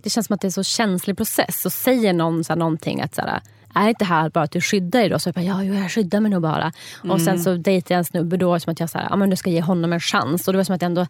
det 0.03 0.09
känns 0.09 0.27
som 0.27 0.33
att 0.33 0.41
det 0.41 0.45
är 0.45 0.47
en 0.47 0.51
så 0.51 0.63
känslig 0.63 1.17
process. 1.17 1.61
Så 1.61 1.69
säger 1.69 2.13
någon 2.13 2.43
så 2.43 2.53
här, 2.53 2.57
någonting 2.59 3.01
att 3.01 3.15
så 3.15 3.21
här, 3.21 3.41
är 3.73 3.89
inte 3.89 4.05
här 4.05 4.29
bara 4.29 4.43
att 4.43 4.51
du 4.51 4.61
skyddar 4.61 4.99
dig 4.99 5.09
då? 5.09 5.19
Så 5.19 5.27
jag 5.27 5.35
bara, 5.35 5.45
ja, 5.45 5.63
jo, 5.63 5.73
jag 5.73 5.91
skyddar 5.91 6.19
mig 6.19 6.31
nog 6.31 6.41
bara. 6.41 6.71
Och 7.09 7.21
sen 7.21 7.39
så 7.39 7.55
dejtade 7.55 7.93
jag 7.93 7.97
en 7.97 8.05
snubbe 8.05 8.37
då 8.37 8.59
som 8.59 8.71
att 8.71 8.79
jag 8.79 8.89
så 8.89 8.97
här, 8.97 9.07
ja, 9.09 9.15
men 9.15 9.29
du 9.29 9.35
ska 9.35 9.49
ge 9.49 9.61
honom 9.61 9.93
en 9.93 9.99
chans. 9.99 10.47
Och 10.47 10.53
det 10.53 10.57
var 10.57 10.63
som 10.63 10.75
att 10.75 10.81
jag 10.81 10.89
ändå 10.89 11.07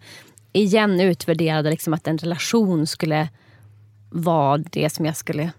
igen 0.53 1.01
utvärderade 1.01 1.69
liksom 1.69 1.93
att 1.93 2.07
en 2.07 2.17
relation 2.17 2.87
skulle 2.87 3.29
vara 4.09 4.57
det 4.57 4.89
som 4.89 5.05
jag 5.05 5.17
skulle, 5.17 5.51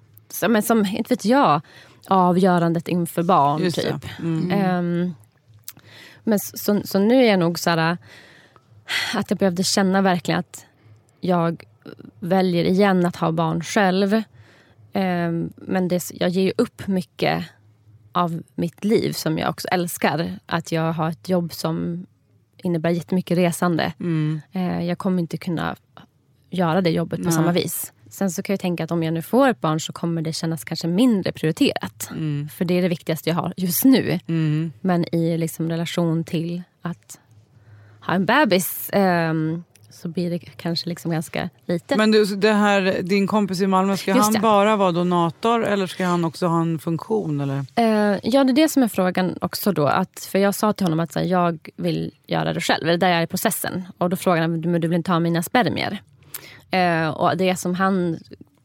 men 0.49 0.63
som, 0.63 0.87
inte 0.87 1.15
vet 1.15 1.25
jag, 1.25 1.61
avgörandet 2.09 2.89
inför 2.89 3.23
barn. 3.23 3.63
Just 3.63 3.77
typ. 3.77 4.05
Ehm, 4.53 5.15
men 6.25 6.39
så, 6.39 6.59
så, 6.59 6.81
så 6.85 6.99
nu 6.99 7.25
är 7.25 7.31
jag 7.31 7.39
nog 7.39 7.59
så 7.59 7.71
här, 7.71 7.99
att 9.15 9.31
jag 9.31 9.39
behövde 9.39 9.65
känna 9.65 10.03
verkligen 10.03 10.41
att 10.41 10.67
jag 11.21 11.65
väljer 12.21 12.65
igen 12.65 13.07
att 13.07 13.17
ha 13.17 13.33
barn 13.33 13.63
själv. 13.63 14.23
Ehm, 14.93 15.53
men 15.57 15.89
det, 15.89 16.11
jag 16.15 16.31
ger 16.31 16.43
ju 16.43 16.53
upp 16.59 16.87
mycket 16.87 17.45
av 18.13 18.43
mitt 18.55 18.85
liv 18.85 19.13
som 19.13 19.39
jag 19.39 19.51
också 19.51 19.69
älskar. 19.69 20.39
Att 20.47 20.73
jag 20.73 20.93
har 20.93 21.09
ett 21.09 21.29
jobb 21.29 21.53
som 21.53 22.07
innebär 22.57 22.91
jättemycket 22.91 23.39
resande. 23.39 23.93
Eh, 24.53 24.85
jag 24.85 24.99
kommer 24.99 25.21
inte 25.21 25.37
kunna 25.37 25.77
göra 26.51 26.81
det 26.81 26.91
jobbet 26.91 27.19
på 27.19 27.25
Nej. 27.25 27.33
samma 27.33 27.53
vis. 27.53 27.93
Sen 28.11 28.31
så 28.31 28.43
kan 28.43 28.53
jag 28.53 28.61
tänka 28.61 28.85
att 28.85 28.91
om 28.91 29.03
jag 29.03 29.15
nu 29.15 29.23
får 29.23 29.49
ett 29.49 29.61
barn 29.61 29.81
så 29.81 29.93
kommer 29.93 30.23
det 30.23 30.33
kännas 30.33 30.65
kanske 30.65 30.89
mindre 30.89 31.33
prioriterat. 31.33 32.11
För 32.55 32.65
det 32.65 32.79
är 32.79 32.83
det 32.83 32.89
viktigaste 32.89 33.31
jag 33.31 33.37
har 33.37 33.55
just 33.57 33.85
nu. 33.85 34.19
Men 34.81 35.15
i 35.15 35.39
liksom 35.39 35.69
relation 35.69 36.25
till 36.25 36.63
att 36.83 37.21
ha 38.01 38.15
en 38.15 38.27
bebis 38.27 38.91
ehm, 38.93 39.65
så 39.93 40.09
blir 40.09 40.31
det 40.31 40.39
kanske 40.39 40.89
liksom 40.89 41.11
ganska 41.11 41.49
lite. 41.67 41.97
Men 41.97 42.11
du, 42.11 42.25
det 42.25 42.53
här, 42.53 43.03
din 43.03 43.27
kompis 43.27 43.61
i 43.61 43.67
Malmö, 43.67 43.97
ska 43.97 44.11
Just 44.11 44.23
han 44.25 44.33
det. 44.33 44.41
bara 44.41 44.77
vara 44.77 44.93
donator 44.93 45.65
eller 45.65 45.87
ska 45.87 46.07
han 46.07 46.25
också 46.25 46.47
ha 46.47 46.61
en 46.61 46.79
funktion? 46.79 47.41
Eller? 47.41 47.59
Eh, 47.75 48.19
ja, 48.23 48.45
det 48.45 48.53
är 48.53 48.55
det 48.55 48.69
som 48.69 48.83
är 48.83 48.89
frågan 48.89 49.39
också. 49.41 49.73
då. 49.73 49.87
Att, 49.87 50.29
för 50.33 50.39
Jag 50.39 50.55
sa 50.55 50.73
till 50.73 50.87
honom 50.87 51.01
att 51.01 51.13
så 51.13 51.19
här, 51.19 51.27
jag 51.27 51.69
vill 51.77 52.15
göra 52.27 52.53
det 52.53 52.61
själv. 52.61 52.87
Det 52.87 52.93
är 52.93 52.97
där 52.97 53.09
jag 53.09 53.19
är 53.19 53.23
i 53.23 53.27
processen. 53.27 53.83
Och 53.99 54.11
Då 54.11 54.17
frågade 54.17 54.43
han 54.43 54.61
men 54.61 54.81
du 54.81 54.89
vill 54.89 54.97
inte 54.97 55.13
ha 55.13 55.21
mina 55.21 55.43
spermier. 55.43 56.03
Eh, 56.71 57.09
och 57.09 57.37
Det 57.37 57.57
som 57.57 57.75
han 57.75 58.19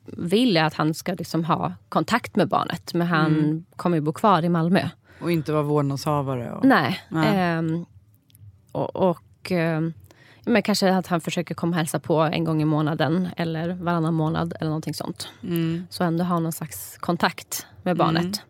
vill 0.06 0.58
är 0.58 0.64
att 0.64 0.74
han 0.74 0.94
ska 0.94 1.14
liksom 1.14 1.46
ha 1.46 1.74
kontakt 1.90 2.36
med 2.36 2.48
barnet. 2.48 2.94
Men 2.94 3.08
han 3.08 3.66
kommer 3.76 3.98
ju 3.98 4.02
bo 4.02 4.14
kvar 4.14 4.46
i 4.46 4.50
Malmö. 4.50 4.90
Och 5.22 5.32
inte 5.32 5.52
vara 5.52 5.64
vårdnadshavare? 5.64 6.52
Och... 6.52 6.66
Nej. 6.66 7.00
Nej. 7.10 7.28
Ehm, 7.40 7.86
och 8.72 8.96
och 8.96 9.52
ehm, 9.52 9.94
men 10.48 10.62
kanske 10.64 10.94
att 10.94 11.08
han 11.08 11.22
försöker 11.22 11.56
komma 11.56 11.70
och 11.70 11.78
hälsa 11.78 12.00
på 12.00 12.20
en 12.20 12.44
gång 12.44 12.62
i 12.62 12.66
månaden 12.66 13.28
eller 13.38 13.70
varannan 13.70 14.14
månad 14.14 14.54
eller 14.60 14.70
någonting 14.70 14.94
sånt. 14.94 15.30
Så 15.90 16.04
ändå 16.04 16.24
ha 16.24 16.40
någon 16.40 16.52
slags 16.52 16.98
kontakt 16.98 17.66
med 17.84 17.98
barnet. 17.98 18.42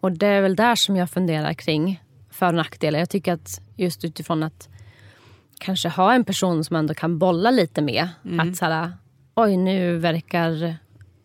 Och 0.00 0.12
det 0.12 0.26
är 0.26 0.40
väl 0.40 0.56
där 0.56 0.74
som 0.74 0.96
jag 0.96 1.10
funderar 1.10 1.54
kring 1.54 2.02
för 2.30 2.46
och 2.46 2.54
nackdelar. 2.54 2.98
Jag 2.98 3.10
tycker 3.10 3.32
att 3.32 3.60
just 3.76 4.04
utifrån 4.04 4.42
att 4.42 4.68
kanske 5.58 5.88
ha 5.88 6.14
en 6.14 6.24
person 6.24 6.64
som 6.64 6.76
ändå 6.76 6.94
kan 6.94 7.18
bolla 7.18 7.50
lite 7.50 7.82
med. 7.82 8.08
Att 8.40 8.56
så 8.56 8.64
här, 8.64 8.92
oj 9.34 9.56
nu 9.56 9.96
verkar 9.98 10.76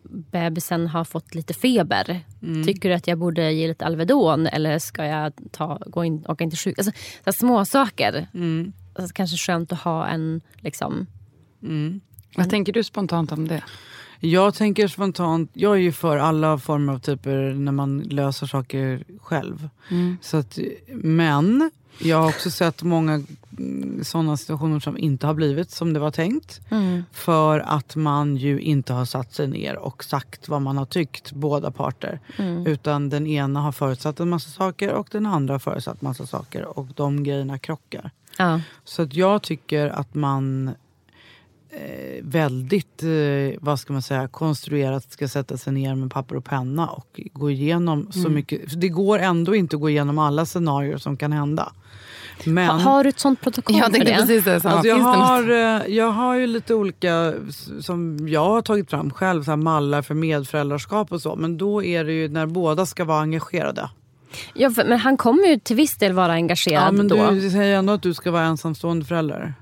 bebisen 0.02 0.86
ha 0.86 1.04
fått 1.04 1.34
lite 1.34 1.54
feber. 1.54 2.20
Tycker 2.66 2.88
du 2.88 2.94
att 2.94 3.06
jag 3.06 3.18
borde 3.18 3.52
ge 3.52 3.68
lite 3.68 3.86
Alvedon 3.86 4.46
eller 4.46 4.78
ska 4.78 5.04
jag 5.06 5.32
ta, 5.50 5.78
gå 5.86 6.04
in, 6.04 6.24
åka 6.28 6.44
in 6.44 6.50
till 6.50 6.58
sjuk? 6.58 6.78
Alltså, 6.78 6.92
små 7.32 7.64
saker. 7.64 8.26
Alltså, 8.94 9.12
kanske 9.14 9.36
skönt 9.36 9.72
att 9.72 9.80
ha 9.80 10.06
en 10.06 10.40
liksom... 10.56 11.06
Vad 12.36 12.50
tänker 12.50 12.72
du 12.72 12.84
spontant 12.84 13.32
om 13.32 13.48
det? 13.48 13.62
Jag 14.20 14.54
tänker 14.54 14.88
spontant, 14.88 15.50
jag 15.52 15.72
är 15.72 15.80
ju 15.80 15.92
för 15.92 16.16
alla 16.16 16.58
former 16.58 16.92
av 16.92 16.98
typer 16.98 17.54
när 17.54 17.72
man 17.72 17.98
löser 17.98 18.46
saker 18.46 19.04
själv. 19.20 19.68
Så 20.20 20.36
att, 20.36 20.58
men 20.88 21.70
jag 21.98 22.16
har 22.16 22.28
också 22.28 22.50
sett 22.50 22.82
många 22.82 23.22
mm, 23.58 24.04
sådana 24.04 24.36
situationer 24.36 24.80
som 24.80 24.98
inte 24.98 25.26
har 25.26 25.34
blivit 25.34 25.70
som 25.70 25.92
det 25.92 26.00
var 26.00 26.10
tänkt. 26.10 26.60
Mm. 26.70 27.04
För 27.12 27.60
att 27.60 27.96
man 27.96 28.36
ju 28.36 28.60
inte 28.60 28.92
har 28.92 29.04
satt 29.04 29.34
sig 29.34 29.48
ner 29.48 29.76
och 29.76 30.04
sagt 30.04 30.48
vad 30.48 30.62
man 30.62 30.78
har 30.78 30.86
tyckt, 30.86 31.32
båda 31.32 31.70
parter. 31.70 32.20
Mm. 32.36 32.66
Utan 32.66 33.08
den 33.08 33.26
ena 33.26 33.60
har 33.60 33.72
förutsatt 33.72 34.20
en 34.20 34.28
massa 34.28 34.50
saker 34.50 34.92
och 34.92 35.08
den 35.10 35.26
andra 35.26 35.54
har 35.54 35.58
förutsatt 35.58 36.02
en 36.02 36.08
massa 36.08 36.26
saker. 36.26 36.78
Och 36.78 36.86
de 36.94 37.24
grejerna 37.24 37.58
krockar. 37.58 38.10
Ja. 38.38 38.60
Så 38.84 39.02
att 39.02 39.14
jag 39.14 39.42
tycker 39.42 39.88
att 39.88 40.14
man 40.14 40.68
eh, 41.70 42.22
väldigt 42.22 43.02
eh, 43.02 43.58
vad 43.60 43.80
ska 43.80 43.92
man 43.92 44.02
säga, 44.02 44.28
konstruerat 44.28 45.12
ska 45.12 45.28
sätta 45.28 45.56
sig 45.56 45.72
ner 45.72 45.94
med 45.94 46.10
papper 46.10 46.36
och 46.36 46.44
penna 46.44 46.86
och 46.88 47.20
gå 47.32 47.50
igenom 47.50 48.12
så 48.12 48.18
Mm. 48.18 48.34
mycket. 48.34 48.70
För 48.70 48.76
det 48.76 48.88
går 48.88 49.18
ändå 49.18 49.54
inte 49.54 49.76
att 49.76 49.80
gå 49.82 49.90
igenom 49.90 50.18
alla 50.18 50.46
scenarier 50.46 50.96
som 50.98 51.16
kan 51.16 51.32
hända. 51.32 51.72
Men, 52.44 52.66
Ha, 52.68 52.78
har 52.78 53.04
du 53.04 53.08
ett 53.10 53.18
sånt 53.18 53.40
protokoll 53.40 53.76
Jag 53.76 53.92
för 53.92 53.98
det? 54.04 54.14
precis 54.16 54.44
det. 54.44 54.54
Alltså 54.64 54.88
jag, 54.88 54.96
har, 54.98 55.50
eh, 55.50 55.94
jag 55.94 56.10
har 56.10 56.34
ju 56.34 56.46
lite 56.46 56.74
olika 56.74 57.34
som 57.80 58.28
jag 58.28 58.44
har 58.44 58.62
tagit 58.62 58.90
fram 58.90 59.10
själv, 59.10 59.42
så 59.44 59.50
här 59.50 59.56
mallar 59.56 60.02
för 60.02 60.14
medföräldraskap 60.14 61.12
och 61.12 61.22
så. 61.22 61.36
Men 61.36 61.58
då 61.58 61.82
är 61.84 62.04
det 62.04 62.12
ju 62.12 62.28
när 62.28 62.46
båda 62.46 62.86
ska 62.86 63.04
vara 63.04 63.20
engagerade. 63.20 63.90
Ja, 64.54 64.70
för, 64.70 64.84
men 64.84 64.98
han 64.98 65.16
kommer 65.16 65.44
ju 65.46 65.58
till 65.58 65.76
viss 65.76 65.96
del 65.96 66.12
vara 66.12 66.32
engagerad 66.32 66.82
Ja, 66.86 66.92
men 66.92 67.08
då. 67.08 67.30
du 67.30 67.50
säger 67.50 67.78
ändå 67.78 67.92
att 67.92 68.02
du 68.02 68.14
ska 68.14 68.30
vara 68.30 68.42
ensamstående 68.44 69.04
förälder. 69.04 69.54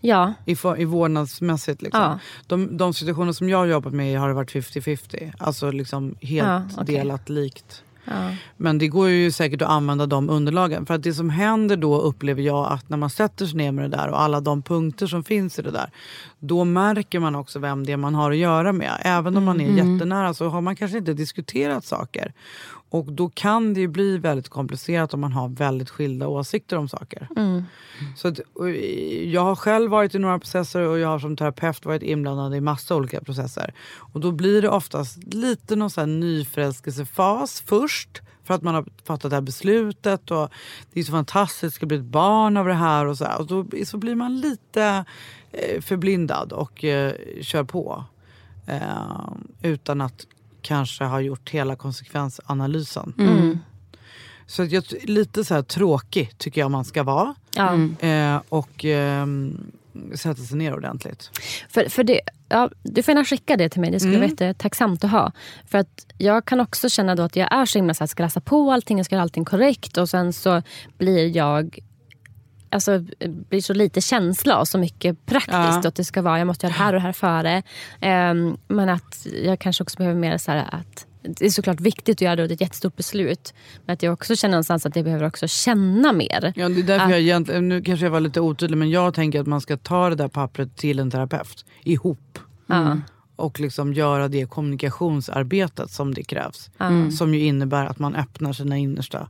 Ja. 0.00 0.32
I, 0.44 0.56
för, 0.56 0.80
i 0.80 0.84
vårdnadsmässigt. 0.84 1.82
Liksom. 1.82 2.00
Ja. 2.02 2.18
De, 2.46 2.76
de 2.76 2.94
situationer 2.94 3.32
som 3.32 3.48
jag 3.48 3.58
har 3.58 3.66
jobbat 3.66 3.92
med 3.92 4.20
har 4.20 4.28
det 4.28 4.34
varit 4.34 4.52
50-50. 4.52 5.32
Alltså 5.38 5.70
liksom 5.70 6.14
helt 6.20 6.46
Ja, 6.48 6.62
okej. 6.82 6.94
delat 6.96 7.28
likt. 7.28 7.82
Ja. 8.04 8.30
Men 8.56 8.78
det 8.78 8.88
går 8.88 9.08
ju 9.08 9.30
säkert 9.30 9.62
att 9.62 9.68
använda 9.68 10.06
de 10.06 10.30
underlagen. 10.30 10.86
För 10.86 10.94
att 10.94 11.02
det 11.02 11.12
som 11.12 11.30
händer 11.30 11.76
då 11.76 12.00
upplever 12.00 12.42
jag 12.42 12.72
att 12.72 12.88
när 12.88 12.96
man 12.96 13.10
sätter 13.10 13.46
sig 13.46 13.56
ner 13.56 13.72
med 13.72 13.90
det 13.90 13.96
där 13.96 14.08
och 14.08 14.20
alla 14.20 14.40
de 14.40 14.62
punkter 14.62 15.06
som 15.06 15.24
finns 15.24 15.58
i 15.58 15.62
det 15.62 15.70
där. 15.70 15.90
Då 16.38 16.64
märker 16.64 17.18
man 17.18 17.34
också 17.34 17.58
vem 17.58 17.86
det 17.86 17.92
är 17.92 17.96
man 17.96 18.14
har 18.14 18.30
att 18.30 18.36
göra 18.36 18.72
med. 18.72 18.92
Även 19.00 19.36
om 19.36 19.44
man 19.44 19.60
är 19.60 19.68
Mm. 19.68 19.92
jättenära 19.94 20.34
så 20.34 20.48
har 20.48 20.60
man 20.60 20.76
kanske 20.76 20.98
inte 20.98 21.12
diskuterat 21.14 21.84
saker. 21.84 22.32
Och 22.90 23.12
då 23.12 23.28
kan 23.28 23.74
det 23.74 23.80
ju 23.80 23.88
bli 23.88 24.18
väldigt 24.18 24.48
komplicerat 24.48 25.14
om 25.14 25.20
man 25.20 25.32
har 25.32 25.48
väldigt 25.48 25.90
skilda 25.90 26.28
åsikter 26.28 26.76
om 26.76 26.88
saker. 26.88 27.28
Mm. 27.36 27.64
Så 28.16 28.28
att, 28.28 28.40
och, 28.52 28.70
jag 29.24 29.40
har 29.40 29.56
själv 29.56 29.90
varit 29.90 30.14
i 30.14 30.18
några 30.18 30.38
processer 30.38 30.80
och 30.80 30.98
jag 30.98 31.08
har 31.08 31.18
som 31.18 31.36
terapeut 31.36 31.84
varit 31.84 32.02
inblandad 32.02 32.54
i 32.54 32.60
massa 32.60 32.96
olika 32.96 33.20
processer. 33.20 33.74
Och 33.96 34.20
då 34.20 34.32
blir 34.32 34.62
det 34.62 34.68
oftast 34.68 35.34
lite 35.34 35.76
någon 35.76 35.90
sån 35.90 36.00
här 36.00 36.16
nyförälskelsefas 36.16 37.60
först. 37.66 38.22
För 38.44 38.54
att 38.54 38.62
man 38.62 38.74
har 38.74 38.84
fattat 39.04 39.30
det 39.30 39.36
här 39.36 39.42
beslutet 39.42 40.30
och 40.30 40.50
det 40.92 41.00
är 41.00 41.04
så 41.04 41.12
fantastiskt, 41.12 41.60
det 41.60 41.70
ska 41.70 41.86
bli 41.86 41.96
ett 41.96 42.04
barn 42.04 42.56
av 42.56 42.66
det 42.66 42.74
här. 42.74 43.06
Och 43.06 43.18
så, 43.18 43.24
här. 43.24 43.38
Och 43.38 43.46
då 43.46 43.66
så 43.84 43.98
blir 43.98 44.14
man 44.14 44.40
lite 44.40 45.04
eh, 45.52 45.80
förblindad 45.80 46.52
och 46.52 46.84
eh, 46.84 47.14
kör 47.40 47.64
på. 47.64 48.04
Eh, 48.66 49.32
utan 49.62 50.00
att 50.00 50.26
kanske 50.62 51.04
ha 51.04 51.20
gjort 51.20 51.50
hela 51.50 51.76
konsekvensanalysen. 51.76 53.14
Mm. 53.18 53.58
Så 54.46 54.62
att 54.62 54.72
jag, 54.72 54.84
lite 55.02 55.44
så 55.44 55.54
här 55.54 55.62
tråkig 55.62 56.38
tycker 56.38 56.60
jag 56.60 56.70
man 56.70 56.84
ska 56.84 57.02
vara. 57.02 57.34
Ja. 57.54 57.74
Eh, 58.08 58.40
och 58.48 58.84
ehm, 58.84 59.70
sätta 60.14 60.42
sig 60.42 60.58
ner 60.58 60.74
ordentligt. 60.74 61.30
För, 61.68 61.88
för 61.88 62.04
det, 62.04 62.20
ja, 62.48 62.70
du 62.82 63.02
får 63.02 63.12
gärna 63.12 63.24
skicka 63.24 63.56
det 63.56 63.68
till 63.68 63.80
mig. 63.80 63.90
Det 63.90 64.00
skulle 64.00 64.14
Mm. 64.16 64.20
vara 64.20 64.48
jättetacksamt 64.48 65.04
att 65.04 65.10
ha. 65.10 65.32
För 65.68 65.78
att 65.78 66.06
jag 66.18 66.44
kan 66.44 66.60
också 66.60 66.88
känna 66.88 67.14
då 67.14 67.22
att 67.22 67.36
jag 67.36 67.52
är 67.52 67.66
så 67.66 67.78
himla 67.78 67.94
så 67.94 68.00
här, 68.04 68.06
ska 68.06 68.22
läsa 68.22 68.40
på 68.40 68.72
allting, 68.72 68.96
jag 68.98 69.06
ska 69.06 69.14
göra 69.14 69.22
allting 69.22 69.44
korrekt 69.44 69.96
och 69.98 70.08
sen 70.08 70.32
så 70.32 70.62
blir 70.98 71.36
jag 71.36 71.78
Alltså 72.70 73.04
blir 73.48 73.60
så 73.60 73.74
lite 73.74 74.00
känsla 74.00 74.58
och 74.58 74.68
så 74.68 74.78
mycket 74.78 75.26
praktiskt. 75.26 75.52
Ja. 75.52 75.88
Att 75.88 75.94
det 75.94 76.04
ska 76.04 76.22
vara, 76.22 76.38
jag 76.38 76.46
måste 76.46 76.66
göra 76.66 76.72
det 76.76 76.78
här 76.78 76.86
och 76.92 77.00
det 77.00 77.00
här 77.00 77.12
före. 77.12 77.62
Ehm, 78.00 78.56
men 78.68 78.88
att 78.88 79.26
jag 79.44 79.58
kanske 79.58 79.82
också 79.82 79.98
behöver 79.98 80.20
mer 80.20 80.38
så 80.38 80.50
här 80.50 80.68
att 80.74 81.06
det 81.22 81.44
är 81.46 81.50
såklart 81.50 81.80
viktigt 81.80 82.16
att 82.16 82.20
göra 82.20 82.36
det 82.36 82.42
och 82.42 82.48
det 82.48 82.52
är 82.52 82.56
ett 82.56 82.60
jättestort 82.60 82.96
beslut. 82.96 83.54
Men 83.86 83.92
att 83.94 84.02
jag 84.02 84.12
också 84.12 84.36
känner 84.36 84.52
någonstans 84.52 84.86
att 84.86 84.96
jag 84.96 85.04
behöver 85.04 85.26
också 85.26 85.46
känna 85.48 86.12
mer. 86.12 86.52
Ja, 86.56 86.68
det 86.68 86.80
är 86.80 86.82
därför 86.82 87.04
Att- 87.04 87.10
jag 87.10 87.20
egentligen, 87.20 87.68
nu 87.68 87.82
kanske 87.82 88.06
jag 88.06 88.10
var 88.10 88.20
lite 88.20 88.40
otydlig 88.40 88.76
men 88.78 88.90
jag 88.90 89.14
tänker 89.14 89.40
att 89.40 89.46
man 89.46 89.60
ska 89.60 89.76
ta 89.76 90.08
det 90.08 90.14
där 90.14 90.28
pappret 90.28 90.76
till 90.76 90.98
en 90.98 91.10
terapeut 91.10 91.64
ihop. 91.84 92.38
Ja. 92.66 92.96
Och 93.36 93.60
liksom 93.60 93.94
göra 93.94 94.28
det 94.28 94.46
kommunikationsarbetet 94.46 95.90
som 95.90 96.14
det 96.14 96.22
krävs. 96.24 96.70
Mm. 96.80 97.10
Som 97.10 97.34
ju 97.34 97.40
innebär 97.44 97.86
att 97.86 97.98
man 97.98 98.14
öppnar 98.14 98.52
sina 98.52 98.76
innersta 98.76 99.28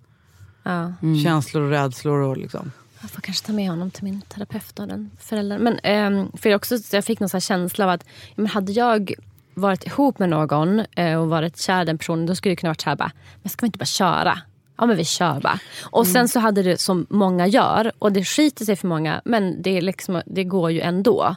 Ja. 0.62 0.92
känslor 1.24 1.62
och 1.62 1.70
rädslor. 1.70 2.18
Och 2.18 2.36
liksom. 2.36 2.72
Jag 3.00 3.10
får 3.10 3.22
kanske 3.22 3.46
ta 3.46 3.52
med 3.52 3.70
honom 3.70 3.90
till 3.90 4.04
min 4.04 4.20
terapeut 4.20 4.78
och 4.78 4.88
den 4.88 5.10
föräldern. 5.18 5.62
Men 5.62 5.78
ehm, 5.82 6.32
för 6.36 6.50
jag, 6.50 6.56
också, 6.56 6.76
jag 6.92 7.04
fick 7.04 7.20
någon 7.20 7.40
känsla 7.40 7.84
av 7.84 7.90
att 7.90 8.04
men 8.34 8.46
hade 8.46 8.72
jag 8.72 9.14
varit 9.54 9.86
ihop 9.86 10.18
med 10.18 10.28
någon 10.28 10.82
eh, 10.96 11.20
och 11.20 11.28
varit 11.28 11.58
kär 11.58 11.82
i 11.82 11.84
den 11.84 11.98
personen 11.98 12.26
då 12.26 12.34
skulle 12.34 12.52
det 12.52 12.56
kunna 12.56 12.70
varit 12.70 12.80
så 12.80 12.88
här 12.88 12.96
bara, 12.96 13.12
men 13.42 13.50
ska 13.50 13.62
vi 13.62 13.66
inte 13.66 13.78
bara 13.78 13.84
köra? 13.84 14.38
Ja 14.78 14.86
men 14.86 14.96
vi 14.96 15.04
kör 15.04 15.40
bara. 15.40 15.58
Och 15.82 16.06
sen 16.06 16.28
så 16.28 16.40
hade 16.40 16.62
det 16.62 16.80
som 16.80 17.06
många 17.10 17.46
gör 17.46 17.92
och 17.98 18.12
det 18.12 18.24
skiter 18.24 18.64
sig 18.64 18.76
för 18.76 18.88
många 18.88 19.20
men 19.24 19.62
det, 19.62 19.80
liksom, 19.80 20.22
det 20.26 20.44
går 20.44 20.70
ju 20.70 20.80
ändå. 20.80 21.36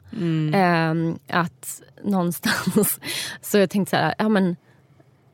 Ehm, 0.53 1.19
att 1.27 1.81
någonstans, 2.03 2.99
så 3.41 3.57
jag 3.57 3.69
tänkte 3.69 3.89
så 3.89 3.95
här, 3.95 4.15
ja 4.17 4.29
men 4.29 4.55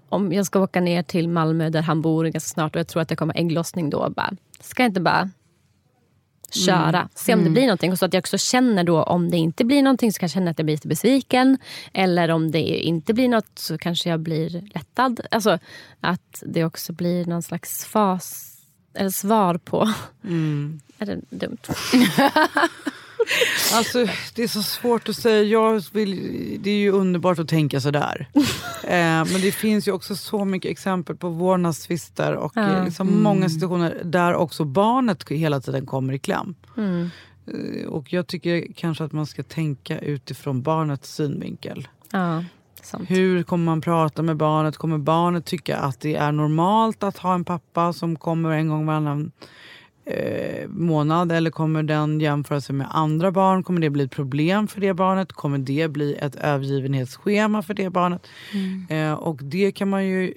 om 0.09 0.33
jag 0.33 0.45
ska 0.45 0.59
åka 0.59 0.81
ner 0.81 1.03
till 1.03 1.29
Malmö 1.29 1.69
där 1.69 1.81
han 1.81 2.01
bor 2.01 2.25
ganska 2.25 2.49
snart 2.49 2.75
och 2.75 2.79
jag 2.79 2.87
tror 2.87 3.01
att 3.01 3.09
det 3.09 3.15
kommer 3.15 3.37
ägglossning 3.37 3.89
då. 3.89 4.09
Bara, 4.09 4.33
ska 4.59 4.83
jag 4.83 4.89
inte 4.89 5.01
bara 5.01 5.29
köra, 6.51 7.09
se 7.15 7.33
om 7.33 7.43
det 7.43 7.49
blir 7.49 7.63
någonting. 7.63 7.91
Och 7.91 7.99
så 7.99 8.05
att 8.05 8.13
jag 8.13 8.21
också 8.21 8.37
känner 8.37 8.83
då 8.83 9.03
om 9.03 9.31
det 9.31 9.37
inte 9.37 9.65
blir 9.65 9.83
någonting 9.83 10.13
så 10.13 10.19
kanske 10.19 10.37
jag 10.37 10.41
känner 10.41 10.51
att 10.51 10.59
jag 10.59 10.65
blir 10.65 10.75
lite 10.75 10.87
besviken. 10.87 11.57
Eller 11.93 12.31
om 12.31 12.51
det 12.51 12.59
inte 12.59 13.13
blir 13.13 13.29
något 13.29 13.59
så 13.59 13.77
kanske 13.77 14.09
jag 14.09 14.19
blir 14.19 14.49
lättad. 14.73 15.21
Alltså 15.31 15.59
att 16.01 16.43
det 16.45 16.63
också 16.63 16.93
blir 16.93 17.25
någon 17.25 17.43
slags 17.43 17.85
fas 17.85 18.53
eller 18.93 19.09
svar 19.09 19.57
på. 19.57 19.81
Är 20.99 21.05
det 21.05 21.21
dumt? 21.29 21.57
Alltså, 23.73 24.05
det 24.35 24.43
är 24.43 24.47
så 24.47 24.63
svårt 24.63 25.09
att 25.09 25.15
säga. 25.15 25.43
Jag 25.43 25.83
vill, 25.93 26.57
det 26.63 26.69
är 26.71 26.77
ju 26.77 26.91
underbart 26.91 27.39
att 27.39 27.47
tänka 27.47 27.81
sådär. 27.81 28.27
eh, 28.83 28.89
men 29.31 29.41
det 29.41 29.51
finns 29.51 29.87
ju 29.87 29.91
också 29.91 30.15
så 30.15 30.45
mycket 30.45 30.71
exempel 30.71 31.15
på 31.15 31.29
vårdnadstvister 31.29 32.33
och 32.33 32.51
Ja. 32.55 32.77
eh, 32.77 32.85
liksom 32.85 33.23
många 33.23 33.49
situationer 33.49 34.01
där 34.03 34.33
också 34.33 34.65
barnet 34.65 35.29
hela 35.29 35.59
tiden 35.59 35.85
kommer 35.85 36.13
i 36.13 36.19
kläm. 36.19 36.55
Mm. 36.77 37.09
Eh, 37.47 37.87
och 37.87 38.13
jag 38.13 38.27
tycker 38.27 38.67
kanske 38.75 39.03
att 39.03 39.11
man 39.11 39.25
ska 39.25 39.43
tänka 39.43 39.99
utifrån 39.99 40.61
barnets 40.61 41.13
synvinkel. 41.15 41.87
Ja, 42.11 42.43
sant. 42.81 43.09
Hur 43.09 43.43
kommer 43.43 43.65
man 43.65 43.81
prata 43.81 44.21
med 44.21 44.37
barnet? 44.37 44.77
Kommer 44.77 44.97
barnet 44.97 45.45
tycka 45.45 45.77
att 45.77 45.99
det 45.99 46.15
är 46.15 46.31
normalt 46.31 47.03
att 47.03 47.17
ha 47.17 47.33
en 47.33 47.45
pappa 47.45 47.93
som 47.93 48.15
kommer 48.15 48.49
en 48.49 48.67
gång 48.67 48.85
varannan 48.85 49.31
eh, 50.09 50.67
månad? 50.69 51.31
Eller 51.31 51.51
kommer 51.51 51.83
den 51.83 52.19
jämföra 52.19 52.61
sig 52.61 52.75
med 52.75 52.87
andra 52.91 53.31
barn? 53.31 53.63
Kommer 53.63 53.81
det 53.81 53.89
bli 53.89 54.03
ett 54.03 54.11
problem 54.11 54.67
för 54.67 54.81
det 54.81 54.93
barnet? 54.93 55.33
Kommer 55.33 55.57
det 55.57 55.87
bli 55.91 56.15
ett 56.15 56.35
övergivenhetsschema 56.35 57.61
för 57.61 57.73
det 57.73 57.89
barnet? 57.89 58.27
Eh, 58.89 59.13
och 59.13 59.39
det 59.43 59.71
kan 59.71 59.89
man 59.89 60.05
ju 60.05 60.33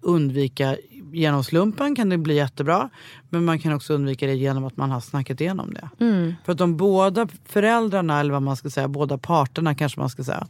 undvika 0.00 0.76
genom 1.12 1.44
slumpen 1.44 1.96
kan 1.96 2.08
det 2.08 2.18
bli 2.18 2.34
jättebra. 2.34 2.90
Men 3.28 3.44
man 3.44 3.58
kan 3.58 3.72
också 3.72 3.94
undvika 3.94 4.26
det 4.26 4.34
genom 4.34 4.64
att 4.64 4.76
man 4.76 4.90
har 4.90 5.00
snackat 5.00 5.40
igenom 5.40 5.74
det. 5.74 6.04
Mm. 6.04 6.34
För 6.44 6.52
att 6.52 6.60
om 6.60 6.76
båda 6.76 7.28
föräldrarna, 7.44 8.20
eller 8.20 8.32
vad 8.32 8.42
man 8.42 8.56
ska 8.56 8.70
säga, 8.70 8.88
båda 8.88 9.18
parterna 9.18 9.74
kanske 9.74 10.00
man 10.00 10.10
ska 10.10 10.24
säga, 10.24 10.46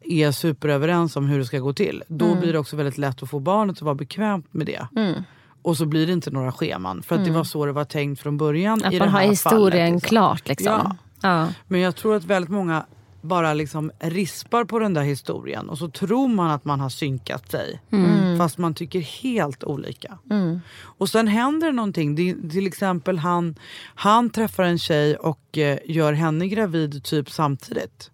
är 0.00 0.30
superöverens 0.32 1.16
om 1.16 1.26
hur 1.26 1.38
det 1.38 1.44
ska 1.44 1.58
gå 1.58 1.72
till. 1.72 2.02
Då 2.08 2.24
Mm. 2.26 2.40
blir 2.40 2.52
det 2.52 2.58
också 2.58 2.76
väldigt 2.76 2.98
lätt 2.98 3.22
att 3.22 3.30
få 3.30 3.38
barnet 3.40 3.76
att 3.76 3.82
vara 3.82 3.94
bekvämt 3.94 4.46
med 4.50 4.66
det. 4.66 4.86
Mm. 4.96 5.22
Och 5.62 5.76
så 5.76 5.86
blir 5.86 6.06
det 6.06 6.12
inte 6.12 6.30
några 6.30 6.52
scheman. 6.52 7.02
För 7.02 7.16
att 7.16 7.24
det 7.24 7.30
var 7.30 7.44
så 7.44 7.66
det 7.66 7.72
var 7.72 7.84
tänkt 7.84 8.20
från 8.20 8.36
början. 8.36 8.84
Att 8.84 8.92
i 8.92 8.98
man 8.98 9.08
har 9.08 9.20
här 9.20 9.28
historien 9.28 9.70
fallet, 9.70 9.94
liksom. 9.94 10.08
klart. 10.08 10.48
Liksom. 10.48 10.72
Ja. 10.72 10.96
Ja. 11.22 11.48
Men 11.68 11.80
jag 11.80 11.96
tror 11.96 12.14
att 12.16 12.24
väldigt 12.24 12.50
många 12.50 12.84
bara 13.22 13.54
liksom 13.54 13.90
rispar 13.98 14.64
på 14.64 14.78
den 14.78 14.94
där 14.94 15.02
historien 15.02 15.68
och 15.68 15.78
så 15.78 15.88
tror 15.88 16.28
man 16.28 16.50
att 16.50 16.64
man 16.64 16.80
har 16.80 16.88
synkat 16.88 17.50
sig. 17.50 17.80
Mm. 17.90 18.38
Fast 18.38 18.58
man 18.58 18.74
tycker 18.74 19.00
helt 19.00 19.64
olika. 19.64 20.18
Mm. 20.30 20.60
Och 20.82 21.08
sen 21.08 21.28
händer 21.28 21.66
det 21.66 21.72
någonting. 21.72 22.14
Det, 22.14 22.50
till 22.50 22.66
exempel 22.66 23.18
han, 23.18 23.54
han 23.94 24.30
träffar 24.30 24.64
en 24.64 24.78
tjej 24.78 25.16
och 25.16 25.58
eh, 25.58 25.78
gör 25.84 26.12
henne 26.12 26.48
gravid 26.48 27.04
typ 27.04 27.30
samtidigt 27.30 28.10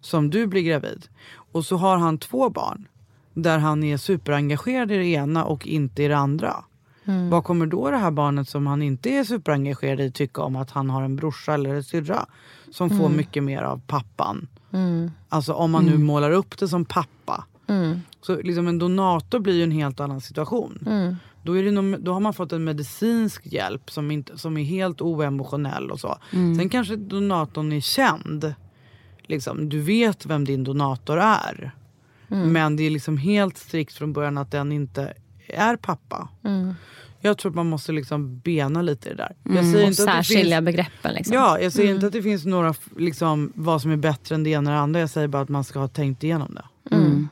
som 0.00 0.30
du 0.30 0.46
blir 0.46 0.62
gravid. 0.62 1.06
Och 1.52 1.64
så 1.64 1.76
har 1.76 1.96
han 1.96 2.18
två 2.18 2.50
barn 2.50 2.88
där 3.34 3.58
han 3.58 3.84
är 3.84 3.96
superengagerad 3.96 4.92
i 4.92 4.96
det 4.96 5.06
ena 5.06 5.44
och 5.44 5.66
inte 5.66 6.02
i 6.02 6.08
det 6.08 6.16
andra. 6.16 6.64
Mm. 7.04 7.30
Vad 7.30 7.44
kommer 7.44 7.66
då 7.66 7.90
det 7.90 7.96
här 7.96 8.10
barnet 8.10 8.48
som 8.48 8.66
han 8.66 8.82
inte 8.82 9.10
är 9.10 9.24
superengagerad 9.24 10.00
i 10.00 10.10
tycka 10.10 10.42
om 10.42 10.56
att 10.56 10.70
han 10.70 10.90
har 10.90 11.02
en 11.02 11.16
brorsa 11.16 11.54
eller 11.54 11.74
en 11.74 11.84
syrra 11.84 12.26
som 12.70 12.90
får 12.90 13.04
Mm. 13.06 13.16
mycket 13.16 13.42
mer 13.44 13.62
av 13.62 13.80
pappan? 13.86 14.48
Mm. 14.72 15.10
Alltså 15.28 15.52
om 15.52 15.70
man 15.70 15.84
nu 15.84 15.90
Mm. 15.94 16.06
målar 16.06 16.30
upp 16.30 16.58
det 16.58 16.68
som 16.68 16.84
pappa. 16.84 17.44
Mm. 17.66 18.00
Så 18.20 18.36
liksom 18.42 18.68
en 18.68 18.78
donator 18.78 19.38
blir 19.38 19.54
ju 19.54 19.62
en 19.62 19.70
helt 19.70 20.00
annan 20.00 20.20
situation. 20.20 20.78
Mm. 20.86 21.16
då, 21.42 21.58
är 21.58 21.62
det 21.62 21.96
då 21.98 22.12
har 22.12 22.20
man 22.20 22.34
fått 22.34 22.52
en 22.52 22.64
medicinsk 22.64 23.46
hjälp 23.46 23.90
som, 23.90 24.10
inte, 24.10 24.38
som 24.38 24.56
är 24.56 24.64
helt 24.64 25.00
oemotionell 25.00 25.90
och 25.90 26.00
så. 26.00 26.16
Sen 26.30 26.68
kanske 26.68 26.96
donatorn 26.96 27.72
är 27.72 27.80
känd. 27.80 28.54
Liksom, 29.22 29.68
du 29.68 29.80
vet 29.80 30.26
vem 30.26 30.44
din 30.44 30.64
donator 30.64 31.18
är. 31.18 31.70
Men 32.28 32.76
det 32.76 32.82
är 32.82 32.90
liksom 32.90 33.16
helt 33.16 33.58
strikt 33.58 33.94
från 33.94 34.12
början 34.12 34.38
att 34.38 34.50
den 34.50 34.72
inte 34.72 35.12
är 35.52 35.76
pappa. 35.76 36.28
Mm. 36.44 36.74
Jag 37.20 37.38
tror 37.38 37.52
att 37.52 37.56
man 37.56 37.66
måste 37.68 37.92
liksom 37.92 38.38
bena 38.38 38.82
lite 38.82 39.08
i 39.08 39.12
det 39.12 39.16
där. 39.16 39.36
Mm. 39.44 39.56
Jag 39.56 39.72
säger 39.72 39.86
inte 39.86 40.02
att 40.02 40.08
det 40.08 40.12
särskilja 40.12 40.56
finns, 40.56 40.64
begreppen. 40.64 41.14
Liksom. 41.14 41.34
Ja, 41.34 41.60
jag 41.60 41.72
säger 41.72 41.88
Mm. 41.88 41.94
inte 41.96 42.06
att 42.06 42.12
det 42.12 42.22
finns 42.22 42.44
några 42.44 42.74
liksom, 42.96 43.52
vad 43.54 43.82
som 43.82 43.90
är 43.90 43.96
bättre 43.96 44.34
än 44.34 44.44
det 44.44 44.50
ena 44.50 44.70
eller 44.70 44.80
andra. 44.80 45.00
Jag 45.00 45.10
säger 45.10 45.28
bara 45.28 45.42
att 45.42 45.48
man 45.48 45.64
ska 45.64 45.78
ha 45.78 45.88
tänkt 45.88 46.24
igenom 46.24 46.54
det. 46.54 46.96
Mm. 46.96 47.28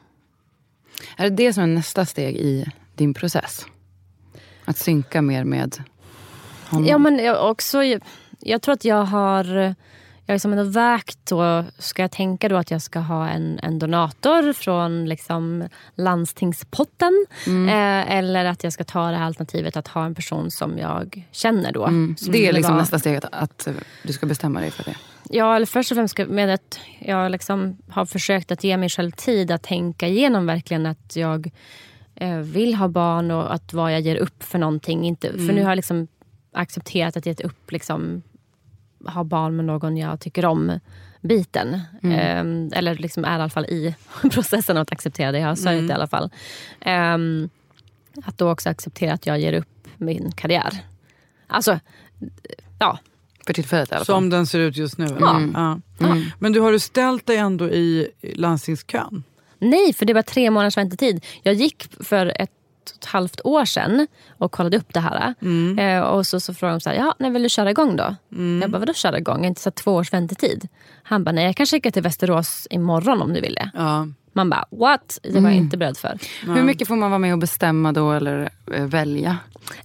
Är 1.16 1.30
det 1.30 1.36
det 1.36 1.52
som 1.52 1.62
är 1.62 1.66
nästa 1.66 2.06
steg 2.06 2.36
i 2.36 2.66
din 2.94 3.14
process? 3.14 3.66
Att 4.64 4.78
synka 4.78 5.22
mer 5.22 5.44
med 5.44 5.82
honom? 6.68 6.88
Ja, 6.88 6.98
men 6.98 7.18
jag, 7.18 7.50
också, 7.50 7.84
jag, 7.84 8.02
jag 8.40 8.62
tror 8.62 8.72
att 8.72 8.84
jag 8.84 9.04
har 9.04 9.74
jag 10.30 10.34
liksom 10.34 10.52
ändå 10.52 10.64
vägt 10.64 11.18
då, 11.28 11.64
ska 11.78 12.02
jag 12.02 12.10
tänka 12.10 12.48
då 12.48 12.56
att 12.56 12.70
jag 12.70 12.82
ska 12.82 12.98
ha 12.98 13.28
en, 13.28 13.58
en 13.62 13.78
donator 13.78 14.52
från 14.52 15.06
liksom 15.08 15.68
landstingspotten 15.94 17.26
eh, 17.46 18.12
eller 18.16 18.44
att 18.44 18.64
jag 18.64 18.72
ska 18.72 18.84
ta 18.84 19.10
det 19.10 19.16
här 19.16 19.24
alternativet 19.26 19.76
att 19.76 19.88
ha 19.88 20.04
en 20.04 20.14
person 20.14 20.50
som 20.50 20.78
jag 20.78 21.28
känner 21.32 21.72
då. 21.72 21.86
Mm. 21.86 22.16
Som 22.16 22.32
Det 22.32 22.46
är 22.48 22.52
liksom 22.52 22.76
nästa 22.76 22.98
steg, 22.98 23.16
att, 23.16 23.24
att 23.32 23.68
du 24.02 24.12
ska 24.12 24.26
bestämma 24.26 24.60
dig 24.60 24.70
för 24.70 24.84
det. 24.84 24.96
Ja, 25.30 25.56
eller 25.56 25.66
först 25.66 25.90
och 25.92 25.96
främst 25.96 26.12
ska- 26.12 26.26
med 26.26 26.54
att 26.54 26.80
jag 26.98 27.30
liksom 27.32 27.76
har 27.88 28.06
försökt 28.06 28.50
att 28.52 28.64
ge 28.64 28.76
mig 28.76 28.88
själv 28.88 29.10
tid 29.10 29.50
att 29.50 29.62
tänka 29.62 30.08
igenom 30.08 30.46
verkligen 30.46 30.86
att 30.86 31.16
jag 31.16 31.50
eh, 32.14 32.36
vill 32.36 32.74
ha 32.74 32.88
barn 32.88 33.30
och 33.30 33.54
att 33.54 33.72
vad 33.72 33.92
jag 33.92 34.00
ger 34.00 34.16
upp 34.16 34.42
för 34.42 34.58
någonting. 34.58 35.04
Inte, 35.06 35.28
För 35.28 35.38
Mm. 35.38 35.54
nu 35.56 35.62
har 35.62 35.70
jag 35.70 35.76
liksom 35.76 36.06
accepterat 36.52 37.16
att 37.16 37.26
ge 37.26 37.34
upp 37.44 37.72
liksom, 37.72 38.22
ha 39.06 39.24
barn 39.24 39.56
med 39.56 39.64
någon 39.64 39.96
jag 39.96 40.20
tycker 40.20 40.46
om 40.46 40.80
biten. 41.20 41.80
Mm. 42.02 42.68
Eh, 42.72 42.78
eller 42.78 42.94
liksom 42.94 43.24
är 43.24 43.30
i 43.32 43.34
alla 43.34 43.48
fall 43.50 43.64
i 43.64 43.94
processen 44.30 44.76
att 44.76 44.92
acceptera 44.92 45.32
det. 45.32 45.38
Jag 45.38 45.48
har 45.48 45.54
sörjt 45.54 45.74
Mm. 45.78 45.86
det 45.86 45.92
i 45.92 45.94
alla 45.94 46.06
fall. 46.06 46.30
Ehm, 46.80 47.48
att 48.24 48.38
då 48.38 48.50
också 48.50 48.68
acceptera 48.68 49.12
att 49.12 49.26
jag 49.26 49.40
ger 49.40 49.52
upp 49.52 49.88
min 49.96 50.32
karriär. 50.32 50.78
Alltså, 51.46 51.80
ja. 52.78 52.98
För 53.46 53.52
tillfället 53.52 53.90
i 53.90 53.94
alla 53.94 54.04
fall. 54.04 54.14
Som 54.14 54.30
den 54.30 54.46
ser 54.46 54.58
ut 54.58 54.76
just 54.76 54.98
nu. 54.98 55.06
Mm. 55.06 55.52
Ja. 55.56 55.80
Men 56.38 56.52
du 56.52 56.60
har 56.60 56.72
du 56.72 56.78
ställt 56.78 57.26
dig 57.26 57.36
ändå 57.36 57.68
i 57.68 58.08
landstingskön? 58.34 59.22
Nej, 59.58 59.92
för 59.92 60.06
det 60.06 60.14
var 60.14 60.22
tre 60.22 60.50
månaders 60.50 60.76
väntetid. 60.76 61.24
Jag 61.42 61.54
gick 61.54 61.88
för 62.04 62.32
ett 62.40 62.50
och 62.90 62.96
ett 62.96 63.04
halvt 63.04 63.40
år 63.44 63.64
sedan 63.64 64.06
och 64.38 64.52
kollade 64.52 64.76
upp 64.76 64.94
det 64.94 65.00
här. 65.00 65.34
Eh, 65.78 66.00
och 66.00 66.26
så, 66.26 66.40
så 66.40 66.54
frågade 66.54 66.76
de 66.76 66.80
så 66.80 66.90
här, 66.90 66.96
ja, 66.96 67.14
när 67.18 67.30
vill 67.30 67.42
du 67.42 67.48
köra 67.48 67.70
igång 67.70 67.96
då? 67.96 68.16
Jag 68.62 68.70
bara, 68.70 68.78
vadå 68.78 68.92
köra 68.94 69.18
igång? 69.18 69.36
Jag 69.36 69.42
har 69.42 69.46
inte 69.46 69.60
så 69.60 69.70
två 69.70 69.94
års 69.94 70.12
väntetid. 70.12 70.68
Han 71.02 71.24
bara, 71.24 71.32
nej 71.32 71.44
jag 71.44 71.56
kan 71.56 71.66
skicka 71.66 71.90
till 71.90 72.02
Västerås 72.02 72.66
imorgon 72.70 73.22
om 73.22 73.32
du 73.32 73.40
vill 73.40 73.54
det. 73.54 73.70
Ja. 73.74 74.06
Man 74.32 74.50
bara, 74.50 74.64
what? 74.70 75.18
Det 75.22 75.40
var 75.40 75.50
jag 75.50 75.56
inte 75.56 75.76
beredd 75.76 75.96
för. 75.96 76.18
Hur 76.42 76.62
mycket 76.62 76.88
får 76.88 76.96
man 76.96 77.10
vara 77.10 77.18
med 77.18 77.32
och 77.32 77.38
bestämma 77.38 77.92
då 77.92 78.12
eller 78.12 78.50
eh, 78.74 78.84
välja? 78.84 79.38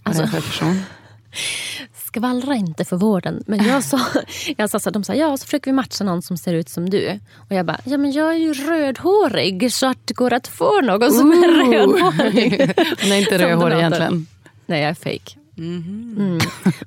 För 0.05 0.41
person? 0.41 0.81
Skvallra 2.15 2.55
inte 2.55 2.85
för 2.85 2.97
vården. 2.97 3.43
Men 3.47 3.65
jag 3.65 3.83
sa, 3.83 3.99
jag 4.57 4.69
sa 4.69 4.79
så 4.79 4.89
de 4.89 5.03
sa, 5.03 5.13
ja 5.13 5.37
så 5.37 5.45
försöker 5.45 5.71
vi 5.71 5.75
matcha 5.75 6.03
någon 6.03 6.21
som 6.21 6.37
ser 6.37 6.53
ut 6.53 6.69
som 6.69 6.89
du. 6.89 7.19
Och 7.35 7.51
jag 7.55 7.65
bara, 7.65 7.79
ja 7.83 7.97
men 7.97 8.11
jag 8.11 8.33
är 8.33 8.37
ju 8.37 8.53
rödhårig 8.53 9.73
så 9.73 9.87
att 9.87 9.97
det 10.05 10.13
går 10.13 10.33
att 10.33 10.47
få 10.47 10.81
någon 10.81 11.11
som 11.11 11.31
är 11.31 11.47
rödhårig. 11.47 12.73
Hon 13.01 13.11
är 13.11 13.17
inte 13.17 13.37
rödhårig 13.37 13.77
egentligen. 13.77 14.27
Nej, 14.65 14.81
jag 14.81 14.89
är 14.89 14.93
fake. 14.93 15.39
Mm. 15.57 16.39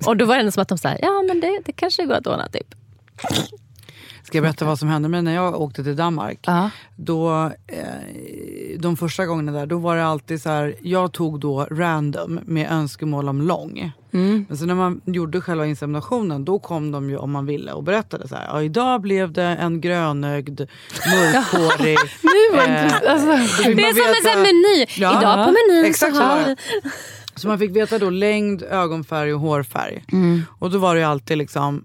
Och 0.07 0.17
då 0.17 0.25
var 0.25 0.35
det 0.35 0.41
ändå 0.41 0.53
som 0.53 0.63
att 0.63 0.69
de 0.69 0.79
sa, 0.79 0.89
ja 1.03 1.23
men 1.29 1.41
det, 1.41 1.61
det 1.65 1.73
kanske 1.73 2.05
går 2.05 2.15
att 2.15 2.27
ordna 2.27 2.49
typ. 2.49 2.75
Ska 4.29 4.39
jag 4.39 4.43
berätta 4.43 4.65
vad 4.65 4.79
som 4.79 4.89
hände 4.89 5.09
mig 5.09 5.23
när 5.23 5.35
jag 5.35 5.61
åkte 5.61 5.85
till 5.85 5.97
Danmark? 5.97 6.39
Ja. 6.47 6.71
Då, 6.97 7.51
eh, 7.67 8.79
de 8.79 8.97
första 8.97 9.27
gångerna 9.27 9.53
där, 9.53 9.67
då 9.67 9.79
var 9.79 9.97
det 9.97 10.05
alltid 10.05 10.43
så 10.43 10.49
här, 10.49 10.75
jag 10.83 11.13
tog 11.13 11.41
då 11.41 11.67
random 11.71 12.41
med 12.45 12.73
önskemål 12.73 13.29
om 13.29 13.43
lång. 13.43 13.93
Mm. 14.13 14.47
Men 14.49 14.59
så 14.59 14.65
när 14.67 14.75
man 14.75 15.01
gjorde 15.05 15.41
själva 15.41 15.67
inseminationen 15.67 16.45
då 16.45 16.59
kom 16.59 16.93
de 16.93 17.11
ju 17.11 17.17
om 17.17 17.31
man 17.31 17.47
ville 17.47 17.73
och 17.73 17.83
berättade 17.83 18.29
så 18.29 18.35
här, 18.35 18.47
ja, 18.47 18.63
idag 18.63 19.01
blev 19.01 19.33
det 19.33 19.43
en 19.43 19.81
grönögd, 19.81 20.61
mörkhårig. 21.07 21.99
Nu 22.23 22.57
var 22.57 22.69
eh, 22.69 23.13
alltså, 23.13 23.27
Det 23.75 23.83
är 23.83 24.23
som 24.23 24.31
en 24.31 24.43
meny. 24.43 24.87
Ja. 24.97 25.21
Idag 25.21 25.47
på 25.47 25.53
menyn 25.53 25.85
Exakt 25.85 26.17
så 26.17 26.23
har. 26.23 26.57
Så 27.35 27.49
man 27.49 27.59
fick 27.59 27.77
veta 27.77 27.99
då 27.99 28.11
längd, 28.11 28.63
ögonfärg 28.63 29.35
och 29.35 29.41
hårfärg. 29.41 30.05
Mm. 30.13 30.43
Och 30.59 30.71
då 30.71 30.79
var 30.79 30.95
det 30.95 31.01
ju 31.01 31.07
alltid 31.07 31.39
liksom 31.39 31.85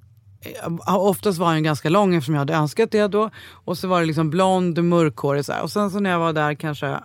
Oftast 0.88 1.40
var 1.40 1.48
han 1.48 1.64
ganska 1.64 1.90
lång 1.90 2.16
eftersom 2.16 2.36
jag 2.36 2.40
hade 2.40 2.54
önskat 2.54 2.92
det 2.92 3.08
då. 3.08 3.30
Och 3.52 3.78
så 3.78 3.88
var 3.88 4.00
det 4.00 4.06
liksom 4.06 4.30
blond, 4.30 4.84
mörkhårig 4.84 5.46
så 5.46 5.54
här. 5.54 5.62
Och 5.62 5.72
sen 5.72 5.92
så 5.92 6.00
när 6.00 6.10
jag 6.10 6.20
var 6.20 6.34
där 6.34 6.54
kanske 6.54 7.00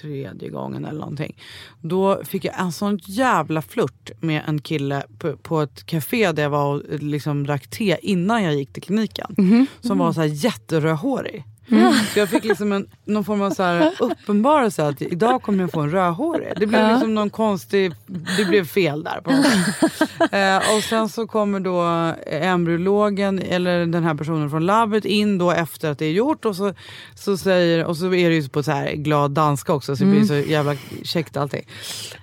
tredje 0.00 0.50
gången 0.50 0.84
eller 0.84 1.00
någonting. 1.00 1.36
Då 1.80 2.24
fick 2.24 2.44
jag 2.44 2.60
en 2.60 2.72
sån 2.72 2.98
jävla 3.02 3.62
flört 3.62 4.10
med 4.20 4.42
en 4.46 4.60
kille 4.60 5.02
på, 5.18 5.36
på 5.36 5.60
ett 5.60 5.86
café 5.86 6.32
där 6.32 6.42
jag 6.42 6.50
var 6.50 6.74
och 6.74 6.82
liksom 7.02 7.46
drack 7.46 7.66
te 7.70 7.96
innan 8.02 8.42
jag 8.42 8.54
gick 8.54 8.72
till 8.72 8.82
kliniken. 8.82 9.34
Mhm. 9.36 9.66
Som 9.80 9.98
var 9.98 10.12
så 10.12 10.20
här 10.20 10.28
jätterödhårig. 10.28 11.44
Mm. 11.70 11.92
Så 12.12 12.18
jag 12.18 12.28
fick 12.28 12.44
liksom 12.44 12.72
en, 12.72 12.86
någon 13.04 13.24
form 13.24 13.42
av 13.42 13.50
så 13.50 13.62
här 13.62 13.92
uppenbarelse 13.98 14.86
att 14.86 15.02
idag 15.02 15.42
kommer 15.42 15.60
jag 15.60 15.72
få 15.72 15.80
en 15.80 15.90
rödhårig. 15.90 16.52
Det 16.56 16.66
blev 16.66 16.88
liksom 16.92 17.14
någon 17.14 17.30
konstig, 17.30 17.92
det 18.36 18.44
blev 18.44 18.66
fel 18.66 19.04
där. 19.04 19.20
På 19.20 19.30
eh, 20.36 20.76
och 20.76 20.82
sen 20.82 21.08
så 21.08 21.26
kommer 21.26 21.60
då 21.60 21.80
embryologen 22.26 23.38
eller 23.38 23.86
den 23.86 24.04
här 24.04 24.14
personen 24.14 24.50
från 24.50 24.66
labbet 24.66 25.04
in 25.04 25.38
då 25.38 25.50
efter 25.50 25.90
att 25.90 25.98
det 25.98 26.06
är 26.06 26.12
gjort 26.12 26.44
och 26.44 26.56
så, 26.56 26.74
så 27.14 27.36
säger, 27.36 27.84
och 27.84 27.96
så 27.96 28.14
är 28.14 28.28
det 28.28 28.34
ju 28.34 28.48
på 28.48 28.62
så 28.62 28.70
här 28.70 28.92
glad 28.92 29.30
danska 29.30 29.72
också 29.72 29.96
så 29.96 30.04
det 30.04 30.10
blir 30.10 30.24
så 30.24 30.34
jävla 30.34 30.76
käckt 31.02 31.36
allting. 31.36 31.66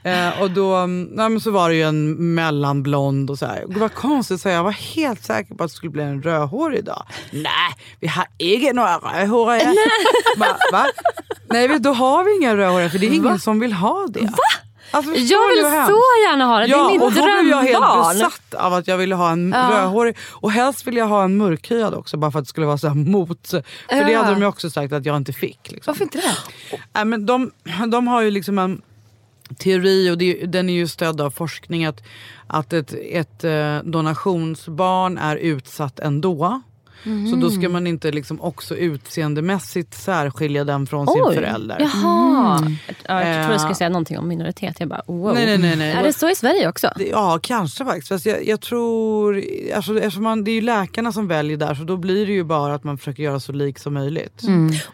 Eh, 0.03 0.41
och 0.41 0.51
då 0.51 0.85
nej, 0.85 1.29
men 1.29 1.39
så 1.39 1.51
var 1.51 1.69
det 1.69 1.75
ju 1.75 1.83
en 1.83 2.35
mellanblond 2.35 3.29
och 3.29 3.39
så 3.39 3.45
här. 3.45 3.65
Det 3.67 3.79
var 3.79 3.89
konstigt 3.89 4.41
så 4.41 4.49
jag 4.49 4.63
var 4.63 4.71
helt 4.71 5.23
säker 5.23 5.55
på 5.55 5.63
att 5.63 5.69
det 5.69 5.75
skulle 5.75 5.91
bli 5.91 6.03
en 6.03 6.21
rödhårig 6.21 6.79
idag. 6.79 7.05
Nej, 7.31 7.73
vi 7.99 8.07
har 8.07 8.25
inte 8.37 8.73
några 8.73 8.97
rödhåriga. 8.97 9.30
Va? 10.37 10.57
Va? 10.71 10.85
Nej, 11.49 11.79
då 11.79 11.93
har 11.93 12.23
vi 12.23 12.35
inga 12.35 12.57
rödhåriga 12.57 12.89
för 12.89 12.99
det 12.99 13.07
är 13.07 13.13
ingen 13.13 13.39
som 13.39 13.59
vill 13.59 13.73
ha 13.73 14.05
det. 14.09 14.19
Va? 14.21 14.27
Alltså, 14.93 15.11
Jag 15.11 15.49
vill 15.49 15.61
så 15.63 16.01
gärna 16.29 16.45
ha 16.45 16.59
det. 16.59 16.65
Ja, 16.67 16.77
det 16.77 16.83
är 16.83 16.91
mitt 16.93 17.01
och 17.01 17.13
då 17.13 17.23
blev 17.23 17.47
jag 17.47 17.57
helt 17.61 17.71
drömbarn. 17.71 18.13
besatt 18.17 18.53
av 18.53 18.73
att 18.73 18.87
jag 18.87 18.97
ville 18.97 19.15
ha 19.15 19.31
en 19.31 19.53
rödhårig. 19.53 20.17
Och 20.31 20.51
helst 20.51 20.87
ville 20.87 20.99
jag 20.99 21.07
ha 21.07 21.23
en 21.23 21.37
mörkhyad 21.37 21.93
också 21.93 22.17
bara 22.17 22.31
för 22.31 22.39
att 22.39 22.45
det 22.45 22.49
skulle 22.49 22.65
vara 22.67 22.77
så 22.77 22.87
här 22.87 22.95
mot. 22.95 23.47
För 23.49 23.63
det 23.89 24.11
Ja. 24.11 24.17
hade 24.21 24.33
de 24.33 24.41
ju 24.41 24.47
också 24.47 24.69
sagt 24.69 24.93
att 24.93 25.05
jag 25.05 25.17
inte 25.17 25.33
fick. 25.33 25.71
Liksom. 25.71 25.91
Varför 25.91 26.03
inte 26.03 26.17
det? 26.17 26.77
Nej, 26.93 27.05
men 27.05 27.25
de, 27.25 27.51
de 27.91 28.07
har 28.07 28.21
ju 28.21 28.31
liksom 28.31 28.59
en 28.59 28.81
teori 29.59 30.09
och 30.11 30.17
det, 30.17 30.33
den 30.45 30.69
är 30.69 30.73
ju 30.73 30.87
stödd 30.87 31.21
av 31.21 31.31
forskning 31.31 31.85
att, 31.85 32.03
att 32.47 32.73
ett, 32.73 32.93
ett 33.11 33.43
eh, 33.43 33.77
donationsbarn 33.83 35.17
är 35.17 35.35
utsatt 35.35 35.99
ändå. 35.99 36.61
Så 37.03 37.35
då 37.35 37.49
ska 37.49 37.69
man 37.69 37.87
inte 37.87 38.11
liksom 38.11 38.41
också 38.41 38.75
utseendemässigt 38.75 39.93
särskilja 39.93 40.63
den 40.63 40.87
från 40.87 41.07
sin 41.07 41.21
Oj, 41.25 41.35
förälder. 41.35 41.77
Jaha. 41.79 42.71
Ja, 43.07 43.23
jag 43.25 43.35
trodde 43.35 43.53
du 43.53 43.59
skulle 43.59 43.71
Eh. 43.71 43.75
säga 43.75 43.89
någonting 43.89 44.17
om 44.19 44.27
minoritet. 44.27 44.75
Jag 44.79 44.89
bara, 44.89 45.01
wow. 45.05 45.33
Nej, 45.33 45.45
nej, 45.45 45.57
nej, 45.57 45.75
nej. 45.77 45.91
Är 45.91 46.03
det 46.03 46.13
så 46.13 46.29
i 46.29 46.35
Sverige 46.35 46.69
också? 46.69 46.89
Ja, 47.11 47.39
kanske 47.43 47.85
faktiskt. 47.85 48.25
Jag, 48.25 48.47
jag 48.47 48.61
tror... 48.61 49.43
Alltså, 49.75 49.97
eftersom 49.97 50.23
man, 50.23 50.43
det 50.43 50.51
är 50.51 50.55
ju 50.55 50.61
läkarna 50.61 51.11
som 51.11 51.27
väljer 51.27 51.57
där 51.57 51.75
så 51.75 51.83
då 51.83 51.97
blir 51.97 52.25
det 52.25 52.31
ju 52.33 52.43
bara 52.43 52.73
att 52.73 52.83
man 52.83 52.97
försöker 52.97 53.23
göra 53.23 53.39
så 53.39 53.51
lik 53.51 53.79
som 53.79 53.93
möjligt. 53.93 54.41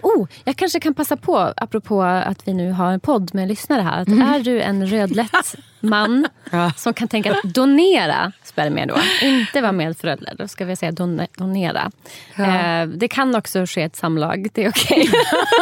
Oh, 0.01 0.27
jag 0.43 0.55
kanske 0.55 0.79
kan 0.79 0.93
passa 0.93 1.17
på, 1.17 1.53
apropå 1.57 2.01
att 2.03 2.47
vi 2.47 2.53
nu 2.53 2.71
har 2.71 2.91
en 2.91 2.99
podd 2.99 3.35
med 3.35 3.47
lyssnare 3.47 3.81
här. 3.81 4.01
Att 4.01 4.07
Är 4.07 4.39
du 4.43 4.61
en 4.61 4.87
rödlätt 4.87 5.55
man 5.79 6.27
som 6.75 6.93
kan 6.93 7.07
tänka 7.07 7.31
att 7.31 7.43
donera 7.43 8.31
spermier 8.43 8.85
då, 8.85 8.97
inte 9.21 9.61
vara 9.61 9.71
medförälder, 9.71 10.35
då 10.37 10.47
ska 10.47 10.65
vi 10.65 10.75
säga 10.75 10.91
don 10.91 11.21
donera. 11.37 11.91
Eh, 12.35 12.87
det 12.87 13.07
kan 13.07 13.35
också 13.35 13.65
ske 13.65 13.83
ett 13.83 13.95
samlag, 13.95 14.47
det 14.53 14.65
är 14.65 14.69
okej. 14.69 15.09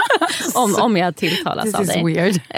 om, 0.55 0.76
om 0.76 0.97
jag 0.97 1.16
tilltalas 1.16 1.66
This 1.66 1.76
av 1.76 1.82
is 1.82 1.88
dig. 1.88 2.03
weird. 2.03 2.41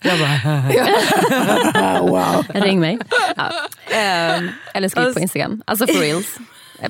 Jag 0.00 0.18
bara, 0.18 2.00
wow. 2.00 2.44
Ring 2.48 2.80
mig. 2.80 2.98
Ja. 3.36 3.52
Eh, 3.90 4.42
eller 4.74 4.88
skriv 4.88 5.12
på 5.12 5.20
Instagram. 5.20 5.62
Alltså 5.66 5.86
for 5.86 6.00
reals. 6.00 6.38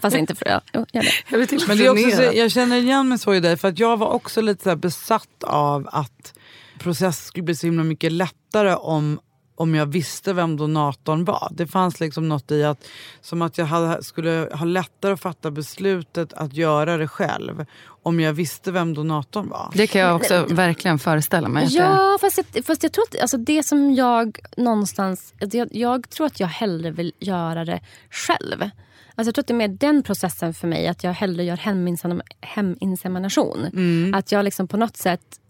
Fast 0.00 0.16
inte 0.16 0.34
för... 0.34 0.46
Ja, 0.48 0.60
jo. 0.72 1.02
Jag 1.28 1.48
till 1.48 1.60
Men 1.68 1.78
det 1.78 1.86
är 1.86 1.90
också 1.90 2.16
så, 2.16 2.22
jag 2.34 2.50
känner 2.50 2.76
igen 2.76 3.08
mig 3.08 3.18
så 3.18 3.34
i 3.34 3.40
dig 3.40 3.56
för 3.56 3.68
att 3.68 3.78
jag 3.78 3.96
var 3.96 4.06
också 4.06 4.40
lite 4.40 4.62
så 4.62 4.68
här 4.68 4.76
besatt 4.76 5.44
av 5.44 5.88
att 5.92 6.32
processen 6.78 7.26
skulle 7.26 7.42
bli 7.42 7.54
så 7.54 7.66
himla 7.66 7.84
mycket 7.84 8.12
lättare 8.12 8.74
om 8.74 9.20
om 9.58 9.74
jag 9.74 9.86
visste 9.86 10.32
vem 10.32 10.56
donatorn 10.56 11.24
var. 11.24 11.48
Det 11.52 11.66
fanns 11.66 12.00
liksom 12.00 12.28
något 12.28 12.50
i 12.50 12.64
att, 12.64 12.84
som 13.20 13.42
att 13.42 13.58
jag 13.58 13.66
hade, 13.66 14.04
skulle 14.04 14.48
ha 14.52 14.64
lättare 14.64 15.12
att 15.12 15.20
fatta 15.20 15.50
beslutet 15.50 16.32
att 16.32 16.54
göra 16.54 16.96
det 16.96 17.08
själv 17.08 17.64
om 18.02 18.20
jag 18.20 18.32
visste 18.32 18.72
vem 18.72 18.94
donatorn 18.94 19.48
var. 19.48 19.70
Det 19.74 19.86
kan 19.86 20.00
jag 20.00 20.16
också 20.16 20.46
verkligen 20.50 20.98
föreställa 20.98 21.48
mig. 21.48 21.66
Ja, 21.70 22.18
fast 22.20 22.40
jag, 22.52 22.64
fast 22.64 22.82
jag 22.82 22.92
tror 22.92 23.04
att 23.10 23.20
alltså 23.20 23.36
det 23.36 23.62
som 23.62 23.94
jag 23.94 24.38
någonstans... 24.56 25.34
att 25.40 25.54
Jag, 25.54 25.68
jag 25.72 26.10
tror 26.10 26.26
att 26.26 26.40
jag 26.40 26.48
hellre 26.48 26.90
vill 26.90 27.12
göra 27.18 27.64
det 27.64 27.80
själv. 28.10 28.62
Alltså 28.62 29.28
jag 29.28 29.34
tror 29.34 29.42
att 29.42 29.46
det 29.46 29.54
är 29.54 29.68
mer 29.68 29.68
den 29.68 30.02
processen 30.02 30.54
för 30.54 30.68
mig. 30.68 30.86
Att 30.88 31.04
jag 31.04 31.12
hellre 31.12 31.44
gör 31.44 31.56
heminsemination. 31.56 32.28
heminsemination. 32.40 33.64
Mm. 33.64 34.14
Att 34.14 34.32
jag 34.32 34.44
liksom 34.44 34.68
på 34.68 34.76
något 34.76 34.96
sätt 34.96 35.40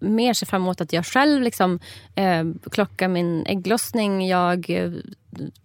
mer 0.00 0.34
ser 0.34 0.46
fram 0.46 0.62
emot 0.62 0.80
att 0.80 0.92
jag 0.92 1.06
själv 1.06 1.42
liksom, 1.42 1.78
eh, 2.14 2.44
klockar 2.70 3.08
min 3.08 3.46
ägglossning. 3.46 4.28
Jag 4.28 4.70
eh, 4.70 4.92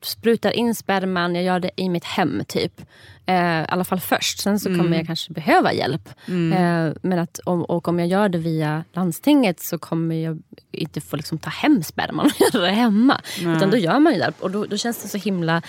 sprutar 0.02 0.52
in 0.52 0.76
sperman, 0.76 1.36
jag 1.36 1.44
gör 1.44 1.60
det 1.60 1.72
i 1.76 1.90
mitt 1.90 2.04
hem. 2.04 2.42
typ. 2.48 2.82
Eh, 3.26 3.62
I 3.62 3.66
alla 3.70 3.84
fall 3.84 4.00
först. 4.00 4.40
Sen 4.40 4.60
så 4.60 4.70
kommer 4.70 4.80
Mm. 4.82 4.94
jag 4.94 5.08
kanske 5.08 5.34
behöva 5.34 5.74
hjälp. 5.74 6.10
Eh, 6.28 6.94
men 7.02 7.20
att, 7.20 7.40
om, 7.46 7.64
och 7.64 7.88
om 7.88 8.00
jag 8.00 8.08
gör 8.08 8.30
det 8.30 8.38
via 8.38 8.84
landstinget 8.94 9.60
så 9.60 9.78
kommer 9.78 10.16
jag 10.16 10.42
inte 10.72 11.02
få 11.02 11.16
liksom, 11.16 11.38
ta 11.38 11.50
hem 11.50 11.84
sperman 11.84 12.26
och 12.26 12.42
göra 12.54 12.66
det 12.66 12.72
hemma. 12.72 13.22
Nej. 13.44 13.56
Utan 13.58 13.70
då 13.70 13.78
gör 13.78 14.00
man 14.00 14.14
ju 14.14 14.20
det. 14.20 14.32
Och 14.40 14.52
då, 14.52 14.66
då 14.66 14.78
känns 14.78 15.04
det 15.04 15.08
så 15.10 15.18
himla 15.18 15.62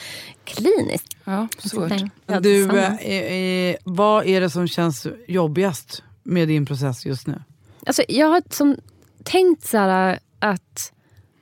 kliniskt. 0.44 1.16
Ja, 1.24 1.48
svårt. 1.58 1.92
Ja, 2.26 2.40
Du, 2.40 2.78
eh, 2.78 2.94
eh, 3.12 3.76
vad 3.84 4.26
är 4.26 4.40
det 4.40 4.50
som 4.50 4.68
känns 4.68 5.06
jobbigast 5.28 6.02
med 6.22 6.48
din 6.48 6.66
process 6.66 7.06
just 7.06 7.26
nu? 7.26 7.42
Alltså, 7.86 8.02
jag 8.08 8.26
har 8.26 8.42
som 8.50 8.76
tänkt 9.24 9.64
så 9.66 9.78
här, 9.78 10.18
att 10.38 10.92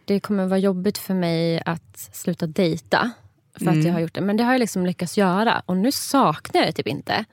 det 0.04 0.20
kommer 0.20 0.46
vara 0.46 0.58
jobbigt 0.58 0.98
för 0.98 1.14
mig 1.14 1.62
att 1.66 2.08
sluta 2.12 2.46
dejta. 2.46 3.10
För 3.54 3.66
att 3.66 3.72
Mm. 3.74 3.86
jag 3.86 3.92
har 3.92 4.00
gjort 4.00 4.14
det. 4.14 4.20
Men 4.20 4.36
det 4.36 4.44
har 4.44 4.52
jag 4.52 4.58
liksom 4.58 4.86
lyckats 4.86 5.18
göra. 5.18 5.62
Och 5.66 5.76
nu 5.76 5.92
saknar 5.92 6.60
jag 6.60 6.68
det 6.68 6.72
typ 6.72 6.86
inte. 6.86 7.24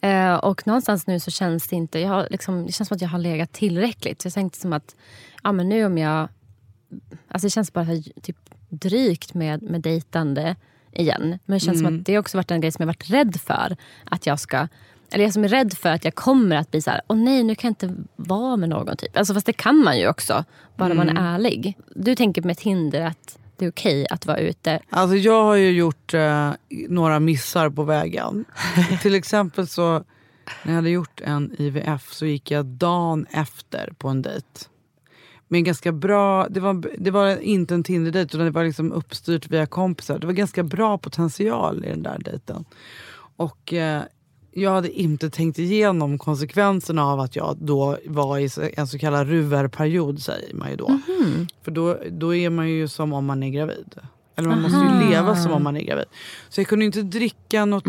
Eh, 0.00 0.34
och 0.34 0.66
någonstans 0.66 1.06
nu 1.06 1.20
så 1.20 1.30
känns 1.30 1.68
det 1.68 1.76
inte... 1.76 1.98
Jag 1.98 2.08
har 2.08 2.26
liksom, 2.30 2.66
det 2.66 2.72
känns 2.72 2.88
som 2.88 2.94
att 2.96 3.02
jag 3.02 3.08
har 3.08 3.18
legat 3.18 3.52
tillräckligt. 3.52 4.22
Så 4.22 4.26
jag 4.26 4.32
tänkte 4.34 4.58
som 4.58 4.72
att 4.72 4.96
ja, 5.42 5.52
men 5.52 5.68
nu 5.68 5.84
om 5.84 5.98
jag... 5.98 6.28
Alltså 7.28 7.46
det 7.46 7.50
känns 7.50 7.72
bara 7.72 7.84
här, 7.84 8.02
typ 8.22 8.36
drygt 8.68 9.34
med, 9.34 9.62
med 9.62 9.80
dejtande 9.80 10.56
igen. 10.92 11.38
Men 11.44 11.56
det 11.56 11.60
känns 11.60 11.78
som 11.78 11.86
Mm. 11.86 12.00
att 12.00 12.06
det 12.06 12.12
har 12.14 12.20
också 12.20 12.38
varit 12.38 12.50
en 12.50 12.60
grej 12.60 12.72
som 12.72 12.82
jag 12.82 12.86
varit 12.86 13.10
rädd 13.10 13.40
för. 13.40 13.76
Att 14.04 14.26
jag 14.26 14.40
ska... 14.40 14.68
Eller 15.12 15.24
jag 15.24 15.32
som 15.32 15.44
är 15.44 15.48
rädd 15.48 15.72
för 15.74 15.88
att 15.88 16.04
jag 16.04 16.14
kommer 16.14 16.56
att 16.56 16.70
bli 16.70 16.82
så 16.82 16.90
här, 16.90 17.00
åh 17.08 17.16
nej 17.16 17.42
nu 17.42 17.54
kan 17.54 17.68
jag 17.68 17.88
inte 17.88 18.04
vara 18.16 18.56
med 18.56 18.68
någon. 18.68 18.96
typ. 18.96 19.16
Alltså 19.16 19.34
Fast 19.34 19.46
det 19.46 19.52
kan 19.52 19.76
man 19.78 19.98
ju 19.98 20.08
också, 20.08 20.44
bara 20.76 20.94
man 20.94 21.08
Mm. 21.08 21.24
är 21.24 21.34
ärlig. 21.34 21.78
Du 21.96 22.14
tänker 22.14 22.42
med 22.42 22.58
Tinder 22.58 23.00
att 23.00 23.38
det 23.56 23.64
är 23.64 23.70
okej 23.70 24.06
att 24.10 24.26
vara 24.26 24.38
ute. 24.38 24.80
Alltså 24.90 25.16
jag 25.16 25.44
har 25.44 25.54
ju 25.54 25.70
gjort 25.70 26.14
eh, 26.14 26.50
några 26.88 27.20
missar 27.20 27.70
på 27.70 27.84
vägen. 27.84 28.44
Till 29.02 29.14
exempel 29.14 29.66
så 29.68 29.92
när 30.62 30.72
jag 30.72 30.74
hade 30.74 30.90
gjort 30.90 31.20
en 31.20 31.54
IVF 31.58 32.12
så 32.12 32.26
gick 32.26 32.50
jag 32.50 32.66
dagen 32.66 33.26
efter 33.30 33.92
på 33.98 34.08
en 34.08 34.22
dejt. 34.22 34.46
Med 35.48 35.58
en 35.58 35.64
ganska 35.64 35.92
bra, 35.92 36.46
det 36.48 36.60
var, 36.60 36.84
det 36.98 37.10
var 37.10 37.40
inte 37.40 37.74
en 37.74 37.82
Tinder-dejt 37.84 38.36
utan 38.36 38.44
det 38.46 38.50
var 38.50 38.64
liksom 38.64 38.92
uppstyrt 38.92 39.50
via 39.50 39.66
kompisar. 39.66 40.18
Det 40.18 40.26
var 40.26 40.34
ganska 40.34 40.62
bra 40.62 40.98
potential 40.98 41.84
i 41.84 41.88
den 41.88 42.02
där 42.02 42.18
dejten. 42.18 42.64
Och 43.36 43.72
eh, 43.72 44.02
jag 44.52 44.70
hade 44.70 44.90
inte 45.00 45.30
tänkt 45.30 45.58
igenom 45.58 46.18
konsekvenserna 46.18 47.06
av 47.06 47.20
att 47.20 47.36
jag 47.36 47.56
då 47.60 47.98
var 48.06 48.38
i 48.38 48.48
en 48.76 48.86
så 48.86 48.98
kallad 48.98 49.28
ruverperiod 49.28 50.22
säger 50.22 50.54
man 50.54 50.70
ju 50.70 50.76
då. 50.76 50.98
För 51.62 51.70
då, 51.70 51.98
då 52.10 52.34
är 52.34 52.50
man 52.50 52.70
ju 52.70 52.88
som 52.88 53.12
om 53.12 53.26
man 53.26 53.42
är 53.42 53.50
gravid. 53.50 53.94
Eller 54.36 54.48
man 54.48 54.62
måste 54.62 54.78
Aha. 54.78 55.02
ju 55.02 55.10
leva 55.10 55.36
som 55.36 55.52
om 55.52 55.62
man 55.62 55.76
är 55.76 55.82
gravid. 55.82 56.04
Så 56.48 56.60
jag 56.60 56.68
kunde 56.68 56.84
inte 56.84 57.02
dricka 57.02 57.64
något 57.64 57.84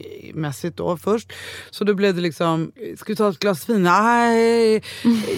alkoholmässigt 0.00 0.76
då 0.76 0.96
först. 0.96 1.32
Så 1.70 1.84
då 1.84 1.94
blev 1.94 2.14
det 2.14 2.20
liksom, 2.20 2.72
ska 2.96 3.12
vi 3.12 3.16
ta 3.16 3.28
ett 3.30 3.38
glas 3.38 3.68
vin? 3.68 3.82
Nej, 3.82 4.82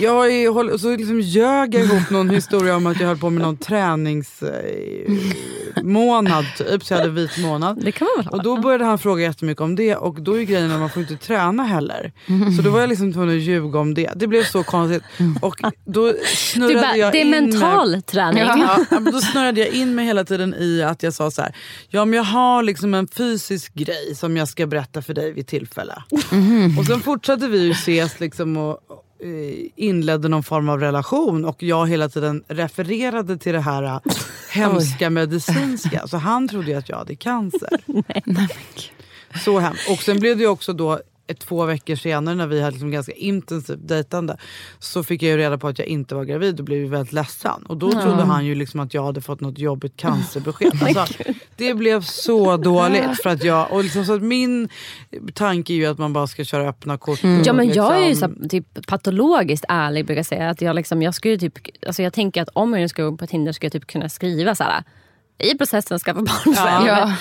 jag 0.00 0.30
är, 0.32 0.48
håll- 0.50 0.70
och 0.70 0.80
så 0.80 0.96
liksom 0.96 1.20
ljög 1.20 1.74
jag 1.74 1.84
ihop 1.84 2.10
någon 2.10 2.30
historia 2.30 2.76
om 2.76 2.86
att 2.86 3.00
jag 3.00 3.06
höll 3.08 3.18
på 3.18 3.30
med 3.30 3.42
någon 3.42 3.56
träningsmånad 3.56 6.44
typ. 6.58 6.84
Så 6.84 6.94
jag 6.94 6.98
hade 6.98 7.10
vit 7.12 7.38
månad. 7.38 7.80
Det 7.84 7.92
kan 7.92 8.08
man 8.16 8.24
väl 8.24 8.32
ha? 8.32 8.38
Och 8.38 8.42
då 8.44 8.56
började 8.56 8.84
han 8.84 8.98
fråga 8.98 9.22
jättemycket 9.22 9.60
om 9.60 9.76
det 9.76 9.96
och 9.96 10.20
då 10.22 10.38
är 10.38 10.42
grejen 10.42 10.72
att 10.72 10.80
man 10.80 10.90
får 10.90 11.02
inte 11.02 11.16
träna 11.16 11.62
heller. 11.62 12.12
Så 12.56 12.62
då 12.62 12.70
var 12.70 12.80
jag 12.80 12.88
liksom 12.88 13.12
tvungen 13.12 13.36
att 13.36 13.42
ljuga 13.42 13.78
om 13.78 13.94
det. 13.94 14.10
Det 14.16 14.26
blev 14.26 14.44
så 14.44 14.62
konstigt. 14.62 15.02
Och 15.40 15.56
då 15.84 16.06
Du 16.12 16.18
snurrade 16.26 16.74
bara, 16.74 16.96
jag 16.96 17.12
det 17.12 17.18
är 17.18 17.24
in 17.24 17.30
mental 17.30 18.02
träning. 18.02 18.42
Ja, 18.42 18.78
då 19.12 19.20
snurrade 19.20 19.60
jag 19.60 19.68
in 19.68 19.94
mig 19.94 20.06
hela 20.06 20.24
tiden 20.24 20.54
i 20.54 20.82
att 20.82 21.02
jag 21.02 21.14
sa 21.14 21.30
så 21.30 21.42
här. 21.42 21.54
Ja 21.88 22.04
men 22.04 22.16
jag 22.16 22.24
har 22.24 22.62
liksom 22.62 22.94
en 22.94 23.08
fysisk 23.08 23.74
grej 23.74 24.14
som 24.16 24.36
jag 24.36 24.47
ska 24.48 24.66
berätta 24.66 25.02
för 25.02 25.14
dig 25.14 25.32
vid 25.32 25.46
tillfälle. 25.46 26.02
Och 26.78 26.86
sen 26.86 27.00
fortsatte 27.00 27.48
vi 27.48 27.64
ju 27.64 27.70
ses 27.70 28.20
liksom 28.20 28.56
och 28.56 28.78
eh, 29.20 29.66
inledde 29.76 30.28
någon 30.28 30.42
form 30.42 30.68
av 30.68 30.80
relation 30.80 31.44
och 31.44 31.62
jag 31.62 31.86
hela 31.86 32.08
tiden 32.08 32.44
refererade 32.48 33.38
till 33.38 33.52
det 33.52 33.60
här 33.60 33.82
eh, 33.82 34.00
hemska 34.50 35.10
medicinska. 35.10 36.06
Så 36.06 36.16
han 36.16 36.48
trodde 36.48 36.70
ju 36.70 36.74
att 36.74 36.88
jag 36.88 36.96
hade 36.96 37.16
cancer. 37.16 37.80
Så 39.44 39.58
hemskt. 39.58 39.90
Och 39.90 39.98
sen 39.98 40.20
blev 40.20 40.36
det 40.36 40.42
ju 40.42 40.48
också 40.48 40.72
då 40.72 41.00
två 41.34 41.64
veckor 41.64 41.94
senare 41.94 42.34
när 42.34 42.46
vi 42.46 42.60
hade 42.60 42.70
liksom 42.72 42.90
ganska 42.90 43.12
intensivt 43.12 43.88
dejtande 43.88 44.36
så 44.78 45.02
fick 45.04 45.22
jag 45.22 45.30
ju 45.30 45.36
reda 45.36 45.58
på 45.58 45.68
att 45.68 45.78
jag 45.78 45.88
inte 45.88 46.14
var 46.14 46.24
gravid 46.24 46.58
och 46.58 46.64
blev 46.64 46.78
ju 46.78 46.88
väldigt 46.88 47.12
ledsen. 47.12 47.62
Och 47.66 47.76
då 47.76 47.90
trodde 47.92 48.22
han 48.22 48.46
ju 48.46 48.54
liksom 48.54 48.80
att 48.80 48.94
jag 48.94 49.04
hade 49.04 49.20
fått 49.20 49.40
något 49.40 49.58
jobbigt 49.58 49.96
cancerbesked. 49.96 50.72
Alltså, 50.98 51.22
det 51.56 51.74
blev 51.74 52.02
så 52.02 52.56
dåligt 52.56 53.22
för 53.22 53.30
att 53.30 53.44
jag, 53.44 53.72
och 53.72 53.82
liksom 53.84 54.04
så 54.04 54.14
att 54.14 54.22
min 54.22 54.68
tanke 55.34 55.72
är 55.72 55.74
ju 55.74 55.86
att 55.86 55.98
man 55.98 56.12
bara 56.12 56.26
ska 56.26 56.44
köra 56.44 56.68
öppna 56.68 56.98
kort. 56.98 57.24
och 57.24 57.30
Ja, 57.44 57.52
men 57.52 57.72
jag 57.72 57.96
är 57.96 58.02
ju 58.02 58.08
liksom- 58.08 58.34
så 58.34 58.42
här, 58.42 58.48
typ 58.48 58.86
patologiskt 58.86 59.64
ärlig 59.68 60.06
brukar 60.06 60.18
jag 60.18 60.26
säga. 60.26 60.50
Att 60.50 60.60
jag, 60.60 60.76
liksom, 60.76 61.02
jag, 61.02 61.14
skulle 61.14 61.38
typ, 61.38 61.54
alltså 61.86 62.02
jag 62.02 62.12
tänker 62.12 62.42
att 62.42 62.48
om 62.52 62.72
jag 62.72 62.80
nu 62.80 62.88
ska 62.88 63.02
gå 63.04 63.16
på 63.16 63.26
Tinder 63.26 63.52
ska 63.52 63.64
jag 63.66 63.72
typ 63.72 63.86
kunna 63.86 64.08
skriva 64.08 64.54
så 64.54 64.64
här. 64.64 64.82
I 65.38 65.58
processen 65.58 65.98
skaffa 65.98 66.20
barn 66.22 66.54
själv. 66.54 66.86
Ja. 66.86 67.12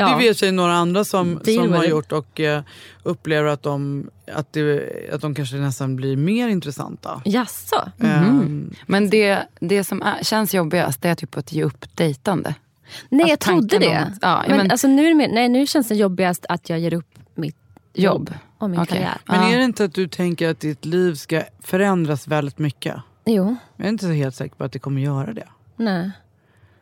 Ja. 0.00 0.08
Det 0.10 0.16
vet 0.16 0.42
jag 0.42 0.46
ju 0.48 0.52
några 0.52 0.72
andra 0.74 1.04
som, 1.04 1.40
Deal 1.44 1.64
som 1.64 1.72
har 1.72 1.84
gjort 1.84 2.12
och 2.12 2.40
eh, 2.40 2.62
upplever 3.02 3.48
att 3.48 3.62
de, 3.62 4.10
att, 4.32 4.52
det, 4.52 4.90
att 5.12 5.20
de 5.20 5.34
kanske 5.34 5.56
nästan 5.56 5.96
blir 5.96 6.16
mer 6.16 6.48
intressanta. 6.48 7.22
Jaså? 7.24 7.90
Ehm, 8.00 8.74
Men 8.86 9.10
det, 9.10 9.38
det 9.60 9.84
som 9.84 10.02
är, 10.02 10.24
känns 10.24 10.54
jobbigast 10.54 11.04
är 11.04 11.14
typ 11.14 11.36
att 11.36 11.52
ge 11.52 11.64
upp 11.64 11.96
dejtande. 11.96 12.54
Nej, 13.08 13.20
jag 13.20 13.30
Alltså, 13.30 13.50
trodde 13.50 13.78
det. 13.78 13.88
om 13.88 14.02
att- 14.02 14.18
ja, 14.22 14.44
men 14.48 14.56
men- 14.56 14.70
alltså, 14.70 14.88
nu, 14.88 15.04
är 15.04 15.08
det 15.08 15.14
mer, 15.14 15.28
nej, 15.28 15.48
nu 15.48 15.66
känns 15.66 15.88
det 15.88 15.94
jobbigast 15.94 16.46
att 16.48 16.68
jag 16.70 16.78
ger 16.78 16.94
upp 16.94 17.18
mitt 17.34 17.56
jobb 17.94 18.34
och 18.58 18.70
min 18.70 18.80
Okej. 18.80 18.88
karriär. 18.96 19.16
Men 19.24 19.40
Ja. 19.42 19.48
är 19.54 19.58
det 19.58 19.64
inte 19.64 19.84
att 19.84 19.94
du 19.94 20.08
tänker 20.08 20.48
att 20.50 20.60
ditt 20.60 20.84
liv 20.84 21.14
ska 21.14 21.42
förändras 21.62 22.28
väldigt 22.28 22.58
mycket? 22.58 22.96
Jo, 23.24 23.56
Jag 23.76 23.84
är 23.86 23.88
inte 23.90 24.04
så 24.04 24.10
helt 24.12 24.34
säker 24.34 24.56
på 24.56 24.64
att 24.64 24.72
det 24.72 24.78
kommer 24.78 25.00
göra 25.02 25.32
det. 25.32 25.48
nej. 25.76 26.10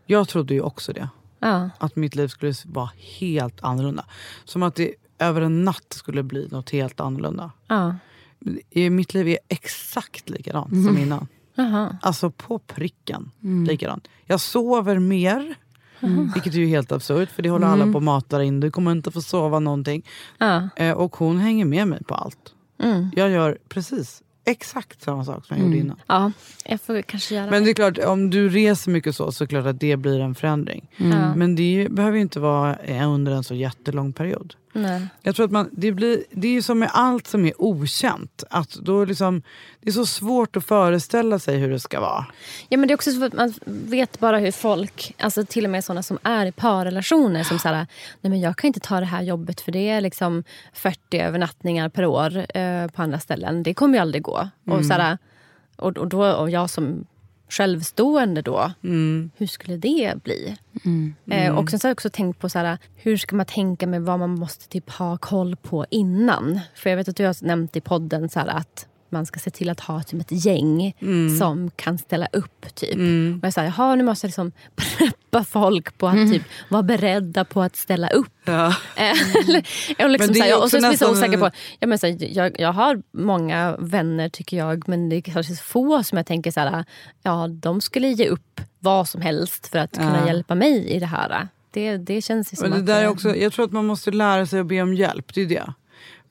Jag 0.09 0.28
trodde 0.28 0.55
ju 0.55 0.60
också 0.60 0.93
det. 0.93 1.09
Ja. 1.47 1.70
Att 1.78 1.97
mitt 1.97 2.14
liv 2.14 2.28
skulle 2.28 2.55
vara 2.64 2.90
helt 3.18 3.64
annorlunda. 3.64 4.05
Som 4.44 4.62
att 4.62 4.74
det 4.74 4.94
över 5.18 5.40
en 5.40 5.64
natt 5.64 5.86
skulle 5.89 6.23
bli 6.23 6.48
något 6.51 6.70
helt 6.70 7.01
annorlunda. 7.01 7.51
Ja. 7.68 7.94
Mitt 8.90 9.14
liv 9.14 9.28
är 9.28 9.39
exakt 9.48 10.31
likadant 10.31 10.86
som 10.86 10.98
innan. 10.98 11.28
Jaha. 11.55 11.97
Alltså 12.02 12.31
på 12.31 12.59
pricken 12.59 13.31
likadant. 13.68 14.09
Jag 14.24 14.40
sover 14.40 14.98
mer. 14.98 15.55
Vilket 16.35 16.55
är 16.55 16.59
ju 16.59 16.66
helt 16.66 16.93
absurt 16.93 17.31
för 17.31 17.43
det 17.43 17.51
håller 17.51 17.66
alla 17.66 17.93
på 17.93 17.98
att 17.98 18.05
mata 18.05 18.44
in. 18.44 18.60
Du 18.60 18.70
kommer 18.70 18.93
inte 18.93 19.10
få 19.10 19.23
sova 19.23 19.59
någonting. 19.59 20.06
Ja. 20.39 20.68
Eh, 20.77 20.93
och 20.93 21.16
hon 21.16 21.39
hänger 21.39 21.64
med 21.64 21.89
mig 21.89 22.05
på 22.05 22.14
allt. 22.14 22.55
Mm. 22.82 23.10
Jag 23.16 23.31
gör 23.31 23.59
precis 23.68 24.23
exakt 24.47 25.02
samma 25.02 25.24
sak 25.24 25.47
som 25.47 25.56
jag 25.56 25.66
gjorde 25.66 25.78
innan. 25.78 25.97
ja, 26.06 26.32
jag 26.64 26.81
får 26.81 27.02
kanske 27.02 27.35
göra 27.35 27.51
Men 27.51 27.64
det 27.64 27.70
är 27.70 27.74
klart, 27.74 27.98
om 27.98 28.31
du 28.31 28.48
reser 28.48 28.90
mycket 28.90 29.16
så, 29.16 29.32
så 29.32 29.44
är 29.44 29.47
det 29.47 29.51
klart 29.51 29.66
att 29.66 29.81
det 29.81 29.97
blir 29.97 30.20
en 30.20 30.35
förändring. 30.35 30.89
Ja. 30.97 31.35
Men 31.35 31.56
det 31.56 31.86
behöver 31.90 32.16
ju 32.16 32.23
inte 32.23 32.40
vara 32.40 32.77
eh, 32.77 33.10
under 33.10 33.32
en 33.32 33.44
så 33.44 33.55
jättelång 33.55 34.12
period. 34.12 34.55
Nej. 34.76 35.06
Jag 35.22 35.36
tror 35.36 35.46
att 35.46 35.52
man, 35.52 35.68
det, 35.72 35.92
blir, 35.92 36.24
det 36.30 36.48
är 36.48 36.52
ju 36.52 36.62
som 36.62 36.78
med 36.78 36.90
allt 36.92 37.26
som 37.26 37.44
är 37.44 37.62
okänt. 37.62 38.44
Att 38.50 38.74
då 38.74 39.04
liksom, 39.04 39.42
det 39.80 39.88
är 39.88 39.92
så 39.92 40.06
svårt 40.06 40.56
att 40.56 40.64
föreställa 40.64 41.38
sig 41.38 41.58
hur 41.58 41.70
det 41.70 41.80
ska 41.80 42.00
vara. 42.00 42.26
Ja, 42.68 42.78
men 42.78 42.88
det 42.88 42.92
är 42.92 42.96
också 42.96 43.12
så 43.12 43.24
att 43.24 43.32
man 43.32 43.54
vet 43.64 44.18
bara 44.18 44.38
hur 44.38 44.52
folk, 44.52 45.14
alltså 45.18 45.44
till 45.44 45.64
och 45.64 45.70
med 45.70 45.84
sådana 45.84 46.02
som 46.02 46.18
är 46.22 46.46
i 46.46 46.52
parrelationer 46.52 47.44
som 47.44 47.58
säger 47.58 47.76
nej 48.20 48.30
men 48.30 48.40
jag 48.40 48.56
kan 48.56 48.68
inte 48.68 48.80
ta 48.80 49.00
det 49.00 49.06
här 49.06 49.22
jobbet 49.22 49.60
för 49.60 49.72
det 49.72 49.88
är 49.88 50.00
liksom 50.00 50.44
40 50.72 51.18
övernattningar 51.18 51.88
per 51.88 52.06
år 52.06 52.56
eh, 52.56 52.86
på 52.88 53.02
andra 53.02 53.18
ställen. 53.18 53.62
Det 53.62 53.74
kommer 53.74 53.94
ju 53.94 54.02
aldrig 54.02 54.22
gå. 54.22 54.48
Och, 54.66 54.84
såhär, 54.84 55.18
och, 55.76 55.98
och, 55.98 56.08
då, 56.08 56.32
och 56.32 56.50
jag 56.50 56.70
som 56.70 57.06
självstående 57.48 58.43
då, 58.43 58.73
hur 59.36 59.47
skulle 59.47 59.77
det 59.77 60.14
bli? 60.24 60.56
Eh, 61.31 61.59
och 61.59 61.70
sen 61.70 61.78
så 61.78 61.86
har 61.86 61.90
jag 61.90 61.94
också 61.94 62.10
tänkt 62.10 62.39
på 62.39 62.48
såhär, 62.48 62.78
hur 62.97 63.16
ska 63.16 63.36
man 63.36 63.47
tänka 63.47 63.86
med 63.86 64.02
vad 64.02 64.18
man 64.18 64.31
måste 64.31 64.68
typ 64.68 64.90
ha 64.90 65.16
koll 65.18 65.56
på 65.56 65.86
innan? 65.90 66.60
För 66.74 66.90
jag 66.90 66.97
vet 66.97 67.09
att 67.09 67.16
du 67.16 67.27
har 67.27 67.44
nämnt 67.44 67.77
i 67.77 67.81
podden 67.81 68.28
såhär, 68.28 68.47
att 68.47 68.86
man 69.10 69.26
ska 69.26 69.40
se 69.40 69.50
till 69.50 69.70
att 69.70 69.80
ha 69.80 70.02
typ 70.02 70.20
ett 70.20 70.44
gäng 70.46 70.94
Mm. 71.02 71.38
som 71.38 71.70
kan 71.76 71.98
ställa 71.98 72.26
upp. 72.32 72.74
typ. 72.74 72.94
Och 73.40 73.46
jag 73.46 73.52
säger, 73.52 73.72
jaha 73.76 73.94
nu 73.94 74.04
måste 74.04 74.24
jag 74.26 74.28
liksom 74.28 74.52
preppa 74.76 75.44
folk 75.44 75.98
på 75.98 76.08
att 76.08 76.14
Mm. 76.14 76.30
typ, 76.32 76.42
vara 76.68 76.82
beredda 76.82 77.44
på 77.44 77.62
att 77.62 77.76
ställa 77.76 78.08
upp. 78.08 78.32
Ja. 78.44 78.74
Och, 79.98 80.10
liksom, 80.10 80.30
är 80.30 80.34
så 80.34 80.42
här, 80.42 80.62
och 80.62 80.70
så 80.70 80.76
blir 80.76 80.86
jag 80.88 80.98
så 80.98 81.10
osäker 81.12 81.38
på, 81.38 81.50
ja, 81.80 81.86
men, 81.86 81.98
så 81.98 82.06
här, 82.06 82.16
jag, 82.36 82.60
jag 82.60 82.72
har 82.72 83.02
många 83.12 83.76
vänner 83.78 84.28
tycker 84.28 84.56
jag 84.56 84.88
men 84.88 85.08
det 85.08 85.16
är 85.16 85.20
kanske 85.20 85.54
få 85.56 86.02
som 86.04 86.16
jag 86.18 86.26
tänker 86.26 86.50
så 86.50 86.60
här, 86.60 86.84
ja 87.22 87.48
de 87.48 87.80
skulle 87.80 88.08
ge 88.08 88.28
upp 88.28 88.60
vad 88.78 89.08
som 89.08 89.20
helst 89.20 89.66
för 89.68 89.78
att 89.78 89.92
kunna 89.96 90.18
Ja. 90.20 90.26
hjälpa 90.26 90.54
mig 90.54 90.86
i 90.88 90.98
det 90.98 91.06
här. 91.06 91.48
Det, 91.70 91.96
det 91.96 92.22
känns 92.22 92.52
ju 92.52 92.56
som 92.56 92.62
Men 92.70 92.70
det 92.70 92.78
att... 92.78 92.86
där 92.86 93.00
är 93.00 93.04
eh, 93.04 93.10
också, 93.10 93.36
jag 93.36 93.52
tror 93.52 93.64
att 93.64 93.72
man 93.72 93.86
måste 93.86 94.10
lära 94.10 94.46
sig 94.46 94.60
att 94.60 94.66
be 94.66 94.82
om 94.82 94.94
hjälp. 94.94 95.34
Det 95.34 95.40
är 95.40 95.46
det. 95.46 95.72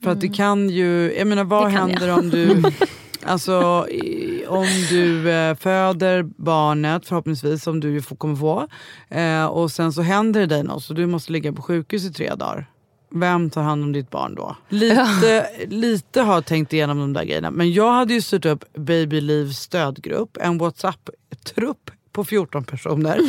För 0.03 0.11
att 0.11 0.21
det 0.21 0.27
kan 0.29 0.69
ju, 0.69 1.13
jag 1.17 1.27
menar 1.27 1.43
vad 1.43 1.61
Mm. 1.69 1.75
Händer 1.75 2.07
jag. 2.07 2.19
om 2.19 2.29
du 2.29 2.63
Alltså 3.27 3.87
i- 3.89 4.45
om 4.47 4.65
du 4.89 5.31
eh, 5.31 5.55
föder 5.55 6.23
barnet 6.23 7.07
förhoppningsvis 7.07 7.63
som 7.63 7.79
du 7.79 8.01
får, 8.01 8.15
kommer 8.15 8.35
få 8.35 8.67
eh, 9.09 9.45
och 9.45 9.71
sen 9.71 9.93
så 9.93 10.01
händer 10.01 10.39
det 10.39 10.45
dig 10.47 10.63
något 10.63 10.83
så 10.83 10.93
du 10.93 11.05
måste 11.05 11.31
ligga 11.31 11.53
på 11.53 11.61
sjukhus 11.61 12.05
i 12.05 12.13
tre 12.13 12.35
dagar. 12.35 12.69
Vem 13.11 13.49
tar 13.49 13.61
hand 13.61 13.83
om 13.83 13.91
ditt 13.93 14.09
barn 14.09 14.35
då? 14.35 14.55
Lite, 14.69 15.47
lite 15.67 16.21
har 16.21 16.41
tänkt 16.41 16.73
igenom 16.73 16.99
de 16.99 17.13
där 17.13 17.23
grejerna. 17.23 17.51
Men 17.51 17.73
jag 17.73 17.91
hade 17.93 18.13
ju 18.13 18.21
styrt 18.21 18.45
upp 18.45 18.73
Baby 18.77 19.21
Livs 19.21 19.57
stödgrupp, 19.59 20.37
en 20.41 20.57
WhatsApp-trupp 20.57 21.91
på 22.15 22.23
14 22.23 22.63
personer. 22.63 23.19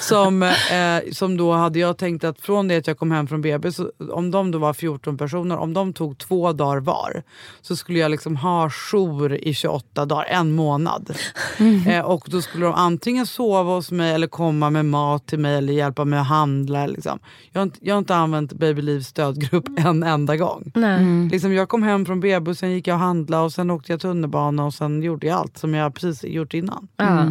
som, 0.00 0.42
eh, 0.42 1.12
som 1.12 1.36
då 1.36 1.52
hade 1.52 1.78
jag 1.78 1.98
tänkt 1.98 2.24
att 2.24 2.40
från 2.40 2.68
det 2.68 2.76
att 2.76 2.86
jag 2.86 2.98
kom 2.98 3.10
hem 3.10 3.26
från 3.26 3.42
BB, 3.42 3.72
så, 3.72 3.90
om 4.10 4.30
de 4.30 4.50
då 4.50 4.58
var 4.58 4.72
14 4.72 5.18
personer, 5.18 5.56
om 5.56 5.72
de 5.72 5.92
tog 5.92 6.18
två 6.18 6.52
dagar 6.52 6.80
var 6.80 7.22
så 7.60 7.76
skulle 7.76 7.98
jag 7.98 8.10
liksom 8.10 8.36
ha 8.36 8.70
jour 8.70 9.34
i 9.34 9.54
28 9.54 10.06
dagar, 10.06 10.24
en 10.24 10.52
månad. 10.52 11.16
Eh, 11.86 12.00
och 12.00 12.24
då 12.26 12.42
skulle 12.42 12.64
de 12.66 12.74
antingen 12.74 13.26
sova 13.26 13.74
hos 13.74 13.90
mig 13.90 14.12
eller 14.12 14.26
komma 14.26 14.70
med 14.70 14.84
mat 14.84 15.26
till 15.26 15.38
mig 15.38 15.56
eller 15.56 15.72
hjälpa 15.72 16.04
mig 16.04 16.18
att 16.18 16.26
handla. 16.26 16.86
Liksom. 16.86 17.18
Jag, 17.52 17.60
har 17.60 17.62
inte, 17.62 17.78
jag 17.82 17.94
har 17.94 17.98
inte 17.98 18.16
använt 18.16 18.52
Baby 18.52 18.82
Livs 18.82 19.06
stödgrupp 19.06 19.64
en 19.78 20.02
enda 20.02 20.36
gång. 20.36 20.72
Nej. 20.74 21.28
Liksom 21.28 21.52
jag 21.52 21.68
kom 21.68 21.82
hem 21.82 22.06
från 22.06 22.20
BB 22.20 22.54
sen 22.54 22.70
gick 22.70 22.86
jag 22.86 22.94
och 22.94 23.00
handlade 23.00 23.44
och 23.44 23.52
sen 23.52 23.70
åkte 23.70 23.92
jag 23.92 24.00
tunnelbana 24.00 24.64
och 24.64 24.74
sen 24.74 25.02
gjorde 25.02 25.26
jag 25.26 25.38
allt 25.38 25.58
som 25.58 25.74
jag 25.74 25.94
precis 25.94 26.24
gjort 26.24 26.54
innan. 26.54 26.88
Ja. 26.96 27.26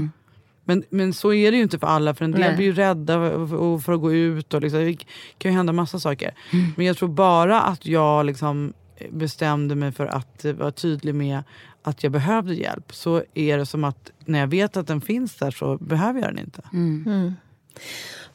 Men, 0.69 0.83
men 0.89 1.13
så 1.13 1.33
är 1.33 1.51
det 1.51 1.57
ju 1.57 1.63
inte 1.63 1.79
för 1.79 1.87
alla 1.87 2.13
för 2.13 2.25
en 2.25 2.31
del 2.31 2.41
Nej. 2.41 2.55
blir 2.55 2.65
ju 2.65 2.73
rädda 2.73 3.13
för, 3.19 3.77
för 3.77 3.93
att 3.93 4.01
gå 4.01 4.13
ut 4.13 4.53
och 4.53 4.61
liksom, 4.61 4.79
det 4.79 4.97
kan 5.37 5.51
ju 5.51 5.57
hända 5.57 5.73
massa 5.73 5.99
saker. 5.99 6.33
Men 6.75 6.85
jag 6.85 6.97
tror 6.97 7.09
bara 7.09 7.61
att 7.61 7.85
jag 7.85 8.25
liksom 8.25 8.73
bestämde 9.09 9.75
mig 9.75 9.91
för 9.91 10.05
att 10.05 10.45
vara 10.57 10.71
tydlig 10.71 11.15
med 11.15 11.43
att 11.83 12.03
jag 12.03 12.11
behövde 12.11 12.55
hjälp 12.55 12.93
så 12.93 13.23
är 13.33 13.57
det 13.57 13.65
som 13.65 13.83
att 13.83 14.11
när 14.25 14.39
jag 14.39 14.47
vet 14.47 14.77
att 14.77 14.87
den 14.87 15.01
finns 15.01 15.35
där 15.35 15.51
så 15.51 15.77
behöver 15.77 16.21
jag 16.21 16.29
den 16.29 16.39
inte. 16.39 16.61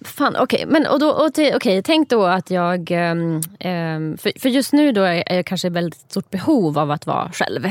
Fan, 0.04 0.36
okej. 0.36 0.64
Men 0.66 0.86
och 0.86 0.98
då, 0.98 1.10
och 1.10 1.34
till, 1.34 1.52
okej, 1.54 1.82
tänk 1.82 2.10
då 2.10 2.24
att 2.24 2.50
jag... 2.50 2.90
ehm, 2.90 4.18
för, 4.18 4.40
för 4.40 4.48
just 4.48 4.72
nu 4.72 4.92
då 4.92 5.02
är 5.02 5.34
jag 5.34 5.46
kanske 5.46 5.66
i 5.66 5.70
väldigt 5.70 6.10
stort 6.10 6.30
behov 6.30 6.78
av 6.78 6.90
att 6.90 7.06
vara 7.06 7.32
själv. 7.32 7.70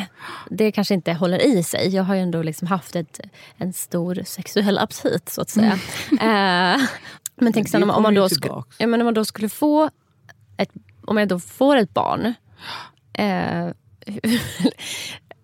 Det 0.50 0.72
kanske 0.72 0.94
inte 0.94 1.14
håller 1.14 1.46
i 1.46 1.64
sig. 1.64 1.96
Jag 1.96 2.04
har 2.04 2.16
ju 2.16 2.22
ändå 2.22 2.44
liksom 2.44 2.68
haft 2.68 2.96
ett, 2.96 3.20
en 3.58 3.74
stor 3.74 4.22
sexuell 4.26 4.78
aptit, 4.78 5.30
så 5.30 5.42
att 5.42 5.50
säga. 5.50 5.80
Eh, 6.12 6.82
men 7.36 7.54
tänk 7.54 7.70
sen 7.70 7.84
om, 7.84 7.90
om, 7.90 8.04
man 8.04 8.14
då 8.14 8.30
skulle, 8.30 8.42
tillbaks. 8.42 8.76
ja, 8.80 8.88
men 8.88 9.02
om 9.02 9.06
man 9.06 9.14
då 9.14 9.26
skulle 9.26 9.50
få 9.50 9.90
ett... 10.58 10.70
Om 11.06 11.18
jag 11.18 11.28
då 11.28 11.40
får 11.40 11.76
ett 11.76 11.94
barn. 11.94 12.34
Eh, 13.14 13.68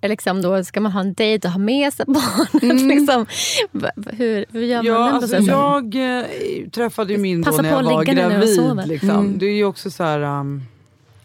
liksom 0.07 0.41
då 0.41 0.63
ska 0.63 0.81
man 0.81 0.91
ha 0.91 1.01
en 1.01 1.13
dejt 1.13 1.47
och 1.47 1.51
ha 1.51 1.59
med 1.59 1.93
sig 1.93 2.05
barnet. 2.07 2.81
Liksom. 2.81 3.25
Va- 3.71 3.91
va- 3.95 4.11
Hur, 4.17 4.45
hur 4.51 4.61
gör 4.61 4.77
man 4.77 4.85
Ja, 4.85 4.93
den 4.93 5.03
alltså, 5.15 5.35
processen? 5.35 5.45
jag 5.45 6.19
eh, 6.19 6.69
träffade 6.69 7.13
ju 7.13 7.19
min 7.19 7.41
då 7.41 7.51
när 7.51 7.69
jag 7.69 7.83
var 7.83 8.03
gravid. 8.03 8.87
Liksom. 8.87 9.37
Det 9.37 9.45
är 9.45 9.63
också 9.63 9.91
så 9.91 10.03
här... 10.03 10.21
Um, 10.21 10.63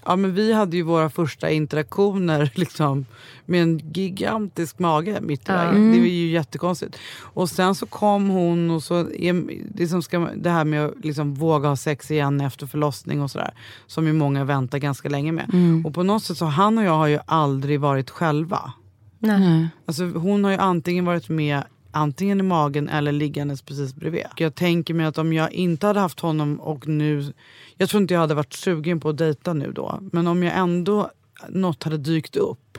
ja, 0.06 0.16
men 0.16 0.34
vi 0.34 0.52
hade 0.52 0.76
ju 0.76 0.82
våra 0.82 1.10
första 1.10 1.50
interaktioner 1.50 2.50
liksom, 2.54 3.06
med 3.46 3.62
en 3.62 3.78
gigantisk 3.92 4.78
mage 4.78 5.20
mitt 5.20 5.48
i 5.48 5.52
vägen. 5.52 5.92
Det 5.92 5.98
var 5.98 6.06
ju 6.06 6.30
jättekonstigt. 6.30 6.96
Och 7.20 7.50
sen 7.50 7.74
så 7.74 7.86
kom 7.86 8.28
hon 8.28 8.70
och 8.70 8.82
så 8.82 8.98
är, 8.98 9.44
det, 9.74 9.88
som 9.88 10.02
ska, 10.02 10.18
det 10.36 10.50
här 10.50 10.64
med 10.64 10.84
att 10.84 11.04
liksom 11.04 11.34
våga 11.34 11.68
ha 11.68 11.76
sex 11.76 12.10
igen 12.10 12.40
efter 12.40 12.66
förlossning 12.66 13.22
och 13.22 13.30
sådär. 13.30 13.54
Som 13.86 14.06
ju 14.06 14.12
många 14.12 14.44
väntar 14.44 14.78
ganska 14.78 15.08
länge 15.08 15.32
med. 15.32 15.50
Och 15.84 15.94
på 15.94 16.02
något 16.02 16.22
sätt 16.22 16.36
så 16.36 16.44
han 16.44 16.78
och 16.78 16.84
jag 16.84 16.96
har 16.96 17.06
ju 17.06 17.18
aldrig 17.26 17.80
varit 17.80 18.10
själva. 18.10 18.72
Nej. 19.18 19.68
Alltså, 19.86 20.04
hon 20.04 20.44
har 20.44 20.50
ju 20.50 20.56
antingen 20.56 21.04
varit 21.04 21.28
med 21.28 21.62
antingen 21.94 22.40
i 22.40 22.42
magen 22.42 22.88
eller 22.88 23.12
liggandes 23.12 23.62
precis 23.62 23.94
bredvid. 23.94 24.26
Jag 24.36 24.54
tänker 24.54 24.94
mig 24.94 25.06
att 25.06 25.18
om 25.18 25.32
jag 25.32 25.52
inte 25.52 25.86
hade 25.86 26.00
haft 26.00 26.20
honom 26.20 26.60
och 26.60 26.88
nu... 26.88 27.32
Jag 27.76 27.88
tror 27.88 28.02
inte 28.02 28.14
jag 28.14 28.20
hade 28.20 28.34
varit 28.34 28.52
sugen 28.52 29.00
på 29.00 29.08
att 29.08 29.16
dejta 29.16 29.52
nu 29.52 29.72
då. 29.72 29.98
Men 30.12 30.26
om 30.26 30.42
jag 30.42 30.58
ändå 30.58 31.10
något 31.48 31.82
hade 31.82 31.98
dykt 31.98 32.36
upp. 32.36 32.78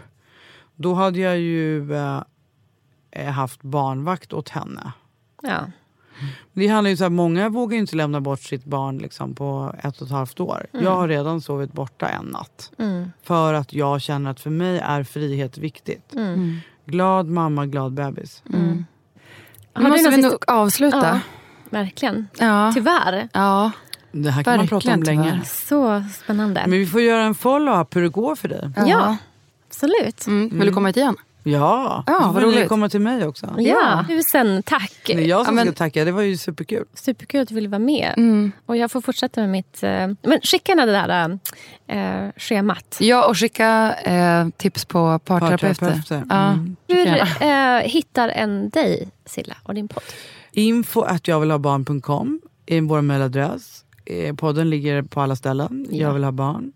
Då 0.76 0.94
hade 0.94 1.20
jag 1.20 1.40
ju 1.40 1.94
eh, 1.94 2.22
eh, 3.12 3.32
haft 3.32 3.62
barnvakt 3.62 4.34
åt 4.34 4.50
henne. 4.50 4.92
Ja. 5.42 5.60
Det 6.54 6.68
handlar 6.68 6.90
ju 6.90 6.98
så 6.98 7.04
här, 7.04 7.10
många 7.10 7.50
vågar 7.50 7.78
inte 7.78 7.96
lämna 7.96 8.22
bort 8.22 8.42
sitt 8.42 8.66
barn 8.66 8.98
liksom, 8.98 9.36
på 9.36 9.76
ett 9.84 10.02
och 10.02 10.08
ett 10.08 10.14
halvt 10.14 10.40
år. 10.40 10.66
Jag 10.72 10.96
har 10.96 11.08
redan 11.08 11.42
sovit 11.42 11.74
borta 11.74 12.08
en 12.08 12.26
natt. 12.26 12.72
Mm. 12.78 13.12
För 13.24 13.54
att 13.54 13.74
jag 13.74 14.02
känner 14.02 14.32
att 14.32 14.40
för 14.40 14.50
mig 14.50 14.80
är 14.80 15.04
frihet 15.04 15.58
viktigt. 15.58 16.14
Mm. 16.14 16.58
Glad 16.86 17.28
mamma, 17.28 17.66
glad 17.66 17.94
bebis. 17.94 18.44
Har 19.76 19.84
Nu 19.84 19.90
måste 19.90 20.10
vi 20.10 20.18
nog 20.18 20.44
avsluta. 20.48 20.98
Ja, 20.98 21.20
verkligen. 21.70 22.28
Ja. 22.40 22.72
Tyvärr. 22.74 23.30
ja. 23.34 23.72
Det 24.12 24.32
här 24.32 24.44
kan 24.44 24.58
man 24.58 24.68
prata 24.68 24.94
om 24.94 25.00
Verkligen, 25.00 25.24
länge. 25.24 25.42
Så 25.46 26.04
spännande. 26.24 26.62
Men 26.68 26.80
vi 26.80 26.88
får 26.88 27.02
göra 27.02 27.24
en 27.24 27.36
follow-up 27.36 27.96
hur 27.96 28.02
det 28.02 28.10
går 28.10 28.36
för 28.36 28.48
dig. 28.48 28.72
Ja, 28.86 29.18
absolut. 29.70 30.28
Mm. 30.28 30.50
Vill 30.60 30.68
du 30.68 30.74
komma 30.74 30.88
hit 30.88 30.98
igen? 30.98 31.16
Ja, 31.48 32.04
Ja, 32.08 32.20
vad 32.20 32.34
får 32.34 32.52
ni 32.52 32.58
roligt. 32.58 32.70
komma 32.70 32.90
till 32.90 33.00
mig 33.00 33.28
också. 33.28 33.56
Ja, 33.58 34.06
tusen 34.08 34.64
tack. 34.64 34.92
Det 35.06 35.14
är 35.14 35.20
jag 35.20 35.46
som 35.46 35.58
Ja, 35.58 35.64
men- 35.64 35.74
ska 35.74 35.84
tacka, 35.84 36.06
det 36.06 36.12
var 36.12 36.22
ju 36.22 36.38
superkul. 36.38 36.86
Superkul 36.94 37.42
att 37.42 37.48
du 37.48 37.56
ville 37.56 37.68
vara 37.70 37.80
med. 37.80 38.14
Mm. 38.18 38.52
Och 38.66 38.78
jag 38.78 38.92
får 38.92 39.02
fortsätta 39.02 39.42
med 39.42 39.50
mitt... 39.50 39.84
eh, 39.84 39.90
Men 40.22 40.40
skicka 40.44 40.72
gärna 40.72 40.86
det 40.86 40.92
där 40.92 41.40
äh, 41.88 42.32
schemat. 42.38 42.98
Ja, 43.00 43.28
och 43.28 43.38
skicka 43.38 43.94
eh, 44.04 44.48
tips 44.58 44.86
på 44.86 45.20
parterapeuter. 45.20 45.74
Parterapeuter. 45.74 46.24
Ja, 46.30 46.52
Mm. 46.52 46.76
Hur 46.88 47.08
eh, 47.48 47.80
hittar 47.92 48.30
en 48.30 48.70
dig, 48.70 49.10
Silla, 49.26 49.56
och 49.64 49.74
din 49.74 49.88
podd? 49.88 50.04
Info 50.52 51.02
att 51.02 51.28
jag 51.28 51.40
vill 51.40 51.52
ha 51.52 51.58
barn.com 51.58 52.42
är 52.66 52.82
vår 52.82 53.02
mailadress. 53.02 53.82
Eh, 54.06 54.36
Podden 54.36 54.70
ligger 54.70 55.02
på 55.02 55.22
alla 55.22 55.36
ställen. 55.36 55.88
Jag 55.90 56.14
vill 56.14 56.24
ha 56.24 56.32
barn. 56.32 56.72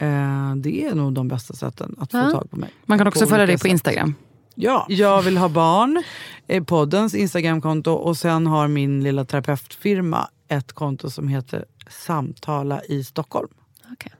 Eh, 0.00 0.54
Det 0.56 0.84
är 0.86 0.94
nog 0.94 1.12
de 1.12 1.28
bästa 1.28 1.54
sätten 1.54 1.96
att 1.98 2.10
få 2.10 2.16
Ja. 2.18 2.30
tag 2.30 2.50
på 2.50 2.56
mig. 2.56 2.70
Man 2.86 2.98
kan 2.98 3.06
också 3.06 3.20
På 3.24 3.30
följa 3.30 3.46
dig 3.46 3.58
på. 3.58 3.68
Instagram. 3.68 4.14
Ja, 4.54 4.86
jag 4.88 5.22
vill 5.22 5.36
ha 5.38 5.48
barn. 5.48 6.02
eh, 6.46 6.64
Poddens 6.64 7.14
Instagramkonto 7.14 7.92
och 7.92 8.16
sen 8.16 8.46
har 8.46 8.68
min 8.68 9.02
lilla 9.02 9.24
terapeutfirma 9.24 10.28
ett 10.48 10.72
konto 10.72 11.10
som 11.10 11.28
heter 11.28 11.64
Samtala 11.90 12.80
i 12.84 13.04
Stockholm. 13.04 13.48
Okej. 13.92 14.12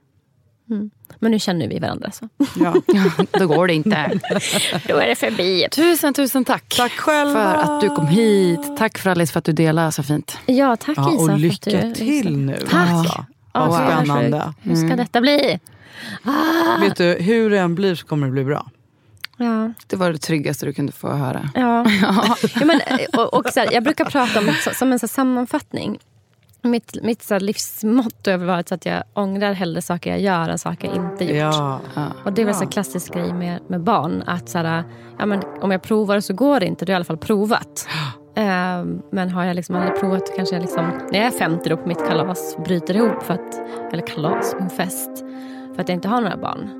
Mm. 0.70 0.90
Men 1.19 1.31
nu 1.31 1.39
känner 1.39 1.69
vi 1.69 1.78
varandra. 1.78 2.11
Så. 2.11 2.28
Ja. 2.61 2.74
Då 3.39 3.47
går 3.47 3.66
det 3.66 3.74
inte. 3.74 4.20
Då 4.89 4.97
är 4.97 5.09
det 5.09 5.15
förbi. 5.16 5.69
Tusen, 5.73 6.15
tusen 6.15 6.44
tack. 6.44 6.74
Tack 6.77 6.93
själva! 6.93 7.32
för 7.35 7.55
att 7.77 7.81
du 7.81 7.89
kom 7.89 8.07
hit. 8.07 8.61
Tack 8.78 8.98
för 8.98 9.11
Alice 9.11 9.32
för 9.32 9.39
att 9.39 9.44
du 9.44 9.52
delade 9.52 9.93
så 9.93 10.02
fint. 10.02 10.39
Ja, 10.47 10.77
tack 10.77 10.98
Ja, 10.98 11.12
Isa. 11.15 11.23
och 11.32 11.39
lycka 11.39 11.70
du 11.70 11.94
till 11.94 12.36
nu. 12.39 12.57
Tack. 12.70 12.89
Alltså. 12.90 13.24
Ja, 13.53 13.67
Vad 13.67 13.79
så 13.79 13.85
spännande. 14.05 14.41
sjukt. 14.47 14.59
Hur 14.61 14.87
ska 14.87 14.97
detta 14.97 15.21
bli? 15.21 15.59
Vet 16.81 16.97
du, 16.97 17.05
hur 17.21 17.51
det 17.51 17.59
än 17.59 17.75
blir 17.75 17.95
så 17.95 18.07
kommer 18.07 18.27
det 18.27 18.33
bli 18.33 18.45
bra. 18.45 18.67
Ja. 19.37 19.73
Det 19.87 19.97
var 19.97 20.13
det 20.13 20.19
tryggaste 20.19 20.67
du 20.67 20.73
kunde 20.73 20.93
få 20.93 21.09
höra. 21.09 21.49
Ja. 21.55 21.87
ja 22.55 22.65
men, 22.65 22.81
och, 23.17 23.35
och 23.35 23.47
så 23.53 23.61
här, 23.61 23.73
jag 23.73 23.83
brukar 23.85 24.05
prata 24.05 24.39
om 24.39 24.53
så, 24.65 24.71
som 24.75 24.93
en 24.93 24.99
så 24.99 25.07
här 25.07 25.09
sammanfattning. 25.09 25.99
Mitt, 26.63 26.97
mitt 27.03 27.23
så 27.23 27.35
här 27.35 27.41
livsmotto 27.41 28.31
har 28.31 28.39
varit 28.39 28.73
att 28.73 28.87
jag 28.87 29.03
ångrar 29.15 29.53
hellre 29.53 29.83
saker 29.83 30.11
jag 30.11 30.21
gör 30.21 30.49
än 30.49 30.59
saker 30.59 30.89
jag 30.89 30.97
inte 30.97 31.25
gjort. 31.25 31.37
Ja. 31.37 31.81
Och 32.25 32.33
Det 32.33 32.43
är 32.43 32.47
väl 32.47 32.55
så 32.55 32.65
här 32.65 32.71
klassisk 32.71 33.15
grej 33.15 33.33
med, 33.33 33.61
med 33.69 33.81
barn. 33.81 34.23
Att 34.27 34.49
så 34.49 34.59
här, 34.59 34.85
ja, 35.19 35.27
men 35.27 35.43
om 35.61 35.71
jag 35.71 35.83
provar 35.83 36.21
så 36.21 36.35
går 36.35 36.61
det 36.61 36.67
inte. 36.67 36.85
Då 36.85 36.91
har 36.91 36.93
jag 36.93 36.97
i 36.97 36.99
alla 36.99 37.05
fall 37.05 37.17
provat. 37.19 37.89
Ehm, 38.35 39.02
men 39.11 39.31
har 39.31 39.44
jag 39.44 39.57
liksom 39.57 39.77
aldrig 39.77 40.01
provat 40.01 40.36
kanske 40.36 40.55
jag 40.55 40.62
liksom, 40.62 40.85
när 41.12 41.19
jag 41.19 41.27
är 41.27 41.39
50 41.39 41.69
då 41.69 41.77
på 41.77 41.89
mitt 41.89 42.07
kalas 42.09 42.57
bryter 42.65 42.97
ihop. 42.97 43.23
För 43.23 43.35
att, 43.35 43.61
eller 43.93 44.07
kalas, 44.07 44.57
min 44.61 44.70
fest. 44.70 45.11
För 45.74 45.82
att 45.82 45.89
jag 45.89 45.97
inte 45.97 46.09
har 46.09 46.20
några 46.20 46.36
barn. 46.36 46.80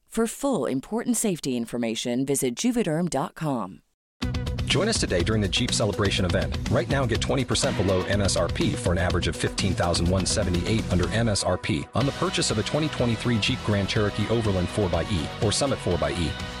For 0.11 0.27
full 0.27 0.65
important 0.65 1.15
safety 1.15 1.55
information, 1.55 2.25
visit 2.25 2.53
juvederm.com. 2.53 3.81
Join 4.65 4.89
us 4.89 4.99
today 4.99 5.23
during 5.23 5.41
the 5.41 5.47
Jeep 5.47 5.71
Celebration 5.71 6.25
event. 6.25 6.57
Right 6.69 6.89
now, 6.89 7.05
get 7.05 7.21
20% 7.21 7.77
below 7.77 8.03
MSRP 8.03 8.75
for 8.75 8.91
an 8.91 8.97
average 8.97 9.29
of 9.29 9.37
15178 9.37 10.91
under 10.91 11.05
MSRP 11.05 11.87
on 11.95 12.05
the 12.05 12.11
purchase 12.13 12.51
of 12.51 12.57
a 12.57 12.63
2023 12.63 13.37
Jeep 13.39 13.59
Grand 13.65 13.87
Cherokee 13.87 14.27
Overland 14.27 14.67
4xE 14.67 15.43
or 15.43 15.53
Summit 15.53 15.79
4xE. 15.79 16.60